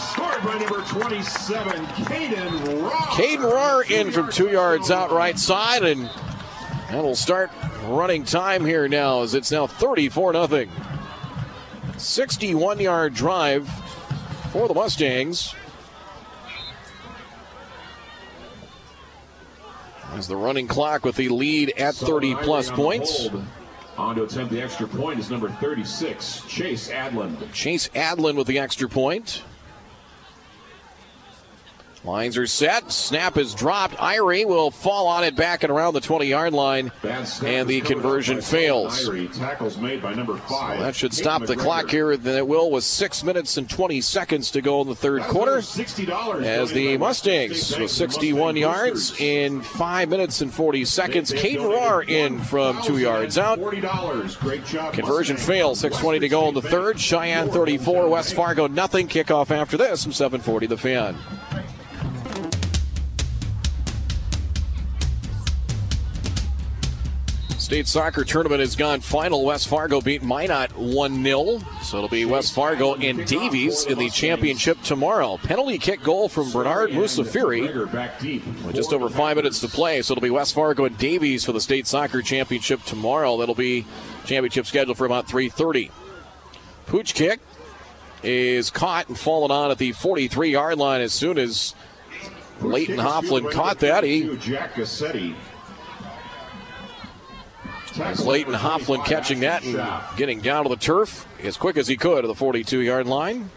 Scored 0.00 0.42
by 0.42 0.58
number 0.58 0.80
27, 0.80 1.86
Caden 1.86 2.82
Ross. 2.82 3.14
Caden 3.14 3.48
Rahr 3.48 3.88
in 3.88 4.10
from 4.10 4.28
two 4.32 4.48
yards 4.48 4.90
out 4.90 5.12
right 5.12 5.38
side, 5.38 5.84
and 5.84 6.10
that'll 6.90 7.14
start 7.14 7.52
running 7.84 8.24
time 8.24 8.66
here 8.66 8.88
now 8.88 9.22
as 9.22 9.34
it's 9.34 9.52
now 9.52 9.68
34 9.68 10.48
0. 10.48 10.66
61 11.96 12.80
yard 12.80 13.14
drive 13.14 13.68
for 14.50 14.68
the 14.68 14.74
Mustangs. 14.74 15.54
As 20.12 20.28
the 20.28 20.36
running 20.36 20.68
clock 20.68 21.04
with 21.04 21.16
the 21.16 21.28
lead 21.28 21.70
at 21.76 21.94
30 21.94 22.36
plus 22.36 22.70
points. 22.70 23.28
On 23.96 24.14
to 24.16 24.24
attempt 24.24 24.52
the 24.52 24.60
extra 24.60 24.86
point 24.86 25.18
is 25.18 25.30
number 25.30 25.48
36, 25.48 26.42
Chase 26.48 26.88
Adlin. 26.88 27.36
Chase 27.52 27.88
Adlin 27.94 28.36
with 28.36 28.46
the 28.46 28.58
extra 28.58 28.88
point. 28.88 29.42
Lines 32.04 32.36
are 32.36 32.46
set. 32.46 32.92
Snap 32.92 33.38
is 33.38 33.54
dropped. 33.54 33.96
Irie 33.96 34.46
will 34.46 34.70
fall 34.70 35.06
on 35.06 35.24
it 35.24 35.34
back 35.36 35.62
and 35.62 35.72
around 35.72 35.94
the 35.94 36.02
20 36.02 36.26
yard 36.26 36.52
line. 36.52 36.92
And 37.02 37.68
the 37.68 37.78
is 37.78 37.82
covered 37.82 37.82
up 37.82 37.84
conversion 37.86 38.40
fails. 38.42 39.08
Tackles 39.38 39.78
made 39.78 40.02
by 40.02 40.12
number 40.14 40.36
five. 40.36 40.80
That 40.80 40.94
should 40.94 41.14
stop 41.14 41.46
the 41.46 41.56
clock 41.56 41.90
here. 41.90 42.16
Then 42.16 42.36
it 42.36 42.46
will 42.46 42.70
with 42.70 42.84
six 42.84 43.24
minutes 43.24 43.56
and 43.56 43.68
20 43.68 44.02
seconds 44.02 44.50
to 44.50 44.60
go 44.60 44.82
in 44.82 44.88
the 44.88 44.94
third 44.94 45.22
quarter. 45.22 45.56
As 45.56 46.72
the 46.72 46.98
Mustangs 46.98 47.78
with 47.78 47.90
61 47.90 48.56
yards 48.56 49.18
in 49.18 49.62
five 49.62 50.10
minutes 50.10 50.42
and 50.42 50.52
40 50.52 50.84
seconds. 50.84 51.32
Caden 51.32 51.70
donated 51.70 52.10
in 52.10 52.40
from 52.40 52.82
two 52.82 52.98
yards 52.98 53.38
out. 53.38 53.58
$40. 53.58 54.40
Great 54.40 54.64
job. 54.66 54.92
Conversion 54.92 55.36
fails. 55.36 55.80
6:20 55.80 56.20
to 56.20 56.28
go 56.28 56.48
in 56.48 56.54
the 56.54 56.62
third. 56.62 56.96
Sheyenne 56.96 57.50
34, 57.50 58.08
West. 58.08 58.34
Fargo 58.34 58.66
nothing. 58.66 59.08
Kickoff 59.08 59.50
after 59.50 59.76
this 59.76 60.02
from 60.02 60.12
7:40 60.12 60.66
the 60.68 60.76
fan. 60.76 61.16
State 67.64 67.88
soccer 67.88 68.24
tournament 68.24 68.60
has 68.60 68.76
gone 68.76 69.00
final. 69.00 69.42
West 69.42 69.68
Fargo 69.68 70.02
beat 70.02 70.22
Minot 70.22 70.76
1 70.76 71.24
0. 71.24 71.60
So 71.82 71.96
it'll 71.96 72.10
be 72.10 72.26
West 72.26 72.52
Fargo 72.52 72.92
and 72.96 73.26
Davies 73.26 73.86
in 73.86 73.96
the 73.96 74.10
championship 74.10 74.82
tomorrow. 74.82 75.38
Penalty 75.38 75.78
kick 75.78 76.02
goal 76.02 76.28
from 76.28 76.52
Bernard 76.52 76.90
Musafiri. 76.90 77.72
With 78.66 78.76
just 78.76 78.92
over 78.92 79.08
five 79.08 79.36
minutes 79.36 79.60
to 79.60 79.68
play, 79.68 80.02
so 80.02 80.12
it'll 80.12 80.20
be 80.20 80.28
West 80.28 80.54
Fargo 80.54 80.84
and 80.84 80.98
Davies 80.98 81.46
for 81.46 81.52
the 81.52 81.60
state 81.60 81.86
soccer 81.86 82.20
championship 82.20 82.82
tomorrow. 82.82 83.38
That'll 83.38 83.54
be 83.54 83.86
championship 84.26 84.66
scheduled 84.66 84.98
for 84.98 85.06
about 85.06 85.26
3:30. 85.26 85.90
Pooch 86.84 87.14
kick 87.14 87.40
is 88.22 88.68
caught 88.68 89.08
and 89.08 89.18
fallen 89.18 89.50
on 89.50 89.70
at 89.70 89.78
the 89.78 89.92
43 89.92 90.50
yard 90.50 90.76
line 90.76 91.00
as 91.00 91.14
soon 91.14 91.38
as 91.38 91.74
Leighton 92.60 92.98
Hofflin 92.98 93.48
caught 93.50 93.78
that. 93.78 94.04
He 94.04 94.36
Leighton 97.96 98.54
Hofflin 98.54 99.02
catching 99.02 99.40
that 99.40 99.64
and 99.64 100.16
getting 100.16 100.40
down 100.40 100.64
to 100.64 100.68
the 100.68 100.76
turf 100.76 101.26
as 101.42 101.56
quick 101.56 101.76
as 101.76 101.86
he 101.86 101.96
could 101.96 102.22
to 102.22 102.28
the 102.28 102.34
42 102.34 102.80
yard 102.80 103.06
line. 103.06 103.50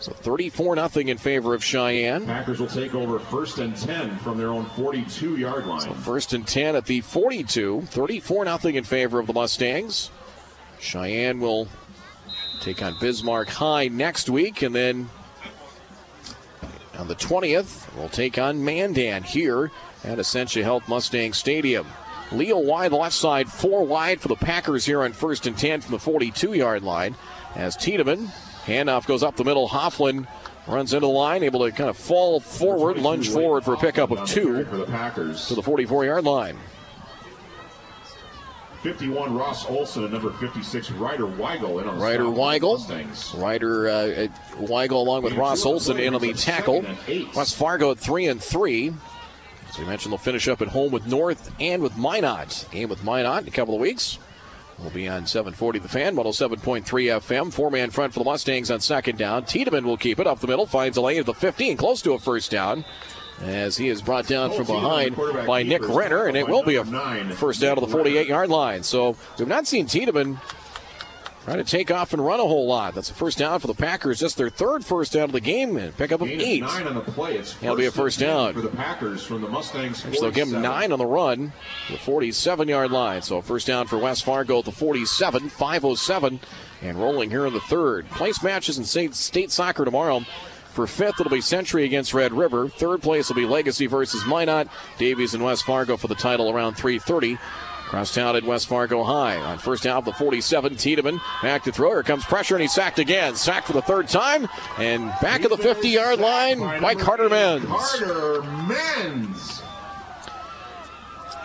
So 0.00 0.12
34 0.12 0.76
0 0.88 1.06
in 1.08 1.16
favor 1.16 1.54
of 1.54 1.62
Sheyenne. 1.62 2.26
Packers 2.26 2.60
will 2.60 2.66
take 2.66 2.94
over 2.94 3.18
first 3.18 3.58
and 3.58 3.74
10 3.74 4.18
from 4.18 4.36
their 4.36 4.50
own 4.50 4.66
42 4.76 5.36
yard 5.36 5.66
line. 5.66 5.92
First 5.94 6.32
and 6.32 6.46
10 6.46 6.76
at 6.76 6.86
the 6.86 7.00
42. 7.00 7.82
34 7.82 8.58
0 8.58 8.74
in 8.74 8.84
favor 8.84 9.18
of 9.18 9.26
the 9.26 9.32
Mustangs. 9.32 10.10
Sheyenne 10.78 11.40
will 11.40 11.68
take 12.60 12.82
on 12.82 12.96
Bismarck 13.00 13.48
High 13.48 13.88
next 13.88 14.28
week, 14.28 14.62
and 14.62 14.74
then 14.74 15.08
on 16.98 17.08
the 17.08 17.14
20th, 17.14 17.94
we'll 17.96 18.08
take 18.08 18.38
on 18.38 18.64
Mandan 18.64 19.22
here 19.22 19.70
at 20.04 20.18
Essentia 20.18 20.62
Health 20.62 20.88
Mustang 20.88 21.32
Stadium. 21.32 21.86
Leo 22.32 22.58
wide 22.58 22.92
left 22.92 23.14
side, 23.14 23.50
four 23.50 23.84
wide 23.84 24.20
for 24.20 24.28
the 24.28 24.36
Packers 24.36 24.84
here 24.84 25.02
on 25.02 25.12
first 25.12 25.46
and 25.46 25.56
10 25.56 25.80
from 25.82 25.92
the 25.92 25.98
42 25.98 26.54
yard 26.54 26.82
line. 26.82 27.14
As 27.54 27.76
Tiedemann, 27.76 28.26
handoff 28.64 29.06
goes 29.06 29.22
up 29.22 29.36
the 29.36 29.44
middle. 29.44 29.68
Hofflin 29.68 30.26
runs 30.66 30.92
into 30.92 31.06
the 31.06 31.12
line, 31.12 31.42
able 31.42 31.64
to 31.64 31.70
kind 31.70 31.88
of 31.88 31.96
fall 31.96 32.40
forward, 32.40 32.98
lunge 32.98 33.28
forward 33.30 33.64
for 33.64 33.74
a 33.74 33.78
pickup 33.78 34.10
of 34.10 34.28
two 34.28 34.64
for 34.64 34.76
the 34.76 34.86
Packers. 34.86 35.46
to 35.48 35.54
the 35.54 35.62
44 35.62 36.04
yard 36.04 36.24
line. 36.24 36.58
51 38.82 39.34
Ross 39.34 39.68
Olson 39.68 40.04
and 40.04 40.12
number 40.12 40.30
56 40.30 40.92
Ryder 40.92 41.24
Weigel 41.24 41.82
in 41.82 41.88
on 41.88 41.98
the 41.98 42.04
Ryder. 42.04 42.24
Weigel. 42.24 43.40
Ryder 43.40 43.88
uh, 43.88 44.28
Weigel 44.58 44.92
along 44.92 45.22
with 45.22 45.32
Ross 45.32 45.64
Olson 45.64 45.98
in 45.98 46.14
on 46.14 46.20
the 46.20 46.32
tackle. 46.34 46.84
West 47.34 47.56
Fargo 47.56 47.90
at 47.90 47.98
three 47.98 48.26
and 48.26 48.40
three. 48.40 48.92
As 49.76 49.80
we 49.80 49.86
mentioned, 49.88 50.10
they'll 50.10 50.18
finish 50.18 50.48
up 50.48 50.62
at 50.62 50.68
home 50.68 50.90
with 50.90 51.06
North 51.06 51.54
and 51.60 51.82
with 51.82 51.98
Minot. 51.98 52.66
Game 52.70 52.88
with 52.88 53.04
Minot 53.04 53.42
in 53.42 53.48
a 53.48 53.50
couple 53.50 53.74
of 53.74 53.80
weeks. 53.80 54.18
We'll 54.78 54.88
be 54.88 55.06
on 55.06 55.26
740 55.26 55.80
The 55.80 55.88
Fan, 55.88 56.16
107.3 56.16 56.82
FM. 56.82 57.52
Four 57.52 57.70
man 57.70 57.90
front 57.90 58.14
for 58.14 58.20
the 58.20 58.24
Mustangs 58.24 58.70
on 58.70 58.80
second 58.80 59.18
down. 59.18 59.44
Tiedemann 59.44 59.84
will 59.84 59.98
keep 59.98 60.18
it 60.18 60.26
up 60.26 60.40
the 60.40 60.46
middle, 60.46 60.64
finds 60.64 60.96
a 60.96 61.02
lane 61.02 61.20
at 61.20 61.26
the 61.26 61.34
15, 61.34 61.76
close 61.76 62.00
to 62.00 62.14
a 62.14 62.18
first 62.18 62.50
down. 62.50 62.86
As 63.42 63.76
he 63.76 63.90
is 63.90 64.00
brought 64.00 64.26
down 64.26 64.50
from 64.54 64.64
behind 64.64 65.14
by 65.46 65.62
Nick 65.62 65.86
Renner, 65.86 66.24
and 66.24 66.38
it 66.38 66.48
will 66.48 66.62
be 66.62 66.76
a 66.76 66.84
first 67.34 67.60
down 67.60 67.74
to 67.74 67.82
the 67.82 67.86
48 67.86 68.26
yard 68.26 68.48
line. 68.48 68.82
So 68.82 69.14
we've 69.38 69.46
not 69.46 69.66
seen 69.66 69.84
Tiedemann 69.84 70.40
try 71.46 71.56
to 71.56 71.64
take 71.64 71.90
off 71.90 72.12
and 72.12 72.24
run 72.24 72.40
a 72.40 72.44
whole 72.44 72.66
lot. 72.66 72.94
That's 72.94 73.10
a 73.10 73.14
first 73.14 73.38
down 73.38 73.60
for 73.60 73.66
the 73.68 73.74
Packers, 73.74 74.18
just 74.20 74.36
their 74.36 74.50
third 74.50 74.84
first 74.84 75.12
down 75.12 75.24
of 75.24 75.32
the 75.32 75.40
game, 75.40 75.76
and 75.76 75.96
pickup 75.96 76.20
of 76.20 76.28
Gain 76.28 76.40
of 76.40 76.46
eight. 76.46 76.60
nine 76.62 76.86
on 76.86 76.94
the 76.94 77.00
play. 77.00 77.36
It's 77.36 77.54
That'll 77.54 77.76
be 77.76 77.86
a 77.86 77.90
first 77.92 78.18
down. 78.18 78.52
for 78.52 78.60
the 78.60 78.68
Packers 78.68 79.24
from 79.24 79.40
the 79.42 79.48
Mustangs. 79.48 80.02
So 80.02 80.10
they'll 80.10 80.30
give 80.30 80.48
him 80.48 80.54
47. 80.54 80.62
nine 80.62 80.92
on 80.92 80.98
the 80.98 81.06
run, 81.06 81.52
the 81.90 81.96
47 81.98 82.68
yard 82.68 82.90
line. 82.90 83.22
So 83.22 83.40
first 83.40 83.66
down 83.66 83.86
for 83.86 83.96
West 83.98 84.24
Fargo 84.24 84.58
at 84.58 84.64
the 84.64 84.72
47, 84.72 85.48
507, 85.48 86.40
and 86.82 86.98
rolling 86.98 87.30
here 87.30 87.46
in 87.46 87.54
the 87.54 87.60
third. 87.60 88.08
Place 88.10 88.42
matches 88.42 88.76
in 88.78 88.84
state, 88.84 89.14
state 89.14 89.50
soccer 89.50 89.84
tomorrow. 89.84 90.22
For 90.72 90.86
fifth, 90.86 91.18
it'll 91.20 91.30
be 91.30 91.40
Century 91.40 91.86
against 91.86 92.12
Red 92.12 92.34
River. 92.34 92.68
Third 92.68 93.00
place 93.00 93.30
will 93.30 93.36
be 93.36 93.46
Legacy 93.46 93.86
versus 93.86 94.26
Minot. 94.26 94.68
Davies 94.98 95.32
and 95.32 95.42
West 95.42 95.64
Fargo 95.64 95.96
for 95.96 96.06
the 96.06 96.14
title 96.14 96.50
around 96.50 96.74
330. 96.74 97.38
Crosstown 97.96 98.36
at 98.36 98.44
West 98.44 98.68
Fargo 98.68 99.02
High. 99.04 99.36
On 99.36 99.56
first 99.56 99.84
down, 99.84 100.04
the 100.04 100.12
47, 100.12 100.76
Tiedemann 100.76 101.18
back 101.40 101.64
to 101.64 101.72
throw. 101.72 101.92
Here 101.92 102.02
comes 102.02 102.26
pressure, 102.26 102.54
and 102.54 102.60
he's 102.60 102.74
sacked 102.74 102.98
again. 102.98 103.36
Sacked 103.36 103.68
for 103.68 103.72
the 103.72 103.80
third 103.80 104.06
time, 104.06 104.48
and 104.76 105.06
back 105.22 105.44
at 105.44 105.48
the 105.48 105.56
50 105.56 105.88
yard 105.88 106.18
line 106.18 106.58
by 106.58 106.94
Carter 106.94 107.30
Menz. 107.30 107.64
Carter 107.64 108.42
Menz. 108.42 109.62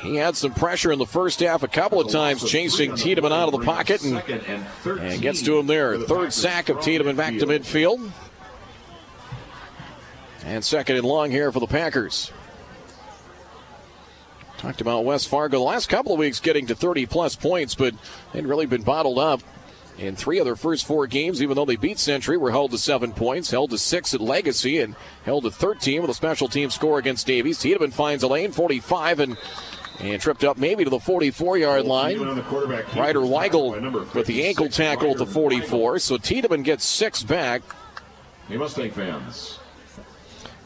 He 0.01 0.17
had 0.17 0.35
some 0.35 0.53
pressure 0.53 0.91
in 0.91 0.99
the 0.99 1.05
first 1.05 1.39
half 1.39 1.63
a 1.63 1.69
couple 1.69 2.01
of 2.01 2.11
times, 2.11 2.43
chasing 2.43 2.95
Tiedemann 2.95 3.31
out 3.31 3.47
of 3.47 3.57
the 3.57 3.65
pocket 3.65 4.03
and, 4.03 4.21
and, 4.85 5.21
gets 5.21 5.41
to 5.43 5.57
him 5.57 5.67
there. 5.67 5.97
the 5.97 6.05
Third 6.05 6.33
sack 6.33 6.67
of 6.67 6.81
Tiedemann 6.81 7.15
back 7.15 7.37
to 7.37 7.45
midfield. 7.45 8.11
And 10.43 10.65
second 10.65 10.97
and 10.97 11.05
long 11.05 11.31
here 11.31 11.49
for 11.49 11.61
the 11.61 11.67
Packers. 11.67 12.33
Talked 14.61 14.79
about 14.79 15.05
West 15.05 15.27
Fargo 15.27 15.57
the 15.57 15.63
last 15.63 15.89
couple 15.89 16.13
of 16.13 16.19
weeks 16.19 16.39
getting 16.39 16.67
to 16.67 16.75
30 16.75 17.07
plus 17.07 17.35
points, 17.35 17.73
but 17.73 17.95
they'd 18.31 18.45
really 18.45 18.67
been 18.67 18.83
bottled 18.83 19.17
up. 19.17 19.41
In 19.97 20.15
three 20.15 20.38
of 20.38 20.45
their 20.45 20.55
first 20.55 20.85
four 20.85 21.07
games, 21.07 21.41
even 21.41 21.55
though 21.55 21.65
they 21.65 21.75
beat 21.75 21.97
Century, 21.97 22.38
were 22.38 22.51
held 22.51 22.69
to 22.71 22.77
seven 22.77 23.11
points, 23.11 23.49
held 23.49 23.71
to 23.71 23.77
six 23.79 24.13
at 24.13 24.21
Legacy, 24.21 24.79
and 24.79 24.95
held 25.25 25.43
to 25.45 25.51
13 25.51 26.01
with 26.01 26.11
a 26.11 26.13
special 26.13 26.47
team 26.47 26.69
score 26.69 26.99
against 26.99 27.25
Davies. 27.25 27.59
Tiedemann 27.59 27.91
finds 27.91 28.23
a 28.23 28.27
lane, 28.27 28.51
45, 28.51 29.19
and 29.19 29.38
and 29.99 30.21
tripped 30.21 30.43
up 30.43 30.57
maybe 30.57 30.83
to 30.83 30.89
the 30.89 30.99
44 30.99 31.57
yard 31.57 31.85
line. 31.85 32.17
Tiedemann 32.17 32.29
on 32.29 32.35
the 32.35 32.43
quarterback 32.43 32.85
keeper, 32.85 32.99
Ryder 32.99 33.19
tackled 33.21 33.73
by 33.73 33.79
number 33.79 33.99
Weigel 33.99 34.13
with 34.15 34.27
the 34.27 34.45
ankle 34.45 34.69
tackle 34.69 35.11
at 35.11 35.17
the 35.17 35.25
44. 35.25 35.99
So 35.99 36.17
Tiedemann 36.17 36.63
gets 36.63 36.85
six 36.85 37.23
back, 37.23 37.63
Hey, 38.47 38.57
Mustang 38.57 38.91
fans. 38.91 39.59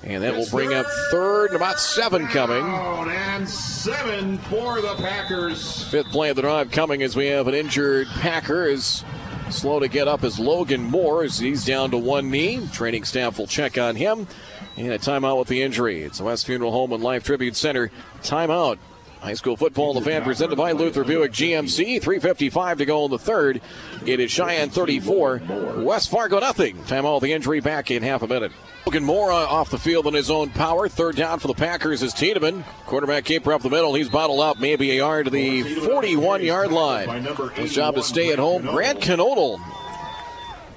And 0.06 0.23
that 0.23 0.36
will 0.36 0.49
bring 0.49 0.73
up 0.73 0.86
third 1.11 1.48
and 1.48 1.56
about 1.56 1.80
seven 1.80 2.27
coming. 2.27 2.64
And 2.64 3.48
seven 3.48 4.38
for 4.38 4.82
the 4.82 4.95
Packers. 4.95 5.84
Fifth 5.86 6.11
play 6.11 6.30
of 6.30 6.36
the 6.36 6.41
drive 6.41 6.72
coming 6.72 7.03
as 7.03 7.15
we 7.15 7.27
have 7.27 7.48
an 7.48 7.53
injured 7.53 8.07
Packer 8.07 8.64
as 8.69 9.03
Slow 9.49 9.80
to 9.80 9.88
get 9.88 10.07
up 10.07 10.23
is 10.23 10.40
Logan 10.40 10.84
Moore 10.84 11.23
as 11.23 11.38
he's 11.38 11.64
down 11.64 11.91
to 11.91 11.98
one 11.98 12.32
knee. 12.32 12.68
Training 12.73 13.03
staff 13.03 13.38
will 13.38 13.45
check 13.45 13.77
on 13.77 13.95
him. 13.95 14.27
And 14.76 14.91
a 14.91 14.98
timeout 14.98 15.38
with 15.38 15.48
the 15.48 15.61
injury. 15.61 16.02
It's 16.02 16.18
the 16.18 16.23
West 16.23 16.48
Funeral 16.48 16.72
Home 16.72 16.91
and 16.91 17.03
Life 17.03 17.23
Tribute 17.23 17.56
Center. 17.56 17.91
Timeout. 18.22 18.80
High 19.26 19.34
school 19.34 19.57
football, 19.57 19.95
the 19.95 20.02
fan 20.02 20.22
presented 20.22 20.56
by 20.56 20.72
Luther 20.73 21.03
Buick 21.03 21.31
GMC. 21.31 21.99
3.55 21.99 22.77
to 22.77 22.85
go 22.85 23.06
in 23.06 23.11
the 23.11 23.18
third. 23.18 23.60
It 24.06 24.19
is 24.19 24.30
Sheyenne 24.30 24.69
34, 24.69 25.41
West 25.77 26.11
Fargo 26.11 26.39
nothing. 26.39 26.77
Timeout 26.84 27.22
the 27.22 27.34
injury 27.34 27.60
back 27.60 27.89
in 27.89 28.03
half 28.03 28.22
a 28.22 28.27
minute. 28.27 28.52
Logan 28.85 29.10
uh, 29.10 29.14
off 29.14 29.72
the 29.72 29.80
field 29.80 30.06
in 30.06 30.14
his 30.14 30.30
own 30.30 30.52
power. 30.52 30.88
Third 30.88 31.15
down 31.15 31.39
for 31.39 31.47
the 31.47 31.56
Packers 31.56 32.03
is 32.03 32.14
Tiedemann. 32.14 32.64
Quarterback 32.85 33.26
keeper 33.26 33.52
up 33.52 33.64
the 33.64 33.69
middle. 33.72 33.95
He's 33.95 34.10
bottled 34.10 34.41
up 34.41 34.60
maybe 34.60 34.91
a 34.91 34.97
yard 34.97 35.26
to 35.26 35.31
the 35.31 35.64
41 35.64 36.43
yard 36.43 36.72
line. 36.72 37.26
His 37.56 37.73
job 37.73 37.95
to 37.95 38.03
stay 38.03 38.31
at 38.31 38.38
home. 38.38 38.61
Grant 38.61 38.99
Canodal 38.99 39.60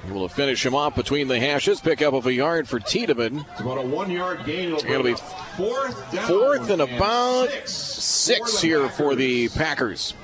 Able 0.09 0.27
to 0.27 0.35
finish 0.35 0.65
him 0.65 0.75
off 0.75 0.95
between 0.95 1.29
the 1.29 1.39
hashes. 1.39 1.81
Pick 1.81 2.01
up 2.01 2.15
of 2.15 2.27
a 2.27 2.33
yard 2.33 2.67
for 2.67 2.81
Tiedemann. 2.81 3.45
It's 3.53 3.61
about 3.61 3.77
a 3.77 3.87
one 3.87 4.11
yard 4.11 4.43
gain. 4.47 4.73
It'll, 4.73 5.03
be 5.03 5.15
fourth 5.57 6.13
down 6.13 6.27
fourth 6.27 6.71
and 6.71 6.81
about 6.81 7.51
six, 7.51 7.73
six 7.73 8.61
here 8.63 8.89
for 8.89 9.15
the 9.15 9.51
Packers. 9.51 10.15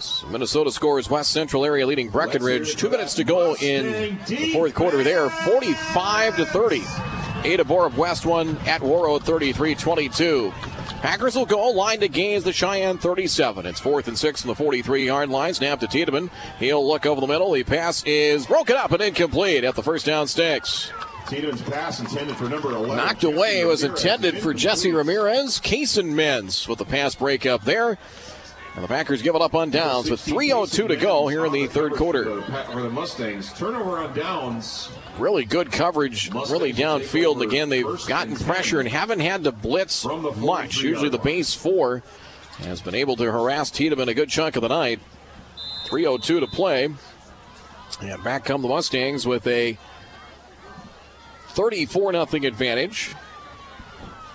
So 0.00 0.26
Minnesota 0.26 0.72
scores 0.72 1.08
West 1.08 1.30
Central 1.30 1.64
area 1.64 1.86
leading 1.86 2.08
Breckenridge. 2.08 2.74
Two 2.74 2.90
minutes 2.90 3.14
to 3.14 3.24
go 3.24 3.54
in 3.54 4.18
the 4.26 4.52
fourth 4.52 4.74
quarter 4.74 5.04
there. 5.04 5.30
45 5.30 6.36
to 6.36 6.46
30. 6.46 6.82
Ada 7.44 7.62
Borup 7.62 7.96
West 7.96 8.26
one 8.26 8.56
at 8.66 8.80
Warroad 8.80 9.22
33 9.22 9.76
22. 9.76 10.52
Packers 11.00 11.36
will 11.36 11.46
go 11.46 11.68
line 11.70 12.00
to 12.00 12.08
gains 12.08 12.44
the 12.44 12.52
Sheyenne 12.52 12.98
37. 12.98 13.66
It's 13.66 13.80
fourth 13.80 14.08
and 14.08 14.18
six 14.18 14.42
on 14.42 14.48
the 14.48 14.54
43 14.54 15.06
yard 15.06 15.28
line. 15.28 15.54
Snap 15.54 15.80
to 15.80 15.86
Tiedemann. 15.86 16.30
He'll 16.58 16.86
look 16.86 17.06
over 17.06 17.20
the 17.20 17.26
middle. 17.26 17.52
The 17.52 17.64
pass 17.64 18.02
is 18.04 18.46
broken 18.46 18.76
up 18.76 18.92
and 18.92 19.02
incomplete 19.02 19.64
at 19.64 19.74
the 19.74 19.82
first 19.82 20.06
down 20.06 20.26
sticks. 20.28 20.90
Tiedemann's 21.26 21.62
pass 21.62 22.00
intended 22.00 22.36
for 22.36 22.48
number 22.48 22.70
11. 22.70 22.96
Knocked 22.96 23.24
away. 23.24 23.60
It 23.60 23.66
was 23.66 23.82
intended 23.82 24.38
for 24.38 24.52
Jesse 24.52 24.92
Ramirez. 24.92 25.58
Kaysen 25.58 26.12
Menz 26.12 26.68
with 26.68 26.78
the 26.78 26.84
pass 26.84 27.14
breakup 27.14 27.64
there. 27.64 27.98
And 28.74 28.82
the 28.82 28.88
Packers 28.88 29.22
give 29.22 29.34
it 29.34 29.40
up 29.40 29.54
on 29.54 29.70
downs 29.70 30.10
with 30.10 30.24
3.02 30.24 30.88
to 30.88 30.96
go 30.96 31.28
here 31.28 31.46
in 31.46 31.52
the 31.52 31.66
third 31.68 31.92
quarter. 31.92 32.42
For 32.42 32.82
the 32.82 32.90
Mustangs, 32.90 33.52
turnover 33.52 33.98
on 33.98 34.14
downs. 34.14 34.90
Really 35.18 35.44
good 35.44 35.70
coverage, 35.70 36.32
really 36.32 36.72
downfield. 36.72 37.40
Again, 37.40 37.68
they've 37.68 38.06
gotten 38.06 38.34
pressure 38.34 38.80
and 38.80 38.88
haven't 38.88 39.20
had 39.20 39.44
to 39.44 39.52
blitz 39.52 40.04
much. 40.04 40.78
Usually 40.82 41.08
the 41.08 41.18
base 41.18 41.54
four 41.54 42.02
has 42.58 42.80
been 42.80 42.94
able 42.94 43.16
to 43.16 43.30
harass 43.30 43.70
Tiedemann 43.70 44.08
a 44.08 44.14
good 44.14 44.28
chunk 44.28 44.56
of 44.56 44.62
the 44.62 44.68
night. 44.68 45.00
3.02 45.86 46.40
to 46.40 46.46
play. 46.48 46.88
And 48.00 48.24
back 48.24 48.44
come 48.44 48.62
the 48.62 48.68
Mustangs 48.68 49.26
with 49.26 49.46
a 49.46 49.78
34 51.50 52.12
0 52.12 52.24
advantage. 52.44 53.14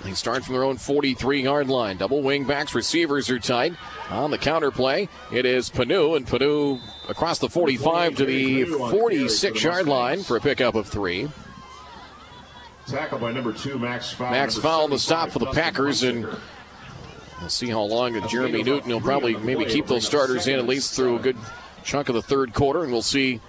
They 0.04 0.14
start 0.14 0.46
from 0.46 0.54
their 0.54 0.64
own 0.64 0.78
43 0.78 1.44
yard 1.44 1.68
line. 1.68 1.98
Double 1.98 2.22
wing 2.22 2.46
backs, 2.46 2.74
receivers 2.74 3.30
are 3.30 3.40
tight. 3.40 3.74
On 4.10 4.32
the 4.32 4.38
counter 4.38 4.72
play, 4.72 5.10
it 5.32 5.46
is 5.46 5.70
Panu, 5.70 6.16
and 6.16 6.26
Panu 6.26 6.80
across 7.10 7.40
the 7.40 7.50
45 7.50 8.16
to 8.16 8.26
the 8.26 8.66
46 8.66 9.62
yard 9.64 9.88
line 9.88 10.24
for 10.24 10.38
a 10.38 10.42
pickup 10.42 10.76
of 10.76 10.88
three. 10.88 11.30
Tackled 12.88 13.22
by 13.22 13.32
number 13.32 13.54
two, 13.54 13.78
Max 13.78 14.12
Fowl. 14.12 14.32
Max 14.32 14.56
the 14.56 14.98
stop 14.98 15.30
for 15.30 15.40
the 15.40 15.52
Packers, 15.52 16.02
and 16.02 16.26
we'll 16.26 17.50
see 17.50 17.70
how 17.70 17.82
long 17.82 18.14
that 18.14 18.28
Jeremy 18.30 18.64
Newton 18.64 18.90
will 18.90 19.02
probably 19.02 19.36
maybe 19.36 19.66
keep 19.66 19.86
those 19.86 20.06
starters 20.08 20.48
in 20.48 20.58
at 20.58 20.66
least 20.66 20.96
through 20.96 21.18
a 21.18 21.20
good 21.20 21.38
chunk 21.84 22.10
of 22.10 22.16
the 22.16 22.22
third 22.22 22.54
quarter, 22.54 22.84
and 22.84 22.92
we'll 22.92 23.02
see. 23.02 23.42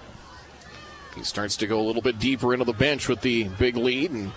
He 1.15 1.25
starts 1.25 1.57
to 1.59 1.67
go 1.67 1.81
a 1.81 1.85
little 1.87 2.03
bit 2.03 2.19
deeper 2.19 2.53
into 2.53 2.65
the 2.65 2.73
bench 2.73 3.09
with 3.09 3.23
the 3.23 3.45
big 3.45 3.77
lead, 3.77 4.11
and 4.11 4.33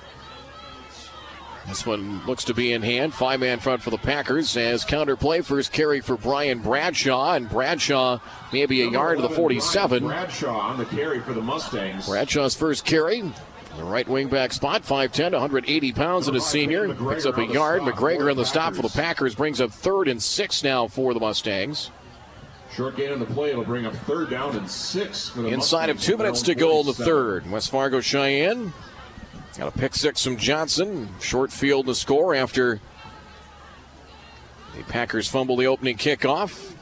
this 1.67 1.85
one 1.85 2.25
looks 2.25 2.43
to 2.45 2.53
be 2.53 2.73
in 2.73 2.81
hand. 2.81 3.13
Five 3.13 3.39
man 3.39 3.59
front 3.59 3.81
for 3.81 3.89
the 3.89 3.97
Packers 3.97 4.57
as 4.57 4.83
counter 4.83 5.15
play. 5.15 5.41
First 5.41 5.71
carry 5.71 6.01
for 6.01 6.17
Brian 6.17 6.59
Bradshaw, 6.59 7.33
and 7.33 7.49
Bradshaw 7.49 8.19
maybe 8.51 8.81
a 8.81 8.89
yard 8.89 9.17
to 9.17 9.21
the 9.21 9.29
47. 9.29 10.05
Bradshaw 10.05 10.59
on 10.59 10.77
the 10.77 10.85
carry 10.85 11.19
for 11.21 11.33
the 11.33 11.41
Mustangs. 11.41 12.07
Bradshaw's 12.07 12.55
first 12.55 12.85
carry. 12.85 13.21
The 13.77 13.83
right 13.83 14.07
wing 14.07 14.27
back 14.27 14.53
spot, 14.53 14.83
5'10, 14.83 15.31
180 15.31 15.93
pounds, 15.93 16.27
and 16.27 16.37
a 16.37 16.41
senior. 16.41 16.93
Picks 16.93 17.25
up 17.25 17.39
a 17.39 17.45
yard. 17.45 17.81
McGregor 17.81 18.29
in 18.29 18.37
the 18.37 18.45
stop 18.45 18.75
for 18.75 18.83
the 18.83 18.89
Packers 18.89 19.33
brings 19.33 19.59
up 19.59 19.71
third 19.71 20.07
and 20.07 20.21
six 20.21 20.63
now 20.63 20.87
for 20.87 21.13
the 21.13 21.19
Mustangs. 21.19 21.89
Short 22.71 22.95
gain 22.97 23.11
on 23.11 23.19
the 23.19 23.25
play. 23.25 23.51
It'll 23.51 23.63
bring 23.63 23.85
up 23.85 23.95
third 23.95 24.29
down 24.29 24.55
and 24.55 24.69
six 24.69 25.35
Inside 25.35 25.89
of 25.89 25.99
two 25.99 26.17
minutes 26.17 26.41
to 26.43 26.55
go 26.55 26.81
in 26.81 26.87
the 26.87 26.93
third. 26.93 27.49
West 27.49 27.71
Fargo 27.71 27.99
Sheyenne 27.99 28.73
Got 29.57 29.67
a 29.67 29.77
pick 29.77 29.93
six 29.93 30.23
from 30.23 30.37
Johnson. 30.37 31.09
Short 31.19 31.51
field 31.51 31.85
to 31.85 31.95
score 31.95 32.33
after 32.33 32.79
the 34.75 34.83
Packers 34.85 35.27
fumble 35.27 35.57
the 35.57 35.67
opening 35.67 35.97
kickoff. 35.97 36.73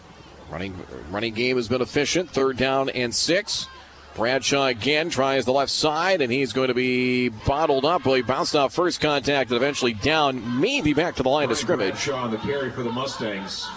Running 0.50 0.76
running 1.10 1.34
game 1.34 1.58
has 1.58 1.68
been 1.68 1.82
efficient. 1.82 2.30
Third 2.30 2.58
down 2.58 2.90
and 2.90 3.14
six. 3.14 3.68
Bradshaw 4.16 4.66
again 4.68 5.10
tries 5.10 5.46
the 5.46 5.54
left 5.54 5.72
side, 5.72 6.22
and 6.22 6.32
he's 6.32 6.52
going 6.52 6.68
to 6.68 6.74
be 6.74 7.30
bottled 7.30 7.86
up. 7.86 8.06
Well, 8.06 8.16
he 8.16 8.22
bounced 8.22 8.56
off 8.56 8.74
first 8.74 9.00
contact 9.00 9.52
and 9.52 9.58
eventually 9.58 9.94
down, 9.94 10.60
maybe 10.60 10.94
back 10.94 11.16
to 11.16 11.24
the 11.24 11.30
line 11.30 11.50
of 11.50 11.58
scrimmage. 11.58 11.92
Bradshaw 11.92 12.24
on 12.24 12.32
the 12.32 12.38
carry 12.38 12.72
for 12.72 12.84
the 12.84 12.92
Mustangs. 12.92 13.68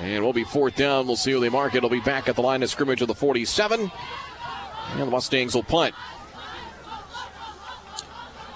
And 0.00 0.24
we'll 0.24 0.32
be 0.32 0.44
fourth 0.44 0.76
down. 0.76 1.06
We'll 1.06 1.16
see 1.16 1.32
who 1.32 1.40
they 1.40 1.50
mark. 1.50 1.74
It'll 1.74 1.90
be 1.90 2.00
back 2.00 2.28
at 2.28 2.34
the 2.34 2.42
line 2.42 2.62
of 2.62 2.70
scrimmage 2.70 3.02
of 3.02 3.08
the 3.08 3.14
47. 3.14 3.90
And 4.90 5.00
the 5.00 5.06
Mustangs 5.06 5.54
will 5.54 5.62
punt. 5.62 5.94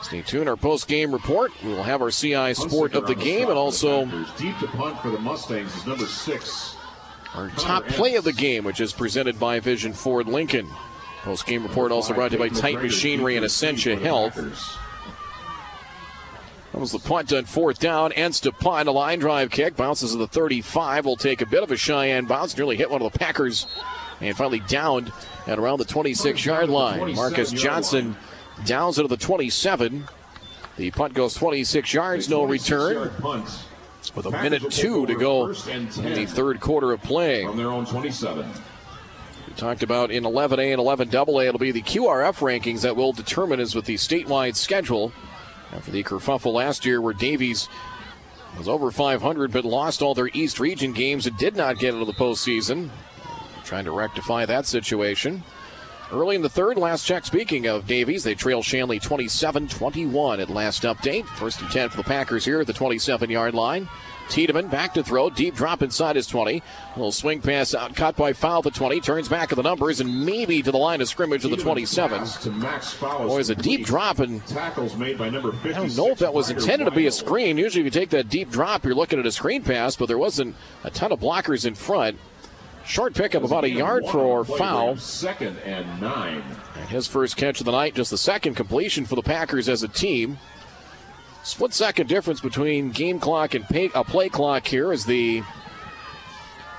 Stay 0.08 0.22
tuned. 0.22 0.48
Our 0.48 0.56
post 0.56 0.88
game 0.88 1.12
report. 1.12 1.52
We 1.62 1.68
will 1.68 1.82
have 1.82 2.00
our 2.00 2.10
CI 2.10 2.54
sport 2.54 2.94
of 2.94 3.06
the 3.06 3.14
game 3.14 3.50
and 3.50 3.58
also 3.58 4.06
deep 4.38 4.58
to 4.58 4.66
punt 4.68 4.98
for 5.00 5.10
the 5.10 5.18
Mustangs 5.18 5.76
is 5.76 5.86
number 5.86 6.06
six. 6.06 6.74
our 7.34 7.50
top 7.50 7.86
play 7.88 8.14
of 8.14 8.24
the 8.24 8.32
game, 8.32 8.64
which 8.64 8.80
is 8.80 8.94
presented 8.94 9.38
by 9.38 9.60
Vision 9.60 9.92
Ford 9.92 10.26
Lincoln. 10.26 10.66
Post 11.24 11.44
game 11.44 11.62
report 11.62 11.92
also 11.92 12.14
brought 12.14 12.30
to 12.30 12.38
you 12.38 12.38
by 12.38 12.48
Titan 12.48 12.80
Machinery 12.80 13.36
and 13.36 13.44
Essentia 13.44 13.96
Health. 13.96 14.36
That 16.72 16.80
was 16.80 16.92
the 16.92 17.00
punt 17.00 17.30
on 17.34 17.44
fourth 17.44 17.78
down. 17.78 18.12
Ends 18.12 18.40
to 18.40 18.52
punt. 18.52 18.88
A 18.88 18.92
line 18.92 19.18
drive 19.18 19.50
kick. 19.50 19.76
Bounces 19.76 20.12
to 20.12 20.16
the 20.16 20.26
35. 20.26 21.04
Will 21.04 21.16
take 21.16 21.42
a 21.42 21.46
bit 21.46 21.62
of 21.62 21.70
a 21.70 21.74
Sheyenne 21.74 22.26
bounce. 22.26 22.56
Nearly 22.56 22.76
hit 22.76 22.90
one 22.90 23.02
of 23.02 23.12
the 23.12 23.18
Packers. 23.18 23.66
And 24.22 24.34
finally 24.34 24.60
downed 24.60 25.12
at 25.46 25.58
around 25.58 25.80
the 25.80 25.84
26 25.84 26.46
yard 26.46 26.70
line. 26.70 27.14
Marcus 27.14 27.52
Johnson 27.52 28.16
downs 28.64 28.98
into 28.98 29.08
the 29.08 29.16
27. 29.16 30.04
The 30.76 30.90
punt 30.92 31.14
goes 31.14 31.34
26 31.34 31.92
yards, 31.92 32.28
no 32.28 32.44
return. 32.44 33.10
With 34.14 34.26
a 34.26 34.30
minute 34.30 34.70
two 34.70 35.06
to 35.06 35.14
go 35.14 35.48
in 35.48 36.14
the 36.14 36.26
third 36.26 36.60
quarter 36.60 36.92
of 36.92 37.02
play. 37.02 37.44
From 37.44 37.56
their 37.56 37.70
own 37.70 37.84
27. 37.84 38.48
We 39.48 39.54
talked 39.54 39.82
about 39.82 40.10
in 40.10 40.24
11A 40.24 40.72
and 40.72 41.10
11AA, 41.10 41.46
it'll 41.46 41.58
be 41.58 41.72
the 41.72 41.82
QRF 41.82 42.38
rankings 42.38 42.82
that 42.82 42.96
will 42.96 43.12
determine 43.12 43.60
as 43.60 43.74
with 43.74 43.86
the 43.86 43.96
statewide 43.96 44.56
schedule. 44.56 45.12
After 45.72 45.90
the 45.90 46.02
kerfuffle 46.02 46.54
last 46.54 46.86
year, 46.86 47.00
where 47.00 47.12
Davies 47.12 47.68
was 48.56 48.68
over 48.68 48.90
500 48.90 49.52
but 49.52 49.64
lost 49.64 50.00
all 50.00 50.14
their 50.14 50.30
East 50.32 50.58
Region 50.60 50.92
games 50.92 51.26
and 51.26 51.36
did 51.36 51.56
not 51.56 51.78
get 51.78 51.92
into 51.92 52.06
the 52.06 52.12
postseason. 52.12 52.90
Trying 53.64 53.84
to 53.84 53.90
rectify 53.90 54.46
that 54.46 54.64
situation. 54.64 55.42
Early 56.10 56.36
in 56.36 56.42
the 56.42 56.48
third, 56.48 56.78
last 56.78 57.04
check, 57.04 57.26
speaking 57.26 57.66
of 57.66 57.86
Davies, 57.86 58.24
they 58.24 58.34
trail 58.34 58.62
Shanley 58.62 58.98
27 58.98 59.68
21 59.68 60.40
at 60.40 60.48
last 60.48 60.84
update. 60.84 61.26
First 61.26 61.60
and 61.60 61.70
10 61.70 61.90
for 61.90 61.98
the 61.98 62.02
Packers 62.02 62.46
here 62.46 62.60
at 62.60 62.66
the 62.66 62.72
27 62.72 63.28
yard 63.28 63.54
line. 63.54 63.88
Tiedemann 64.30 64.68
back 64.68 64.94
to 64.94 65.02
throw, 65.02 65.30
deep 65.30 65.54
drop 65.54 65.82
inside 65.82 66.16
his 66.16 66.26
20. 66.26 66.58
A 66.58 66.62
little 66.96 67.12
swing 67.12 67.40
pass 67.40 67.74
out, 67.74 67.94
caught 67.94 68.16
by 68.16 68.32
Fowl 68.32 68.58
at 68.58 68.64
the 68.64 68.70
20, 68.70 69.00
turns 69.00 69.28
back 69.28 69.52
at 69.52 69.56
the 69.56 69.62
numbers 69.62 70.00
and 70.00 70.24
maybe 70.24 70.62
to 70.62 70.70
the 70.70 70.78
line 70.78 71.00
of 71.00 71.08
scrimmage 71.08 71.44
of 71.44 71.50
the 71.50 71.56
27. 71.56 72.24
To 72.42 72.50
Max 72.52 72.92
Fowler. 72.92 73.40
It's 73.40 73.48
a 73.50 73.54
deep 73.54 73.84
drop, 73.84 74.18
and 74.18 74.44
Tackles 74.46 74.96
made 74.96 75.18
by 75.18 75.30
number 75.30 75.52
56. 75.52 75.76
I 75.76 75.80
don't 75.80 75.96
know 75.96 76.12
if 76.12 76.18
that 76.18 76.34
was 76.34 76.50
intended 76.50 76.86
to 76.86 76.90
be 76.90 77.06
a 77.06 77.12
screen. 77.12 77.58
Usually, 77.58 77.80
if 77.80 77.86
you 77.86 78.00
take 78.00 78.10
that 78.10 78.28
deep 78.28 78.50
drop, 78.50 78.84
you're 78.84 78.94
looking 78.94 79.18
at 79.18 79.26
a 79.26 79.32
screen 79.32 79.62
pass, 79.62 79.96
but 79.96 80.06
there 80.06 80.18
wasn't 80.18 80.56
a 80.84 80.90
ton 80.90 81.12
of 81.12 81.20
blockers 81.20 81.66
in 81.66 81.74
front. 81.74 82.18
Short 82.88 83.12
pickup, 83.12 83.44
about 83.44 83.64
a 83.64 83.70
yard 83.70 84.06
for 84.06 84.46
Fowl. 84.46 84.96
Second 84.96 85.58
and 85.58 86.00
nine. 86.00 86.42
And 86.74 86.88
his 86.88 87.06
first 87.06 87.36
catch 87.36 87.60
of 87.60 87.66
the 87.66 87.72
night, 87.72 87.94
just 87.94 88.10
the 88.10 88.16
second 88.16 88.54
completion 88.54 89.04
for 89.04 89.14
the 89.14 89.22
Packers 89.22 89.68
as 89.68 89.82
a 89.82 89.88
team. 89.88 90.38
Split 91.42 91.74
second 91.74 92.06
difference 92.08 92.40
between 92.40 92.90
game 92.90 93.20
clock 93.20 93.52
and 93.52 93.66
pay, 93.66 93.90
uh, 93.90 94.04
play 94.04 94.30
clock 94.30 94.66
here 94.66 94.90
as 94.90 95.04
the 95.04 95.42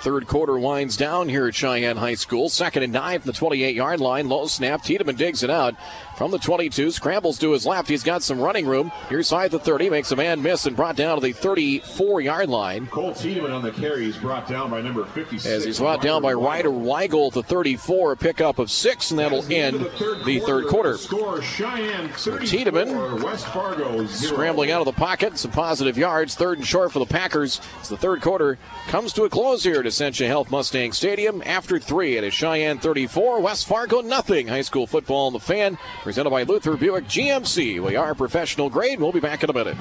third 0.02 0.26
quarter 0.26 0.58
winds 0.58 0.98
down 0.98 1.30
here 1.30 1.48
at 1.48 1.54
Sheyenne 1.54 1.98
High 1.98 2.16
School. 2.16 2.50
Second 2.50 2.82
and 2.82 2.94
nine 2.94 3.20
from 3.20 3.28
the 3.28 3.38
28 3.38 3.76
yard 3.76 4.00
line. 4.00 4.30
Low 4.30 4.48
snap. 4.48 4.82
Tiedemann 4.82 5.16
digs 5.16 5.44
it 5.44 5.52
out. 5.52 5.76
From 6.20 6.32
the 6.32 6.38
22, 6.38 6.92
scrambles 6.92 7.40
to 7.40 7.54
his 7.54 7.66
left. 7.66 7.88
He's 7.88 8.04
got 8.04 8.24
some 8.24 8.42
running 8.42 8.66
room. 8.66 8.92
Here's 9.08 9.30
side 9.30 9.52
the 9.52 9.58
30, 9.58 9.90
makes 9.90 10.12
a 10.12 10.18
man 10.18 10.42
miss 10.42 10.66
and 10.66 10.76
brought 10.76 10.98
down 10.98 11.16
to 11.16 11.22
the 11.26 11.32
34 11.32 12.20
yard 12.20 12.50
line. 12.50 12.88
Cole 12.88 13.14
Tiedemann 13.14 13.52
on 13.52 13.62
the 13.62 13.72
carry. 13.72 14.04
He's 14.04 14.18
brought 14.18 14.46
down 14.46 14.70
by 14.70 14.82
number 14.82 15.06
56. 15.06 15.46
As 15.46 15.64
he's 15.64 15.80
brought 15.80 16.02
down 16.02 16.22
by 16.22 16.34
Ryder 16.34 16.72
Weigel 16.72 17.32
the 17.32 17.42
34, 17.42 18.12
a 18.12 18.18
pickup 18.18 18.60
of 18.60 18.70
six, 18.70 19.12
and 19.12 19.20
that'll 19.22 19.50
end 19.50 19.80
the 19.80 19.86
third, 19.92 20.26
the 20.26 20.42
third 20.42 20.68
quarter. 20.68 20.98
Score 20.98 21.40
Sheyenne 21.40 22.10
34, 22.10 22.40
Tiedemann 22.40 23.24
West 23.24 23.48
Fargo 23.48 24.06
scrambling 24.08 24.72
out 24.72 24.82
of 24.82 24.94
the 24.94 25.00
pocket, 25.00 25.38
some 25.38 25.52
positive 25.52 25.98
yards, 25.98 26.36
third 26.36 26.58
and 26.58 26.68
short 26.68 26.92
for 26.92 27.00
the 27.00 27.06
Packers. 27.06 27.62
As 27.80 27.88
the 27.88 27.96
third 27.96 28.20
quarter 28.20 28.58
comes 28.88 29.14
to 29.14 29.24
a 29.24 29.30
close 29.30 29.64
here 29.64 29.80
at 29.80 29.88
Essentia 29.88 30.28
Health 30.28 30.52
Mustang 30.52 30.92
Stadium 30.92 31.42
after 31.46 31.80
three. 31.80 32.18
It 32.18 32.26
is 32.26 32.34
Sheyenne 32.34 32.82
34, 32.82 33.40
West 33.40 33.66
Fargo 33.68 34.02
nothing. 34.02 34.50
High 34.50 34.64
school 34.64 34.86
football 34.86 35.28
on 35.28 35.32
the 35.32 35.40
fan 35.40 35.78
presented 36.10 36.32
by 36.32 36.42
Luther 36.42 36.76
Buick 36.76 37.06
GMC. 37.06 37.80
We 37.84 37.96
are 37.96 38.16
professional 38.16 38.68
grade. 38.68 39.00
We'll 39.00 39.12
be 39.12 39.20
back 39.20 39.44
in 39.44 39.50
a 39.52 39.54
minute. 39.54 39.78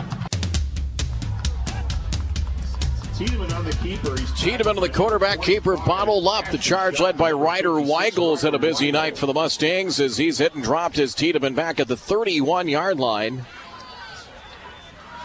Tiedemann 3.16 3.50
on 3.54 3.64
the 3.64 3.72
keeper. 3.82 4.10
He's 4.10 4.30
Tiedemann 4.32 4.76
the 4.76 4.90
quarterback 4.90 5.40
keeper 5.40 5.78
bottled 5.78 6.26
up. 6.26 6.50
The 6.50 6.58
charge 6.58 7.00
led 7.00 7.16
by 7.16 7.32
Ryder 7.32 7.70
Weigels 7.70 8.42
had 8.42 8.54
a 8.54 8.58
busy 8.58 8.92
night 8.92 9.16
for 9.16 9.24
the 9.24 9.32
Mustangs 9.32 9.98
as 10.00 10.18
he's 10.18 10.36
hit 10.36 10.54
and 10.54 10.62
dropped 10.62 10.96
his 10.96 11.14
Tiedemann 11.14 11.54
back 11.54 11.80
at 11.80 11.88
the 11.88 11.96
31 11.96 12.68
yard 12.68 12.98
line 12.98 13.46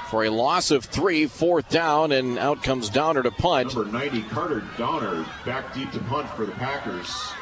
for 0.10 0.24
a 0.24 0.30
loss 0.30 0.72
of 0.72 0.86
three, 0.86 1.28
fourth 1.28 1.68
down, 1.68 2.14
and 2.14 2.40
out 2.40 2.64
comes 2.64 2.88
Downer 2.88 3.24
to 3.24 3.32
punt. 3.32 3.76
Number 3.76 3.92
90, 3.92 4.22
Carter 4.30 4.64
Downer, 4.78 5.26
back 5.46 5.74
deep 5.74 5.92
to 5.92 6.00
punt 6.00 6.30
for 6.30 6.46
the 6.46 6.54
Packers. 6.54 7.34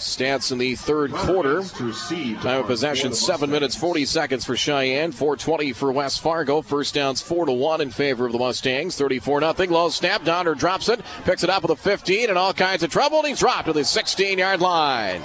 Stats 0.00 0.50
in 0.50 0.58
the 0.58 0.74
third 0.74 1.12
quarter. 1.12 1.62
Time 1.62 2.60
of 2.60 2.66
possession, 2.66 3.12
7 3.12 3.50
minutes 3.50 3.76
40 3.76 4.04
seconds 4.04 4.44
for 4.44 4.54
Sheyenne. 4.54 5.12
420 5.12 5.72
for 5.72 5.92
West 5.92 6.20
Fargo. 6.20 6.62
First 6.62 6.94
downs 6.94 7.20
4 7.20 7.46
to 7.46 7.52
1 7.52 7.80
in 7.80 7.90
favor 7.90 8.26
of 8.26 8.32
the 8.32 8.38
Mustangs. 8.38 8.96
34 8.96 9.40
0. 9.40 9.54
Low 9.70 9.88
snap. 9.90 10.24
Donner 10.24 10.54
drops 10.54 10.88
it. 10.88 11.00
Picks 11.24 11.44
it 11.44 11.50
up 11.50 11.62
with 11.62 11.72
a 11.72 11.76
15 11.76 12.28
and 12.28 12.38
all 12.38 12.52
kinds 12.52 12.82
of 12.82 12.90
trouble. 12.90 13.18
And 13.18 13.28
he's 13.28 13.38
dropped 13.38 13.66
to 13.66 13.72
the 13.72 13.84
16 13.84 14.38
yard 14.38 14.60
line. 14.60 15.22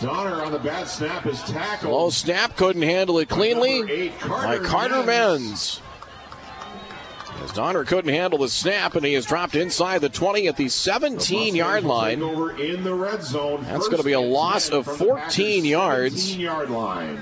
Donner 0.00 0.42
on 0.42 0.52
the 0.52 0.58
bad 0.58 0.86
snap 0.86 1.26
is 1.26 1.42
tackled. 1.42 1.92
Low 1.92 2.10
snap. 2.10 2.56
Couldn't 2.56 2.82
handle 2.82 3.18
it 3.18 3.28
cleanly. 3.28 3.82
Eight, 3.90 4.18
Carter 4.20 4.62
by 4.62 4.68
Carter 4.68 5.02
Menz. 5.02 5.80
As 7.42 7.52
Donner 7.52 7.84
couldn't 7.84 8.12
handle 8.12 8.40
the 8.40 8.48
snap, 8.48 8.94
and 8.96 9.04
he 9.04 9.14
is 9.14 9.24
dropped 9.24 9.54
inside 9.54 10.00
the 10.00 10.08
20 10.08 10.48
at 10.48 10.56
the 10.56 10.68
17 10.68 11.54
yard 11.54 11.84
line. 11.84 12.22
Over 12.22 12.56
in 12.56 12.82
the 12.82 12.94
red 12.94 13.22
zone. 13.22 13.64
That's 13.64 13.86
going 13.86 13.98
to 13.98 14.04
be 14.04 14.12
a 14.12 14.20
loss 14.20 14.68
of 14.70 14.86
14 14.86 15.64
yards. 15.64 16.36
yard 16.36 16.70
line. 16.70 17.20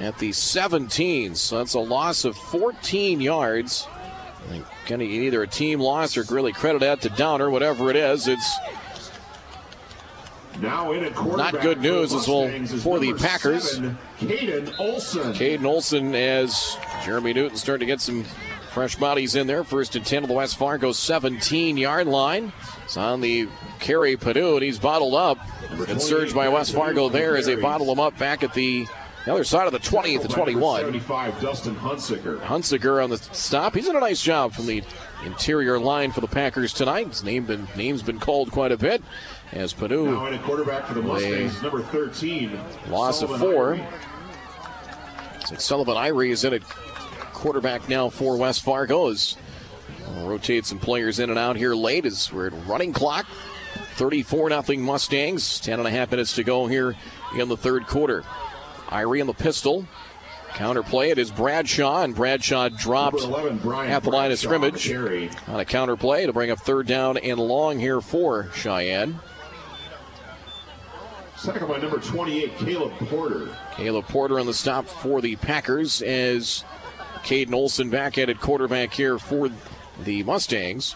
At 0.00 0.18
the 0.18 0.32
17, 0.32 1.34
so 1.34 1.58
that's 1.58 1.74
a 1.74 1.80
loss 1.80 2.24
of 2.24 2.36
14 2.36 3.20
yards. 3.20 3.86
I 4.48 4.62
think 4.86 4.90
of 4.90 5.00
either 5.02 5.42
a 5.42 5.46
team 5.46 5.80
loss 5.80 6.16
or 6.16 6.24
really 6.24 6.52
credit 6.52 6.80
that 6.80 7.00
to 7.02 7.08
Downer, 7.10 7.50
whatever 7.50 7.90
it 7.90 7.96
is. 7.96 8.26
It's 8.28 8.58
now 10.60 10.92
in 10.92 11.04
at 11.04 11.14
not 11.36 11.60
good 11.60 11.80
news 11.80 12.12
as 12.12 12.28
well 12.28 12.48
for 12.80 12.98
the 12.98 13.12
Packers. 13.14 13.80
Caden 14.18 14.78
Olson. 14.78 15.32
Caden 15.32 15.64
Olson 15.64 16.14
as 16.14 16.76
Jeremy 17.04 17.34
Newton 17.34 17.56
starting 17.58 17.86
to 17.86 17.92
get 17.92 18.00
some 18.00 18.24
fresh 18.72 18.96
bodies 18.96 19.36
in 19.36 19.46
there. 19.46 19.62
First 19.62 19.94
and 19.94 20.04
10 20.04 20.24
of 20.24 20.28
the 20.28 20.34
West 20.34 20.56
Fargo 20.56 20.92
17 20.92 21.76
yard 21.76 22.06
line. 22.06 22.52
It's 22.84 22.96
on 22.96 23.20
the 23.20 23.48
carry 23.78 24.16
Padu, 24.16 24.54
and 24.54 24.62
he's 24.62 24.78
bottled 24.78 25.14
up. 25.14 25.38
And 25.88 26.00
surged 26.00 26.34
by 26.34 26.48
West 26.48 26.74
Fargo 26.74 27.08
there 27.08 27.36
as 27.36 27.46
they 27.46 27.56
bottle 27.56 27.90
him 27.90 28.00
up 28.00 28.18
back 28.18 28.42
at 28.42 28.54
the 28.54 28.86
the 29.24 29.32
other 29.32 29.44
side 29.44 29.66
of 29.66 29.72
the 29.72 29.78
20 29.78 30.16
at 30.16 30.22
the 30.22 30.28
21. 30.28 30.80
75, 30.82 31.40
Dustin 31.40 31.74
Hunsicker. 31.76 32.38
Hunsicker 32.40 33.02
on 33.02 33.08
the 33.08 33.16
stop. 33.16 33.74
He's 33.74 33.86
done 33.86 33.96
a 33.96 34.00
nice 34.00 34.20
job 34.20 34.52
from 34.52 34.66
the 34.66 34.82
interior 35.24 35.78
line 35.78 36.12
for 36.12 36.20
the 36.20 36.26
Packers 36.26 36.74
tonight. 36.74 37.06
His 37.06 37.24
name 37.24 37.46
been 37.46 37.66
name's 37.74 38.02
been 38.02 38.20
called 38.20 38.50
quite 38.52 38.70
a 38.70 38.76
bit. 38.76 39.02
As 39.52 39.72
Padu 39.72 40.06
now 40.06 40.26
in 40.26 40.34
a 40.34 40.38
quarterback 40.42 40.86
for 40.86 40.94
the 40.94 41.02
Mustangs, 41.02 41.62
number 41.62 41.82
13. 41.82 42.58
Loss 42.90 43.20
Sullivan 43.20 43.34
of 43.34 43.40
four. 43.40 43.76
Irie. 43.76 45.60
Sullivan 45.60 45.96
Irie 45.96 46.30
is 46.30 46.44
in 46.44 46.54
at 46.54 46.62
quarterback 47.44 47.90
now 47.90 48.08
for 48.08 48.38
West 48.38 48.62
Fargo. 48.62 49.10
As 49.10 49.36
we'll 50.14 50.30
rotate 50.30 50.64
some 50.64 50.78
players 50.78 51.18
in 51.18 51.28
and 51.28 51.38
out 51.38 51.56
here 51.56 51.74
late 51.74 52.06
as 52.06 52.32
we're 52.32 52.46
at 52.46 52.66
running 52.66 52.90
clock. 52.90 53.26
34 53.96 54.62
0 54.62 54.78
Mustangs. 54.78 55.60
10 55.60 55.78
and 55.78 55.86
a 55.86 55.90
half 55.90 56.10
minutes 56.10 56.36
to 56.36 56.42
go 56.42 56.66
here 56.66 56.96
in 57.38 57.50
the 57.50 57.56
third 57.58 57.86
quarter. 57.86 58.22
Irie 58.86 59.20
in 59.20 59.26
the 59.26 59.34
pistol. 59.34 59.86
Counterplay. 60.52 61.10
It 61.10 61.18
is 61.18 61.30
Bradshaw, 61.30 62.02
and 62.02 62.14
Bradshaw 62.14 62.70
dropped 62.70 63.20
11, 63.20 63.58
Brian 63.58 63.90
at 63.90 64.02
the 64.04 64.10
line 64.10 64.32
of 64.32 64.40
Bradshaw 64.40 64.54
on 64.54 64.72
the 64.72 64.78
scrimmage 64.78 65.38
on 65.46 65.60
a 65.60 65.66
counterplay 65.66 66.24
to 66.24 66.32
bring 66.32 66.50
up 66.50 66.60
third 66.60 66.86
down 66.86 67.18
and 67.18 67.38
long 67.38 67.78
here 67.78 68.00
for 68.00 68.44
Sheyenne. 68.54 69.16
Second 71.36 71.68
by 71.68 71.76
number 71.76 71.98
28, 71.98 72.56
Caleb 72.56 72.92
Porter. 73.00 73.54
Caleb 73.72 74.06
Porter 74.08 74.40
on 74.40 74.46
the 74.46 74.54
stop 74.54 74.86
for 74.86 75.20
the 75.20 75.36
Packers 75.36 76.00
as 76.00 76.64
Caden 77.24 77.54
Olson 77.54 77.90
back 77.90 78.18
at 78.18 78.28
it 78.28 78.38
quarterback 78.38 78.92
here 78.92 79.18
for 79.18 79.50
the 80.04 80.22
Mustangs. 80.22 80.94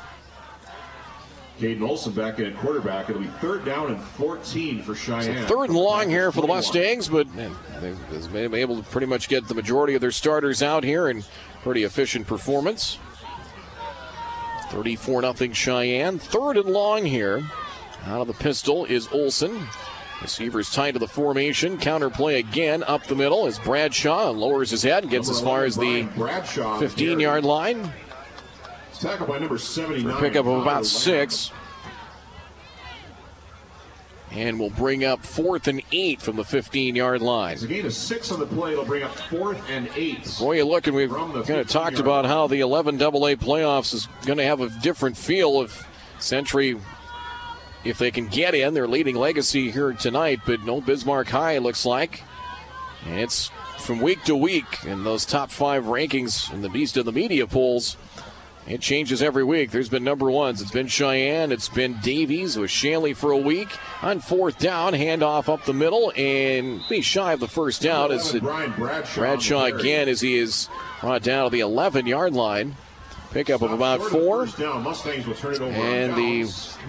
Caden 1.59 1.83
Olson 1.83 2.13
back 2.13 2.39
in 2.39 2.47
at 2.47 2.57
quarterback. 2.59 3.11
It'll 3.11 3.23
be 3.23 3.29
third 3.41 3.65
down 3.65 3.91
and 3.91 4.01
14 4.01 4.83
for 4.83 4.95
Sheyenne. 4.95 5.47
Third 5.47 5.71
and 5.71 5.75
long 5.75 6.09
here 6.09 6.31
for 6.31 6.41
the 6.41 6.47
Mustangs, 6.47 7.09
but 7.09 7.27
man, 7.35 7.55
they've 7.81 8.33
been 8.33 8.55
able 8.55 8.77
to 8.77 8.89
pretty 8.91 9.09
much 9.09 9.29
get 9.29 9.49
the 9.49 9.55
majority 9.55 9.95
of 9.95 10.01
their 10.01 10.13
starters 10.13 10.63
out 10.63 10.85
here 10.85 11.09
and 11.09 11.27
pretty 11.63 11.83
efficient 11.83 12.27
performance. 12.27 12.99
34 14.71 15.23
0 15.23 15.33
Sheyenne. 15.33 16.21
Third 16.21 16.59
and 16.59 16.69
long 16.69 17.07
here. 17.07 17.43
Out 18.05 18.21
of 18.21 18.29
the 18.29 18.35
pistol 18.35 18.85
is 18.85 19.09
Olson. 19.09 19.67
Receivers 20.23 20.73
tied 20.73 20.93
to 20.95 20.99
the 20.99 21.07
formation. 21.09 21.78
Counterplay 21.78 22.39
again 22.39 22.82
up 22.85 23.05
the 23.05 23.15
middle 23.15 23.47
as 23.47 23.59
Bradshaw 23.59 24.31
lowers 24.31 24.70
his 24.70 24.82
head 24.82 25.05
and 25.05 25.11
gets 25.11 25.31
as 25.31 25.40
far 25.40 25.65
as 25.65 25.77
the 25.77 26.03
Brian 26.03 26.16
Bradshaw 26.16 26.73
on 26.74 26.81
the 26.81 26.89
15 26.89 27.09
carry. 27.09 27.23
yard 27.23 27.45
line. 27.45 27.93
Tackled 28.99 29.28
by 29.28 29.39
number 29.39 29.59
79. 29.59 30.16
Pickup 30.20 30.47
of 30.47 30.62
about 30.62 30.85
six. 30.86 31.53
And 34.32 34.61
we'll 34.61 34.70
bring 34.70 35.05
up 35.05 35.24
fourth 35.24 35.69
and 35.69 35.82
eight 35.93 36.20
from 36.20 36.36
the 36.36 36.45
15 36.45 36.97
yard 36.97 37.23
line. 37.23 37.55
It's 37.55 37.62
a 37.62 37.69
gain 37.69 37.86
of 37.86 37.95
six 37.95 38.31
on 38.32 38.40
the 38.40 38.47
play. 38.47 38.73
It'll 38.73 38.85
bring 38.85 39.05
up 39.05 39.15
fourth 39.15 39.62
and 39.70 39.89
eight. 39.95 40.36
Boy, 40.39 40.57
you 40.57 40.65
look, 40.65 40.86
and 40.86 40.97
we've 40.97 41.11
kind 41.11 41.51
of 41.51 41.69
talked 41.69 41.99
about 41.99 42.27
how 42.27 42.47
the 42.49 42.61
11 42.61 43.01
AA 43.01 43.36
playoffs 43.36 43.95
is 43.95 44.09
going 44.27 44.39
to 44.39 44.45
have 44.45 44.61
a 44.61 44.69
different 44.81 45.16
feel 45.16 45.62
if 45.62 45.86
Century, 46.19 46.77
if 47.89 47.98
they 47.98 48.10
can 48.10 48.28
get 48.28 48.55
in, 48.55 48.74
their 48.74 48.89
leading 48.89 49.16
legacy 49.16 49.70
here 49.70 49.93
tonight. 49.93 50.40
But 50.47 50.62
no 50.62 50.81
Bismarck 50.81 51.28
High 51.28 51.59
looks 51.59 51.85
like, 51.85 52.23
and 53.06 53.20
it's 53.20 53.51
from 53.78 54.01
week 54.01 54.24
to 54.24 54.36
week 54.36 54.85
in 54.85 55.05
those 55.05 55.24
top 55.24 55.51
five 55.51 55.85
rankings 55.85 56.52
in 56.52 56.62
the 56.62 56.69
beast 56.69 56.97
of 56.97 57.05
the 57.05 57.12
media 57.12 57.47
polls. 57.47 57.97
It 58.66 58.82
changes 58.82 59.23
every 59.23 59.44
week. 59.44 59.70
There's 59.70 59.89
been 59.89 60.05
number 60.05 60.31
ones. 60.31 60.60
It's 60.60 60.70
been 60.70 60.89
Sheyenne. 60.89 61.52
It's 61.52 61.70
been 61.70 61.98
Davies 62.02 62.59
with 62.59 62.70
Shanley 62.70 63.15
for 63.15 63.32
a 63.32 63.39
week. 63.39 63.70
On 64.02 64.20
fourth 64.20 64.59
down, 64.59 64.93
handoff 64.93 65.48
up 65.48 65.65
the 65.65 65.73
middle, 65.73 66.12
and 66.15 66.82
be 66.86 67.01
shy 67.01 67.32
of 67.32 67.40
the 67.40 67.48
first 67.48 67.81
down. 67.81 68.12
As 68.12 68.32
Brian 68.32 68.73
Bradshaw. 68.73 69.20
Bradshaw 69.20 69.59
on 69.59 69.65
the 69.65 69.70
carry. 69.70 69.81
again 69.81 70.09
as 70.10 70.20
he 70.20 70.36
is 70.36 70.69
brought 71.01 71.23
down 71.23 71.47
to 71.47 71.51
the 71.51 71.60
11 71.60 72.06
yard 72.06 72.35
line. 72.35 72.77
Pickup 73.31 73.61
of 73.61 73.73
about 73.73 74.01
four. 74.01 74.47
first 74.47 74.59
Down. 74.59 74.83
Mustangs 74.83 75.27
will 75.27 75.35
turn 75.35 75.55
it 75.55 75.61
over 75.61 75.75
And 75.75 76.17
the. 76.17 76.45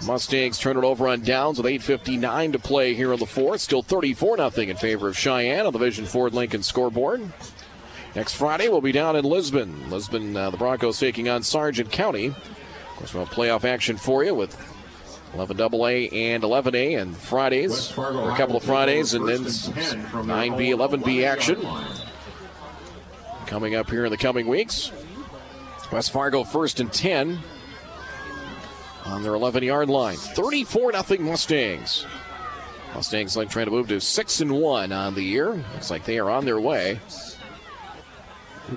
Mustangs 0.05 0.57
turn 0.57 0.77
it 0.77 0.83
over 0.85 1.07
on 1.07 1.21
downs 1.21 1.61
with 1.61 1.65
8.59 1.65 2.53
to 2.53 2.59
play 2.59 2.93
here 2.93 3.11
in 3.11 3.19
the 3.19 3.25
fourth. 3.25 3.59
Still 3.59 3.83
34 3.83 4.37
0 4.37 4.69
in 4.69 4.77
favor 4.77 5.09
of 5.09 5.15
Sheyenne 5.15 5.65
on 5.65 5.73
the 5.73 5.79
Vision 5.79 6.05
Ford 6.05 6.33
Lincoln 6.33 6.63
scoreboard. 6.63 7.21
Next 8.15 8.35
Friday, 8.35 8.69
we'll 8.69 8.81
be 8.81 8.93
down 8.93 9.15
in 9.15 9.25
Lisbon. 9.25 9.89
Lisbon, 9.89 10.35
uh, 10.35 10.49
the 10.49 10.57
Broncos 10.57 10.97
taking 10.97 11.27
on 11.29 11.43
Sargent 11.43 11.91
County. 11.91 12.27
Of 12.27 12.35
course, 12.95 13.13
we'll 13.13 13.25
have 13.25 13.33
playoff 13.33 13.65
action 13.65 13.97
for 13.97 14.23
you 14.23 14.33
with 14.33 14.57
11 15.33 15.59
AA 15.61 16.09
and 16.11 16.43
11A 16.43 16.99
and 16.99 17.15
Fridays, 17.15 17.95
or 17.97 18.31
a 18.31 18.35
couple 18.35 18.55
of 18.55 18.63
Fridays, 18.63 19.13
and 19.13 19.27
then 19.27 19.43
first 19.43 19.67
and 19.67 19.75
10 19.75 20.01
from 20.07 20.27
their 20.27 20.37
9B, 20.37 20.69
11B 20.69 21.23
action 21.23 21.61
coming 23.45 23.75
up 23.75 23.89
here 23.89 24.05
in 24.05 24.11
the 24.11 24.17
coming 24.17 24.47
weeks. 24.47 24.91
West 25.91 26.11
Fargo 26.11 26.43
first 26.43 26.79
and 26.79 26.91
10 26.91 27.39
on 29.05 29.23
their 29.23 29.33
11 29.33 29.63
yard 29.63 29.89
line. 29.89 30.17
34 30.17 30.93
0 31.03 31.21
Mustangs. 31.21 32.05
Mustangs 32.93 33.37
like 33.37 33.49
trying 33.49 33.65
to 33.65 33.71
move 33.71 33.87
to 33.87 33.99
6 33.99 34.41
and 34.41 34.51
1 34.51 34.91
on 34.91 35.15
the 35.15 35.23
year. 35.23 35.51
Looks 35.73 35.91
like 35.91 36.05
they 36.05 36.19
are 36.19 36.29
on 36.29 36.45
their 36.45 36.59
way. 36.59 36.99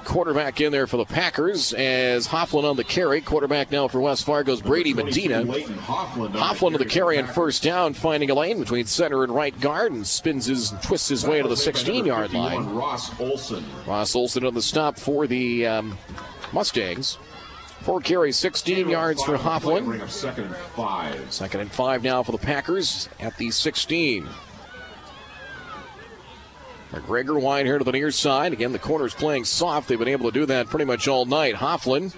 quarterback 0.05 0.61
in 0.61 0.73
there 0.73 0.87
for 0.87 0.97
the 0.97 1.05
Packers 1.05 1.75
as 1.75 2.27
Hofflin 2.27 2.65
on 2.65 2.77
the 2.77 2.85
carry. 2.85 3.21
Quarterback 3.21 3.71
now 3.71 3.89
for 3.89 4.01
West 4.01 4.25
Fargo's 4.25 4.63
Brady 4.63 4.95
Medina. 4.95 5.45
Hofflin 5.81 6.73
to 6.73 6.79
the 6.79 6.87
carry 6.87 7.19
and 7.19 7.29
first 7.29 7.63
down, 7.63 7.93
finding 7.95 8.31
a 8.31 8.35
lane 8.35 8.59
between 8.59 8.87
center 8.87 9.23
and 9.23 9.35
right 9.35 9.59
guard 9.61 9.93
and 9.93 10.07
spins 10.07 10.47
his 10.47 10.73
and 10.73 10.83
twists 10.83 11.09
his 11.09 11.27
way 11.27 11.43
to 11.43 11.49
the 11.49 11.57
16 11.57 12.07
yard 12.07 12.33
line. 12.33 12.67
Ross 12.71 13.19
Olson. 13.21 13.65
Ross 13.87 14.15
Olson 14.15 14.47
on 14.47 14.55
the 14.55 14.63
stop 14.63 14.99
for 14.99 15.27
the 15.27 15.67
um, 15.67 15.99
Mustangs. 16.53 17.19
Four 17.81 18.01
carries, 18.01 18.37
16 18.37 18.89
yards 18.89 19.23
for 19.25 19.37
Hofflin. 19.37 19.85
Bring 19.85 20.07
second 20.07 20.45
and 20.45 20.55
five. 20.55 21.33
Second 21.33 21.61
and 21.61 21.73
five 21.73 22.05
now 22.05 22.23
for 22.23 22.33
the 22.33 22.39
Packers 22.39 23.09
at 23.19 23.37
the 23.39 23.51
16. 23.51 24.29
McGregor 26.93 27.41
wide 27.41 27.67
here 27.67 27.79
to 27.79 27.85
the 27.85 27.91
near 27.91 28.11
side. 28.11 28.53
Again, 28.53 28.73
the 28.73 28.79
corner's 28.79 29.15
playing 29.15 29.47
soft. 29.47 29.89
They've 29.89 29.99
been 29.99 30.09
able 30.09 30.31
to 30.31 30.39
do 30.39 30.47
that 30.47 30.69
pretty 30.69 30.85
much 30.85 31.09
all 31.09 31.25
night. 31.25 31.57
Hofflin 31.57 32.13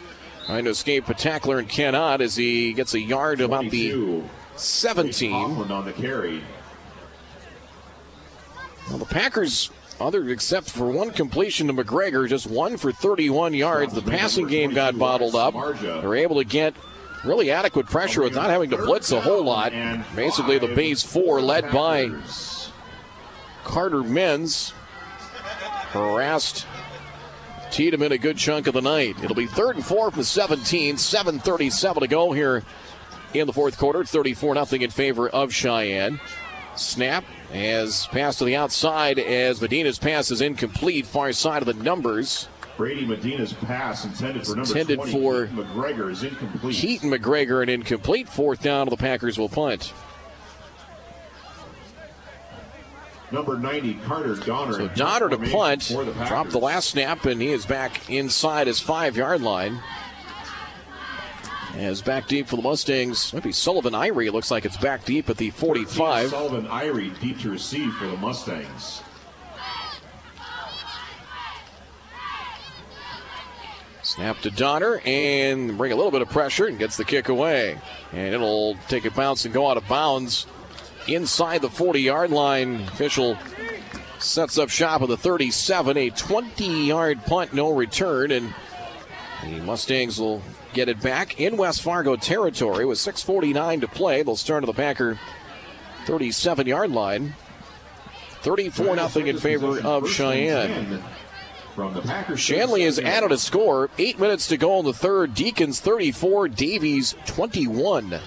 trying 0.47 0.65
to 0.65 0.71
escape 0.71 1.09
a 1.09 1.15
tackler 1.15 1.59
and 1.59 1.69
cannot 1.69 2.21
as 2.21 2.37
he 2.37 2.73
gets 2.75 2.93
a 2.93 3.01
yard 3.01 3.41
about 3.41 3.71
the 3.71 4.23
17. 4.57 5.31
Hoffman 5.31 5.71
on 5.71 5.85
the 5.87 5.93
carry. 5.93 6.43
Well, 8.91 8.99
the 8.99 9.07
Packers, 9.07 9.71
other 10.01 10.29
except 10.29 10.71
for 10.71 10.91
one 10.91 11.11
completion 11.11 11.67
to 11.69 11.73
McGregor, 11.73 12.29
just 12.29 12.47
one 12.47 12.77
for 12.77 12.93
31 12.93 13.55
yards. 13.55 13.95
The 13.95 14.03
passing 14.03 14.47
game 14.47 14.75
got 14.75 14.99
bottled 14.99 15.35
up. 15.35 15.55
They're 15.81 16.15
able 16.15 16.37
to 16.37 16.45
get 16.45 16.75
really 17.25 17.51
adequate 17.51 17.87
pressure 17.87 18.23
with 18.23 18.35
not 18.35 18.51
having 18.51 18.71
to 18.71 18.77
blitz 18.77 19.13
a 19.13 19.21
whole 19.21 19.45
lot. 19.45 19.73
Basically, 20.15 20.59
the 20.59 20.69
base 20.69 21.03
four 21.03 21.41
led 21.41 21.71
by 21.73 22.11
Carter 23.65 24.03
Menz 24.03 24.73
harassed 25.93 26.67
Tiedemann 27.71 28.13
a 28.13 28.19
good 28.19 28.37
chunk 28.37 28.67
of 28.67 28.75
the 28.75 28.83
night. 28.83 29.17
It'll 29.23 29.35
be 29.35 29.47
third 29.47 29.77
and 29.77 29.85
four 29.85 30.11
from 30.11 30.21
the 30.21 30.25
17, 30.25 30.97
7.37 30.97 32.01
to 32.01 32.07
go 32.07 32.33
here 32.33 32.63
in 33.33 33.47
the 33.47 33.53
fourth 33.53 33.79
quarter. 33.79 34.03
It's 34.03 34.11
34 34.13 34.65
0 34.65 34.83
in 34.83 34.91
favor 34.91 35.29
of 35.29 35.51
Sheyenne. 35.51 36.21
Snap 36.77 37.25
as 37.55 38.07
pass 38.09 38.37
to 38.39 38.45
the 38.45 38.57
outside 38.57 39.19
as 39.19 39.61
Medina's 39.61 39.99
pass 39.99 40.31
is 40.31 40.41
incomplete, 40.41 41.07
far 41.07 41.33
side 41.33 41.63
of 41.63 41.67
the 41.67 41.83
numbers. 41.83 42.49
Brady 42.77 43.07
Medina's 43.07 43.53
pass 43.53 44.05
intended 44.05 44.45
for 44.45 44.57
number 44.57 44.69
Intended 44.69 44.97
20. 44.97 45.13
for 45.13 45.47
McGregor 45.47 46.11
is 46.11 46.25
incomplete. 46.25 46.75
Keaton 46.75 47.11
McGregor 47.11 47.63
an 47.63 47.69
incomplete. 47.69 48.29
Fourth 48.29 48.61
down, 48.63 48.89
the 48.89 48.97
Packers 48.97 49.39
will 49.39 49.49
punt. 49.49 49.93
Number 53.31 53.57
90, 53.57 53.95
Carter 54.05 54.35
Donner. 54.37 54.73
So 54.75 54.89
Donner 54.89 55.29
to 55.29 55.39
punt, 55.39 55.89
dropped 56.27 56.51
the 56.51 56.59
last 56.59 56.91
snap, 56.91 57.25
and 57.25 57.41
he 57.41 57.49
is 57.49 57.65
back 57.65 58.11
inside 58.11 58.67
his 58.67 58.81
five 58.81 59.17
yard 59.17 59.41
line. 59.41 59.81
As 61.77 62.03
back 62.03 62.29
deep 62.29 62.47
for 62.47 62.57
the 62.57 62.63
Mustangs, 62.63 63.33
might 63.33 63.43
be 63.43 63.51
Sullivan 63.51 63.95
Irie. 63.95 64.33
Looks 64.33 64.51
like 64.51 64.65
it's 64.65 64.77
back 64.77 65.05
deep 65.05 65.29
at 65.29 65.37
the 65.37 65.51
45. 65.51 66.31
Sullivan 66.31 66.67
Irie 66.69 67.19
deep 67.21 67.41
to 67.41 67.51
receive 67.51 67.93
for 67.95 68.07
the 68.07 68.17
Mustangs. 68.17 69.03
Snap 74.03 74.39
to 74.43 74.51
Donner 74.51 75.01
and 75.05 75.77
bring 75.77 75.91
a 75.91 75.97
little 75.97 76.13
bit 76.13 76.23
of 76.23 76.29
pressure 76.29 76.67
and 76.67 76.79
gets 76.79 76.97
the 76.97 77.05
kick 77.05 77.29
away. 77.29 77.77
And 78.13 78.33
it'll 78.33 78.77
take 78.87 79.05
a 79.05 79.11
bounce 79.11 79.45
and 79.45 79.53
go 79.53 79.69
out 79.69 79.77
of 79.77 79.89
bounds 79.89 80.47
inside 81.09 81.61
the 81.63 81.71
40 81.71 82.01
yard 82.01 82.31
line. 82.31 82.83
Official 82.83 83.37
sets 84.21 84.59
up 84.59 84.69
shop 84.69 85.03
at 85.03 85.09
the 85.09 85.17
37. 85.17 85.97
A 85.97 86.11
20 86.11 86.87
yard 86.87 87.25
punt, 87.25 87.53
no 87.53 87.73
return. 87.73 88.31
And 88.31 88.55
the 89.43 89.61
Mustangs 89.63 90.21
will 90.21 90.41
get 90.75 90.89
it 90.89 91.01
back 91.01 91.41
in 91.41 91.57
West 91.57 91.83
Fargo 91.83 92.17
territory 92.17 92.85
with 92.85 92.99
6.49 92.99 93.81
to 93.83 93.89
play. 93.89 94.23
They'll 94.23 94.37
start 94.37 94.65
at 94.65 94.67
the 94.67 94.75
Packer 94.75 95.19
37 96.07 96.67
yard 96.67 96.91
line. 96.91 97.35
34 98.43 99.09
0 99.09 99.27
in 99.27 99.39
favor 99.39 99.79
of 99.81 100.05
Sheyenne. 100.05 101.03
Shanley 102.37 102.83
has 102.83 102.99
added 102.99 103.33
a 103.33 103.39
score. 103.39 103.91
Eight 103.99 104.19
minutes 104.21 104.49
to 104.49 104.57
go 104.57 104.79
in 104.81 104.85
the 104.85 104.93
third. 104.93 105.35
Deacons 105.35 105.81
34, 105.81 106.49
Davies 106.49 107.15
21. 107.27 108.21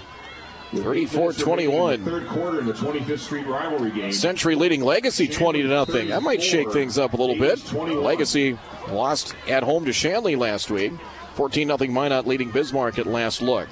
34 0.74 1.32
21. 1.32 2.04
Third 2.04 2.26
quarter 2.26 2.60
in 2.60 2.66
the 2.66 2.74
25th 2.74 3.18
Street 3.20 3.46
rivalry 3.46 3.90
game. 3.90 4.12
Century 4.12 4.54
leading 4.54 4.82
Legacy 4.82 5.26
20 5.26 5.62
to 5.62 5.68
nothing. 5.68 6.08
That 6.08 6.22
might 6.22 6.42
shake 6.42 6.70
things 6.72 6.98
up 6.98 7.14
a 7.14 7.16
little 7.16 7.38
bit. 7.38 7.72
Legacy 7.72 8.58
lost 8.88 9.34
at 9.48 9.62
home 9.62 9.86
to 9.86 9.92
Shanley 9.92 10.36
last 10.36 10.70
week. 10.70 10.92
14 11.38 11.68
0 11.68 11.92
Minot 11.92 12.26
leading 12.26 12.50
Bismarck 12.50 12.98
at 12.98 13.06
last 13.06 13.40
look. 13.40 13.68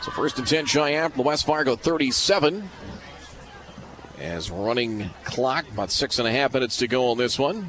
So 0.00 0.10
first 0.10 0.38
and 0.38 0.46
10 0.48 0.64
Sheyenne 0.64 1.10
from 1.10 1.18
the 1.18 1.22
West 1.22 1.44
Fargo 1.44 1.76
37. 1.76 2.66
As 4.18 4.50
running 4.50 5.10
clock, 5.24 5.66
about 5.70 5.90
six 5.90 6.18
and 6.18 6.26
a 6.26 6.32
half 6.32 6.54
minutes 6.54 6.78
to 6.78 6.88
go 6.88 7.10
on 7.10 7.18
this 7.18 7.38
one. 7.38 7.68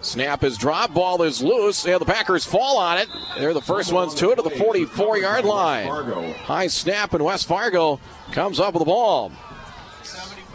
Snap 0.00 0.42
is 0.42 0.58
dropped, 0.58 0.94
ball 0.94 1.22
is 1.22 1.40
loose, 1.40 1.86
and 1.86 2.00
the 2.00 2.04
Packers 2.04 2.44
fall 2.44 2.76
on 2.76 2.98
it. 2.98 3.08
They're 3.38 3.54
the 3.54 3.60
first 3.60 3.92
ones 3.92 4.14
to 4.16 4.32
it 4.32 4.36
to 4.36 4.42
the 4.42 4.50
44 4.50 5.18
yard 5.18 5.44
line. 5.44 6.34
High 6.34 6.66
snap, 6.66 7.14
and 7.14 7.24
West 7.24 7.46
Fargo 7.46 8.00
comes 8.32 8.58
up 8.58 8.74
with 8.74 8.80
the 8.80 8.86
ball. 8.86 9.30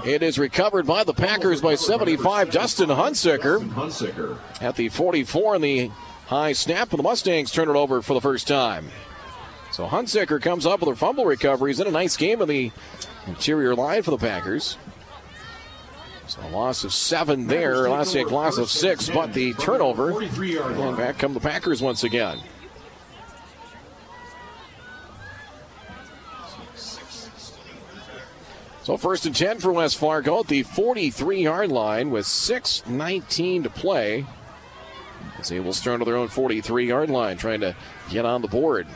It 0.05 0.21
is 0.21 0.37
recovered 0.37 0.85
by 0.85 1.05
the 1.05 1.13
Packers 1.13 1.61
by 1.61 1.75
75. 1.75 2.51
Dustin 2.51 2.89
Hunsicker 2.89 3.69
Hunsicker. 3.69 4.37
at 4.59 4.75
the 4.75 4.89
44 4.89 5.55
in 5.55 5.61
the 5.61 5.91
high 6.27 6.53
snap, 6.53 6.91
and 6.91 6.99
the 6.99 7.03
Mustangs 7.03 7.51
turn 7.51 7.69
it 7.69 7.75
over 7.75 8.01
for 8.01 8.13
the 8.13 8.21
first 8.21 8.47
time. 8.47 8.89
So 9.71 9.87
Hunsicker 9.87 10.41
comes 10.41 10.65
up 10.65 10.81
with 10.81 10.89
a 10.89 10.95
fumble 10.95 11.25
recovery. 11.25 11.71
He's 11.71 11.79
in 11.79 11.87
a 11.87 11.91
nice 11.91 12.15
game 12.15 12.41
in 12.41 12.47
the 12.47 12.71
interior 13.27 13.75
line 13.75 14.03
for 14.03 14.11
the 14.11 14.17
Packers. 14.17 14.77
So 16.27 16.41
a 16.41 16.49
loss 16.49 16.83
of 16.83 16.93
seven 16.93 17.47
there, 17.47 17.89
last 17.89 18.15
a 18.15 18.23
loss 18.23 18.57
of 18.57 18.69
six, 18.69 19.09
but 19.09 19.33
the 19.33 19.53
turnover. 19.53 20.21
And 20.21 20.97
back 20.97 21.17
come 21.17 21.33
the 21.33 21.39
Packers 21.39 21.81
once 21.81 22.03
again. 22.03 22.39
So 28.83 28.97
first 28.97 29.25
and 29.25 29.35
10 29.35 29.59
for 29.59 29.71
West 29.71 29.97
Fargo 29.97 30.41
at 30.41 30.47
the 30.47 30.63
43 30.63 31.41
yard 31.41 31.71
line 31.71 32.11
with 32.11 32.25
6.19 32.25 33.63
to 33.63 33.69
play. 33.69 34.25
As 35.43 35.49
they 35.49 35.59
will 35.59 35.73
start 35.73 35.99
on 35.99 36.05
their 36.05 36.15
own 36.15 36.29
43 36.29 36.87
yard 36.87 37.09
line, 37.09 37.35
trying 37.35 37.59
to 37.59 37.75
get 38.09 38.23
on 38.23 38.41
the 38.41 38.47
board. 38.47 38.87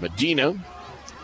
Medina 0.00 0.64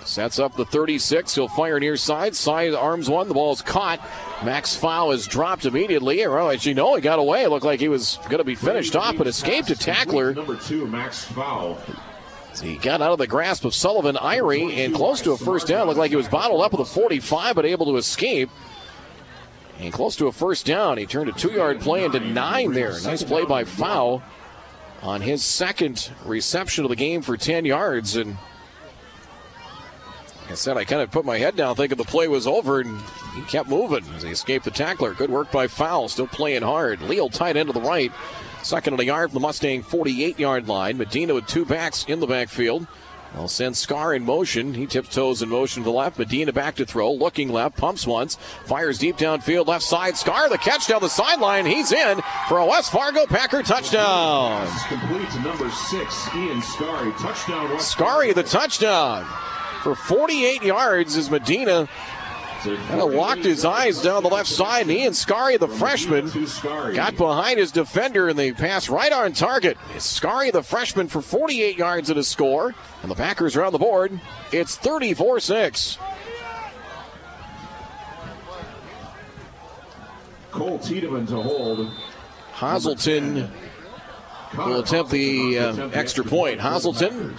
sets 0.05 0.41
up 0.41 0.57
the 0.57 0.65
36. 0.65 1.33
He'll 1.33 1.47
fire 1.47 1.79
near 1.79 1.97
side. 1.97 2.35
Side 2.35 2.75
arms 2.75 3.09
one. 3.09 3.29
The 3.29 3.35
ball 3.35 3.53
is 3.53 3.63
caught. 3.63 4.01
Max 4.45 4.75
Fowl 4.75 5.13
is 5.13 5.29
dropped 5.29 5.65
immediately. 5.65 6.25
Oh, 6.25 6.35
well, 6.35 6.51
as 6.51 6.67
you 6.67 6.75
know, 6.75 6.97
he 6.97 7.01
got 7.01 7.21
away. 7.21 7.45
It 7.45 7.51
looked 7.51 7.65
like 7.65 7.79
he 7.79 7.87
was 7.87 8.19
going 8.25 8.39
to 8.39 8.45
be 8.45 8.57
finished 8.57 8.97
off, 8.97 9.17
but 9.17 9.29
escaped 9.29 9.71
a 9.71 9.77
tackler. 9.77 10.35
Number 10.35 10.57
two, 10.57 10.85
Max 10.89 11.23
Fowl. 11.23 11.79
He 12.61 12.79
got 12.79 13.01
out 13.01 13.13
of 13.13 13.19
the 13.19 13.29
grasp 13.29 13.65
of 13.65 13.77
Sullivan 13.77 14.17
Irie 14.17 14.85
and 14.85 14.93
close 14.93 15.21
to 15.21 15.31
a 15.31 15.39
first 15.39 15.69
down. 15.69 15.87
Looked 15.87 16.01
like 16.01 16.11
he 16.11 16.17
was 16.17 16.27
bottled 16.27 16.63
up 16.63 16.73
with 16.73 16.81
a 16.81 16.85
45, 16.85 17.55
but 17.55 17.65
able 17.65 17.87
to 17.87 17.97
escape. 17.97 18.51
And 19.79 19.93
close 19.93 20.17
to 20.17 20.27
a 20.27 20.33
first 20.33 20.67
down. 20.67 20.99
He 20.99 21.07
turned 21.07 21.29
a 21.29 21.33
two 21.33 21.53
yard 21.53 21.81
play 21.81 22.05
into 22.05 22.21
nine 22.21 22.73
there. 22.73 23.01
Nice 23.03 23.23
play 23.23 23.45
by 23.45 23.65
Fowl 23.65 24.23
on 25.03 25.21
his 25.21 25.43
second 25.45 26.11
reception 26.25 26.85
of 26.85 26.91
the 26.91 26.97
game 26.97 27.23
for 27.23 27.37
10 27.37 27.65
yards. 27.65 28.17
And 28.17 28.37
like 30.43 30.51
I 30.51 30.55
said, 30.55 30.77
I 30.77 30.85
kind 30.85 31.03
of 31.03 31.11
put 31.11 31.25
my 31.25 31.39
head 31.39 31.57
down 31.57 31.77
thinking 31.77 31.99
the 31.99 32.05
play 32.05 32.27
was 32.27 32.47
over, 32.47 32.81
and 32.81 33.01
he 33.37 33.43
kept 33.43 33.69
moving 33.69 34.05
as 34.17 34.23
he 34.23 34.31
escaped 34.31 34.65
the 34.65 34.71
tackler. 34.71 35.15
Good 35.15 35.31
work 35.31 35.53
by 35.53 35.69
Fowl, 35.69 36.09
still 36.09 36.27
playing 36.27 36.63
hard. 36.63 37.01
Leo 37.03 37.29
tight 37.29 37.57
end 37.57 37.69
to 37.69 37.73
the 37.73 37.81
right. 37.81 38.11
Second 38.63 38.95
and 38.95 39.01
a 39.01 39.05
yard 39.05 39.31
from 39.31 39.41
the 39.41 39.47
Mustang 39.47 39.83
48 39.83 40.39
yard 40.39 40.67
line. 40.67 40.99
Medina 40.99 41.35
with 41.35 41.47
two 41.47 41.65
backs 41.65 42.05
in 42.09 42.19
the 42.19 42.27
backfield. 42.27 42.87
They'll 43.35 43.49
send 43.49 43.77
Scar 43.77 44.15
in 44.15 44.25
motion. 44.25 44.75
He 44.75 44.87
tips 44.87 45.15
toes 45.15 45.43
in 45.43 45.49
motion 45.49 45.83
to 45.83 45.85
the 45.85 45.95
left. 45.97 46.19
Medina 46.19 46.53
back 46.53 46.77
to 46.77 46.87
throw. 46.87 47.13
Looking 47.13 47.51
left. 47.51 47.77
Pumps 47.77 48.07
once. 48.07 48.37
Fires 48.65 48.99
deep 48.99 49.17
downfield. 49.17 49.67
Left 49.67 49.85
side. 49.85 50.17
Scar 50.17 50.49
the 50.49 50.59
catch 50.59 50.87
down 50.89 51.01
the 51.01 51.09
sideline. 51.09 51.67
He's 51.67 51.93
in 51.93 52.21
for 52.49 52.59
a 52.59 52.67
West 52.67 52.91
Fargo 52.91 53.27
Packer 53.27 53.63
touchdown. 53.63 54.67
Complete 54.89 55.31
to 55.31 55.41
number 55.41 55.71
six, 55.71 56.29
Ian 56.35 56.63
Scary. 56.63 57.13
Touchdown. 57.13 57.71
West 57.71 57.91
Scary 57.91 58.33
the 58.33 58.43
touchdown 58.43 59.27
for 59.83 59.95
48 59.95 60.63
yards 60.63 61.17
as 61.17 61.31
Medina 61.31 61.89
kind 62.65 63.01
of 63.01 63.13
locked 63.13 63.45
his 63.45 63.65
eyes 63.65 64.03
down 64.03 64.23
the 64.23 64.29
left 64.29 64.49
side. 64.49 64.83
And 64.83 64.91
Ian 64.91 65.15
Scary, 65.15 65.57
the 65.57 65.69
freshman, 65.69 66.31
got 66.95 67.17
behind 67.17 67.59
his 67.59 67.73
defender 67.73 68.29
and 68.29 68.39
they 68.39 68.53
pass 68.53 68.89
right 68.89 69.13
on 69.13 69.33
target. 69.33 69.77
It's 69.95 70.05
Scary, 70.05 70.51
the 70.51 70.63
freshman, 70.63 71.09
for 71.09 71.23
48 71.23 71.77
yards 71.77 72.11
at 72.11 72.17
a 72.17 72.25
score. 72.25 72.75
And 73.03 73.11
the 73.11 73.15
Packers 73.15 73.57
are 73.57 73.65
on 73.65 73.73
the 73.73 73.79
board. 73.79 74.21
It's 74.53 74.77
34 74.77 75.41
6. 75.41 75.99
Cole 80.51 80.79
Tiedemann 80.79 81.27
to 81.27 81.41
hold. 81.41 81.91
Hazelton 82.55 83.51
will 84.57 84.81
attempt 84.81 85.11
the 85.11 85.59
uh, 85.59 85.89
extra 85.93 86.25
point. 86.25 86.61
Hazelton 86.61 87.37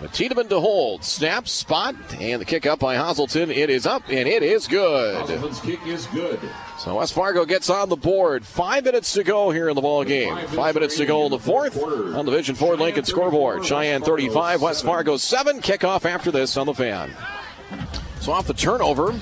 but 0.00 0.12
Tiedemann 0.12 0.48
to 0.48 0.60
hold. 0.60 1.04
Snap, 1.04 1.48
spot, 1.48 1.94
and 2.20 2.40
the 2.40 2.44
kick 2.44 2.66
up 2.66 2.78
by 2.78 2.96
Hazelton. 2.96 3.50
It 3.50 3.70
is 3.70 3.86
up, 3.86 4.02
and 4.08 4.28
it 4.28 4.42
is 4.42 4.68
good. 4.68 5.16
Hazelton's 5.20 5.60
kick 5.60 5.84
is 5.86 6.06
good. 6.06 6.38
So 6.78 6.96
West 6.96 7.14
Fargo 7.14 7.44
gets 7.44 7.70
on 7.70 7.88
the 7.88 7.96
board. 7.96 8.44
Five 8.44 8.84
minutes 8.84 9.12
to 9.14 9.24
go 9.24 9.50
here 9.50 9.68
in 9.68 9.74
the 9.74 9.80
ball 9.80 10.04
game. 10.04 10.36
Five 10.48 10.74
minutes 10.74 10.96
to 10.98 11.06
go 11.06 11.24
in 11.24 11.30
the 11.30 11.38
fourth 11.38 11.82
on 11.82 12.26
the 12.26 12.32
Vision 12.32 12.54
Ford 12.54 12.78
Lincoln 12.78 13.04
scoreboard. 13.04 13.62
Sheyenne 13.62 14.04
35, 14.04 14.60
West 14.60 14.84
Fargo 14.84 15.16
7. 15.16 15.60
Kickoff 15.60 16.04
after 16.04 16.30
this 16.30 16.56
on 16.56 16.66
the 16.66 16.74
fan. 16.74 17.10
So 18.20 18.32
off 18.32 18.46
the 18.46 18.54
turnover, 18.54 19.18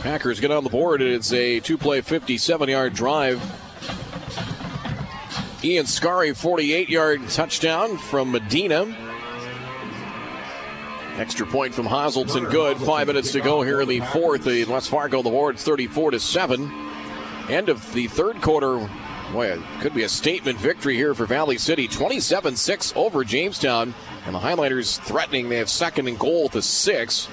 Packers 0.00 0.40
get 0.40 0.50
on 0.50 0.64
the 0.64 0.70
board. 0.70 1.00
It's 1.00 1.32
a 1.32 1.60
two-play 1.60 2.02
57-yard 2.02 2.92
drive. 2.92 3.40
Ian 5.64 5.86
Scarry, 5.86 6.32
48-yard 6.32 7.28
touchdown 7.28 7.96
from 7.96 8.32
Medina. 8.32 9.11
Extra 11.18 11.46
point 11.46 11.74
from 11.74 11.86
Hazelton, 11.86 12.46
good. 12.46 12.78
Five 12.78 13.06
minutes 13.06 13.32
to 13.32 13.40
go 13.40 13.60
here 13.60 13.82
in 13.82 13.88
the 13.88 14.00
fourth. 14.00 14.44
The 14.44 14.64
West 14.64 14.88
Fargo, 14.88 15.22
the 15.22 15.28
board 15.28 15.58
34 15.58 16.12
to 16.12 16.20
seven. 16.20 16.72
End 17.50 17.68
of 17.68 17.92
the 17.92 18.08
third 18.08 18.40
quarter. 18.40 18.88
Boy, 19.30 19.52
it 19.52 19.60
could 19.80 19.94
be 19.94 20.04
a 20.04 20.08
statement 20.08 20.58
victory 20.58 20.96
here 20.96 21.14
for 21.14 21.26
Valley 21.26 21.58
City. 21.58 21.86
27-6 21.86 22.96
over 22.96 23.24
Jamestown, 23.24 23.94
and 24.24 24.34
the 24.34 24.38
Highlanders 24.38 24.98
threatening. 24.98 25.50
They 25.50 25.56
have 25.56 25.68
second 25.68 26.08
and 26.08 26.18
goal 26.18 26.48
the 26.48 26.62
six. 26.62 27.28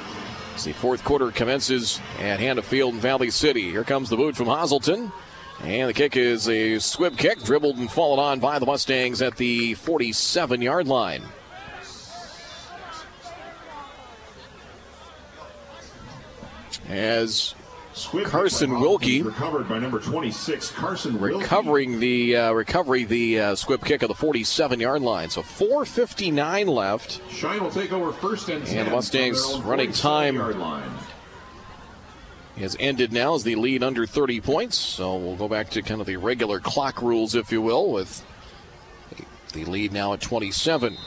As 0.56 0.66
the 0.66 0.74
fourth 0.74 1.04
quarter 1.06 1.32
commences 1.32 2.02
at 2.20 2.42
Hannah 2.42 2.62
Field 2.62 2.96
in 2.96 3.00
Valley 3.00 3.30
City. 3.30 3.72
Here 3.72 3.86
comes 3.86 4.10
the 4.10 4.18
boot 4.18 4.36
from 4.36 4.48
Hazelton. 4.48 5.12
And 5.64 5.90
the 5.90 5.94
kick 5.94 6.18
is 6.18 6.50
a 6.50 6.80
squib 6.80 7.18
kick, 7.18 7.44
dribbled 7.44 7.78
and 7.78 7.90
fallen 7.90 8.20
on 8.20 8.40
by 8.40 8.60
the 8.60 8.66
Mustangs 8.66 9.22
at 9.22 9.38
the 9.38 9.74
47 9.76 10.62
yard 10.62 10.88
line. 10.88 11.24
As 16.90 17.56
Carson 18.24 18.80
Wilkie 18.80 19.22
recovered 19.22 19.68
by 19.68 19.80
number 19.80 20.00
26 20.00 20.72
Carson 20.72 21.20
recovering 21.20 22.00
the 22.00 22.36
uh, 22.36 22.52
recovery 22.54 23.04
the 23.04 23.40
uh, 23.40 23.56
squib 23.56 23.84
kick 23.84 24.02
of 24.02 24.08
the 24.08 24.16
47 24.16 24.80
yard 24.80 25.02
line. 25.02 25.30
So 25.30 25.42
4:59 25.42 26.68
left. 26.68 27.22
Shine 27.32 27.64
will 27.64 27.72
take 27.72 27.92
over 27.92 28.12
first 28.12 28.50
and, 28.50 28.68
and 28.68 28.88
the 28.88 28.92
Mustangs 28.92 29.60
running 29.64 29.92
time 29.92 30.38
has 32.58 32.76
ended 32.80 33.14
now 33.14 33.36
as 33.36 33.44
the 33.44 33.56
lead 33.56 33.84
under 33.84 34.06
30 34.06 34.42
points. 34.42 34.78
So 34.78 35.16
we'll 35.16 35.36
go 35.36 35.48
back 35.48 35.70
to 35.72 35.82
kind 35.82 36.02
of 36.02 36.08
the 36.08 36.18
regular 36.18 36.60
clock 36.60 37.02
rules, 37.02 37.34
if 37.34 37.52
you 37.52 37.62
will, 37.62 37.92
with 37.92 38.26
the 39.54 39.66
lead 39.66 39.94
now 39.94 40.14
at 40.14 40.22
27. 40.22 40.98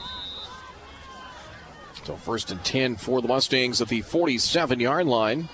So 2.03 2.15
first 2.17 2.51
and 2.51 2.63
10 2.63 2.97
for 2.97 3.21
the 3.21 3.27
Mustangs 3.27 3.81
at 3.81 3.87
the 3.87 4.01
47 4.01 4.79
yard 4.79 5.05
line. 5.05 5.47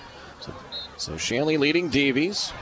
So, 0.96 1.16
Shanley 1.16 1.56
leading 1.56 1.88
Davies. 1.88 2.52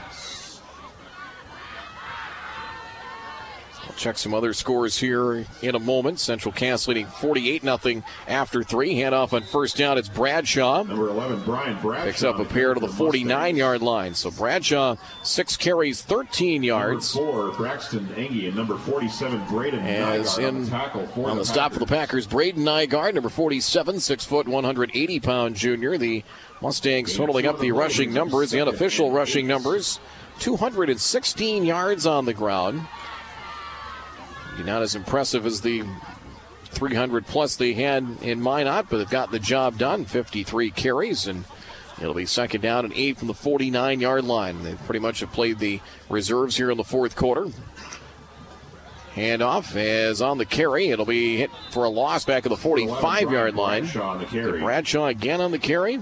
I'll 3.89 3.95
check 3.95 4.17
some 4.17 4.33
other 4.33 4.53
scores 4.53 4.97
here 4.97 5.45
in 5.61 5.75
a 5.75 5.79
moment. 5.79 6.19
Central 6.19 6.53
Cass 6.53 6.87
leading 6.87 7.07
48 7.07 7.63
0 7.63 8.03
after 8.27 8.63
three. 8.63 8.93
Handoff 8.95 9.33
on 9.33 9.43
first 9.43 9.77
down. 9.77 9.97
It's 9.97 10.07
Bradshaw. 10.07 10.83
Number 10.83 11.09
11, 11.09 11.41
Brian 11.43 11.81
Bradshaw. 11.81 12.05
Picks 12.05 12.23
up 12.23 12.39
a 12.39 12.45
pair 12.45 12.73
to 12.73 12.79
the 12.79 12.87
49 12.87 13.57
yard 13.57 13.81
line. 13.81 14.13
So 14.13 14.29
Bradshaw, 14.29 14.95
six 15.23 15.57
carries, 15.57 16.01
13 16.01 16.61
yards. 16.61 17.15
Number 17.15 17.31
four, 17.31 17.51
Braxton 17.57 18.05
Engie, 18.09 18.47
and 18.47 18.55
number 18.55 18.77
47, 18.77 19.43
Braden 19.47 19.79
As 19.79 20.37
Nygaard 20.37 20.39
in 20.39 20.45
on 20.45 20.61
the, 20.63 20.69
tackle 20.69 21.07
for 21.07 21.29
on 21.29 21.37
the 21.37 21.41
the 21.41 21.47
stop 21.47 21.73
for 21.73 21.79
the 21.79 21.85
Packers, 21.85 22.27
Braden 22.27 22.63
Nygaard, 22.63 23.15
number 23.15 23.29
47, 23.29 23.99
6 23.99 24.25
foot, 24.25 24.47
180 24.47 25.19
pound 25.19 25.55
junior. 25.55 25.97
The 25.97 26.23
Mustangs 26.61 27.15
totaling 27.15 27.45
up 27.45 27.59
the 27.59 27.71
rushing 27.71 28.13
numbers, 28.13 28.51
the 28.51 28.61
unofficial 28.61 29.11
rushing 29.11 29.47
numbers. 29.47 29.99
216 30.39 31.65
yards 31.65 32.05
on 32.05 32.25
the 32.25 32.33
ground. 32.33 32.81
Not 34.63 34.81
as 34.81 34.95
impressive 34.95 35.45
as 35.45 35.61
the 35.61 35.83
300 36.65 37.25
plus 37.25 37.55
they 37.55 37.73
had 37.73 38.05
in 38.21 38.41
Minot, 38.41 38.87
but 38.89 38.97
they've 38.97 39.09
got 39.09 39.31
the 39.31 39.39
job 39.39 39.77
done. 39.77 40.03
53 40.05 40.71
carries, 40.71 41.27
and 41.27 41.45
it'll 42.01 42.13
be 42.13 42.25
second 42.25 42.61
down 42.61 42.83
and 42.85 42.93
eight 42.93 43.17
from 43.17 43.27
the 43.27 43.33
49 43.33 44.01
yard 44.01 44.25
line. 44.25 44.63
They 44.63 44.75
pretty 44.75 44.99
much 44.99 45.21
have 45.21 45.31
played 45.31 45.59
the 45.59 45.79
reserves 46.09 46.57
here 46.57 46.71
in 46.71 46.77
the 46.77 46.83
fourth 46.83 47.15
quarter. 47.15 47.47
Handoff 49.15 49.73
is 49.75 50.21
on 50.21 50.37
the 50.37 50.45
carry. 50.45 50.89
It'll 50.89 51.05
be 51.05 51.37
hit 51.37 51.51
for 51.71 51.83
a 51.85 51.89
loss 51.89 52.25
back 52.25 52.45
at 52.45 52.49
the 52.49 52.57
45 52.57 53.31
yard 53.31 53.55
line. 53.55 53.83
Bradshaw 53.83 54.09
on 54.11 54.19
the 54.19 54.25
carry. 54.25 54.59
Bradshaw 54.59 55.05
again 55.07 55.41
on 55.41 55.51
the 55.51 55.59
carry. 55.59 55.99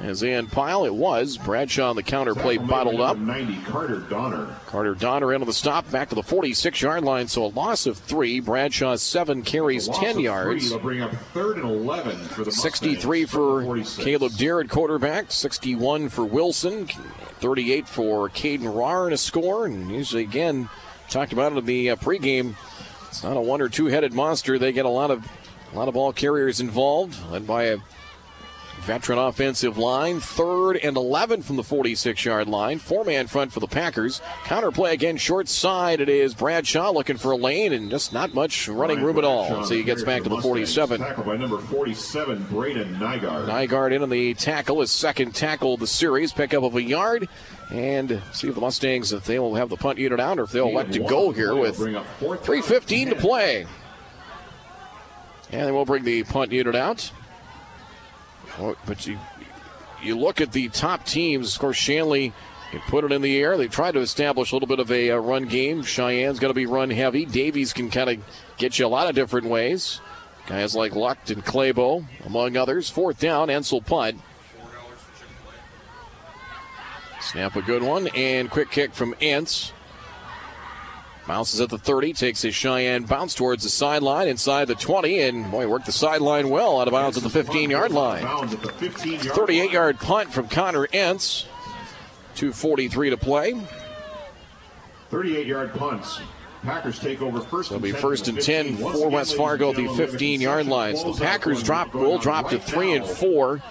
As 0.00 0.22
in 0.22 0.46
pile, 0.46 0.86
it 0.86 0.94
was. 0.94 1.36
Bradshaw 1.36 1.90
on 1.90 1.96
the 1.96 2.02
counter 2.02 2.34
play 2.34 2.56
bottled 2.56 3.02
up. 3.02 3.18
90, 3.18 3.60
Carter 3.64 3.98
Donner. 4.00 4.46
Carter 4.66 4.94
Donner 4.94 5.34
into 5.34 5.44
the 5.44 5.52
stop, 5.52 5.90
back 5.90 6.08
to 6.08 6.14
the 6.14 6.22
46 6.22 6.80
yard 6.80 7.04
line. 7.04 7.28
So 7.28 7.44
a 7.44 7.48
loss 7.48 7.84
of 7.84 7.98
three. 7.98 8.40
Bradshaw 8.40 8.96
seven 8.96 9.42
carries, 9.42 9.88
A 9.88 9.90
loss 9.90 10.00
10 10.00 10.16
of 10.16 10.22
yards. 10.22 10.72
Bring 10.78 11.02
up 11.02 11.12
third 11.34 11.58
and 11.58 11.66
11 11.66 12.16
for 12.16 12.44
the 12.44 12.50
63 12.52 13.20
Mustangs. 13.20 13.30
for 13.30 13.62
46. 13.64 14.02
Caleb 14.04 14.32
Deer 14.36 14.60
at 14.60 14.70
quarterback, 14.70 15.30
61 15.30 16.08
for 16.08 16.24
Wilson, 16.24 16.86
38 16.86 17.86
for 17.86 18.30
Caden 18.30 18.74
Rahr 18.74 19.06
in 19.06 19.12
a 19.12 19.18
score. 19.18 19.66
And 19.66 19.90
usually, 19.90 20.22
again, 20.22 20.70
talked 21.10 21.34
about 21.34 21.52
it 21.52 21.58
in 21.58 21.66
the 21.66 21.90
uh, 21.90 21.96
pregame. 21.96 22.54
It's 23.08 23.22
not 23.22 23.36
a 23.36 23.40
one 23.40 23.60
or 23.60 23.68
two 23.68 23.86
headed 23.86 24.14
monster. 24.14 24.58
They 24.58 24.72
get 24.72 24.86
a 24.86 24.90
lot 24.90 25.10
of 25.10 25.26
a 25.72 25.76
lot 25.76 25.88
of 25.88 25.94
ball 25.94 26.12
carriers 26.14 26.58
involved, 26.58 27.16
led 27.30 27.46
by 27.46 27.64
a 27.64 27.78
veteran 28.90 29.20
offensive 29.20 29.78
line. 29.78 30.18
Third 30.18 30.76
and 30.76 30.96
11 30.96 31.42
from 31.42 31.54
the 31.54 31.62
46 31.62 32.24
yard 32.24 32.48
line. 32.48 32.80
Four 32.80 33.04
man 33.04 33.28
front 33.28 33.52
for 33.52 33.60
the 33.60 33.68
Packers. 33.68 34.20
Counter 34.42 34.72
play 34.72 34.92
again, 34.92 35.16
short 35.16 35.48
side. 35.48 36.00
It 36.00 36.08
is 36.08 36.34
Bradshaw 36.34 36.90
looking 36.90 37.16
for 37.16 37.30
a 37.30 37.36
lane 37.36 37.72
and 37.72 37.88
just 37.88 38.12
not 38.12 38.34
much 38.34 38.66
running 38.66 39.00
room 39.00 39.16
at 39.16 39.22
all. 39.24 39.62
So 39.62 39.76
he 39.76 39.84
gets 39.84 40.02
back 40.02 40.24
to 40.24 40.28
the 40.28 40.40
47. 40.40 41.00
Tackled 41.00 41.24
by 41.24 41.36
number 41.36 41.58
47, 41.58 42.42
Braden 42.50 42.96
Nygaard. 42.96 43.46
Nygaard 43.46 43.92
in 43.94 44.02
on 44.02 44.10
the 44.10 44.34
tackle, 44.34 44.80
his 44.80 44.90
second 44.90 45.36
tackle 45.36 45.74
of 45.74 45.80
the 45.80 45.86
series, 45.86 46.32
pickup 46.32 46.64
of 46.64 46.74
a 46.74 46.82
yard, 46.82 47.28
and 47.70 48.20
see 48.32 48.48
if 48.48 48.56
the 48.56 48.60
Mustangs 48.60 49.12
if 49.12 49.24
they 49.24 49.38
will 49.38 49.54
have 49.54 49.68
the 49.68 49.76
punt 49.76 49.98
unit 49.98 50.18
out 50.18 50.40
or 50.40 50.42
if 50.42 50.50
they'll 50.50 50.66
elect 50.66 50.94
to 50.94 50.98
go 50.98 51.30
here 51.30 51.54
with 51.54 51.78
3:15 51.78 53.10
to 53.10 53.14
play. 53.14 53.66
And 55.52 55.68
they 55.68 55.70
will 55.70 55.84
bring 55.84 56.02
the 56.02 56.24
punt 56.24 56.50
unit 56.50 56.74
out. 56.74 57.12
Oh, 58.58 58.76
But 58.86 59.06
you 59.06 59.18
you 60.02 60.16
look 60.16 60.40
at 60.40 60.52
the 60.52 60.68
top 60.68 61.04
teams. 61.04 61.54
Of 61.54 61.60
course, 61.60 61.76
Shanley 61.76 62.32
can 62.70 62.80
put 62.88 63.04
it 63.04 63.12
in 63.12 63.22
the 63.22 63.38
air. 63.38 63.56
They 63.56 63.68
tried 63.68 63.92
to 63.92 64.00
establish 64.00 64.52
a 64.52 64.54
little 64.54 64.68
bit 64.68 64.78
of 64.78 64.90
a 64.90 65.10
uh, 65.10 65.16
run 65.18 65.46
game. 65.46 65.82
Sheyenne's 65.82 66.38
going 66.38 66.50
to 66.50 66.54
be 66.54 66.66
run 66.66 66.90
heavy. 66.90 67.26
Davies 67.26 67.72
can 67.72 67.90
kind 67.90 68.10
of 68.10 68.24
get 68.56 68.78
you 68.78 68.86
a 68.86 68.88
lot 68.88 69.08
of 69.08 69.14
different 69.14 69.48
ways. 69.48 70.00
Guys 70.46 70.74
like 70.74 70.92
Lucht 70.92 71.30
and 71.30 71.44
Claybo, 71.44 72.06
among 72.24 72.56
others. 72.56 72.88
Fourth 72.88 73.20
down, 73.20 73.48
Ensel 73.48 73.84
punt. 73.84 74.20
Snap 77.20 77.54
a 77.54 77.62
good 77.62 77.82
one, 77.82 78.08
and 78.16 78.50
quick 78.50 78.70
kick 78.70 78.94
from 78.94 79.14
Ents. 79.20 79.72
Bounces 81.30 81.60
at 81.60 81.68
the 81.68 81.78
30, 81.78 82.12
takes 82.12 82.42
his 82.42 82.54
Sheyenne 82.54 83.06
bounce 83.06 83.36
towards 83.36 83.62
the 83.62 83.68
sideline 83.68 84.26
inside 84.26 84.64
the 84.64 84.74
20, 84.74 85.20
and 85.20 85.48
boy, 85.48 85.68
worked 85.68 85.86
the 85.86 85.92
sideline 85.92 86.50
well 86.50 86.80
out 86.80 86.88
of 86.88 86.92
bounds 86.92 87.16
at 87.16 87.22
the 87.22 87.30
15 87.30 87.70
yard 87.70 87.92
line. 87.92 88.24
Bounds 88.24 88.52
at 88.52 88.60
the 88.60 88.72
15 88.72 89.12
yard 89.12 89.36
38 89.36 89.70
yard 89.70 90.00
punt 90.00 90.32
from 90.32 90.48
Connor 90.48 90.88
Entz. 90.88 91.44
2.43 92.34 93.10
to 93.10 93.16
play. 93.16 93.62
38 95.10 95.46
yard 95.46 95.72
punts. 95.74 96.18
Packers 96.64 96.98
take 96.98 97.22
over 97.22 97.40
first. 97.40 97.70
It'll 97.70 97.80
be 97.80 97.92
first 97.92 98.26
and 98.26 98.40
10 98.40 98.78
for 98.78 99.08
West 99.08 99.36
Fargo 99.36 99.70
at 99.70 99.76
the 99.76 99.82
gentlemen, 99.82 99.98
we 99.98 100.02
have 100.02 100.08
a 100.08 100.12
15 100.12 100.40
yard 100.40 100.66
line. 100.66 100.96
So 100.96 101.12
the 101.12 101.20
Packers 101.20 101.62
drop, 101.62 101.94
will 101.94 102.18
drop 102.18 102.48
to 102.48 102.56
now. 102.56 102.62
3 102.62 102.92
and 102.94 103.06
4. 103.06 103.62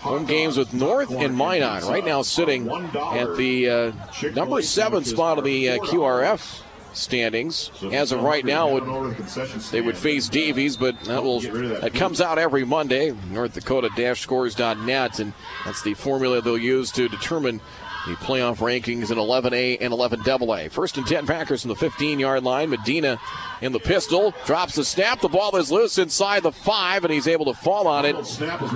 Home 0.00 0.26
games 0.26 0.58
with 0.58 0.74
North 0.74 1.10
and 1.10 1.34
Minot. 1.34 1.84
Right 1.84 2.04
now 2.04 2.20
sitting 2.20 2.70
at 2.70 3.34
the 3.38 3.70
uh, 3.70 3.92
number 4.34 4.60
seven 4.60 5.04
spot 5.04 5.38
of 5.38 5.44
the 5.44 5.70
uh, 5.70 5.78
QRF 5.78 6.64
standings. 6.96 7.70
So 7.74 7.90
As 7.90 8.12
of 8.12 8.22
right 8.22 8.44
now, 8.44 8.70
would 8.72 8.82
on 8.84 8.88
over 8.88 9.04
to 9.04 9.10
the 9.10 9.14
concession 9.16 9.60
They 9.70 9.80
would 9.80 9.96
face 9.96 10.28
Davies, 10.28 10.76
but 10.76 10.98
that 11.02 11.22
will 11.22 11.40
Get 11.40 11.52
rid 11.52 11.64
of 11.64 11.70
that 11.70 11.80
that 11.82 11.94
comes 11.94 12.20
out 12.20 12.38
every 12.38 12.64
Monday. 12.64 13.14
North 13.30 13.54
Dakota 13.54 13.90
scores.net, 14.14 15.18
and 15.18 15.32
that's 15.64 15.82
the 15.82 15.94
formula 15.94 16.40
they'll 16.40 16.58
use 16.58 16.90
to 16.92 17.08
determine 17.08 17.60
the 18.06 18.14
playoff 18.14 18.58
rankings 18.58 19.10
in 19.10 19.18
11A 19.18 19.78
and 19.80 19.92
11AA. 19.92 20.70
First 20.70 20.96
and 20.96 21.06
10 21.06 21.26
Packers 21.26 21.62
from 21.62 21.70
the 21.70 21.76
15 21.76 22.20
yard 22.20 22.44
line. 22.44 22.70
Medina 22.70 23.18
in 23.60 23.72
the 23.72 23.80
pistol 23.80 24.34
drops 24.44 24.76
the 24.76 24.84
snap. 24.84 25.20
The 25.20 25.28
ball 25.28 25.56
is 25.56 25.72
loose 25.72 25.98
inside 25.98 26.42
the 26.42 26.52
five, 26.52 27.04
and 27.04 27.12
he's 27.12 27.26
able 27.26 27.46
to 27.46 27.54
fall 27.54 27.86
on 27.88 28.04
it. 28.04 28.16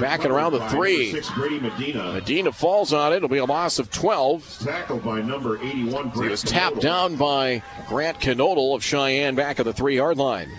Back 0.01 0.25
and 0.25 0.33
around 0.33 0.53
the 0.53 0.69
three. 0.69 1.13
Medina. 1.61 2.13
Medina 2.13 2.53
falls 2.53 2.93
on 2.93 3.13
it. 3.13 3.17
It'll 3.17 3.29
be 3.29 3.39
a 3.39 3.45
loss 3.45 3.79
of 3.79 3.91
12. 3.91 4.61
Tackled 4.65 5.05
by 5.05 5.21
number 5.21 5.59
81. 5.59 6.11
He 6.11 6.29
was 6.29 6.43
tapped 6.43 6.81
down 6.81 7.17
by 7.17 7.63
Grant 7.89 8.19
Knodel 8.21 8.75
of 8.75 8.83
Sheyenne 8.83 9.37
back 9.37 9.61
at 9.61 9.65
the 9.65 9.73
three 9.73 9.97
yard 9.97 10.19
line. 10.19 10.51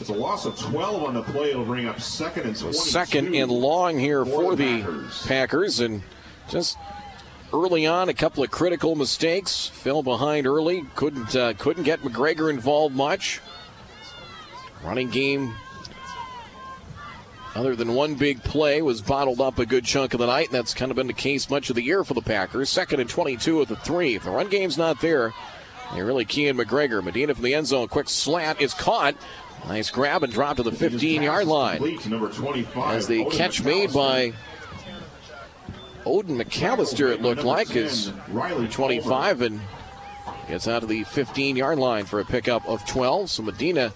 It's 0.00 0.08
a 0.08 0.14
loss 0.14 0.46
of 0.46 0.58
12 0.58 1.04
on 1.04 1.14
the 1.14 1.22
play. 1.22 1.50
It'll 1.50 1.64
bring 1.64 1.86
up 1.86 2.00
second 2.00 2.46
and 2.46 2.56
22. 2.56 2.72
Second 2.72 3.34
and 3.34 3.50
long 3.50 3.98
here 3.98 4.24
for, 4.24 4.30
for 4.30 4.56
the 4.56 4.80
Packers. 4.80 5.26
Packers. 5.26 5.80
And 5.80 6.02
just 6.48 6.78
early 7.52 7.86
on, 7.86 8.08
a 8.08 8.14
couple 8.14 8.42
of 8.42 8.50
critical 8.50 8.96
mistakes. 8.96 9.66
Fell 9.68 10.02
behind 10.02 10.46
early. 10.46 10.84
Couldn't 10.94 11.36
uh, 11.36 11.52
couldn't 11.58 11.82
get 11.82 12.00
McGregor 12.00 12.48
involved 12.48 12.96
much. 12.96 13.40
Running 14.82 15.10
game, 15.10 15.54
other 17.54 17.76
than 17.76 17.94
one 17.94 18.14
big 18.14 18.42
play, 18.42 18.80
was 18.80 19.02
bottled 19.02 19.42
up 19.42 19.58
a 19.58 19.66
good 19.66 19.84
chunk 19.84 20.14
of 20.14 20.20
the 20.20 20.26
night, 20.26 20.46
and 20.46 20.54
that's 20.54 20.72
kind 20.72 20.90
of 20.90 20.96
been 20.96 21.08
the 21.08 21.12
case 21.12 21.50
much 21.50 21.68
of 21.68 21.76
the 21.76 21.82
year 21.82 22.02
for 22.04 22.14
the 22.14 22.22
Packers. 22.22 22.70
Second 22.70 23.00
and 23.00 23.10
22 23.10 23.60
at 23.60 23.68
the 23.68 23.76
three. 23.76 24.14
If 24.14 24.24
the 24.24 24.30
run 24.30 24.48
game's 24.48 24.78
not 24.78 25.02
there, 25.02 25.34
they 25.94 26.00
really 26.00 26.24
key 26.24 26.46
in 26.46 26.56
McGregor. 26.56 27.04
Medina 27.04 27.34
from 27.34 27.44
the 27.44 27.54
end 27.54 27.66
zone, 27.66 27.88
quick 27.88 28.08
slant 28.08 28.62
is 28.62 28.72
caught. 28.72 29.14
Nice 29.66 29.90
grab 29.90 30.22
and 30.22 30.32
drop 30.32 30.56
to 30.56 30.62
the 30.62 30.72
15 30.72 31.22
yard 31.22 31.46
line. 31.46 31.76
Complete 31.76 32.00
to 32.00 32.08
number 32.08 32.28
25. 32.30 32.94
As 32.96 33.06
the 33.06 33.24
catch 33.26 33.62
made 33.62 33.92
by 33.92 34.32
Odin 36.06 36.38
McAllister, 36.38 37.12
it 37.12 37.22
looked 37.22 37.44
like, 37.44 37.76
is 37.76 38.12
Riley 38.28 38.68
25 38.68 39.42
and 39.42 39.60
gets 40.48 40.66
out 40.66 40.82
of 40.82 40.88
the 40.88 41.04
15 41.04 41.56
yard 41.56 41.78
line 41.78 42.04
for 42.06 42.20
a 42.20 42.24
pickup 42.24 42.66
of 42.68 42.84
12. 42.86 43.30
So 43.30 43.42
Medina 43.42 43.92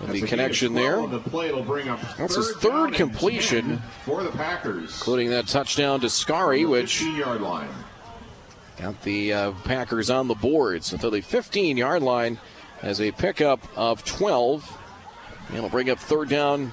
That's 0.00 0.12
the 0.20 0.26
connection 0.26 0.74
there, 0.74 1.06
The 1.06 1.20
play 1.20 1.52
will 1.52 1.62
bring 1.62 1.88
up 1.88 2.00
That's 2.18 2.34
his 2.36 2.52
third 2.56 2.88
and 2.88 2.94
completion. 2.96 3.80
for 4.04 4.22
the 4.22 4.30
Packers. 4.32 4.92
including 4.94 5.30
that 5.30 5.46
touchdown 5.46 6.00
to 6.00 6.10
Scary, 6.10 6.64
which 6.66 6.98
15 6.98 7.16
yard 7.16 7.40
line. 7.40 7.68
got 8.78 9.00
the 9.02 9.32
uh, 9.32 9.52
Packers 9.64 10.10
on 10.10 10.28
the 10.28 10.34
boards 10.34 10.92
until 10.92 11.10
the 11.12 11.20
15 11.22 11.76
yard 11.76 12.02
line 12.02 12.38
as 12.82 13.00
a 13.00 13.12
pickup 13.12 13.60
of 13.76 14.04
12. 14.04 14.78
And 15.48 15.56
it'll 15.58 15.70
bring 15.70 15.90
up 15.90 15.98
third 15.98 16.28
down. 16.28 16.72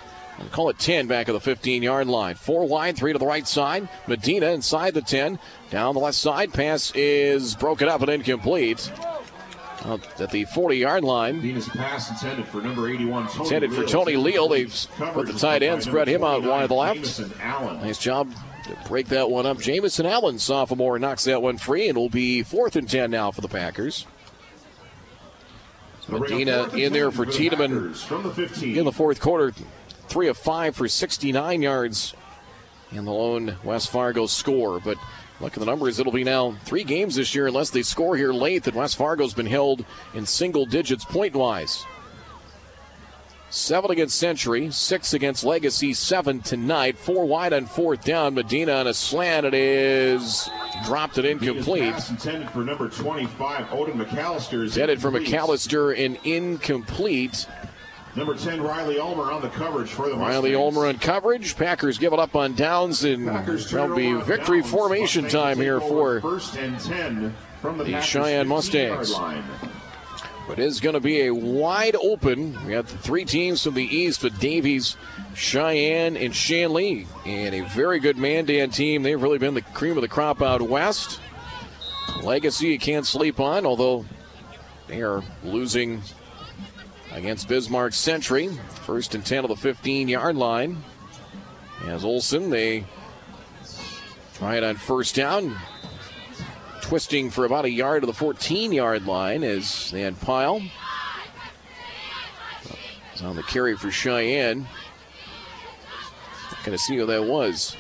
Call 0.52 0.70
it 0.70 0.80
10 0.80 1.08
back 1.08 1.28
at 1.28 1.34
the 1.34 1.40
15 1.40 1.84
yard 1.84 2.08
line. 2.08 2.36
Four 2.36 2.66
wide, 2.66 2.96
three 2.96 3.14
to 3.14 3.20
the 3.20 3.26
right 3.26 3.48
side. 3.48 3.90
Medina 4.08 4.48
inside 4.52 4.94
the 4.94 5.02
10. 5.02 5.38
Down 5.70 5.94
the 5.94 6.00
left 6.00 6.16
side. 6.16 6.54
Pass 6.54 6.92
is 6.96 7.56
broken 7.56 7.90
up 7.90 8.02
and 8.02 8.10
incomplete. 8.10 8.92
Out 9.86 10.02
at 10.20 10.32
the 10.32 10.46
40 10.46 10.78
yard 10.78 11.04
line. 11.04 11.38
Medina's 11.38 11.70
pass 11.70 12.10
intended 12.10 12.48
for 12.48 12.62
number 12.62 12.90
81. 12.90 13.28
Tony 13.28 13.44
Intended 13.44 13.74
for 13.74 13.84
Tony 13.86 14.16
Leal. 14.16 14.48
They've 14.48 14.88
put 14.98 15.28
the 15.28 15.34
tight 15.34 15.62
end, 15.62 15.84
spread 15.84 16.08
him 16.08 16.24
out 16.24 16.44
wide 16.44 16.64
to 16.64 16.68
the 16.68 16.74
left. 16.74 17.20
Nice 17.84 18.00
job 18.00 18.34
to 18.66 18.78
break 18.88 19.08
that 19.08 19.30
one 19.30 19.46
up. 19.46 19.60
Jamison 19.60 20.06
Allen, 20.06 20.40
sophomore, 20.40 21.00
knocks 21.00 21.26
that 21.26 21.42
one 21.42 21.58
free, 21.58 21.84
and 21.90 21.98
it'll 21.98 22.10
be 22.10 22.44
fourth 22.44 22.76
and 22.76 22.90
10 22.90 23.12
now 23.12 23.32
for 23.32 23.42
the 23.42 23.48
Packers. 23.48 24.06
Medina 26.12 26.70
in 26.70 26.94
there 26.94 27.12
for 27.12 27.26
Tiedemann. 27.26 27.94
In 28.62 28.86
the 28.86 28.92
fourth 28.92 29.20
quarter, 29.20 29.52
three 30.08 30.28
of 30.28 30.38
five 30.38 30.76
for 30.76 30.88
69 30.88 31.62
yards 31.62 32.14
And 32.92 33.06
the 33.06 33.12
lone 33.12 33.56
West 33.64 33.90
Fargo 33.90 34.26
score. 34.26 34.80
But 34.80 34.98
look 35.40 35.54
at 35.54 35.60
the 35.60 35.66
numbers. 35.66 36.00
It'll 36.00 36.12
be 36.12 36.24
now 36.24 36.56
three 36.66 36.84
games 36.84 37.16
this 37.16 37.36
year 37.36 37.48
unless 37.48 37.70
they 37.70 37.84
score 37.84 38.18
here 38.18 38.34
late 38.34 38.64
that 38.64 38.76
West 38.76 38.98
Fargo's 38.98 39.34
been 39.34 39.46
held 39.46 39.86
in 40.14 40.26
single 40.26 40.66
digits 40.66 41.06
point 41.06 41.36
wise. 41.36 41.86
Seven 43.52 43.90
against 43.90 44.16
Century, 44.18 44.70
six 44.70 45.14
against 45.14 45.44
Legacy, 45.44 45.94
seven 45.94 46.42
tonight. 46.42 46.98
Four 46.98 47.26
wide 47.26 47.52
on 47.52 47.66
fourth 47.66 48.04
down. 48.04 48.36
Medina 48.36 48.74
on 48.74 48.88
a 48.88 48.94
slant. 48.94 49.46
It 49.48 49.56
is 49.56 50.48
dropped 50.86 51.18
it 51.18 51.26
incomplete. 51.26 51.96
intended 52.10 52.50
for 52.52 52.60
number 52.60 52.90
25. 52.90 53.74
Odin 53.74 53.98
McAllister. 53.98 54.64
is 54.64 54.76
Headed 54.76 55.02
for. 55.02 55.10
McAllister 55.12 55.98
and 55.98 56.20
incomplete. 56.24 57.48
Number 58.16 58.36
10, 58.36 58.62
Riley 58.62 59.00
Ulmer 59.00 59.32
on 59.32 59.42
the 59.42 59.50
coverage 59.50 59.90
for 59.90 60.10
the 60.10 60.16
Riley 60.16 60.52
Mustangs. 60.52 60.76
Ulmer 60.76 60.88
on 60.88 60.98
coverage. 60.98 61.56
Packers 61.56 61.98
give 61.98 62.12
it 62.12 62.20
up 62.20 62.36
on 62.36 62.54
downs, 62.56 63.04
and 63.04 63.28
there'll 63.28 63.96
be 63.96 64.14
victory 64.14 64.62
downs. 64.62 64.72
formation 64.72 65.28
time 65.28 65.58
here 65.58 65.80
for. 65.80 66.20
first 66.22 66.56
and 66.58 66.80
10 66.80 67.34
from 67.62 67.78
the, 67.78 67.84
the 67.84 67.94
Sheyenne 67.94 68.46
15-yard 68.46 68.48
Mustangs. 68.48 69.14
Line. 70.50 70.60
It 70.60 70.66
is 70.66 70.80
going 70.80 70.94
to 70.94 71.00
be 71.00 71.26
a 71.26 71.34
wide 71.34 71.96
open. 71.96 72.58
We 72.66 72.72
got 72.72 72.88
three 72.88 73.26
teams 73.26 73.64
from 73.64 73.76
the 73.76 73.84
east 73.84 74.24
with 74.24 74.40
Davies, 74.40 74.98
Sheyenne, 75.34 76.24
and 76.24 76.36
Shanley, 76.36 77.08
and 77.26 77.56
a 77.56 77.62
very 77.62 78.00
good 78.00 78.18
Mandan 78.18 78.72
team. 78.72 79.04
They've 79.04 79.22
really 79.22 79.38
been 79.38 79.54
the 79.54 79.62
cream 79.62 79.98
of 79.98 80.02
the 80.02 80.08
crop 80.08 80.42
out 80.42 80.62
west. 80.62 81.20
Legacy 82.24 82.68
you 82.68 82.80
can't 82.80 83.06
sleep 83.06 83.40
on, 83.40 83.66
although 83.66 84.06
they 84.88 85.02
are 85.02 85.24
losing 85.44 86.02
against 87.12 87.48
Bismarck 87.48 87.94
Century. 87.94 88.50
First 88.86 89.16
and 89.16 89.26
10 89.26 89.46
of 89.46 89.50
the 89.50 89.56
15 89.56 90.08
yard 90.08 90.36
line. 90.36 90.84
As 91.86 92.04
Olson, 92.04 92.50
they 92.50 92.86
try 94.36 94.58
it 94.58 94.64
on 94.64 94.76
first 94.76 95.16
down. 95.16 95.56
Twisting 96.90 97.30
for 97.30 97.46
about 97.46 97.66
a 97.66 97.70
yard 97.70 98.02
to 98.02 98.08
the 98.08 98.16
14 98.16 98.72
yard 98.72 99.06
line 99.06 99.44
as 99.44 99.92
they 99.92 100.02
had 100.02 100.20
Pile. 100.22 100.60
It's 103.14 103.22
on 103.22 103.36
the 103.36 103.44
carry 103.44 103.78
for 103.78 103.90
Sheyenne. 103.90 104.66
Going 106.66 106.76
to 106.76 106.80
see 106.80 106.98
who 106.98 107.06
that 107.06 107.26
was. 107.26 107.76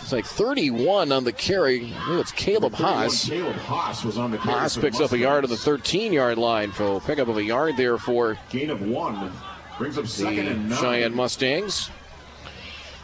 It's 0.00 0.10
like 0.10 0.26
31 0.26 1.12
on 1.12 1.22
the 1.22 1.32
carry. 1.32 1.94
I 1.94 2.06
think 2.08 2.20
it's 2.20 2.32
Caleb 2.32 2.72
Haas. 2.74 3.28
Caleb 3.28 3.54
Haas 3.54 4.02
was 4.02 4.18
on 4.18 4.32
the 4.32 4.38
carry 4.38 4.58
Haas 4.58 4.76
picks 4.76 4.98
up 5.00 5.12
a 5.12 5.18
yard 5.18 5.44
of 5.44 5.50
the 5.50 5.56
13 5.56 6.12
yard 6.12 6.36
line. 6.36 6.72
for 6.72 7.00
pick 7.02 7.20
up 7.20 7.28
of 7.28 7.36
a 7.36 7.44
yard 7.44 7.76
there 7.76 7.96
for 7.96 8.36
Gain 8.50 8.70
of 8.70 8.82
one. 8.82 9.30
Brings 9.78 9.96
up 9.96 10.08
second 10.08 10.48
and 10.48 10.68
nine. 10.68 10.78
Sheyenne 10.80 11.14
Mustangs. 11.14 11.90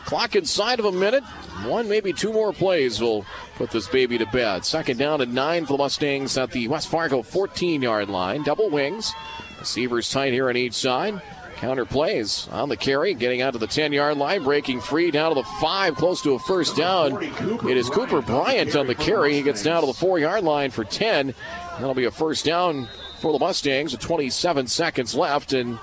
Clock 0.06 0.36
inside 0.36 0.78
of 0.78 0.84
a 0.84 0.92
minute. 0.92 1.24
One, 1.64 1.88
maybe 1.88 2.12
two 2.12 2.32
more 2.32 2.52
plays 2.52 3.00
will 3.00 3.26
put 3.56 3.72
this 3.72 3.88
baby 3.88 4.18
to 4.18 4.26
bed. 4.26 4.64
Second 4.64 4.98
down 4.98 5.20
and 5.20 5.34
nine 5.34 5.66
for 5.66 5.72
the 5.72 5.78
Mustangs 5.78 6.38
at 6.38 6.52
the 6.52 6.68
West 6.68 6.86
Fargo 6.88 7.22
14 7.22 7.82
yard 7.82 8.08
line. 8.08 8.44
Double 8.44 8.70
wings. 8.70 9.12
Receivers 9.58 10.08
tight 10.08 10.32
here 10.32 10.48
on 10.48 10.56
each 10.56 10.74
side. 10.74 11.20
Counter 11.56 11.84
plays 11.84 12.46
on 12.52 12.68
the 12.68 12.76
carry, 12.76 13.14
getting 13.14 13.40
out 13.40 13.54
to 13.54 13.58
the 13.58 13.66
10 13.66 13.92
yard 13.92 14.16
line, 14.16 14.44
breaking 14.44 14.80
free 14.80 15.10
down 15.10 15.30
to 15.30 15.34
the 15.34 15.48
five, 15.60 15.96
close 15.96 16.22
to 16.22 16.34
a 16.34 16.38
first 16.38 16.76
down. 16.76 17.12
40, 17.12 17.70
It 17.70 17.76
is 17.76 17.88
Cooper 17.88 18.22
Bryant 18.22 18.26
Bryant 18.26 18.76
on 18.76 18.86
the 18.86 18.94
carry. 18.94 19.32
He 19.34 19.42
gets 19.42 19.62
down 19.64 19.80
to 19.80 19.86
the 19.86 19.94
four 19.94 20.20
yard 20.20 20.44
line 20.44 20.70
for 20.70 20.84
10. 20.84 21.34
That'll 21.78 21.94
be 21.94 22.04
a 22.04 22.12
first 22.12 22.44
down 22.44 22.88
for 23.20 23.32
the 23.32 23.38
Mustangs 23.40 23.90
with 23.90 24.02
27 24.02 24.68
seconds 24.68 25.14
left. 25.16 25.52
And 25.52 25.80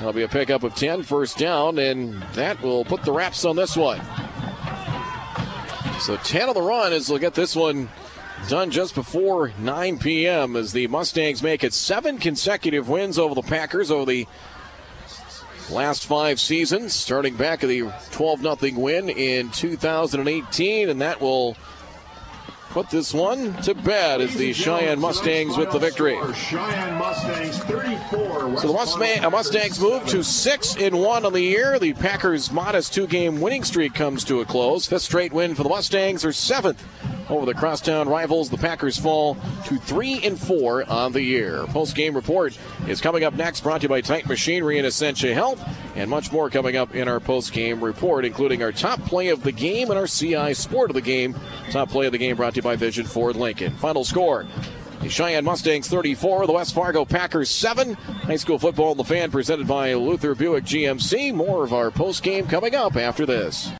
That'll 0.00 0.14
be 0.14 0.22
a 0.22 0.28
pickup 0.28 0.62
of 0.62 0.74
10, 0.74 1.02
first 1.02 1.36
down, 1.36 1.78
and 1.78 2.22
that 2.32 2.62
will 2.62 2.86
put 2.86 3.02
the 3.02 3.12
wraps 3.12 3.44
on 3.44 3.54
this 3.54 3.76
one. 3.76 4.00
So 6.00 6.16
10 6.16 6.48
on 6.48 6.54
the 6.54 6.62
run 6.62 6.94
as 6.94 7.08
they'll 7.08 7.18
get 7.18 7.34
this 7.34 7.54
one 7.54 7.90
done 8.48 8.70
just 8.70 8.94
before 8.94 9.52
9 9.58 9.98
p.m. 9.98 10.56
as 10.56 10.72
the 10.72 10.86
Mustangs 10.86 11.42
make 11.42 11.62
it 11.62 11.74
seven 11.74 12.16
consecutive 12.16 12.88
wins 12.88 13.18
over 13.18 13.34
the 13.34 13.42
Packers 13.42 13.90
over 13.90 14.06
the 14.06 14.26
last 15.70 16.06
five 16.06 16.40
seasons, 16.40 16.94
starting 16.94 17.36
back 17.36 17.62
at 17.62 17.68
the 17.68 17.92
12 18.12 18.40
0 18.40 18.80
win 18.80 19.10
in 19.10 19.50
2018, 19.50 20.88
and 20.88 21.02
that 21.02 21.20
will 21.20 21.58
put 22.70 22.88
this 22.88 23.12
one 23.12 23.54
to 23.62 23.74
bed 23.74 24.20
as 24.20 24.34
the 24.34 24.52
Sheyenne 24.52 25.00
Mustangs 25.00 25.56
with 25.56 25.70
the 25.72 25.78
victory. 25.78 26.14
Sheyenne 26.14 26.98
Mustangs 26.98 27.58
34. 27.58 28.58
So 28.58 28.72
the 28.72 29.20
uh, 29.24 29.30
Mustangs 29.30 29.80
move 29.80 30.06
to 30.06 30.22
six 30.22 30.76
in 30.76 30.96
one 30.96 31.26
on 31.26 31.32
the 31.32 31.40
year. 31.40 31.78
The 31.78 31.92
Packers' 31.94 32.50
modest 32.52 32.94
two-game 32.94 33.40
winning 33.40 33.64
streak 33.64 33.94
comes 33.94 34.24
to 34.24 34.40
a 34.40 34.44
close. 34.44 34.86
Fifth 34.86 35.02
straight 35.02 35.32
win 35.32 35.54
for 35.54 35.64
the 35.64 35.68
Mustangs. 35.68 36.22
Their 36.22 36.32
seventh 36.32 36.82
over 37.30 37.46
the 37.46 37.54
crosstown 37.54 38.08
rivals. 38.08 38.50
The 38.50 38.58
Packers 38.58 38.98
fall 38.98 39.36
to 39.66 39.76
three 39.78 40.20
and 40.24 40.38
four 40.38 40.88
on 40.90 41.12
the 41.12 41.22
year. 41.22 41.64
Post-game 41.68 42.14
report 42.14 42.58
is 42.88 43.00
coming 43.00 43.24
up 43.24 43.34
next. 43.34 43.60
Brought 43.60 43.80
to 43.80 43.84
you 43.84 43.88
by 43.88 44.00
Titan 44.00 44.28
Machinery 44.28 44.78
and 44.78 44.86
Essentia 44.86 45.32
Health, 45.32 45.62
and 45.94 46.10
much 46.10 46.32
more 46.32 46.50
coming 46.50 46.76
up 46.76 46.94
in 46.94 47.08
our 47.08 47.20
post-game 47.20 47.82
report, 47.82 48.24
including 48.24 48.62
our 48.62 48.72
top 48.72 49.00
play 49.04 49.28
of 49.28 49.42
the 49.42 49.52
game 49.52 49.90
and 49.90 49.98
our 49.98 50.06
CI 50.06 50.54
Sport 50.54 50.90
of 50.90 50.94
the 50.94 51.00
game. 51.00 51.34
Top 51.70 51.88
play 51.90 52.06
of 52.06 52.12
the 52.12 52.18
game 52.18 52.36
brought 52.36 52.54
to 52.54 52.59
you 52.60 52.70
by 52.70 52.76
Vision 52.76 53.06
Ford 53.06 53.36
Lincoln. 53.36 53.72
Final 53.76 54.04
score. 54.04 54.46
The 55.00 55.08
Sheyenne 55.08 55.44
Mustangs 55.44 55.88
34, 55.88 56.46
the 56.46 56.52
West 56.52 56.74
Fargo 56.74 57.04
Packers 57.06 57.48
7. 57.48 57.94
High 57.94 58.36
school 58.36 58.58
football 58.58 58.92
in 58.92 58.98
the 58.98 59.04
fan 59.04 59.30
presented 59.30 59.66
by 59.66 59.94
Luther 59.94 60.34
Buick 60.34 60.64
GMC. 60.64 61.32
More 61.32 61.64
of 61.64 61.72
our 61.72 61.90
post 61.90 62.22
game 62.22 62.46
coming 62.46 62.74
up 62.74 62.96
after 62.96 63.24
this. 63.24 63.70